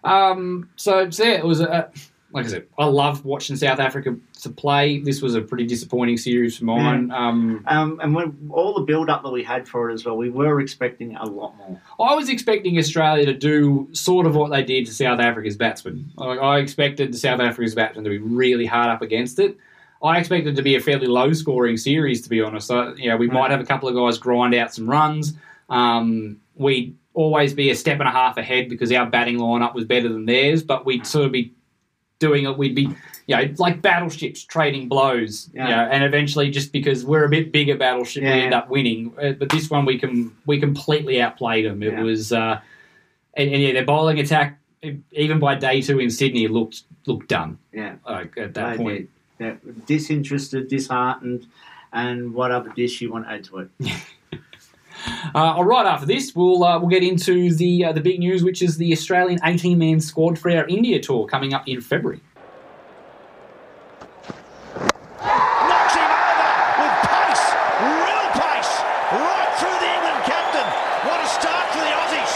Um, 0.05 0.69
so, 0.77 1.09
so 1.11 1.25
yeah, 1.25 1.35
it 1.39 1.45
was 1.45 1.61
a 1.61 1.91
like 2.33 2.47
I 2.47 2.49
said, 2.49 2.67
I 2.79 2.85
love 2.85 3.25
watching 3.25 3.57
South 3.57 3.81
Africa 3.81 4.17
to 4.41 4.51
play. 4.51 5.01
This 5.01 5.23
was 5.23 5.35
a 5.35 5.41
pretty 5.41 5.67
disappointing 5.67 6.17
series 6.17 6.59
for 6.59 6.65
mine. 6.65 7.11
Um, 7.11 7.65
Um, 7.67 8.01
and 8.03 8.15
when 8.15 8.51
all 8.51 8.75
the 8.75 8.83
build 8.83 9.09
up 9.11 9.23
that 9.23 9.31
we 9.31 9.43
had 9.43 9.69
for 9.69 9.91
it 9.91 9.95
as 9.95 10.05
well, 10.05 10.17
we 10.17 10.31
were 10.31 10.61
expecting 10.61 11.17
a 11.17 11.25
lot 11.25 11.57
more. 11.57 11.81
I 12.01 12.15
was 12.15 12.29
expecting 12.29 12.79
Australia 12.79 13.27
to 13.27 13.35
do 13.35 13.89
sort 13.93 14.27
of 14.27 14.35
what 14.35 14.51
they 14.51 14.63
did 14.63 14.87
to 14.87 14.95
South 14.95 15.21
Africa's 15.21 15.57
batsmen. 15.57 16.11
Like, 16.17 16.41
I 16.41 16.59
expected 16.59 17.13
the 17.13 17.19
South 17.19 17.41
Africa's 17.41 17.75
batsmen 17.75 18.05
to 18.05 18.11
be 18.11 18.19
really 18.19 18.67
hard 18.67 18.89
up 18.89 19.03
against 19.03 19.39
it. 19.39 19.57
I 20.03 20.19
expected 20.19 20.55
it 20.55 20.57
to 20.57 20.63
be 20.63 20.77
a 20.77 20.81
fairly 20.81 21.07
low 21.07 21.33
scoring 21.35 21.77
series, 21.77 22.23
to 22.23 22.31
be 22.31 22.41
honest. 22.41 22.69
So, 22.69 22.95
you 22.97 23.11
know, 23.11 23.17
we 23.17 23.29
might 23.29 23.51
have 23.51 23.61
a 23.61 23.67
couple 23.67 23.89
of 23.89 23.95
guys 23.95 24.17
grind 24.19 24.55
out 24.55 24.73
some 24.73 24.89
runs. 24.89 25.35
Um, 25.69 26.41
we'd 26.55 26.97
always 27.13 27.53
be 27.53 27.71
a 27.71 27.75
step 27.75 27.99
and 28.01 28.09
a 28.09 28.13
half 28.13 28.39
ahead 28.39 28.69
because 28.71 28.91
our 28.93 29.05
batting 29.05 29.37
lineup 29.37 29.75
was 29.75 29.85
better 29.85 30.09
than 30.09 30.25
theirs, 30.25 30.63
but 30.63 30.87
we'd 30.87 31.07
sort 31.07 31.27
of 31.27 31.33
be 31.33 31.53
doing 32.19 32.45
it. 32.45 32.57
We'd 32.57 32.75
be, 32.75 32.89
you 33.31 33.37
know, 33.47 33.55
like 33.59 33.81
battleships 33.81 34.43
trading 34.45 34.89
blows, 34.89 35.51
Yeah. 35.55 35.65
you 35.69 35.77
know, 35.77 35.83
and 35.93 36.03
eventually 36.05 36.51
just 36.51 36.73
because 36.73 37.05
we're 37.05 37.25
a 37.25 37.29
bit 37.29 37.53
bigger 37.53 37.77
battleship, 37.77 38.23
we 38.25 38.29
Yeah. 38.29 38.35
end 38.37 38.55
up 38.55 38.69
winning. 38.69 39.13
Uh, 39.23 39.33
But 39.33 39.51
this 39.51 39.71
one, 39.71 39.85
we 39.85 39.99
can 39.99 40.33
we 40.47 40.59
completely 40.59 41.23
outplayed 41.23 41.65
them. 41.65 41.83
It 41.83 41.93
Yeah. 41.93 42.03
was, 42.03 42.33
uh, 42.33 42.61
and, 43.35 43.51
and 43.53 43.63
yeah, 43.63 43.73
their 43.73 43.85
bowling 43.85 44.19
attack, 44.19 44.59
even 45.13 45.39
by 45.39 45.55
day 45.55 45.81
two 45.81 46.01
in 46.01 46.11
Sydney, 46.11 46.49
looked 46.49 46.83
looked 47.07 47.29
done. 47.29 47.59
Yeah. 47.73 47.95
Like 48.07 48.37
at 48.37 48.55
that 48.55 48.77
They 48.79 48.83
point. 48.83 49.09
Yeah. 49.39 49.55
Disinterested, 49.87 50.69
disheartened, 50.69 51.47
and 51.93 52.35
what 52.35 52.51
other 52.51 52.71
dish 52.75 53.01
you 53.01 53.13
want 53.13 53.27
to 53.27 53.33
add 53.33 53.45
to 53.45 53.59
it. 53.59 53.69
Uh, 55.35 55.39
all 55.57 55.65
right, 55.65 55.87
after 55.87 56.05
this, 56.05 56.35
we'll 56.37 56.63
uh, 56.63 56.79
we'll 56.79 56.91
get 56.91 57.03
into 57.03 57.55
the 57.55 57.87
uh, 57.87 57.93
the 57.93 58.03
big 58.03 58.19
news, 58.19 58.45
which 58.45 58.61
is 58.61 58.77
the 58.77 58.93
Australian 58.93 59.39
18 59.43 59.79
man 59.79 59.99
squad 59.99 60.39
for 60.39 60.51
our 60.51 60.67
India 60.69 61.01
tour 61.01 61.27
coming 61.27 61.55
up 61.55 61.67
in 61.67 61.81
February. 61.81 62.21
Knocks 65.25 65.95
him 65.95 66.05
over 66.05 66.51
with 66.81 66.97
pace, 67.09 67.47
real 67.81 68.27
pace, 68.37 68.73
right 69.25 69.53
through 69.57 69.79
the 69.81 69.89
England 69.97 70.21
captain. 70.29 70.69
What 71.09 71.19
a 71.25 71.29
start 71.29 71.65
for 71.73 71.81
the 71.81 71.93
Aussies. 72.01 72.35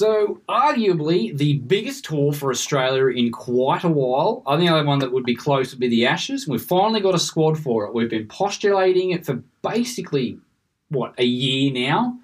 So, 0.00 0.40
arguably 0.48 1.36
the 1.36 1.58
biggest 1.58 2.06
tour 2.06 2.32
for 2.32 2.50
Australia 2.50 3.08
in 3.08 3.30
quite 3.30 3.84
a 3.84 3.88
while. 3.90 4.42
I 4.46 4.56
think 4.56 4.70
the 4.70 4.74
only 4.74 4.86
one 4.86 5.00
that 5.00 5.12
would 5.12 5.26
be 5.26 5.34
close 5.34 5.72
would 5.72 5.78
be 5.78 5.90
the 5.90 6.06
Ashes. 6.06 6.48
We've 6.48 6.62
finally 6.62 7.02
got 7.02 7.14
a 7.14 7.18
squad 7.18 7.58
for 7.58 7.84
it. 7.84 7.92
We've 7.92 8.08
been 8.08 8.26
postulating 8.26 9.10
it 9.10 9.26
for 9.26 9.42
basically, 9.60 10.38
what, 10.88 11.12
a 11.18 11.26
year 11.26 11.70
now. 11.70 12.18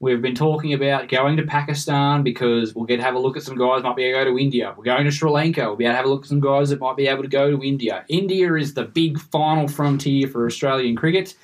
We've 0.00 0.22
been 0.22 0.36
talking 0.36 0.72
about 0.72 1.10
going 1.10 1.36
to 1.36 1.42
Pakistan 1.42 2.22
because 2.22 2.74
we'll 2.74 2.86
get 2.86 2.96
to 2.96 3.02
have 3.02 3.14
a 3.14 3.18
look 3.18 3.36
at 3.36 3.42
some 3.42 3.58
guys 3.58 3.82
might 3.82 3.94
be 3.94 4.04
able 4.04 4.20
to 4.20 4.24
go 4.24 4.30
to 4.30 4.42
India. 4.42 4.72
We're 4.74 4.84
going 4.84 5.04
to 5.04 5.10
Sri 5.10 5.28
Lanka. 5.28 5.66
We'll 5.66 5.76
be 5.76 5.84
able 5.84 5.92
to 5.92 5.96
have 5.98 6.06
a 6.06 6.08
look 6.08 6.22
at 6.22 6.28
some 6.30 6.40
guys 6.40 6.70
that 6.70 6.80
might 6.80 6.96
be 6.96 7.08
able 7.08 7.24
to 7.24 7.28
go 7.28 7.50
to 7.50 7.62
India. 7.62 8.06
India 8.08 8.54
is 8.54 8.72
the 8.72 8.84
big 8.84 9.20
final 9.20 9.68
frontier 9.68 10.28
for 10.28 10.46
Australian 10.46 10.96
cricket. 10.96 11.34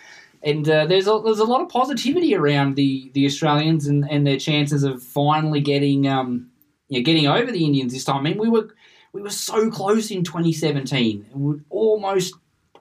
And 0.44 0.68
uh, 0.68 0.84
there's 0.86 1.06
a, 1.06 1.20
there's 1.24 1.38
a 1.38 1.44
lot 1.44 1.62
of 1.62 1.70
positivity 1.70 2.34
around 2.34 2.76
the, 2.76 3.10
the 3.14 3.24
Australians 3.24 3.86
and, 3.86 4.08
and 4.10 4.26
their 4.26 4.38
chances 4.38 4.84
of 4.84 5.02
finally 5.02 5.60
getting 5.60 6.06
um, 6.06 6.50
you 6.88 6.98
know, 6.98 7.04
getting 7.04 7.26
over 7.26 7.50
the 7.50 7.64
Indians 7.64 7.92
this 7.92 8.04
time. 8.04 8.18
I 8.18 8.22
mean, 8.22 8.38
we 8.38 8.48
were 8.48 8.74
we 9.12 9.22
were 9.22 9.30
so 9.30 9.70
close 9.70 10.10
in 10.10 10.24
2017. 10.24 11.26
We 11.32 11.60
almost 11.70 12.34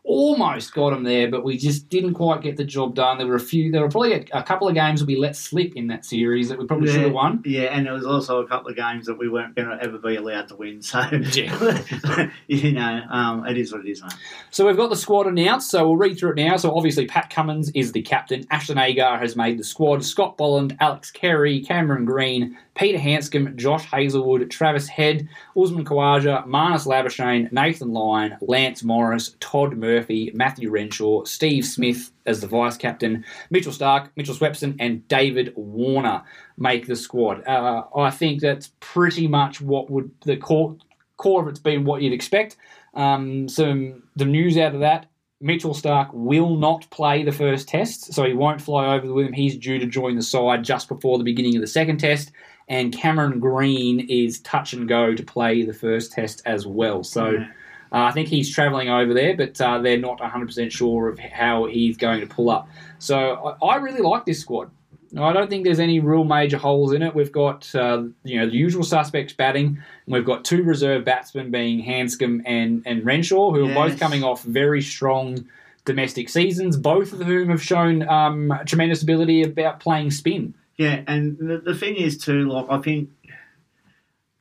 almost 0.06 0.74
got 0.74 0.90
them 0.90 1.04
there, 1.04 1.30
but 1.30 1.44
we 1.44 1.58
just 1.58 1.90
didn't 1.90 2.14
quite 2.14 2.42
get 2.42 2.58
the 2.58 2.64
job 2.64 2.94
done. 2.94 3.18
There 3.18 3.28
were 3.28 3.36
a 3.36 3.40
few. 3.40 3.72
There 3.72 3.82
were 3.82 3.90
probably 3.90 4.14
a, 4.14 4.26
a 4.34 4.44
couple 4.44 4.68
of 4.68 4.76
games 4.76 5.00
that 5.00 5.06
we 5.06 5.16
let 5.16 5.36
slip 5.36 5.74
in 5.76 5.88
that 5.88 6.06
series 6.06 6.50
that 6.50 6.60
we 6.60 6.66
probably 6.66 6.92
should 6.92 7.02
have 7.02 7.14
won. 7.14 7.42
Yeah, 7.46 7.64
and 7.76 7.86
there 7.86 7.94
was 7.94 8.06
also 8.06 8.42
a 8.42 8.48
couple 8.48 8.70
of 8.70 8.76
games 8.76 9.06
that 9.06 9.18
we 9.18 9.30
weren't 9.30 9.56
going 9.56 9.70
to 9.70 9.82
ever 9.82 9.98
be 9.98 10.16
allowed 10.18 10.50
to 10.50 10.56
win. 10.56 10.82
So, 10.82 11.02
Yeah. 11.12 12.30
you 12.48 12.74
know, 12.74 13.02
um, 13.10 13.48
it 13.48 13.58
is 13.58 13.72
what 13.72 13.86
it 13.86 13.90
is, 13.90 14.02
mate. 14.02 14.14
So 14.52 14.68
we've 14.68 14.78
got 14.78 14.90
the 14.90 14.96
squad 14.96 15.28
announced, 15.28 15.72
so 15.72 15.88
we'll 15.88 15.98
read 15.98 16.20
through 16.20 16.32
it 16.32 16.36
now. 16.36 16.58
So 16.58 16.76
obviously 16.76 17.06
Pat 17.06 17.30
Cummins 17.30 17.70
is 17.72 17.92
the 17.94 18.02
captain. 18.02 18.46
Ashton 18.52 18.78
Agar 18.78 19.18
has 19.18 19.36
made 19.36 19.58
the 19.58 19.64
squad. 19.64 20.04
Scott 20.04 20.38
Boland, 20.38 20.76
Alex 20.80 21.12
Carey, 21.12 21.62
Cameron 21.62 22.06
Green, 22.06 22.58
Peter 22.76 22.98
Handscomb, 22.98 23.56
Josh 23.56 23.86
Hazlewood, 23.86 24.50
Travis 24.50 24.88
Head, 24.88 25.28
Usman 25.60 25.86
Khawaja, 25.86 26.46
Marnus 26.48 26.86
Labuschagne, 26.88 27.52
Nathan 27.52 27.94
Lyon, 27.94 28.38
Lance 28.42 28.84
Morris, 28.84 29.36
Todd 29.40 29.78
Murphy, 29.94 30.32
Matthew 30.34 30.70
Renshaw, 30.70 31.24
Steve 31.26 31.66
Smith 31.66 32.12
as 32.26 32.42
the 32.42 32.48
vice 32.48 32.78
captain, 32.78 33.24
Mitchell 33.50 33.72
Starc, 33.72 34.10
Mitchell 34.16 34.36
Swepson, 34.36 34.76
and 34.80 35.08
David 35.08 35.54
Warner 35.56 36.24
make 36.58 36.88
the 36.88 36.96
squad. 36.96 37.46
Uh, 37.48 37.84
I 37.96 38.10
think 38.10 38.42
that's 38.42 38.72
pretty 38.80 39.28
much 39.28 39.62
what 39.62 39.90
would 39.90 40.12
the 40.22 40.38
core 40.38 40.78
core 41.18 41.42
of 41.42 41.48
it's 41.48 41.60
been 41.60 41.86
what 41.86 42.02
you'd 42.02 42.14
expect. 42.14 42.58
Um, 42.94 43.48
some 43.48 44.04
the 44.16 44.26
news 44.26 44.58
out 44.58 44.74
of 44.74 44.82
that. 44.82 45.08
Mitchell 45.42 45.74
Starc 45.74 46.14
will 46.14 46.56
not 46.56 46.90
play 46.90 47.22
the 47.24 47.32
first 47.34 47.68
test, 47.68 48.14
so 48.14 48.24
he 48.24 48.34
won't 48.34 48.62
fly 48.62 48.96
over 48.96 49.14
with 49.14 49.26
him. 49.26 49.34
He's 49.34 49.58
due 49.58 49.78
to 49.78 49.86
join 49.86 50.16
the 50.16 50.22
side 50.22 50.64
just 50.64 50.88
before 50.88 51.18
the 51.18 51.26
beginning 51.26 51.56
of 51.56 51.62
the 51.62 51.68
second 51.68 51.98
test. 51.98 52.32
And 52.70 52.94
Cameron 52.98 53.42
Green 53.42 54.00
is 54.10 54.40
touch 54.40 54.72
and 54.72 54.88
go 54.88 55.14
to 55.14 55.24
play 55.24 55.64
the 55.64 55.74
first 55.74 56.14
test 56.14 56.42
as 56.46 56.66
well. 56.66 57.04
So 57.04 57.46
uh, 57.94 58.06
I 58.06 58.12
think 58.12 58.28
he's 58.28 58.54
travelling 58.54 58.90
over 58.90 59.14
there, 59.14 59.38
but 59.38 59.60
uh, 59.62 59.78
they're 59.80 59.98
not 59.98 60.20
100% 60.20 60.72
sure 60.72 61.10
of 61.10 61.20
how 61.20 61.66
he's 61.66 61.96
going 61.96 62.22
to 62.22 62.28
pull 62.28 62.50
up. 62.50 62.68
So 62.98 63.56
I, 63.62 63.66
I 63.66 63.76
really 63.78 64.02
like 64.02 64.26
this 64.26 64.40
squad. 64.40 64.72
I 65.16 65.32
don't 65.32 65.48
think 65.48 65.64
there's 65.64 65.80
any 65.80 66.00
real 66.00 66.24
major 66.24 66.58
holes 66.58 66.92
in 66.92 67.04
it. 67.04 67.14
We've 67.14 67.32
got 67.32 67.74
uh, 67.76 68.06
you 68.24 68.40
know 68.40 68.48
the 68.50 68.56
usual 68.56 68.84
suspects 68.84 69.32
batting. 69.32 69.68
And 69.68 70.14
we've 70.14 70.26
got 70.26 70.44
two 70.44 70.64
reserve 70.64 71.06
batsmen 71.06 71.52
being 71.52 71.82
Handscomb 71.82 72.42
and 72.48 72.82
and 72.88 73.06
Renshaw, 73.06 73.52
who 73.52 73.70
are 73.70 73.74
both 73.76 74.00
coming 74.00 74.24
off 74.24 74.42
very 74.42 74.82
strong 74.82 75.48
domestic 75.86 76.30
seasons. 76.30 76.78
Both 76.78 77.14
of 77.14 77.22
whom 77.22 77.50
have 77.50 77.62
shown 77.62 78.08
um, 78.10 78.52
tremendous 78.66 79.04
ability 79.04 79.44
about 79.44 79.80
playing 79.80 80.10
spin. 80.10 80.56
Yeah, 80.78 81.02
and 81.06 81.38
the, 81.38 81.60
the 81.60 81.76
thing 81.76 81.96
is 81.96 82.18
too, 82.18 82.50
like 82.50 82.66
I 82.70 82.80
think, 82.80 83.12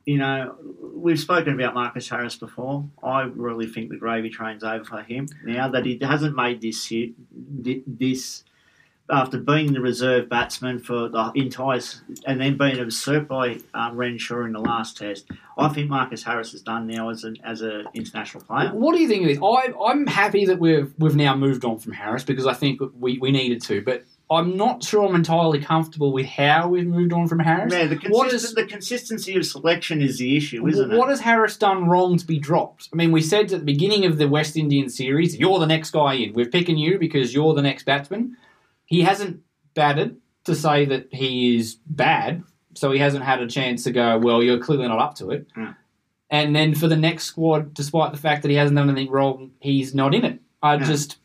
you 0.05 0.19
know, 0.19 0.57
we've 0.95 1.21
spoken 1.21 1.55
about 1.55 1.75
Marcus 1.75 2.09
Harris 2.09 2.37
before. 2.37 2.89
I 3.03 3.23
really 3.23 3.67
think 3.67 3.91
the 3.91 3.97
gravy 3.97 4.31
train's 4.31 4.65
over 4.65 4.85
for 4.85 5.03
him 5.03 5.29
now 5.45 5.69
that 5.69 5.87
he 5.87 5.99
hasn't 6.01 6.37
made 6.37 6.61
this 6.61 6.87
hit, 6.87 7.13
this 7.99 8.45
after 9.11 9.39
being 9.39 9.73
the 9.73 9.81
reserve 9.81 10.29
batsman 10.29 10.79
for 10.79 11.09
the 11.09 11.33
entire 11.35 11.81
and 12.27 12.41
then 12.41 12.57
being 12.57 12.77
usurped 12.77 13.29
by 13.29 13.59
um, 13.75 13.97
Renshaw 13.97 14.45
in 14.45 14.53
the 14.53 14.61
last 14.61 14.97
test. 14.97 15.27
I 15.59 15.69
think 15.69 15.91
Marcus 15.91 16.23
Harris 16.23 16.55
is 16.55 16.63
done 16.63 16.87
now 16.87 17.11
as 17.11 17.25
an 17.25 17.37
as 17.45 17.61
an 17.61 17.87
international 17.95 18.43
player. 18.45 18.71
What 18.71 18.95
do 18.95 19.03
you 19.03 19.09
think 19.09 19.23
of 19.23 19.29
this? 19.29 19.39
I, 19.43 19.73
I'm 19.85 20.07
happy 20.07 20.47
that 20.47 20.59
we've 20.59 20.93
we've 20.99 21.17
now 21.17 21.37
moved 21.37 21.65
on 21.65 21.79
from 21.79 21.93
Harris 21.93 22.25
because 22.25 22.47
I 22.47 22.55
think 22.55 22.81
we, 22.99 23.19
we 23.19 23.31
needed 23.31 23.61
to, 23.63 23.83
but 23.83 24.05
I'm 24.31 24.57
not 24.57 24.83
sure 24.83 25.07
I'm 25.07 25.15
entirely 25.15 25.61
comfortable 25.61 26.13
with 26.13 26.25
how 26.27 26.69
we've 26.69 26.87
moved 26.87 27.13
on 27.13 27.29
from 27.29 27.39
Harris. 27.41 27.73
Yeah, 27.73 27.87
the, 27.87 27.97
consist- 27.97 28.35
is 28.35 28.55
the 28.55 28.65
consistency 28.65 29.37
of 29.37 29.45
selection 29.45 30.01
is 30.01 30.19
the 30.19 30.37
issue, 30.37 30.67
isn't 30.67 30.89
what 30.89 30.95
it? 30.95 30.99
What 30.99 31.09
has 31.11 31.21
Harris 31.21 31.57
done 31.59 31.87
wrong 31.89 32.17
to 32.17 32.27
be 32.27 32.39
dropped? 32.39 32.89
I 32.93 32.97
mean, 32.97 33.13
we 33.13 33.21
said 33.21 33.53
at 33.53 33.59
the 33.61 33.65
beginning 33.65 34.07
of 34.07 34.17
the 34.19 34.29
West 34.29 34.57
Indian 34.57 34.89
series, 34.89 35.37
you're 35.39 35.59
the 35.59 35.67
next 35.67 35.91
guy 35.91 36.15
in. 36.15 36.33
We're 36.33 36.47
picking 36.47 36.79
you 36.79 36.99
because 36.99 37.35
you're 37.35 37.53
the 37.53 37.61
next 37.63 37.85
batsman. 37.85 38.37
He 38.87 39.03
hasn't 39.03 39.41
batted 39.75 40.17
to 40.45 40.55
say 40.55 40.87
that 40.87 41.09
he 41.13 41.57
is 41.57 41.77
bad, 41.87 42.43
so 42.75 42.91
he 42.91 42.99
hasn't 42.99 43.25
had 43.25 43.41
a 43.43 43.47
chance 43.47 43.85
to 43.85 43.91
go, 43.93 44.19
well, 44.19 44.43
you're 44.43 44.59
clearly 44.59 44.89
not 44.89 44.99
up 44.99 45.15
to 45.17 45.31
it. 45.31 45.47
Hmm. 45.55 45.67
And 46.31 46.57
then 46.57 46.75
for 46.75 46.89
the 46.89 46.97
next 46.97 47.25
squad, 47.25 47.75
despite 47.75 48.13
the 48.13 48.19
fact 48.19 48.41
that 48.43 48.49
he 48.51 48.57
hasn't 48.57 48.77
done 48.79 48.89
anything 48.89 49.13
wrong, 49.13 49.51
he's 49.61 49.95
not 49.95 50.15
in 50.15 50.25
it. 50.25 50.41
I 50.63 50.77
Yeah. 50.77 50.85
just, 50.85 51.19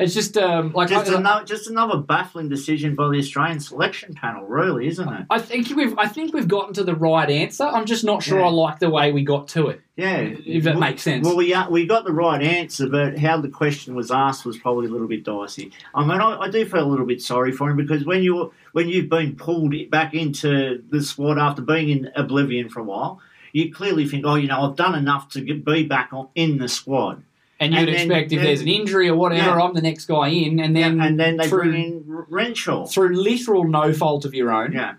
it's 0.00 0.14
just 0.14 0.36
um, 0.36 0.72
like 0.72 0.88
just, 0.88 1.10
I, 1.10 1.16
another, 1.18 1.44
just 1.44 1.68
another 1.68 1.98
baffling 1.98 2.48
decision 2.48 2.94
by 2.94 3.08
the 3.08 3.18
Australian 3.18 3.60
selection 3.60 4.14
panel, 4.14 4.46
really, 4.46 4.88
isn't 4.88 5.08
it? 5.08 5.26
I 5.30 5.38
think 5.38 5.68
we've, 5.76 5.96
I 5.98 6.06
think 6.08 6.34
we've 6.34 6.48
gotten 6.48 6.74
to 6.74 6.84
the 6.84 6.94
right 6.94 7.28
answer. 7.28 7.64
I'm 7.64 7.86
just 7.86 8.04
not 8.04 8.22
sure 8.22 8.40
Yeah. 8.40 8.46
I 8.46 8.50
like 8.50 8.78
the 8.78 8.90
way 8.90 9.12
we 9.12 9.22
got 9.24 9.48
to 9.48 9.68
it. 9.68 9.80
Yeah, 9.96 10.16
If 10.18 10.64
that 10.64 10.74
Well- 10.76 10.80
makes 10.80 11.02
sense. 11.02 11.26
Well, 11.26 11.36
we 11.36 11.52
uh, 11.52 11.68
we 11.68 11.86
got 11.86 12.04
the 12.04 12.12
right 12.12 12.42
answer, 12.42 12.88
but 12.88 13.18
how 13.18 13.40
the 13.40 13.50
question 13.50 13.94
was 13.94 14.10
asked 14.10 14.46
was 14.46 14.56
probably 14.56 14.86
a 14.86 14.90
little 14.90 15.08
bit 15.08 15.24
dicey. 15.24 15.72
I 15.94 16.02
mean, 16.02 16.20
I, 16.20 16.38
I 16.38 16.50
do 16.50 16.64
feel 16.64 16.84
a 16.84 16.88
little 16.88 17.06
bit 17.06 17.20
sorry 17.20 17.52
for 17.52 17.68
him 17.70 17.76
because 17.76 18.04
when 18.06 18.22
you 18.22 18.52
when 18.72 18.88
you've 18.88 19.10
been 19.10 19.36
pulled 19.36 19.74
back 19.90 20.14
into 20.14 20.82
the 20.88 21.02
squad 21.02 21.38
after 21.38 21.60
being 21.60 21.90
in 21.90 22.10
oblivion 22.16 22.68
for 22.70 22.80
a 22.80 22.84
while, 22.84 23.20
you 23.52 23.72
clearly 23.74 24.06
think, 24.06 24.24
oh, 24.24 24.36
you 24.36 24.48
know, 24.48 24.62
I've 24.70 24.76
done 24.76 24.94
enough 24.94 25.28
to 25.30 25.40
get, 25.42 25.64
be 25.64 25.82
back 25.84 26.10
on, 26.12 26.28
in 26.34 26.58
the 26.58 26.68
squad. 26.68 27.22
And 27.60 27.74
you'd 27.74 27.80
And 27.80 27.88
then- 27.88 27.94
expect 28.10 28.32
if 28.32 28.38
then- 28.38 28.44
there's 28.46 28.60
an 28.62 28.68
injury 28.68 29.08
or 29.10 29.16
whatever, 29.16 29.50
Yeah. 29.50 29.62
I'm 29.62 29.74
the 29.74 29.82
next 29.82 30.06
guy 30.06 30.28
in, 30.28 30.58
and 30.60 30.74
then 30.74 30.98
and 31.00 31.20
then 31.20 31.36
they 31.36 31.46
through, 31.46 31.70
bring 31.70 31.74
in 31.84 32.04
Renshaw. 32.30 32.86
through 32.86 33.14
literal 33.14 33.64
no 33.64 33.92
fault 33.92 34.24
of 34.24 34.34
your 34.34 34.50
own, 34.50 34.72
Yeah, 34.72 34.94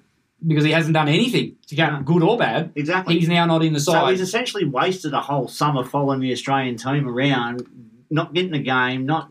because 0.45 0.63
he 0.63 0.71
hasn't 0.71 0.93
done 0.93 1.07
anything 1.07 1.53
to 1.67 1.75
get 1.75 1.91
Yeah. 1.91 2.01
good 2.05 2.21
or 2.21 2.37
bad. 2.37 2.71
exactly. 2.75 3.17
He's 3.17 3.27
now 3.27 3.45
not 3.47 3.63
in 3.63 3.73
the 3.73 3.79
so 3.79 3.93
side. 3.93 4.11
he's 4.11 4.21
essentially 4.21 4.63
wasted 4.65 5.11
a 5.13 5.21
whole 5.21 5.47
summer 5.47 5.83
following 5.83 6.19
the 6.19 6.31
Australian 6.31 6.75
team 6.77 7.07
around, 7.09 7.63
not 8.11 8.33
getting 8.35 8.53
a 8.53 8.59
game, 8.59 9.07
not 9.07 9.29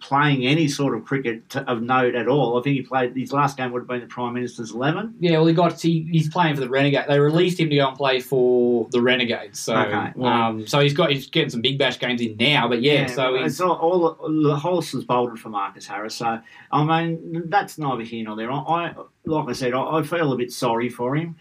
playing 0.00 0.46
any 0.46 0.68
sort 0.68 0.96
of 0.96 1.04
cricket 1.04 1.54
of 1.56 1.82
note 1.82 2.14
at 2.14 2.28
all. 2.28 2.58
I 2.58 2.62
think 2.62 2.76
he 2.76 2.82
played 2.82 3.16
his 3.16 3.32
last 3.32 3.56
game 3.56 3.72
would 3.72 3.80
have 3.80 3.88
been 3.88 4.00
the 4.00 4.06
Prime 4.06 4.34
Minister's 4.34 4.72
eleven. 4.72 5.14
Yeah, 5.20 5.32
well, 5.38 5.46
he 5.46 5.54
got 5.54 5.80
he, 5.80 6.06
he's 6.10 6.28
playing 6.28 6.54
for 6.54 6.60
the 6.60 6.68
Renegade. 6.68 7.04
They 7.08 7.18
released 7.20 7.60
him 7.60 7.70
to 7.70 7.76
go 7.76 7.88
and 7.88 7.96
play 7.96 8.20
for 8.20 8.88
the 8.90 9.00
Renegades. 9.02 9.58
So, 9.58 9.76
Okay, 9.76 10.12
well- 10.16 10.32
um, 10.32 10.66
so 10.66 10.80
he's 10.80 10.94
got 10.94 11.10
he's 11.10 11.28
getting 11.28 11.50
some 11.50 11.60
big 11.60 11.78
bash 11.78 11.98
games 11.98 12.20
in 12.20 12.36
now. 12.38 12.68
But 12.68 12.82
yeah, 12.82 13.06
so 13.06 13.34
it's 13.34 13.60
all, 13.60 13.72
all 13.76 14.16
the, 14.28 14.48
the 14.48 14.56
horse 14.56 14.92
was 14.92 15.04
bolted 15.04 15.38
for 15.38 15.48
Marcus 15.48 15.86
Harris. 15.86 16.14
So 16.14 16.38
I 16.72 16.84
mean, 16.84 17.44
that's 17.50 17.78
neither 17.78 18.02
here 18.02 18.24
nor 18.24 18.36
there. 18.36 18.50
I, 18.50 18.56
I 18.58 18.94
like 19.24 19.48
I 19.48 19.52
said, 19.52 19.74
I, 19.74 19.98
I 19.98 20.02
feel 20.02 20.32
a 20.32 20.36
bit 20.36 20.52
sorry 20.52 20.88
for 20.88 21.16
him. 21.16 21.36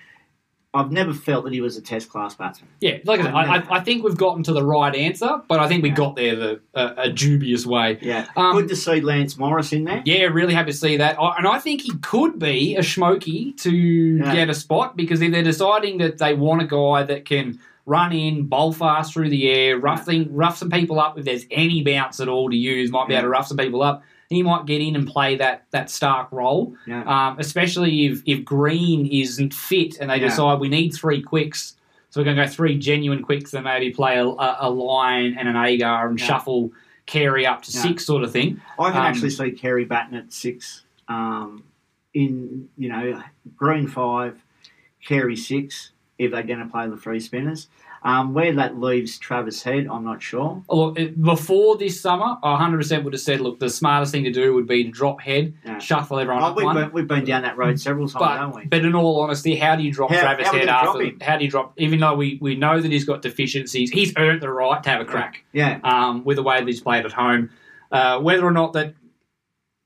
I've 0.77 0.91
never 0.91 1.13
felt 1.13 1.43
that 1.45 1.53
he 1.53 1.61
was 1.61 1.75
a 1.77 1.81
Test 1.81 2.09
class 2.09 2.35
batsman. 2.35 2.69
yeah. 2.79 2.97
Like 3.05 3.19
I 3.19 3.23
said, 3.23 3.33
I, 3.33 3.55
I, 3.57 3.77
I 3.77 3.79
think 3.81 4.03
we've 4.03 4.17
gotten 4.17 4.43
to 4.43 4.53
the 4.53 4.63
right 4.63 4.93
answer, 4.95 5.41
but 5.47 5.59
I 5.59 5.67
think 5.67 5.83
we 5.83 5.89
Yeah. 5.89 5.95
got 5.95 6.15
there 6.15 6.35
the 6.35 6.59
a, 6.73 6.93
a 7.03 7.09
dubious 7.09 7.65
way. 7.65 7.97
Yeah, 8.01 8.27
Um, 8.35 8.53
good 8.55 8.67
to 8.69 8.75
see 8.75 9.01
Lance 9.01 9.37
Morris 9.37 9.73
in 9.73 9.83
there. 9.85 10.01
Yeah, 10.05 10.23
really 10.25 10.53
happy 10.53 10.71
to 10.71 10.77
see 10.77 10.97
that. 10.97 11.19
I- 11.19 11.35
And 11.37 11.47
I 11.47 11.59
think 11.59 11.81
he 11.81 11.93
could 11.97 12.39
be 12.39 12.75
a 12.75 12.83
smoky 12.83 13.53
to 13.53 13.71
Yeah. 13.71 14.33
get 14.33 14.49
a 14.49 14.53
spot 14.53 14.95
because 14.95 15.21
if 15.21 15.31
they're 15.31 15.43
deciding 15.43 15.97
that 15.99 16.17
they 16.19 16.33
want 16.33 16.61
a 16.61 16.65
guy 16.67 17.03
that 17.03 17.25
can 17.25 17.59
run 17.85 18.11
in, 18.11 18.43
bowl 18.47 18.73
fast 18.73 19.13
through 19.13 19.29
the 19.29 19.49
air, 19.49 19.77
rough 19.79 20.03
thing, 20.05 20.27
rough 20.35 20.57
some 20.57 20.69
people 20.69 20.99
up 20.99 21.17
if 21.17 21.23
there's 21.25 21.45
any 21.51 21.81
bounce 21.83 22.19
at 22.19 22.27
all 22.27 22.49
to 22.49 22.55
use, 22.55 22.91
might 22.91 23.07
be 23.07 23.13
able 23.13 23.23
to 23.23 23.29
rough 23.29 23.47
some 23.47 23.55
people 23.57 23.81
up. 23.81 24.03
He 24.29 24.43
might 24.43 24.65
get 24.65 24.81
in 24.81 24.95
and 24.95 25.07
play 25.07 25.37
that 25.37 25.65
that 25.71 25.87
Starc 25.87 26.31
role, 26.31 26.75
Yeah. 26.85 27.03
um, 27.03 27.39
especially 27.39 28.07
if 28.07 28.21
if 28.25 28.43
Green 28.43 29.05
isn't 29.07 29.53
fit 29.53 29.97
and 29.99 30.09
they 30.09 30.17
Yeah. 30.19 30.27
decide 30.27 30.59
we 30.59 30.67
need 30.69 30.89
three 30.89 31.21
quicks, 31.21 31.75
so 32.09 32.19
we're 32.19 32.25
going 32.25 32.35
to 32.37 32.43
go 32.43 32.49
three 32.49 32.77
genuine 32.77 33.23
quicks 33.23 33.53
and 33.53 33.63
maybe 33.63 33.91
play 33.91 34.17
a, 34.17 34.25
a, 34.25 34.57
a 34.61 34.69
Lyon 34.69 35.37
and 35.37 35.47
an 35.47 35.55
Agar 35.55 36.09
and 36.09 36.19
Yeah. 36.19 36.25
shuffle 36.25 36.71
Carey 37.05 37.45
up 37.45 37.61
to 37.63 37.71
six 37.71 38.05
sort 38.05 38.23
of 38.23 38.31
thing. 38.33 38.59
I 38.77 38.91
can 38.91 38.99
Um, 38.99 39.05
actually 39.05 39.29
see 39.29 39.51
Carey 39.51 39.85
batting 39.85 40.17
at 40.17 40.33
six. 40.33 40.83
Um, 41.07 41.63
in 42.13 42.67
you 42.77 42.89
know 42.89 43.21
Green 43.55 43.87
five, 43.87 44.43
Carey 45.05 45.37
six. 45.37 45.91
If 46.17 46.31
they're 46.31 46.41
going 46.43 46.59
to 46.59 46.65
play 46.65 46.87
the 46.89 46.97
free 46.97 47.19
spinners, 47.21 47.67
um, 48.07 48.33
where 48.33 48.53
that 48.53 48.79
leaves 48.79 49.17
Travis 49.17 49.61
Head, 49.61 49.87
I'm 49.91 50.05
not 50.05 50.21
sure. 50.21 50.63
Look, 50.69 50.97
before 51.21 51.77
this 51.77 51.99
summer, 51.99 52.37
I 52.41 52.57
100% 52.57 53.03
would 53.03 53.11
have 53.13 53.21
said, 53.21 53.41
look, 53.41 53.59
the 53.59 53.69
smartest 53.69 54.13
thing 54.13 54.23
to 54.23 54.31
do 54.31 54.53
would 54.53 54.65
be 54.65 54.85
to 54.85 54.89
drop 54.89 55.19
head, 55.19 55.53
Yeah. 55.65 55.77
shuffle 55.79 56.17
everyone 56.17 56.41
Oh, 56.41 56.47
up 56.47 56.55
we've, 56.55 56.65
one. 56.65 56.75
been, 56.77 56.91
we've 56.93 57.07
been 57.07 57.25
down 57.25 57.41
that 57.41 57.57
road 57.57 57.79
several 57.81 58.07
times, 58.07 58.23
haven't 58.39 58.51
But, 58.53 58.59
we? 58.61 58.65
but 58.67 58.85
in 58.85 58.95
all 58.95 59.19
honesty, 59.19 59.57
how 59.57 59.75
do 59.75 59.83
you 59.83 59.91
drop 59.91 60.09
How- 60.11 60.21
Travis 60.21 60.47
how 60.47 60.53
Head 60.53 60.69
after? 60.69 61.11
How 61.21 61.37
do 61.37 61.43
you 61.43 61.51
drop? 61.51 61.73
Even 61.77 61.99
though 61.99 62.15
we, 62.15 62.37
we 62.41 62.55
know 62.55 62.79
that 62.79 62.89
he's 62.91 63.03
got 63.03 63.21
deficiencies, 63.21 63.91
he's 63.91 64.13
earned 64.17 64.41
the 64.41 64.49
right 64.49 64.81
to 64.83 64.89
have 64.89 65.01
a 65.01 65.05
crack 65.05 65.43
yeah, 65.51 65.79
um, 65.83 66.23
with 66.23 66.37
the 66.37 66.43
way 66.43 66.59
that 66.59 66.67
he's 66.67 66.79
played 66.81 67.05
at 67.05 67.11
home. 67.11 67.49
Uh, 67.91 68.19
whether 68.19 68.45
or 68.45 68.51
not 68.51 68.71
that 68.73 68.93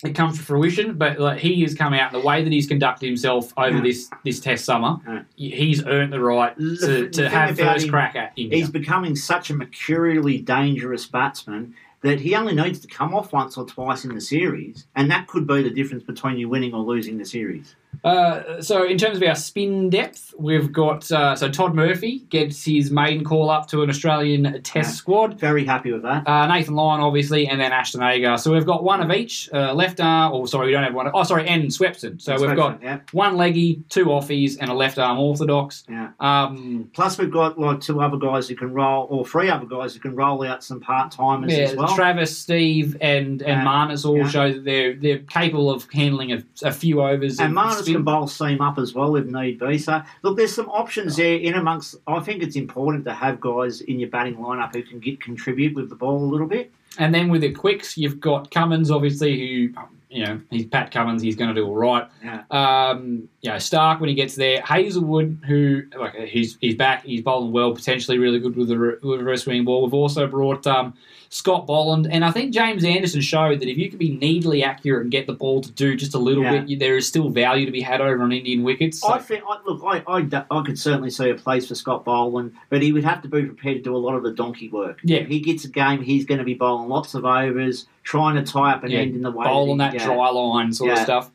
it 0.03 0.13
comes 0.15 0.37
to 0.37 0.43
fruition, 0.43 0.93
but 0.97 1.19
like, 1.19 1.39
he 1.39 1.61
has 1.61 1.75
come 1.75 1.93
out 1.93 2.11
the 2.11 2.19
way 2.19 2.43
that 2.43 2.51
he's 2.51 2.67
conducted 2.67 3.05
himself 3.05 3.53
over 3.57 3.79
this 3.81 4.09
this 4.23 4.39
test 4.39 4.65
summer. 4.65 5.25
He's 5.35 5.85
earned 5.85 6.11
the 6.13 6.19
right 6.19 6.55
The- 6.57 6.63
to, 6.63 6.87
the 6.87 7.09
to 7.09 7.21
thing 7.23 7.29
have 7.31 7.57
first 7.57 7.85
him, 7.85 7.91
crack 7.91 8.15
at 8.15 8.33
India. 8.35 8.57
he's 8.59 8.69
becoming 8.69 9.15
such 9.15 9.49
a 9.49 9.53
mercurially 9.55 10.39
dangerous 10.39 11.05
batsman 11.05 11.73
that 12.01 12.19
he 12.19 12.33
only 12.35 12.55
needs 12.55 12.79
to 12.79 12.87
come 12.87 13.13
off 13.13 13.31
once 13.31 13.57
or 13.57 13.65
twice 13.65 14.03
in 14.05 14.15
the 14.15 14.21
series, 14.21 14.87
and 14.95 15.11
that 15.11 15.27
could 15.27 15.45
be 15.45 15.61
the 15.61 15.69
difference 15.69 16.03
between 16.03 16.35
you 16.37 16.49
winning 16.49 16.73
or 16.73 16.81
losing 16.83 17.17
the 17.19 17.25
series. 17.25 17.75
Uh, 18.03 18.61
so 18.61 18.83
in 18.83 18.97
terms 18.97 19.17
of 19.17 19.23
our 19.23 19.35
spin 19.35 19.89
depth, 19.89 20.33
we've 20.37 20.71
got 20.71 21.09
uh, 21.11 21.35
so 21.35 21.49
Todd 21.49 21.75
Murphy 21.75 22.19
gets 22.29 22.65
his 22.65 22.89
maiden 22.89 23.23
call 23.23 23.49
up 23.49 23.67
to 23.67 23.83
an 23.83 23.89
Australian 23.89 24.61
Test 24.63 24.75
Yeah. 24.89 24.93
squad. 24.95 25.39
Very 25.39 25.65
happy 25.65 25.91
with 25.91 26.01
that. 26.03 26.27
Uh, 26.27 26.47
Nathan 26.47 26.73
Lyon, 26.75 27.01
obviously, 27.01 27.47
and 27.47 27.61
then 27.61 27.71
Ashton 27.71 28.01
Agar. 28.01 28.37
So 28.37 28.51
we've 28.53 28.65
got 28.65 28.83
one 28.83 29.01
of 29.01 29.11
each. 29.11 29.49
Uh, 29.53 29.73
left 29.73 29.99
arm, 29.99 30.33
or 30.33 30.47
sorry, 30.47 30.67
we 30.67 30.71
don't 30.71 30.83
have 30.83 30.95
one. 30.95 31.11
Oh, 31.13 31.23
sorry, 31.23 31.47
and 31.47 31.63
Swepson. 31.65 32.19
So 32.21 32.35
we've 32.39 32.55
got 32.55 32.81
yeah, 32.81 33.01
one 33.11 33.37
leggy, 33.37 33.83
two 33.89 34.05
offies, 34.05 34.57
and 34.59 34.69
a 34.71 34.73
left 34.73 34.97
arm 34.97 35.19
orthodox. 35.19 35.83
yeah. 35.89 36.09
Um, 36.19 36.89
Plus, 36.93 37.17
we've 37.17 37.31
got 37.31 37.59
like 37.59 37.81
two 37.81 38.01
other 38.01 38.17
guys 38.17 38.47
who 38.47 38.55
can 38.55 38.73
roll, 38.73 39.07
or 39.09 39.25
three 39.25 39.49
other 39.49 39.65
guys 39.65 39.93
who 39.93 39.99
can 39.99 40.15
roll 40.15 40.43
out 40.43 40.63
some 40.63 40.79
part 40.79 41.11
timers 41.11 41.51
yeah, 41.53 41.65
as 41.65 41.75
well. 41.75 41.93
Travis, 41.95 42.35
Steve, 42.37 42.97
and 43.01 43.41
and 43.41 43.61
Yeah. 43.61 43.65
Marnus 43.65 44.05
all 44.05 44.25
show 44.27 44.51
that 44.51 44.65
they're 44.65 44.95
they're 44.95 45.19
capable 45.19 45.69
of 45.69 45.87
handling 45.91 46.31
a, 46.31 46.43
a 46.63 46.71
few 46.71 47.01
overs. 47.01 47.39
and 47.39 47.55
of 47.57 47.63
Marnus 47.63 47.80
spin. 47.83 47.95
can 47.95 48.03
bowl 48.03 48.27
seam 48.27 48.61
up 48.61 48.77
as 48.77 48.93
well 48.93 49.15
if 49.15 49.25
need 49.25 49.59
be. 49.59 49.77
So, 49.77 50.01
look, 50.23 50.37
there's 50.37 50.53
some 50.53 50.69
options 50.69 51.15
there 51.15 51.37
in 51.37 51.55
amongst. 51.55 51.95
I 52.07 52.19
think 52.19 52.43
it's 52.43 52.55
important 52.55 53.05
to 53.05 53.13
have 53.13 53.39
guys 53.39 53.81
in 53.81 53.99
your 53.99 54.09
batting 54.09 54.37
lineup 54.37 54.73
who 54.73 54.83
can 54.83 54.99
get 54.99 55.21
contribute 55.21 55.75
with 55.75 55.89
the 55.89 55.95
ball 55.95 56.23
a 56.23 56.29
little 56.29 56.47
bit. 56.47 56.71
And 56.97 57.15
then 57.15 57.29
with 57.29 57.41
the 57.41 57.51
quicks, 57.51 57.97
you've 57.97 58.19
got 58.19 58.51
Cummins, 58.51 58.91
obviously, 58.91 59.39
who, 59.39 59.73
you 60.09 60.25
know, 60.25 60.41
he's 60.49 60.65
Pat 60.65 60.91
Cummins, 60.91 61.21
he's 61.21 61.37
going 61.37 61.47
to 61.47 61.55
do 61.55 61.65
all 61.65 61.75
right. 61.75 62.05
Yeah. 62.21 62.43
Um, 62.51 63.29
you 63.41 63.49
know, 63.49 63.55
Starc 63.55 64.01
when 64.01 64.09
he 64.09 64.15
gets 64.15 64.35
there. 64.35 64.61
Hazlewood, 64.61 65.39
who, 65.47 65.83
like, 65.97 66.15
he's 66.15 66.57
he's 66.59 66.75
back, 66.75 67.05
he's 67.05 67.21
bowling 67.21 67.53
well, 67.53 67.73
potentially 67.73 68.17
really 68.17 68.39
good 68.39 68.57
with 68.57 68.67
the 68.67 68.77
re- 68.77 68.95
with 69.01 69.19
the 69.19 69.23
reverse 69.23 69.43
swing 69.43 69.63
ball. 69.63 69.83
We've 69.83 69.93
also 69.93 70.27
brought 70.27 70.67
um, 70.67 70.93
Scott 71.33 71.65
Boland, 71.65 72.07
and 72.11 72.25
I 72.25 72.31
think 72.31 72.53
James 72.53 72.83
Anderson 72.83 73.21
showed 73.21 73.61
that 73.61 73.69
if 73.69 73.77
you 73.77 73.87
can 73.87 73.97
be 73.97 74.09
needly 74.17 74.65
accurate 74.65 75.03
and 75.03 75.09
get 75.11 75.27
the 75.27 75.33
ball 75.33 75.61
to 75.61 75.71
do 75.71 75.95
just 75.95 76.13
a 76.13 76.17
little 76.19 76.43
Yeah. 76.43 76.59
bit, 76.59 76.77
there 76.79 76.97
is 76.97 77.07
still 77.07 77.29
value 77.29 77.65
to 77.65 77.71
be 77.71 77.79
had 77.79 78.01
over 78.01 78.21
on 78.21 78.33
Indian 78.33 78.63
wickets. 78.63 78.99
So- 78.99 79.13
I 79.13 79.17
think, 79.19 79.41
I, 79.49 79.57
look, 79.65 79.81
I, 79.81 80.03
I, 80.07 80.43
I 80.51 80.61
could 80.63 80.77
certainly 80.77 81.09
see 81.09 81.29
a 81.29 81.35
place 81.35 81.69
for 81.69 81.73
Scott 81.75 82.03
Boland, 82.03 82.51
but 82.69 82.81
he 82.81 82.91
would 82.91 83.05
have 83.05 83.21
to 83.21 83.29
be 83.29 83.43
prepared 83.43 83.77
to 83.77 83.81
do 83.81 83.95
a 83.95 83.97
lot 83.97 84.15
of 84.15 84.23
the 84.23 84.31
donkey 84.33 84.67
work. 84.67 84.99
Yeah. 85.05 85.19
If 85.19 85.29
he 85.29 85.39
gets 85.39 85.63
a 85.63 85.69
game, 85.69 86.01
he's 86.01 86.25
going 86.25 86.39
to 86.39 86.43
be 86.43 86.53
bowling 86.53 86.89
lots 86.89 87.13
of 87.13 87.23
overs, 87.23 87.87
trying 88.03 88.35
to 88.35 88.43
tie 88.43 88.73
up 88.73 88.83
an 88.83 88.91
yeah, 88.91 88.99
end 88.99 89.15
in 89.15 89.21
the 89.21 89.31
way. 89.31 89.45
bowl 89.45 89.71
on 89.71 89.77
that, 89.77 89.93
that 89.93 90.01
dry 90.03 90.29
line 90.31 90.73
sort 90.73 90.91
of 90.91 90.97
stuff. 90.99 91.31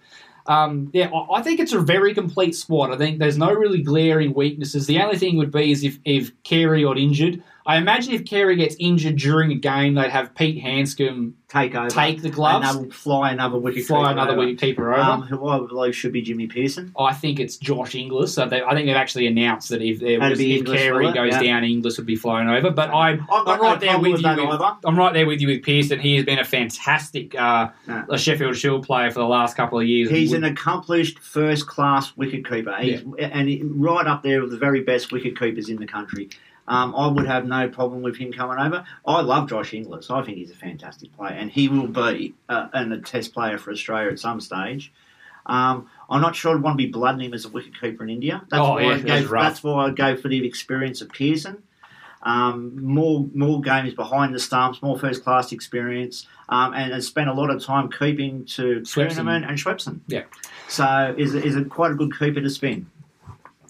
Um, 0.47 0.90
yeah, 0.92 1.09
I 1.11 1.38
I 1.38 1.42
think 1.42 1.59
it's 1.59 1.72
a 1.72 1.80
very 1.80 2.12
complete 2.14 2.55
squad. 2.55 2.92
I 2.92 2.99
think 2.99 3.18
there's 3.18 3.38
no 3.38 3.51
really 3.53 3.82
glaring 3.82 4.32
weaknesses. 4.34 4.86
The 4.86 5.01
only 5.01 5.16
thing 5.16 5.38
would 5.38 5.51
be 5.51 5.72
is 5.72 5.82
if, 5.82 5.99
if 6.05 6.30
Carey 6.44 6.82
got 6.82 6.99
injured. 6.99 7.42
I 7.67 7.79
imagine 7.79 8.14
if 8.14 8.25
Carey 8.25 8.55
gets 8.55 8.77
injured 8.79 9.17
during 9.17 9.51
a 9.51 9.57
game, 9.57 9.95
they'd 9.95 10.11
have 10.11 10.35
Pete 10.37 10.62
Handscomb 10.62 11.35
take 11.49 11.75
over, 11.75 11.91
take 11.91 12.23
the 12.23 12.31
gloves, 12.31 12.77
and 12.77 12.95
fly 12.95 13.33
another 13.33 13.59
wicket, 13.59 13.85
fly 13.87 13.99
keeper 14.03 14.12
another 14.12 14.33
over. 14.33 14.41
wicket 14.43 14.61
keeper 14.61 14.95
over. 14.95 15.03
Um, 15.03 15.23
who 15.23 15.49
I 15.49 15.59
believe 15.59 15.97
should 15.97 16.12
be 16.12 16.23
Jimmy 16.23 16.47
Peirson. 16.47 16.93
I 16.97 17.12
think 17.12 17.41
it's 17.41 17.57
Josh 17.57 17.97
Inglis. 17.97 18.35
So 18.35 18.47
they, 18.49 18.62
I 18.62 18.73
think 18.75 18.87
they've 18.87 18.95
actually 18.95 19.27
announced 19.27 19.71
that 19.71 19.83
if 19.83 19.99
there 19.99 20.21
was, 20.21 20.39
if 20.39 20.64
Carey 20.64 21.12
goes 21.12 21.33
Yeah. 21.33 21.43
down, 21.43 21.64
Inglis 21.64 21.97
would 21.97 22.07
be 22.07 22.14
flown 22.14 22.49
over. 22.49 22.71
But 22.71 22.91
I, 22.91 23.14
I've 23.14 23.27
got 23.27 23.49
I'm 23.49 23.57
no 23.59 23.62
right 23.62 23.81
there 23.81 23.99
with 23.99 24.12
with 24.12 24.21
you. 24.39 24.49
With. 24.49 24.61
I'm 24.85 24.97
right 24.97 25.12
there 25.12 25.27
with 25.27 25.41
you 25.41 25.49
with 25.49 25.62
Peirson. 25.62 26.01
He 26.01 26.14
has 26.17 26.25
been 26.25 26.39
a 26.39 26.45
fantastic 26.45 27.35
uh, 27.35 27.71
Yeah. 27.89 28.05
a 28.09 28.17
Sheffield 28.17 28.57
Shield 28.57 28.87
player 28.87 29.11
for 29.11 29.19
the 29.19 29.27
last 29.27 29.57
couple 29.57 29.81
of 29.81 29.87
years. 29.87 30.09
He's 30.09 30.33
an 30.33 30.45
accomplished 30.45 31.19
first 31.19 31.67
class 31.67 32.17
wicket 32.17 32.49
keeper, 32.49 32.71
and 32.71 33.83
right 33.83 34.07
up 34.07 34.23
there 34.23 34.41
with 34.43 34.53
the 34.53 34.59
very 34.59 34.83
best 34.83 35.11
wicket 35.11 35.37
keepers 35.37 35.69
in 35.69 35.79
the 35.79 35.87
country. 35.87 36.29
Um, 36.69 36.95
I 36.97 37.07
would 37.07 37.27
have 37.27 37.47
no 37.47 37.69
problem 37.69 38.03
with 38.03 38.17
him 38.17 38.33
coming 38.33 38.59
over. 38.59 38.85
I 39.07 39.21
love 39.21 39.49
Josh 39.49 39.73
Inglis. 39.73 40.11
I 40.11 40.23
think 40.23 40.39
he's 40.39 40.51
a 40.51 40.55
fantastic 40.57 41.17
player, 41.17 41.33
and 41.33 41.51
he 41.51 41.69
will 41.69 41.87
be 41.87 42.35
uh, 42.49 42.69
an, 42.73 42.91
a 42.93 43.01
test 43.01 43.33
player 43.33 43.57
for 43.59 43.71
Australia 43.71 44.11
at 44.11 44.19
some 44.19 44.41
stage. 44.41 44.93
Um, 45.47 45.89
I'm 46.11 46.21
not 46.21 46.35
sure 46.35 46.57
I'd 46.57 46.62
want 46.62 46.75
to 46.79 46.85
be 46.85 46.91
blooding 46.91 47.21
him 47.21 47.35
as 47.35 47.45
a 47.45 47.51
wicketkeeper 47.51 48.01
in 48.01 48.11
India. 48.11 48.43
That's, 48.51 48.61
Oh, 48.61 48.73
why, 48.73 48.83
yeah, 48.83 48.89
I'd 48.95 49.03
that's 49.05 49.25
go, 49.27 49.31
rough. 49.31 49.43
that's 49.45 49.62
why 49.62 49.87
I'd 49.87 49.97
go 49.97 50.17
for 50.17 50.27
the 50.29 50.45
experience 50.45 51.01
of 51.03 51.09
Peirson. 51.09 51.59
Um, 52.23 52.85
more 52.85 53.29
more 53.35 53.61
games 53.61 53.95
behind 53.95 54.35
the 54.35 54.41
stumps, 54.41 54.83
more 54.83 54.99
first 54.99 55.23
class 55.23 55.53
experience, 55.53 56.27
um, 56.49 56.75
and 56.75 56.93
has 56.93 57.07
spent 57.07 57.29
a 57.29 57.33
lot 57.33 57.51
of 57.51 57.62
time 57.62 57.89
keeping 57.93 58.45
to. 58.47 58.81
Tournament 58.85 59.45
and 59.45 59.57
Swepson. 59.57 60.01
Yeah. 60.09 60.25
So 60.67 61.14
is 61.17 61.35
is 61.37 61.55
a 61.55 61.64
quite 61.64 61.93
a 61.93 61.95
good 61.95 62.19
keeper 62.19 62.41
to 62.41 62.51
spin. 62.51 62.91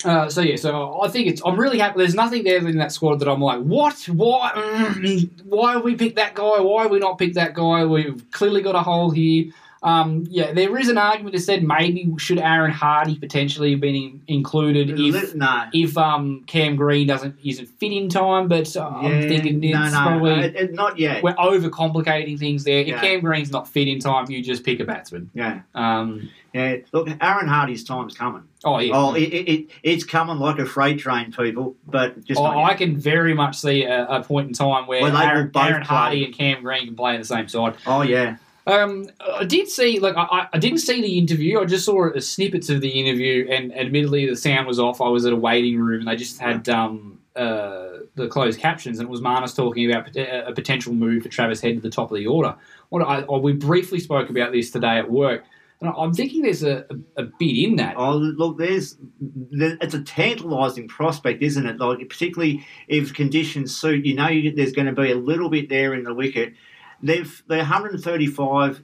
Uh, 0.07 0.31
so 0.31 0.41
yeah, 0.41 0.55
so 0.55 1.01
I 1.01 1.09
think 1.09 1.27
it's. 1.27 1.43
I'm 1.45 1.59
really 1.59 1.79
happy. 1.81 1.99
There's 1.99 2.15
nothing 2.15 2.45
there 2.45 2.59
in 2.59 2.79
that 2.79 2.93
squad 2.93 3.19
that 3.21 3.29
I'm 3.29 3.41
like, 3.41 3.61
what? 3.61 4.09
Why? 4.09 4.53
Mm, 4.55 5.31
why 5.45 5.73
have 5.73 5.83
we 5.83 5.97
picked 5.97 6.15
that 6.17 6.35
guy? 6.35 6.61
Why 6.61 6.83
have 6.83 6.93
we 6.93 7.01
not 7.01 7.19
picked 7.19 7.35
that 7.35 7.55
guy? 7.55 7.85
We've 7.85 8.25
clearly 8.31 8.63
got 8.63 8.77
a 8.77 8.83
hole 8.83 9.11
here. 9.11 9.53
Um, 9.83 10.25
yeah, 10.31 10.53
there 10.53 10.77
is 10.79 10.89
an 10.89 10.99
argument 10.99 11.35
that 11.35 11.43
said 11.43 11.63
maybe 11.63 12.11
should 12.19 12.39
Aaron 12.39 12.73
Hardie 12.73 13.21
potentially 13.21 13.73
have 13.73 13.81
been 13.81 13.95
in, 13.95 14.23
included 14.27 14.99
if 14.99 15.35
no. 15.35 15.65
if 15.73 15.97
um, 15.99 16.43
Cam 16.47 16.77
Green 16.77 17.07
doesn't 17.07 17.37
isn't 17.45 17.67
fit 17.67 17.93
in 17.93 18.09
time. 18.09 18.49
But 18.49 18.75
uh, 18.77 18.89
I'm 18.89 19.29
thinking 19.29 19.63
it's 19.63 19.75
no, 19.75 19.85
no, 19.85 19.91
probably 20.03 20.31
it- 20.33 20.57
it- 20.57 20.73
not 20.75 20.99
yet. 20.99 21.23
we're 21.23 21.35
overcomplicating 21.35 22.39
things 22.39 22.65
there. 22.65 22.81
If 22.81 22.89
Yeah. 22.89 23.01
Cam 23.01 23.21
Green's 23.21 23.51
not 23.51 23.69
fit 23.69 23.89
in 23.89 23.99
time, 24.01 24.31
you 24.31 24.43
just 24.43 24.65
pick 24.65 24.81
a 24.81 24.85
batsman. 24.85 25.31
Yeah, 25.35 25.61
Um, 25.75 26.31
yeah. 26.53 26.77
Look, 26.93 27.09
Aaron 27.21 27.47
Hardie's 27.49 27.85
time's 27.85 28.15
coming. 28.17 28.43
oh 28.65 28.79
yeah. 28.79 28.93
Oh, 28.95 29.15
it, 29.15 29.23
it, 29.25 29.49
it, 29.49 29.67
it's 29.83 30.05
coming 30.05 30.39
like 30.39 30.59
a 30.59 30.67
freight 30.67 30.99
train, 30.99 31.33
people. 31.33 31.77
But 31.87 32.25
just 32.25 32.41
Oh, 32.41 32.47
I 32.47 32.75
can 32.75 32.97
very 32.97 33.35
much 33.35 33.57
see 33.59 33.85
a, 33.85 34.07
a 34.07 34.23
point 34.23 34.49
in 34.49 34.55
time 34.55 34.87
where 34.87 35.03
Where 35.03 35.15
Aaron, 35.15 35.51
Aaron 35.55 35.83
Hardie 35.83 36.25
and 36.25 36.35
Cam 36.35 36.63
Green 36.63 36.87
can 36.87 36.97
play 36.97 37.13
on 37.13 37.19
the 37.21 37.25
same 37.27 37.47
side. 37.49 37.75
Oh 37.87 38.03
yeah, 38.03 38.37
Um, 38.67 39.09
I 39.21 39.45
did 39.45 39.69
see, 39.69 40.01
like, 40.01 40.17
I, 40.17 40.49
I- 40.53 40.59
didn't 40.59 40.79
see 40.79 41.01
the 41.01 41.19
interview. 41.19 41.61
I 41.61 41.65
just 41.67 41.85
saw 41.85 42.11
snippets 42.19 42.69
of 42.69 42.81
the 42.81 42.89
interview, 42.89 43.47
and 43.49 43.73
admittedly, 43.77 44.27
the 44.27 44.37
sound 44.37 44.67
was 44.67 44.81
off. 44.81 45.01
I 45.01 45.09
was 45.09 45.25
at 45.25 45.33
a 45.33 45.37
waiting 45.37 45.79
room, 45.79 46.01
and 46.01 46.09
they 46.09 46.17
just 46.17 46.41
had 46.41 46.69
um, 46.69 47.21
uh, 47.37 47.89
the 48.17 48.27
closed 48.29 48.59
captions, 48.59 48.99
and 48.99 49.07
it 49.09 49.11
was 49.11 49.21
Marnus 49.21 49.55
talking 49.55 49.89
about 49.89 50.17
a 50.17 50.53
potential 50.53 50.93
move 50.93 51.23
for 51.23 51.29
Travis 51.29 51.61
Head 51.61 51.77
to 51.77 51.81
the 51.81 51.91
top 51.91 52.11
of 52.11 52.17
the 52.17 52.27
order. 52.27 52.57
What 52.89 53.03
I, 53.03 53.21
I- 53.21 53.37
we 53.39 53.53
briefly 53.53 54.01
spoke 54.01 54.31
about 54.31 54.51
this 54.51 54.73
today 54.73 54.99
at 54.99 55.09
work, 55.11 55.45
and 55.81 55.93
I'm 55.97 56.13
thinking 56.13 56.43
there's 56.43 56.65
a, 56.65 56.87
a, 57.17 57.23
a 57.23 57.25
bit 57.39 57.57
in 57.69 57.77
that. 57.77 57.95
Oh, 57.97 58.17
look, 58.17 58.59
there's 58.59 58.97
there, 59.21 59.77
it's 59.81 59.95
a 59.95 60.03
tantalising 60.03 60.89
prospect, 60.89 61.41
isn't 61.43 61.67
it? 61.67 61.79
Like 61.79 62.09
particularly 62.09 62.67
if 62.89 63.15
conditions 63.15 63.77
suit, 63.77 64.05
you 64.05 64.15
know, 64.15 64.27
you, 64.29 64.51
there's 64.53 64.73
going 64.73 64.87
to 64.87 64.93
be 65.01 65.13
a 65.13 65.17
little 65.17 65.51
bit 65.51 65.69
there 65.69 65.95
in 65.95 66.03
the 66.03 66.15
wicket. 66.15 66.55
They've 67.03 67.43
they're 67.49 67.59
135 67.59 68.83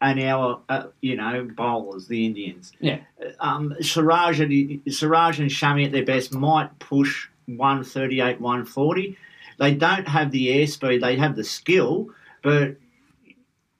an 0.00 0.18
hour, 0.18 0.60
uh, 0.68 0.86
you 1.00 1.16
know, 1.16 1.48
bowlers, 1.56 2.08
the 2.08 2.26
Indians. 2.26 2.72
Yeah. 2.80 2.98
Um, 3.40 3.74
Siraj, 3.80 4.40
and, 4.40 4.80
Siraj 4.92 5.40
and 5.40 5.50
Shami 5.50 5.86
at 5.86 5.92
their 5.92 6.04
best 6.04 6.34
might 6.34 6.78
push 6.78 7.28
138, 7.46 8.40
140. 8.40 9.16
They 9.58 9.74
don't 9.74 10.06
have 10.08 10.30
the 10.30 10.48
airspeed. 10.48 11.00
They 11.00 11.16
have 11.16 11.36
the 11.36 11.44
skill, 11.44 12.10
but 12.42 12.76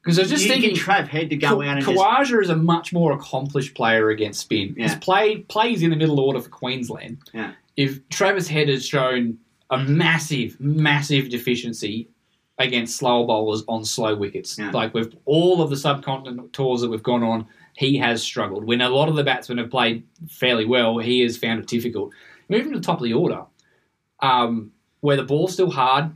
Because 0.02 0.18
I 0.18 0.22
was 0.22 0.30
just 0.30 0.44
you 0.44 0.50
thinking, 0.50 0.76
Trav 0.76 1.08
Head 1.08 1.30
to 1.30 1.36
go 1.36 1.48
Ka- 1.56 1.60
out 1.62 1.78
and 1.78 1.84
just 1.84 1.90
Khawaja 1.98 2.40
is 2.42 2.48
a 2.50 2.56
much 2.56 2.92
more 2.92 3.12
accomplished 3.12 3.74
player 3.74 4.08
against 4.10 4.40
spin. 4.40 4.74
He's 4.78 4.92
Yeah. 4.92 4.98
played 5.00 5.48
plays 5.48 5.82
in 5.82 5.90
the 5.90 5.96
middle 5.96 6.20
order 6.20 6.40
for 6.40 6.48
Queensland. 6.48 7.18
Yeah. 7.34 7.52
If 7.76 8.08
Travis 8.08 8.48
Head 8.48 8.68
has 8.68 8.86
shown 8.86 9.38
a 9.70 9.78
massive, 9.78 10.58
massive 10.60 11.28
deficiency 11.28 12.08
against 12.58 12.96
slower 12.96 13.26
bowlers 13.26 13.64
on 13.68 13.84
slow 13.84 14.14
wickets, 14.14 14.58
Yeah. 14.58 14.70
like 14.70 14.94
with 14.94 15.14
all 15.24 15.60
of 15.60 15.70
the 15.70 15.76
subcontinent 15.76 16.52
tours 16.52 16.80
that 16.82 16.88
we've 16.90 17.02
gone 17.02 17.22
on, 17.22 17.46
he 17.76 17.96
has 17.98 18.22
struggled. 18.22 18.64
When 18.64 18.80
a 18.80 18.88
lot 18.88 19.08
of 19.08 19.16
the 19.16 19.24
batsmen 19.24 19.58
have 19.58 19.70
played 19.70 20.04
fairly 20.28 20.64
well, 20.64 20.98
he 20.98 21.20
has 21.20 21.36
found 21.36 21.58
it 21.60 21.66
difficult. 21.66 22.12
Moving 22.48 22.72
to 22.72 22.78
the 22.78 22.84
top 22.84 22.98
of 22.98 23.04
the 23.04 23.12
order, 23.14 23.42
um, 24.20 24.70
where 25.00 25.16
the 25.16 25.24
ball's 25.24 25.52
still 25.54 25.70
hard, 25.70 26.12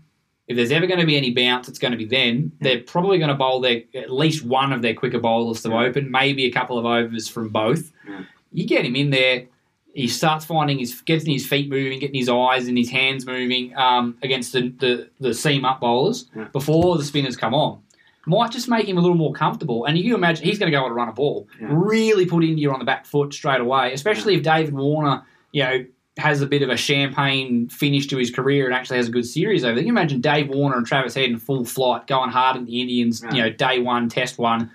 if 0.47 0.57
there's 0.57 0.71
ever 0.73 0.87
going 0.87 1.01
to 1.01 1.07
be 1.07 1.17
any 1.17 1.33
bounce, 1.33 1.69
it's 1.69 1.79
going 1.79 1.93
to 1.93 1.99
be 1.99 2.05
then. 2.07 2.53
They're 2.61 2.81
probably 2.81 3.19
going 3.19 3.29
to 3.29 3.35
bowl 3.35 3.61
their 3.61 3.83
at 3.95 4.11
least 4.13 4.45
one 4.45 4.73
of 4.73 4.81
their 4.81 4.95
quicker 4.95 5.19
bowlers 5.19 5.63
to 5.63 5.71
Yeah. 5.71 5.81
open, 5.83 6.11
maybe 6.11 6.45
a 6.47 6.51
couple 6.53 6.79
of 6.79 6.87
overs 6.87 7.29
from 7.29 7.49
both. 7.51 7.93
Yeah. 8.09 8.21
You 8.53 8.67
get 8.67 8.85
him 8.87 8.97
in 8.97 9.11
there, 9.11 9.47
he 9.95 10.07
starts 10.09 10.45
finding 10.45 10.79
his 10.79 11.01
getting 11.03 11.33
his 11.33 11.47
feet 11.47 11.69
moving, 11.69 11.99
getting 11.99 12.15
his 12.15 12.29
eyes 12.29 12.69
and 12.69 12.77
his 12.79 12.91
hands 12.91 13.27
moving 13.27 13.77
um, 13.77 14.17
against 14.23 14.53
the, 14.53 14.69
the 14.79 15.11
the 15.21 15.35
seam 15.35 15.65
up 15.65 15.81
bowlers 15.81 16.27
Yeah. 16.37 16.45
before 16.53 16.97
the 16.99 17.05
spinners 17.05 17.37
come 17.37 17.55
on. 17.55 17.81
Might 18.27 18.51
just 18.53 18.69
make 18.69 18.87
him 18.87 18.99
a 18.99 19.01
little 19.01 19.17
more 19.17 19.33
comfortable, 19.33 19.87
and 19.87 19.97
you 19.97 20.05
can 20.05 20.15
imagine 20.15 20.45
he's 20.45 20.59
going 20.59 20.71
to 20.71 20.77
go 20.79 20.85
and 20.85 20.95
run 20.95 21.09
a 21.09 21.13
ball, 21.13 21.49
Yeah. 21.61 21.69
really 21.71 22.27
put 22.27 22.45
India 22.45 22.71
on 22.71 22.79
the 22.79 22.85
back 22.85 23.07
foot 23.07 23.33
straight 23.33 23.61
away. 23.61 23.93
Especially 23.95 24.35
if 24.35 24.43
David 24.43 24.75
Warner, 24.75 25.23
you 25.53 25.63
know, 25.65 25.85
has 26.19 26.43
a 26.43 26.47
bit 26.47 26.63
of 26.63 26.69
a 26.69 26.77
champagne 26.77 27.69
finish 27.69 28.07
to 28.09 28.19
his 28.19 28.31
career 28.31 28.67
and 28.67 28.75
actually 28.75 28.97
has 28.99 29.09
a 29.09 29.11
good 29.11 29.25
series 29.25 29.65
over 29.65 29.77
there. 29.77 29.85
You 29.85 29.91
imagine 29.91 30.21
Dave 30.21 30.49
Warner 30.49 30.77
and 30.77 30.87
Travis 30.87 31.15
Head 31.15 31.31
in 31.31 31.39
full 31.39 31.65
flight, 31.65 32.07
going 32.07 32.29
hard 32.31 32.57
at 32.57 32.67
the 32.67 32.81
Indians, 32.81 33.23
Yeah. 33.25 33.35
you 33.35 33.43
know, 33.43 33.51
day 33.51 33.79
one, 33.79 34.09
test 34.11 34.37
one. 34.37 34.71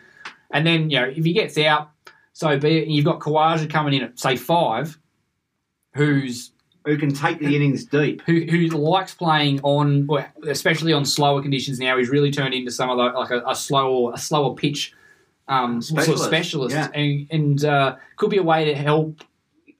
And 0.51 0.65
then, 0.65 0.89
you 0.89 0.99
know, 0.99 1.05
if 1.15 1.23
he 1.23 1.33
gets 1.33 1.57
out, 1.59 1.91
so 2.31 2.57
be 2.57 2.77
it. 2.79 2.87
You've 2.87 3.05
got 3.05 3.19
Khawaja 3.19 3.69
coming 3.69 3.93
in 3.93 4.01
at, 4.03 4.17
say, 4.17 4.35
five, 4.37 4.97
who's 5.93 6.51
who 6.85 6.97
can 6.97 7.13
take 7.13 7.39
the 7.39 7.55
innings 7.55 7.85
deep. 7.85 8.21
who, 8.25 8.41
who 8.41 8.67
likes 8.67 9.13
playing 9.13 9.61
on, 9.61 10.07
especially 10.47 10.91
on 10.91 11.05
slower 11.05 11.41
conditions 11.41 11.79
now. 11.79 11.97
He's 11.97 12.09
really 12.09 12.29
turned 12.29 12.53
into 12.53 12.71
some 12.71 12.89
of 12.89 12.97
the, 12.97 13.17
like 13.17 13.31
a, 13.31 13.41
a 13.47 13.55
slower, 13.55 14.11
a 14.13 14.17
slower 14.17 14.53
pitch 14.53 14.93
um, 15.47 15.81
sort 15.81 15.99
of 15.99 16.03
Specialist, 16.03 16.25
specialist, 16.25 16.75
yeah. 16.75 16.89
and, 16.93 17.27
and 17.31 17.65
uh, 17.65 17.95
could 18.17 18.29
be 18.29 18.37
a 18.37 18.43
way 18.43 18.65
to 18.65 18.75
help 18.75 19.23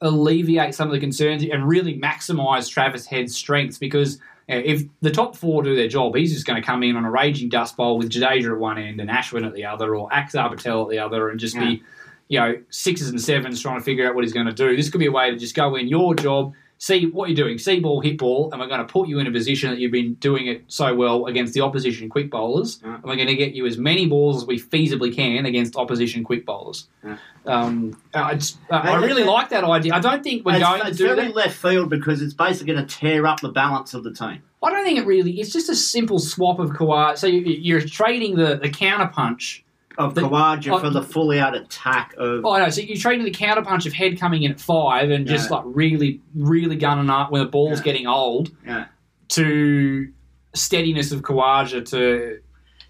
alleviate 0.02 0.76
some 0.76 0.88
of 0.88 0.94
the 0.94 1.00
concerns 1.00 1.44
and 1.44 1.68
really 1.68 2.00
maximise 2.00 2.70
Travis 2.70 3.06
Head's 3.06 3.36
strengths 3.36 3.78
because. 3.78 4.20
you 4.48 4.56
know, 4.56 4.62
if 4.66 4.84
the 5.00 5.12
top 5.12 5.38
four 5.38 5.64
do 5.64 5.74
their 5.74 5.88
job, 5.88 6.16
he's 6.16 6.34
just 6.34 6.46
going 6.46 6.62
to 6.62 6.66
come 6.66 6.84
in 6.84 6.98
on 6.98 7.06
a 7.06 7.12
raging 7.12 7.48
dust 7.48 7.78
bowl 7.78 7.98
with 7.98 8.10
Jadeja 8.10 8.52
at 8.52 8.60
one 8.60 8.78
end 8.78 9.00
and 9.00 9.10
Ashwin 9.10 9.48
at 9.48 9.54
the 9.54 9.64
other, 9.64 9.96
or 9.96 10.10
Axar 10.10 10.50
Patel 10.50 10.84
at 10.84 10.90
the 10.90 11.00
other, 11.00 11.30
and 11.30 11.40
just 11.40 11.56
Yeah. 11.56 11.62
be, 11.66 11.84
you 12.30 12.40
know, 12.40 12.56
sixes 12.70 13.10
and 13.10 13.20
sevens 13.22 13.62
trying 13.62 13.80
to 13.80 13.84
figure 13.84 14.08
out 14.08 14.16
what 14.16 14.24
he's 14.24 14.34
going 14.34 14.48
to 14.48 14.54
do. 14.54 14.76
This 14.76 14.90
could 14.90 15.00
be 15.00 15.08
a 15.08 15.12
way 15.12 15.30
to 15.32 15.38
just 15.38 15.56
go 15.56 15.76
in 15.76 15.88
your 15.88 16.16
job, 16.16 16.54
see 16.78 17.06
what 17.06 17.30
you're 17.30 17.36
doing, 17.36 17.58
see 17.58 17.80
ball, 17.80 18.02
hit 18.02 18.18
ball, 18.18 18.50
and 18.52 18.60
we're 18.60 18.68
going 18.68 18.86
to 18.86 18.92
put 18.92 19.08
you 19.08 19.20
in 19.20 19.28
a 19.28 19.32
position 19.32 19.70
that 19.70 19.80
you've 19.80 19.92
been 19.92 20.16
doing 20.16 20.48
it 20.48 20.64
so 20.68 20.94
well 20.96 21.28
against 21.28 21.54
the 21.54 21.62
opposition 21.62 22.10
quick 22.10 22.30
bowlers, 22.30 22.80
Yeah. 22.84 22.96
and 22.96 23.04
we're 23.04 23.16
going 23.16 23.28
to 23.30 23.36
get 23.36 23.54
you 23.54 23.66
as 23.66 23.78
many 23.78 24.06
balls 24.08 24.38
as 24.42 24.48
we 24.48 24.60
feasibly 24.60 25.14
can 25.16 25.46
against 25.46 25.76
opposition 25.76 26.24
quick 26.24 26.46
bowlers. 26.46 26.88
Yeah. 27.06 27.18
Um, 27.46 27.96
it's, 28.16 28.58
uh, 28.70 28.76
I 28.76 28.96
really 28.96 29.24
like 29.24 29.50
that 29.50 29.64
idea. 29.64 29.94
I 29.94 30.00
don't 30.00 30.24
think 30.24 30.46
we're 30.46 30.56
it's, 30.56 30.64
going 30.64 30.82
to 30.86 30.94
do 30.94 31.08
very 31.16 31.28
that. 31.28 31.36
left 31.36 31.56
field 31.58 31.90
because 31.90 32.22
it's 32.22 32.34
basically 32.34 32.74
going 32.74 32.86
to 32.88 32.96
tear 32.96 33.26
up 33.28 33.42
the 33.42 33.50
balance 33.50 33.94
of 33.94 34.04
the 34.04 34.14
team. 34.14 34.42
I 34.62 34.72
don't 34.72 34.86
think 34.86 34.98
it 34.98 35.06
really. 35.06 35.40
It's 35.42 35.52
just 35.52 35.68
a 35.70 35.76
simple 35.76 36.20
swap 36.20 36.60
of 36.60 36.70
Kawhi. 36.72 37.18
So 37.18 37.28
you, 37.28 37.42
you're 37.42 37.82
trading 37.82 38.36
the 38.36 38.56
the 38.58 38.70
counter 38.70 39.08
punch. 39.08 39.64
Of 39.98 40.16
The- 40.16 40.22
Khawaja 40.22 40.74
oh, 40.74 40.80
for 40.80 40.90
the 40.90 41.04
fully 41.04 41.40
out 41.40 41.56
attack 41.56 42.14
of 42.18 42.44
Oh 42.46 42.58
no! 42.58 42.70
So 42.70 42.82
you're 42.82 42.98
trading 42.98 43.26
the 43.26 43.32
counter 43.32 43.62
punch 43.62 43.86
of 43.86 43.94
head 43.94 44.20
coming 44.20 44.44
in 44.44 44.52
at 44.52 44.60
five 44.60 45.10
and 45.12 45.28
just 45.28 45.50
Yeah. 45.50 45.58
like 45.58 45.66
really, 45.68 46.20
really 46.36 46.76
gunning 46.76 47.10
up 47.10 47.32
when 47.32 47.42
the 47.44 47.48
ball's 47.48 47.80
Yeah. 47.80 47.84
getting 47.84 48.08
old. 48.08 48.52
Yeah. 48.66 48.86
To 49.30 50.08
steadiness 50.54 51.12
of 51.12 51.22
Khawaja 51.22 51.86
to 51.90 52.40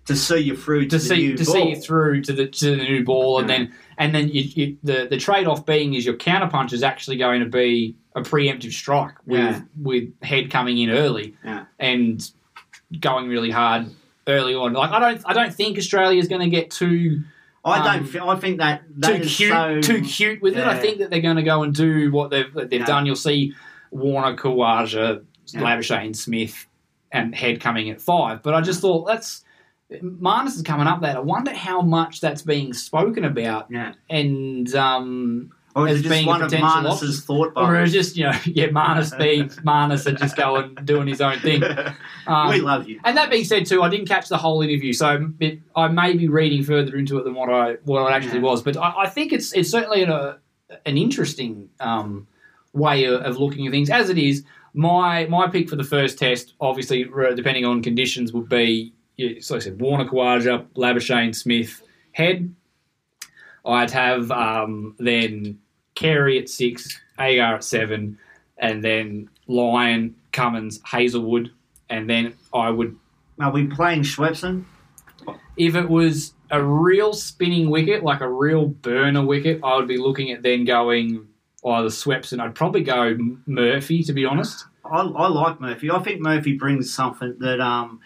to 0.06 0.16
see 0.18 0.40
you 0.40 0.58
through 0.58 0.82
to, 0.88 0.90
to 0.90 0.98
the 0.98 1.00
see 1.04 1.16
new 1.28 1.38
to 1.38 1.46
ball. 1.46 1.54
see 1.54 1.72
it 1.72 1.84
through 1.84 2.22
to 2.24 2.34
the 2.34 2.48
to 2.48 2.72
the 2.76 2.84
new 2.84 3.04
ball, 3.04 3.40
and 3.40 3.50
Yeah. 3.50 3.58
then 3.58 3.74
and 3.98 4.16
then 4.16 4.28
you, 4.30 4.42
you, 4.44 4.78
the 4.84 5.08
the 5.10 5.18
trade 5.18 5.48
off 5.48 5.66
being 5.66 5.94
is 5.94 6.06
your 6.06 6.16
counter 6.16 6.48
punch 6.48 6.74
is 6.74 6.84
actually 6.84 7.18
going 7.18 7.40
to 7.42 7.50
be 7.50 7.96
a 8.16 8.22
preemptive 8.22 8.74
strike 8.74 9.16
with 9.26 9.40
Yeah. 9.40 9.62
with 9.82 10.10
head 10.22 10.50
coming 10.52 10.78
in 10.78 10.90
early 10.90 11.36
Yeah. 11.46 11.66
and 11.80 12.30
going 13.00 13.28
really 13.30 13.50
hard 13.52 13.88
early 14.28 14.56
on. 14.56 14.74
Like 14.74 14.92
I 14.92 15.00
don't 15.00 15.22
I 15.26 15.34
don't 15.34 15.54
think 15.54 15.78
Australia 15.78 16.20
is 16.20 16.28
going 16.28 16.42
to 16.42 16.50
get 16.50 16.72
too 16.72 17.24
I 17.66 17.98
don't. 17.98 18.16
um, 18.18 18.30
I 18.30 18.36
think 18.36 18.58
that 18.58 18.84
that 18.98 19.18
too 19.18 19.24
is 19.24 19.36
cute 19.38 19.52
so 19.52 19.82
too 19.82 20.02
cute 20.02 20.42
with 20.42 20.58
it. 20.58 20.66
I 20.68 20.78
think 20.78 20.98
that 21.00 21.10
they're 21.10 21.22
going 21.22 21.38
to 21.38 21.44
go 21.44 21.64
and 21.64 21.74
do 21.74 22.12
what 22.12 22.30
they've 22.30 22.54
they've 22.54 22.74
Yeah. 22.82 22.86
done. 22.86 23.06
You'll 23.06 23.16
see 23.16 23.54
Warner, 23.92 24.36
Khawaja, 24.36 25.24
Yeah. 25.48 25.62
Labuschagne, 25.62 26.16
Smith, 26.16 26.68
and 27.12 27.34
Head 27.36 27.62
coming 27.62 27.90
at 27.90 28.02
five. 28.02 28.44
But 28.44 28.54
I 28.54 28.62
just 28.62 28.82
thought 28.82 29.06
that's. 29.08 29.44
Marnus 30.02 30.56
is 30.56 30.64
coming 30.64 30.88
up 30.88 31.02
there. 31.02 31.16
I 31.16 31.20
wonder 31.20 31.54
how 31.54 31.80
much 31.82 32.20
that's 32.20 32.42
being 32.42 32.74
spoken 32.74 33.26
about, 33.26 33.68
Yeah. 33.70 33.94
and 34.10 34.74
um, 34.76 35.52
Or 35.76 35.88
as 35.88 36.04
being 36.04 36.28
one 36.28 36.42
of 36.44 36.50
potential 36.52 36.70
Marnus's 36.70 37.02
options. 37.02 37.26
thought 37.26 37.54
or 37.56 37.86
just 37.88 38.16
you 38.16 38.26
know, 38.26 38.34
yeah, 38.46 38.68
Marnus 38.68 39.18
being 39.18 39.50
Marnus 39.66 40.06
and 40.06 40.18
just 40.20 40.36
going 40.38 40.76
doing 40.86 41.08
his 41.08 41.20
own 41.22 41.40
thing. 41.40 41.64
Um, 42.26 42.50
we 42.52 42.62
love 42.62 42.88
you. 42.88 43.02
and 43.04 43.18
that 43.18 43.30
being 43.30 43.44
said, 43.44 43.66
too, 43.66 43.82
I 43.84 43.90
didn't 43.90 44.08
catch 44.08 44.30
the 44.30 44.38
whole 44.38 44.62
interview, 44.62 44.94
so 44.94 45.30
it, 45.42 45.60
I 45.76 45.90
may 45.90 46.16
be 46.16 46.30
reading 46.30 46.64
further 46.64 46.96
into 46.96 47.18
it 47.18 47.26
than 47.26 47.34
what 47.34 47.50
I 47.50 47.74
what 47.84 48.08
it 48.10 48.14
actually 48.14 48.36
Yeah. 48.40 48.44
was. 48.46 48.62
But 48.62 48.78
I, 48.78 48.94
I 49.02 49.10
think 49.10 49.34
it's 49.34 49.52
it's 49.52 49.70
certainly 49.70 50.04
an, 50.04 50.10
a, 50.10 50.38
an 50.86 50.98
interesting 50.98 51.68
um, 51.82 52.28
way 52.72 53.04
of, 53.04 53.22
of 53.24 53.38
looking 53.40 53.66
at 53.68 53.72
things. 53.72 53.90
As 53.90 54.10
it 54.10 54.18
is, 54.18 54.46
my 54.74 55.26
my 55.26 55.50
pick 55.50 55.70
for 55.70 55.76
the 55.76 55.84
first 55.84 56.18
test, 56.18 56.54
obviously 56.62 57.04
depending 57.36 57.66
on 57.66 57.82
conditions, 57.84 58.32
would 58.32 58.48
be 58.48 58.94
so 59.42 59.58
I 59.58 59.60
said 59.60 59.82
Warner, 59.82 60.06
Khawaja, 60.06 60.66
Labuschagne, 60.78 61.36
Smith, 61.36 61.82
Head. 62.14 62.56
I'd 63.66 63.92
have 63.92 64.32
um, 64.32 64.96
then 65.00 65.60
Carey 65.96 66.40
at 66.40 66.50
six, 66.50 67.00
Agar 67.20 67.56
at 67.56 67.64
seven, 67.64 68.18
and 68.58 68.84
then 68.84 69.30
Lyon, 69.48 70.16
Cummins, 70.32 70.80
Hazlewood, 70.84 71.52
and 71.90 72.10
then 72.10 72.34
I 72.54 72.70
would 72.70 72.98
Are 73.40 73.52
we 73.52 73.68
playing 73.68 74.04
Swepson? 74.04 74.66
if 75.58 75.76
it 75.76 75.90
was 75.90 76.34
a 76.52 76.64
real 76.64 77.14
spinning 77.14 77.70
wicket, 77.70 78.04
like 78.04 78.22
a 78.22 78.30
real 78.30 78.68
burner 78.68 79.26
wicket, 79.26 79.62
I 79.64 79.76
would 79.76 79.88
be 79.88 79.98
looking 79.98 80.32
at 80.32 80.44
then 80.44 80.66
going 80.66 81.28
either 81.66 81.88
Swepson. 81.88 82.40
I'd 82.40 82.56
probably 82.56 82.84
go 82.84 83.18
Murphy, 83.46 84.04
to 84.04 84.14
be 84.14 84.26
honest. 84.26 84.66
I, 84.86 85.02
I 85.02 85.28
like 85.28 85.62
Murphy. 85.62 85.90
I 85.90 86.00
think 86.00 86.22
Murphy 86.22 86.58
brings 86.58 86.94
something 86.94 87.36
that 87.40 87.62
um, 87.62 88.02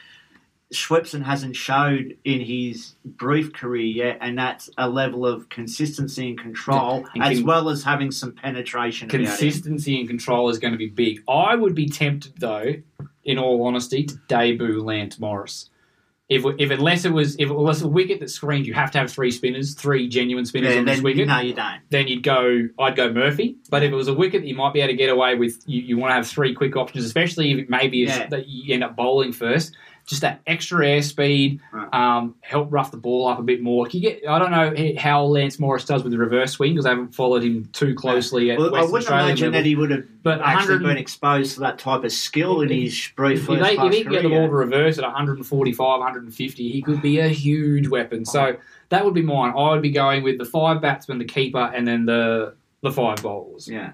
Swepson 0.74 1.24
hasn't 1.24 1.56
showed 1.56 2.18
in 2.26 2.42
his 2.42 2.96
brief 3.06 3.54
career 3.54 3.86
yet, 3.86 4.18
and 4.20 4.38
that's 4.38 4.70
a 4.78 4.90
level 4.90 5.26
of 5.26 5.48
consistency 5.50 6.30
and 6.30 6.38
control, 6.40 7.06
and 7.16 7.24
as 7.24 7.42
well 7.42 7.70
as 7.70 7.84
having 7.84 8.12
some 8.12 8.34
penetration. 8.34 9.08
Consistency 9.08 9.98
and 10.00 10.10
control 10.10 10.50
is 10.50 10.60
going 10.60 10.74
to 10.74 10.78
be 10.78 10.90
big. 10.90 11.24
I 11.28 11.56
would 11.56 11.74
be 11.74 11.88
tempted, 11.88 12.34
though, 12.40 12.76
in 13.24 13.38
all 13.38 13.66
honesty, 13.66 14.04
to 14.06 14.16
debut 14.28 14.84
Lance 14.84 15.20
Morris. 15.20 15.70
If, 16.30 16.44
if 16.60 16.72
unless 16.72 17.06
it 17.06 17.14
was 17.14 17.36
if 17.40 17.50
it 17.50 17.54
was 17.54 17.82
a 17.84 17.88
wicket 17.88 18.20
that 18.20 18.30
screamed 18.30 18.66
you 18.66 18.74
have 18.74 18.92
to 18.92 18.98
have 18.98 19.10
three 19.10 19.32
spinners, 19.32 19.74
three 19.76 20.10
genuine 20.10 20.46
spinners 20.46 20.74
Yeah, 20.74 20.80
on 20.80 20.86
this 20.86 20.98
then, 20.98 21.04
wicket, 21.06 21.28
no, 21.30 21.40
you 21.40 21.54
don't. 21.54 21.80
then 21.90 22.10
you'd 22.10 22.22
go 22.24 22.68
I'd 22.78 22.98
go 22.98 23.10
Murphy. 23.14 23.56
But 23.70 23.84
if 23.84 23.94
it 23.94 23.96
was 23.96 24.10
a 24.10 24.14
wicket 24.14 24.42
that 24.42 24.48
you 24.50 24.56
might 24.56 24.74
be 24.74 24.82
able 24.82 24.90
to 24.92 24.98
get 24.98 25.10
away 25.10 25.36
with, 25.36 25.64
you, 25.66 25.82
you 25.82 25.98
want 25.98 26.12
to 26.12 26.16
have 26.16 26.28
three 26.28 26.54
quick 26.54 26.76
options, 26.76 27.06
especially 27.06 27.62
if 27.62 27.70
maybe 27.70 28.00
Yeah. 28.00 28.28
that 28.28 28.50
you 28.50 28.74
end 28.74 28.84
up 28.84 28.98
bowling 28.98 29.32
first. 29.32 29.74
Just 30.08 30.22
that 30.22 30.40
extra 30.48 30.86
airspeed, 30.86 31.60
Right. 31.74 31.94
um, 31.94 32.34
help 32.40 32.70
rough 32.72 32.92
the 32.92 32.98
ball 32.98 33.28
up 33.28 33.40
a 33.40 33.44
bit 33.44 33.62
more. 33.62 33.90
You 33.90 34.00
get 34.00 34.22
I 34.28 34.40
don't 34.40 34.52
know 34.52 34.74
how 34.98 35.24
Lance 35.26 35.60
Morris 35.60 35.84
does 35.84 36.02
with 36.02 36.14
the 36.14 36.18
reverse 36.18 36.54
swing 36.54 36.72
because 36.74 36.86
I 36.86 36.92
haven't 36.92 37.14
followed 37.14 37.44
him 37.44 37.68
too 37.74 37.94
closely 37.94 38.50
at 38.52 38.58
Well, 38.58 38.74
I 38.74 38.82
wouldn't 38.84 38.96
Australian 39.00 39.28
imagine 39.28 39.46
level. 39.48 39.60
that 39.60 39.66
he 39.68 39.76
would 39.76 39.92
have 39.92 40.04
But 40.24 40.40
actually 40.40 40.80
been 40.80 40.96
exposed 40.98 41.56
to 41.56 41.60
that 41.60 41.78
type 41.78 42.06
of 42.06 42.12
skill 42.14 42.62
in 42.62 42.70
his 42.70 43.10
brief 43.18 43.40
if, 43.42 43.46
first 43.48 43.62
they, 43.62 43.78
if 43.78 43.94
he 43.94 44.04
can 44.04 44.12
get 44.14 44.24
the 44.24 44.30
ball 44.30 44.48
to 44.48 44.54
reverse 44.54 44.98
at 44.98 45.04
145, 45.04 45.78
150, 46.00 46.72
he 46.72 46.82
could 46.82 47.02
be 47.02 47.20
a 47.20 47.28
huge 47.28 47.90
weapon. 47.90 48.24
So 48.24 48.56
that 48.88 49.04
would 49.04 49.14
be 49.14 49.22
mine. 49.24 49.54
I 49.58 49.72
would 49.72 49.82
be 49.82 49.92
going 49.92 50.24
with 50.24 50.38
the 50.38 50.46
five 50.46 50.82
batsmen, 50.82 51.18
the 51.18 51.26
keeper, 51.26 51.70
and 51.76 51.86
then 51.86 52.06
the 52.06 52.54
the 52.82 52.92
five 52.94 53.22
bowlers. 53.22 53.68
Yeah. 53.68 53.92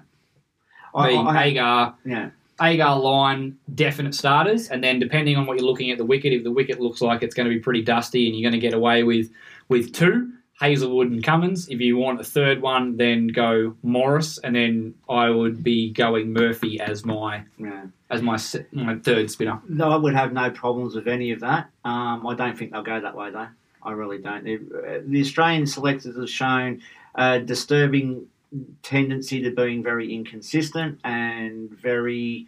I, 0.94 1.08
Being 1.08 1.26
I, 1.26 1.44
Agar, 1.46 1.94
yeah. 2.04 2.30
Agar 2.60 2.98
Lyon, 2.98 3.58
definite 3.74 4.14
starters, 4.14 4.68
and 4.68 4.82
then 4.82 4.98
depending 4.98 5.36
on 5.36 5.46
what 5.46 5.58
you're 5.58 5.66
looking 5.66 5.90
at 5.90 5.98
the 5.98 6.04
wicket, 6.04 6.32
if 6.32 6.44
the 6.44 6.50
wicket 6.50 6.80
looks 6.80 7.00
like 7.00 7.22
it's 7.22 7.34
going 7.34 7.48
to 7.48 7.54
be 7.54 7.60
pretty 7.60 7.82
dusty 7.82 8.26
and 8.26 8.36
you're 8.36 8.48
going 8.48 8.60
to 8.60 8.64
get 8.64 8.74
away 8.74 9.02
with 9.02 9.30
with 9.68 9.92
two, 9.92 10.32
Hazlewood 10.60 11.10
and 11.10 11.22
Cummins. 11.24 11.68
If 11.68 11.80
you 11.80 11.96
want 11.96 12.20
a 12.20 12.24
third 12.24 12.62
one, 12.62 12.96
then 12.96 13.26
go 13.28 13.74
Morris, 13.82 14.38
and 14.38 14.54
then 14.54 14.94
I 15.08 15.30
would 15.30 15.64
be 15.64 15.90
going 15.90 16.32
Murphy 16.32 16.80
as 16.80 17.04
my 17.04 17.42
yeah. 17.58 17.86
as 18.10 18.22
my 18.22 18.38
my 18.72 18.96
third 18.98 19.30
spinner. 19.30 19.60
No, 19.68 19.90
I 19.90 19.96
would 19.96 20.14
have 20.14 20.32
no 20.32 20.50
problems 20.50 20.94
with 20.94 21.08
any 21.08 21.32
of 21.32 21.40
that. 21.40 21.70
Um, 21.84 22.26
I 22.26 22.34
don't 22.34 22.56
think 22.56 22.70
they'll 22.70 22.82
go 22.82 23.00
that 23.00 23.16
way, 23.16 23.30
though. 23.30 23.48
I 23.82 23.92
really 23.92 24.18
don't. 24.18 24.46
Uh, 24.46 25.00
The 25.06 25.20
Australian 25.20 25.66
selectors 25.66 26.16
have 26.16 26.30
shown 26.30 26.80
disturbing 27.44 28.26
tendency 28.82 29.42
to 29.42 29.50
being 29.50 29.82
very 29.82 30.12
inconsistent 30.14 31.00
and 31.04 31.70
very. 31.70 32.46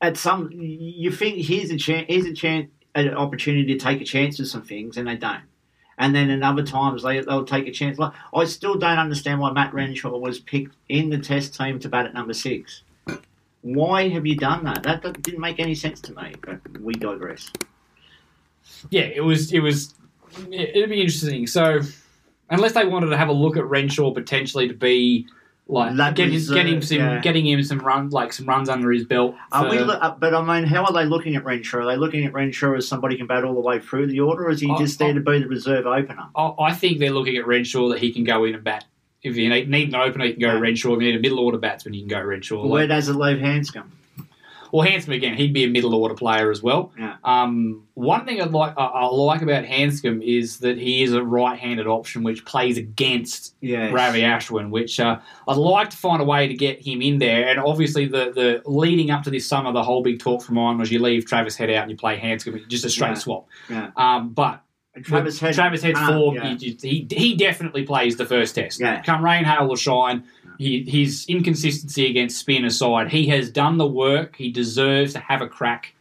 At 0.00 0.16
some, 0.16 0.50
you 0.52 1.10
think 1.10 1.38
here's 1.44 1.70
a 1.70 1.76
chance, 1.76 2.06
here's 2.08 2.26
a 2.26 2.34
chance, 2.34 2.70
an 2.94 3.14
opportunity 3.14 3.66
to 3.74 3.78
take 3.78 4.00
a 4.00 4.04
chance 4.04 4.38
with 4.38 4.48
some 4.48 4.62
things, 4.62 4.96
and 4.96 5.08
they 5.08 5.16
don't. 5.16 5.42
And 5.98 6.14
then 6.14 6.28
in 6.28 6.42
other 6.42 6.62
times 6.62 7.02
they, 7.02 7.20
they'll 7.20 7.44
take 7.46 7.66
a 7.66 7.72
chance. 7.72 7.98
Like 7.98 8.12
I 8.34 8.44
still 8.44 8.76
don't 8.76 8.98
understand 8.98 9.40
why 9.40 9.50
Matt 9.52 9.72
Renshaw 9.72 10.16
was 10.18 10.38
picked 10.38 10.76
in 10.90 11.08
the 11.08 11.18
Test 11.18 11.54
team 11.54 11.78
to 11.80 11.88
bat 11.88 12.04
at 12.06 12.12
number 12.14 12.34
six. 12.34 12.82
Why 13.62 14.08
have 14.10 14.26
you 14.26 14.36
done 14.36 14.62
that? 14.64 14.82
That, 14.82 15.02
that 15.02 15.22
didn't 15.22 15.40
make 15.40 15.58
any 15.58 15.74
sense 15.74 16.00
to 16.02 16.12
me. 16.14 16.34
But 16.42 16.60
we 16.80 16.92
digress. 16.94 17.50
yeah, 18.90 19.02
it 19.02 19.22
was 19.24 19.52
it 19.52 19.60
was 19.60 19.94
it- 20.50 20.76
it'd 20.76 20.90
be 20.90 21.00
interesting. 21.00 21.46
So 21.46 21.80
unless 22.50 22.72
they 22.72 22.84
wanted 22.84 23.06
to 23.10 23.16
have 23.16 23.28
a 23.28 23.32
look 23.32 23.56
at 23.56 23.64
Renshaw 23.66 24.12
potentially 24.12 24.68
to 24.68 24.74
be 24.74 25.26
like 25.68 25.96
That 25.96 26.14
getting 26.14 26.34
was, 26.34 26.50
uh, 26.50 26.54
getting 26.54 26.80
some 26.80 26.98
yeah. 26.98 27.20
getting 27.20 27.44
him 27.46 27.60
some 27.64 27.80
run 27.80 28.10
like 28.10 28.32
some 28.32 28.46
runs 28.46 28.68
under 28.68 28.92
his 28.92 29.04
belt. 29.04 29.34
Are 29.50 29.68
we? 29.68 29.78
uh, 29.78 30.10
But 30.18 30.32
I 30.32 30.40
mean, 30.40 30.68
how 30.68 30.84
are 30.84 30.92
they 30.92 31.04
looking 31.04 31.34
at 31.34 31.44
Renshaw? 31.44 31.78
Are 31.78 31.86
they 31.86 31.96
looking 31.96 32.24
at 32.24 32.32
Renshaw 32.32 32.74
as 32.76 32.86
somebody 32.86 33.14
who 33.16 33.18
can 33.18 33.26
bat 33.26 33.42
all 33.44 33.54
the 33.54 33.60
way 33.60 33.80
through 33.80 34.06
the 34.06 34.20
order, 34.20 34.46
or 34.46 34.50
is 34.50 34.60
he 34.60 34.70
I- 34.70 34.78
just 34.78 34.98
there 35.00 35.12
to 35.12 35.20
be 35.20 35.40
the 35.40 35.48
reserve 35.48 35.86
opener? 35.86 36.26
I, 36.36 36.52
I 36.60 36.72
think 36.72 36.98
they're 37.00 37.10
looking 37.10 37.36
at 37.36 37.46
Renshaw 37.48 37.88
that 37.88 37.98
he 37.98 38.12
can 38.12 38.22
go 38.22 38.44
in 38.44 38.54
and 38.54 38.62
bat. 38.62 38.84
If 39.24 39.36
you 39.36 39.48
need, 39.48 39.68
need 39.68 39.88
an 39.88 39.96
opener, 39.96 40.26
you 40.26 40.34
can 40.34 40.40
go 40.42 40.52
Yeah. 40.52 40.60
Renshaw. 40.60 40.94
If 40.94 41.02
you 41.02 41.08
need 41.10 41.16
a 41.18 41.20
middle 41.20 41.40
order 41.40 41.58
batsman, 41.58 41.94
you 41.94 42.02
can 42.02 42.08
go 42.10 42.20
Renshaw. 42.20 42.64
Where 42.64 42.82
Like, 42.82 42.90
does 42.90 43.08
it 43.08 43.14
leave 43.16 43.40
Handscomb? 43.40 43.90
Well, 44.76 44.86
Handscomb 44.86 45.14
again, 45.14 45.34
he'd 45.36 45.54
be 45.54 45.64
a 45.64 45.68
middle 45.68 45.94
order 45.94 46.14
player 46.14 46.50
as 46.50 46.62
well. 46.62 46.92
Yeah. 46.98 47.16
Um, 47.24 47.84
one 47.94 48.26
thing 48.26 48.42
I'd 48.42 48.50
like 48.52 48.74
I, 48.76 48.84
I 48.84 49.06
like 49.06 49.40
about 49.40 49.64
Handscomb 49.64 50.20
is 50.22 50.58
that 50.58 50.76
he 50.76 51.02
is 51.02 51.14
a 51.14 51.22
right-handed 51.24 51.86
option, 51.86 52.22
which 52.22 52.44
plays 52.44 52.76
against 52.76 53.54
Yes. 53.62 53.90
Ravi 53.90 54.20
Ashwin, 54.20 54.68
which 54.68 55.00
uh, 55.00 55.18
I'd 55.48 55.56
like 55.56 55.88
to 55.90 55.96
find 55.96 56.20
a 56.20 56.24
way 56.26 56.46
to 56.46 56.52
get 56.54 56.86
him 56.86 57.00
in 57.00 57.18
there. 57.18 57.48
And 57.48 57.58
obviously, 57.58 58.04
the 58.06 58.32
the 58.34 58.62
leading 58.70 59.10
up 59.10 59.22
to 59.22 59.30
this 59.30 59.46
summer, 59.46 59.72
the 59.72 59.82
whole 59.82 60.02
big 60.02 60.18
talk 60.18 60.42
from 60.42 60.56
mine 60.56 60.76
was 60.76 60.92
you 60.92 60.98
leave 60.98 61.24
Travis 61.24 61.56
Head 61.56 61.70
out 61.70 61.82
and 61.82 61.90
you 61.90 61.96
play 61.96 62.16
Handscomb, 62.18 62.60
just 62.68 62.84
a 62.84 62.90
straight 62.90 63.08
Yeah. 63.08 63.14
swap. 63.14 63.46
Yeah. 63.70 63.90
Um, 63.96 64.28
but 64.34 64.60
And 64.96 65.04
Travis 65.04 65.38
Head. 65.38 65.54
Travis 65.54 65.82
Head's 65.82 65.98
can't- 65.98 66.12
form, 66.12 66.34
yeah. 66.36 66.56
he, 66.56 66.76
he 66.80 67.06
he 67.10 67.36
definitely 67.36 67.84
plays 67.84 68.16
the 68.16 68.24
first 68.26 68.54
test. 68.54 68.80
Yeah. 68.80 69.02
Come 69.02 69.24
rain, 69.24 69.44
hail, 69.44 69.68
or 69.70 69.76
shine. 69.76 70.24
He, 70.58 70.82
his 70.88 71.26
inconsistency 71.28 72.06
against 72.06 72.38
spin 72.38 72.64
aside, 72.64 73.10
he 73.10 73.26
has 73.28 73.50
done 73.50 73.76
the 73.76 73.86
work. 73.86 74.36
He 74.36 74.50
deserves 74.50 75.12
to 75.12 75.18
have 75.18 75.42
a 75.42 75.46
crack. 75.48 75.94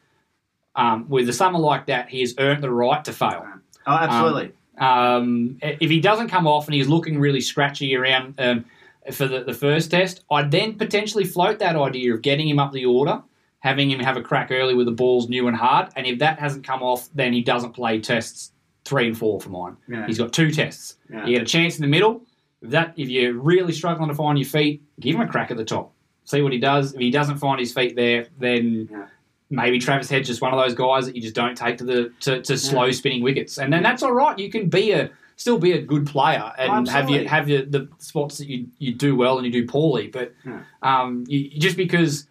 Um, 0.77 1.09
with 1.09 1.27
a 1.27 1.33
summer 1.33 1.59
like 1.59 1.87
that, 1.87 2.07
he 2.09 2.21
has 2.21 2.35
earned 2.39 2.63
the 2.63 2.71
right 2.71 3.03
to 3.03 3.11
fail. 3.11 3.45
Oh, 3.85 3.91
absolutely. 3.91 4.53
Um, 4.77 5.57
if 5.61 5.89
he 5.89 5.99
doesn't 5.99 6.29
come 6.29 6.47
off 6.47 6.67
and 6.67 6.73
he's 6.73 6.87
looking 6.87 7.19
really 7.19 7.41
scratchy 7.41 7.95
around 7.95 8.35
um, 8.39 8.65
for 9.11 9.27
the, 9.27 9.43
the 9.43 9.53
first 9.53 9.91
test, 9.91 10.23
I'd 10.31 10.51
then 10.51 10.77
potentially 10.77 11.25
float 11.25 11.59
that 11.59 11.75
idea 11.75 12.13
of 12.13 12.21
getting 12.21 12.47
him 12.47 12.59
up 12.59 12.71
the 12.71 12.85
order, 12.85 13.21
having 13.59 13.91
him 13.91 13.99
have 13.99 14.15
a 14.15 14.21
crack 14.21 14.51
early 14.51 14.73
with 14.73 14.85
the 14.85 14.91
balls 14.93 15.27
new 15.27 15.47
and 15.49 15.55
hard. 15.57 15.89
And 15.97 16.05
if 16.07 16.19
that 16.19 16.39
hasn't 16.39 16.65
come 16.65 16.81
off, 16.81 17.09
then 17.13 17.33
he 17.33 17.41
doesn't 17.41 17.73
play 17.73 17.99
tests 17.99 18.51
three 18.85 19.07
and 19.07 19.17
four 19.17 19.41
for 19.41 19.49
mine. 19.49 19.75
Yeah. 19.87 20.05
He's 20.07 20.17
got 20.17 20.31
two 20.31 20.51
tests. 20.51 20.97
Yeah. 21.11 21.25
You 21.25 21.33
get 21.33 21.41
a 21.41 21.45
chance 21.45 21.75
in 21.77 21.81
the 21.81 21.87
middle. 21.87 22.21
If 22.61 22.69
that 22.71 22.93
if 22.95 23.09
you're 23.09 23.33
really 23.33 23.73
struggling 23.73 24.09
to 24.09 24.15
find 24.15 24.37
your 24.39 24.47
feet, 24.47 24.81
give 24.99 25.15
him 25.15 25.21
a 25.21 25.27
crack 25.27 25.51
at 25.51 25.57
the 25.57 25.65
top. 25.65 25.91
See 26.23 26.41
what 26.41 26.53
he 26.53 26.59
does. 26.59 26.93
If 26.93 26.99
he 26.99 27.11
doesn't 27.11 27.37
find 27.37 27.59
his 27.59 27.73
feet 27.73 27.95
there, 27.95 28.27
then 28.39 28.87
Yeah. 28.91 29.05
maybe 29.49 29.79
Travis 29.79 30.09
Head's 30.09 30.27
just 30.27 30.41
one 30.41 30.53
of 30.53 30.59
those 30.59 30.73
guys 30.73 31.05
that 31.05 31.15
you 31.15 31.21
just 31.21 31.35
don't 31.35 31.55
take 31.57 31.77
to 31.79 31.83
the 31.83 32.11
to, 32.21 32.41
to 32.41 32.57
slow 32.57 32.89
spinning 32.91 33.21
wickets, 33.21 33.57
and 33.59 33.71
then 33.73 33.83
that's 33.83 34.01
all 34.03 34.13
right. 34.13 34.37
You 34.39 34.49
can 34.49 34.69
be 34.69 34.91
a 34.91 35.11
still 35.37 35.59
be 35.59 35.73
a 35.73 35.81
good 35.81 36.07
player 36.07 36.51
and 36.57 36.87
have 36.87 37.09
you 37.09 37.27
have 37.27 37.49
your, 37.49 37.63
the 37.65 37.89
spots 37.99 38.37
that 38.37 38.47
you 38.47 38.67
you 38.79 38.93
do 38.93 39.15
well 39.15 39.37
and 39.37 39.45
you 39.45 39.51
do 39.51 39.67
poorly, 39.67 40.07
but 40.07 40.33
um, 40.81 41.25
you, 41.27 41.49
just 41.59 41.75
because 41.77 42.27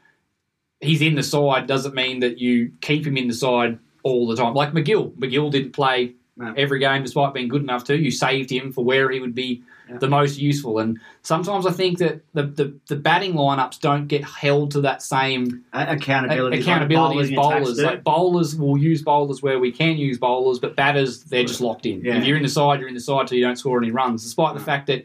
he's 0.80 1.02
in 1.02 1.14
the 1.14 1.22
side 1.22 1.66
doesn't 1.66 1.94
mean 1.94 2.20
that 2.20 2.38
you 2.38 2.72
keep 2.80 3.07
him 3.07 3.16
in 3.16 3.28
the 3.28 3.34
side 3.34 3.78
all 4.02 4.26
the 4.26 4.34
time. 4.36 4.55
Like 4.55 4.72
MacGill, 4.72 5.12
MacGill 5.16 5.50
didn't 5.50 5.72
play 5.72 6.14
No. 6.37 6.53
every 6.57 6.80
game 6.80 7.03
despite 7.03 7.32
being 7.32 7.47
good 7.49 7.62
enough 7.62 7.85
to. 7.85 7.97
You 7.97 8.11
saved 8.11 8.51
him 8.51 8.72
for 8.72 8.85
where 8.85 9.09
he 9.11 9.20
would 9.20 9.35
be 9.37 9.62
Yeah. 9.89 9.99
the 9.99 10.09
most 10.09 10.37
useful, 10.39 10.78
and 10.80 10.99
sometimes 11.22 11.64
I 11.66 11.70
think 11.70 11.99
that 11.99 12.22
the, 12.32 12.43
the, 12.45 12.74
the 12.89 12.97
batting 12.97 13.35
lineups 13.35 13.78
don't 13.80 14.09
get 14.09 14.24
held 14.24 14.72
to 14.72 14.80
that 14.80 15.03
same 15.03 15.62
accountability. 15.72 16.61
accountability 16.61 17.16
like 17.16 17.24
as 17.26 17.37
bowlers. 17.37 17.80
Like 17.82 18.03
bowlers 18.03 18.57
will 18.57 18.76
use 18.78 19.03
bowlers 19.03 19.43
where 19.43 19.59
we 19.61 19.70
can 19.70 19.97
use 19.97 20.18
bowlers, 20.18 20.59
but 20.59 20.74
batters 20.74 21.22
they're 21.24 21.45
just 21.45 21.61
locked 21.61 21.87
in. 21.87 22.01
Yeah. 22.01 22.16
If 22.16 22.24
you're 22.24 22.37
in 22.37 22.43
the 22.43 22.49
side, 22.49 22.80
you're 22.80 22.89
in 22.89 22.95
the 22.95 23.01
side 23.01 23.26
till 23.28 23.39
you 23.39 23.45
don't 23.45 23.57
score 23.57 23.78
any 23.78 23.91
runs. 23.91 24.22
Despite 24.24 24.55
the 24.55 24.61
fact 24.61 24.87
that 24.89 25.05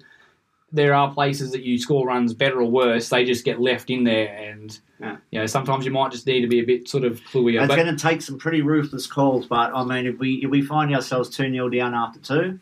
there 0.71 0.93
are 0.93 1.11
places 1.13 1.51
that 1.51 1.63
you 1.63 1.77
score 1.79 2.05
runs 2.07 2.33
better 2.33 2.61
or 2.61 2.65
worse, 2.69 3.09
they 3.09 3.25
just 3.25 3.43
get 3.45 3.59
left 3.59 3.89
in 3.89 4.03
there, 4.03 4.27
and 4.35 4.79
Yeah. 4.99 5.17
you 5.31 5.39
know 5.39 5.45
sometimes 5.45 5.85
you 5.85 5.91
might 5.91 6.11
just 6.11 6.27
need 6.27 6.41
to 6.41 6.47
be 6.47 6.59
a 6.59 6.65
bit 6.65 6.87
sort 6.87 7.03
of 7.03 7.19
cluey. 7.31 7.59
It's 7.59 7.67
But 7.67 7.75
going 7.75 7.95
to 7.95 8.01
take 8.01 8.21
some 8.21 8.37
pretty 8.37 8.61
ruthless 8.61 9.07
calls, 9.07 9.47
but 9.47 9.71
I 9.73 9.83
mean, 9.83 10.05
if 10.05 10.19
we 10.19 10.35
if 10.43 10.49
we 10.49 10.61
find 10.61 10.93
ourselves 10.93 11.29
two 11.29 11.49
0 11.51 11.69
down 11.69 11.93
after 11.95 12.19
two, 12.19 12.59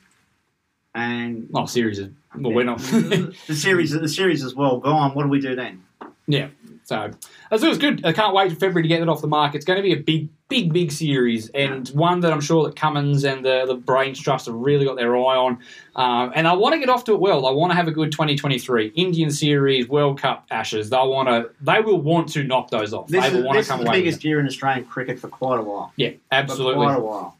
and 0.96 1.50
oh, 1.54 1.66
series 1.66 2.00
is 2.00 2.10
well, 2.36 2.54
we're 2.54 2.64
not. 2.64 2.80
the 2.80 3.34
series 3.56 3.92
the 3.92 4.08
series 4.08 4.44
is 4.44 4.56
well 4.56 4.80
gone, 4.80 5.14
what 5.14 5.24
do 5.24 5.30
we 5.30 5.40
do 5.40 5.56
then? 5.56 5.84
Yeah. 6.28 6.48
So 6.84 7.12
as 7.52 7.64
it 7.64 7.68
was 7.68 7.78
good. 7.78 8.06
I 8.06 8.14
can't 8.14 8.34
wait 8.34 8.52
for 8.52 8.56
February 8.58 8.84
to 8.84 8.88
get 8.88 9.02
it 9.02 9.10
off 9.10 9.22
the 9.22 9.28
mark. 9.28 9.56
It's 9.56 9.66
going 9.66 9.78
to 9.78 9.84
be 9.84 9.94
a 9.94 9.98
big, 9.98 10.30
big, 10.50 10.72
big 10.72 10.92
series, 10.92 11.50
and 11.50 11.88
one 11.90 12.22
that 12.22 12.32
I'm 12.32 12.42
sure 12.42 12.66
that 12.66 12.76
Cummins 12.76 13.24
and 13.26 13.44
the 13.44 13.66
the 13.66 13.76
Brains 13.76 14.20
Trust 14.20 14.46
have 14.46 14.56
really 14.56 14.86
got 14.86 14.96
their 14.96 15.16
eye 15.16 15.36
on. 15.36 15.60
Um, 15.96 16.32
and 16.36 16.48
I 16.48 16.54
want 16.54 16.74
to 16.74 16.80
get 16.80 16.90
off 16.90 17.04
to 17.06 17.14
it 17.14 17.20
well. 17.20 17.46
I 17.46 17.52
want 17.52 17.72
to 17.72 17.76
have 17.76 17.88
a 17.88 17.92
good 17.92 18.12
2023 18.12 18.88
Indian 18.96 19.32
Series, 19.32 19.88
World 19.90 20.20
Cup, 20.22 20.46
Ashes. 20.52 20.90
They 20.90 20.98
want 20.98 21.28
to. 21.30 21.50
They 21.62 21.82
will 21.82 22.02
want 22.02 22.30
to 22.30 22.44
knock 22.44 22.70
those 22.70 22.94
off. 22.94 23.08
This 23.08 23.22
they 23.22 23.28
is, 23.30 23.34
will 23.34 23.44
want 23.44 23.58
this 23.58 23.68
to 23.68 23.74
is 23.74 23.76
come 23.78 23.84
the 23.84 23.90
away. 23.90 24.00
biggest 24.02 24.24
year 24.24 24.40
in 24.40 24.46
Australian 24.46 24.86
cricket 24.86 25.20
for 25.20 25.28
quite 25.28 25.60
a 25.60 25.64
while. 25.64 25.92
Yeah, 25.96 26.12
For 26.12 26.18
absolutely. 26.32 26.86
quite 26.86 26.98
a 26.98 27.02
while. 27.02 27.38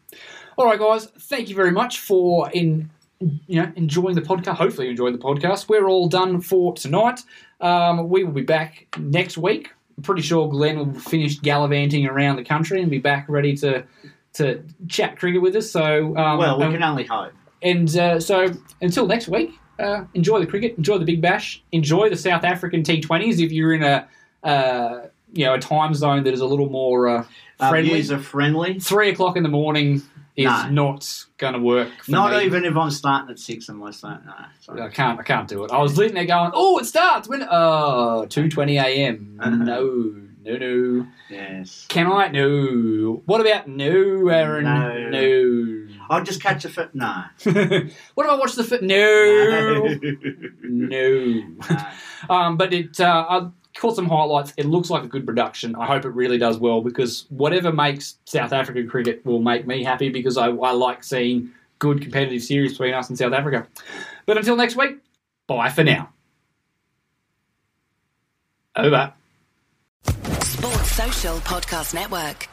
All 0.58 0.66
right, 0.66 0.80
guys. 0.80 1.06
Thank 1.06 1.50
you 1.50 1.56
very 1.56 1.72
much 1.72 2.00
for 2.00 2.50
in 2.52 2.90
you 3.20 3.62
know 3.62 3.72
enjoying 3.76 4.16
the 4.16 4.22
podcast. 4.22 4.56
Hopefully, 4.56 4.88
you 4.88 4.92
enjoyed 4.92 5.14
the 5.14 5.20
podcast. 5.20 5.70
We're 5.70 5.88
all 5.88 6.08
done 6.08 6.42
for 6.42 6.74
tonight. 6.74 7.22
Um, 7.62 8.10
we 8.10 8.24
will 8.24 8.32
be 8.34 8.42
back 8.44 8.88
next 9.00 9.38
week. 9.38 9.72
I'm 9.98 10.04
pretty 10.04 10.22
sure 10.22 10.48
Glenn 10.48 10.78
will 10.78 10.94
finish 11.00 11.40
gallivanting 11.40 12.06
around 12.06 12.36
the 12.36 12.44
country 12.44 12.82
and 12.82 12.92
be 12.92 13.00
back 13.00 13.26
ready 13.28 13.56
to 13.58 13.84
to 14.34 14.64
chat 14.88 15.18
cricket 15.18 15.42
with 15.42 15.56
us. 15.56 15.72
So, 15.72 16.16
um, 16.16 16.38
well, 16.38 16.58
we 16.60 16.66
and- 16.66 16.74
can 16.74 16.84
only 16.84 17.06
hope. 17.06 17.34
and 17.64 17.96
uh, 17.98 18.20
so 18.20 18.54
until 18.82 19.08
next 19.08 19.28
week, 19.28 19.58
uh, 19.80 20.04
enjoy 20.14 20.40
the 20.40 20.46
cricket, 20.46 20.76
enjoy 20.78 21.00
the 21.00 21.06
Big 21.06 21.22
Bash, 21.22 21.64
enjoy 21.72 22.10
the 22.10 22.16
South 22.18 22.44
African 22.44 22.84
T20s 22.84 23.40
if 23.44 23.52
you're 23.52 23.74
in 23.74 23.82
a 23.84 24.08
uh, 24.44 25.08
you 25.34 25.46
know 25.46 25.56
a 25.56 25.60
time 25.60 25.96
zone 25.96 26.24
that 26.26 26.34
is 26.34 26.42
a 26.42 26.46
little 26.46 26.70
more 26.70 27.08
uh, 27.08 27.26
Uh, 27.60 27.70
friendly. 27.70 27.98
user 27.98 28.20
friendly. 28.20 28.80
Three 28.80 29.10
o'clock 29.10 29.36
in 29.36 29.42
the 29.42 29.50
morning 29.50 30.04
is 30.38 30.46
No. 30.46 30.70
not 30.70 31.26
going 31.38 31.54
to 31.54 31.60
work. 31.60 31.90
For 32.04 32.12
Not 32.12 32.32
me. 32.32 32.46
even 32.46 32.64
if 32.64 32.78
I'm 32.78 32.92
starting 32.92 33.32
at 33.32 33.40
six 33.40 33.68
and 33.70 33.78
my 33.80 33.92
start. 33.92 34.24
No, 34.26 34.34
sorry. 34.62 34.82
I 34.84 34.90
can't. 34.90 35.20
I 35.20 35.24
can't 35.24 35.48
do 35.48 35.64
it. 35.66 35.72
I 35.72 35.82
was 35.82 35.96
sitting 35.96 36.14
there 36.14 36.26
going, 36.26 36.52
"Oh, 36.54 36.78
it 36.78 36.86
starts 36.86 37.28
when 37.28 37.42
uh 37.44 38.26
two 38.28 38.48
twenty 38.50 38.78
a.m." 38.78 39.38
No, 39.44 39.50
no, 40.46 40.58
no. 40.58 41.08
Yes. 41.30 41.86
Can 41.90 42.08
I? 42.08 42.30
No. 42.30 43.22
What 43.26 43.42
about 43.42 43.68
no, 43.68 44.28
Aaron? 44.30 44.64
No. 44.64 45.10
No. 45.10 45.88
I'll 46.10 46.24
just 46.24 46.42
catch 46.42 46.64
a 46.64 46.70
fit. 46.70 46.96
No. 46.96 47.24
what 47.44 48.26
if 48.26 48.32
I 48.32 48.36
watch 48.36 48.54
the 48.54 48.64
fit? 48.64 48.82
No. 48.88 49.98
no. 50.64 51.44
Um, 52.30 52.58
but 52.58 52.74
it. 52.74 53.00
Uh, 53.00 53.26
I 53.30 53.48
caught 53.78 53.96
some 53.96 54.08
highlights. 54.08 54.54
It 54.58 54.66
looks 54.66 54.90
like 54.90 55.04
a 55.04 55.08
good 55.08 55.26
production. 55.26 55.76
I 55.76 55.86
hope 55.86 56.06
it 56.06 56.10
really 56.10 56.38
does 56.38 56.58
well 56.58 56.82
because 56.82 57.26
whatever 57.30 57.72
makes 57.72 58.18
South 58.26 58.54
African 58.54 58.90
cricket 58.90 59.26
will 59.26 59.42
make 59.42 59.66
me 59.66 59.84
happy 59.84 60.10
because 60.10 60.38
I, 60.38 60.48
I 60.48 60.72
like 60.72 61.04
seeing 61.04 61.52
good 61.80 62.02
competitive 62.02 62.44
series 62.44 62.74
between 62.74 62.94
us 62.94 63.10
and 63.10 63.18
South 63.18 63.34
Africa. 63.34 63.68
But 64.26 64.38
until 64.38 64.56
next 64.56 64.76
week, 64.76 64.98
bye 65.48 65.70
for 65.70 65.84
now. 65.84 66.10
Over. 68.76 69.14
Sports 70.42 70.92
Social 70.92 71.38
Podcast 71.38 71.94
Network. 71.94 72.48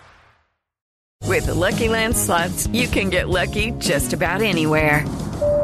With 1.27 1.47
the 1.47 1.55
Lucky 1.55 1.89
Land 1.89 2.17
slots, 2.17 2.67
you 2.69 2.87
can 2.87 3.09
get 3.11 3.29
lucky 3.29 3.71
just 3.73 4.13
about 4.13 4.43
anywhere. 4.43 5.05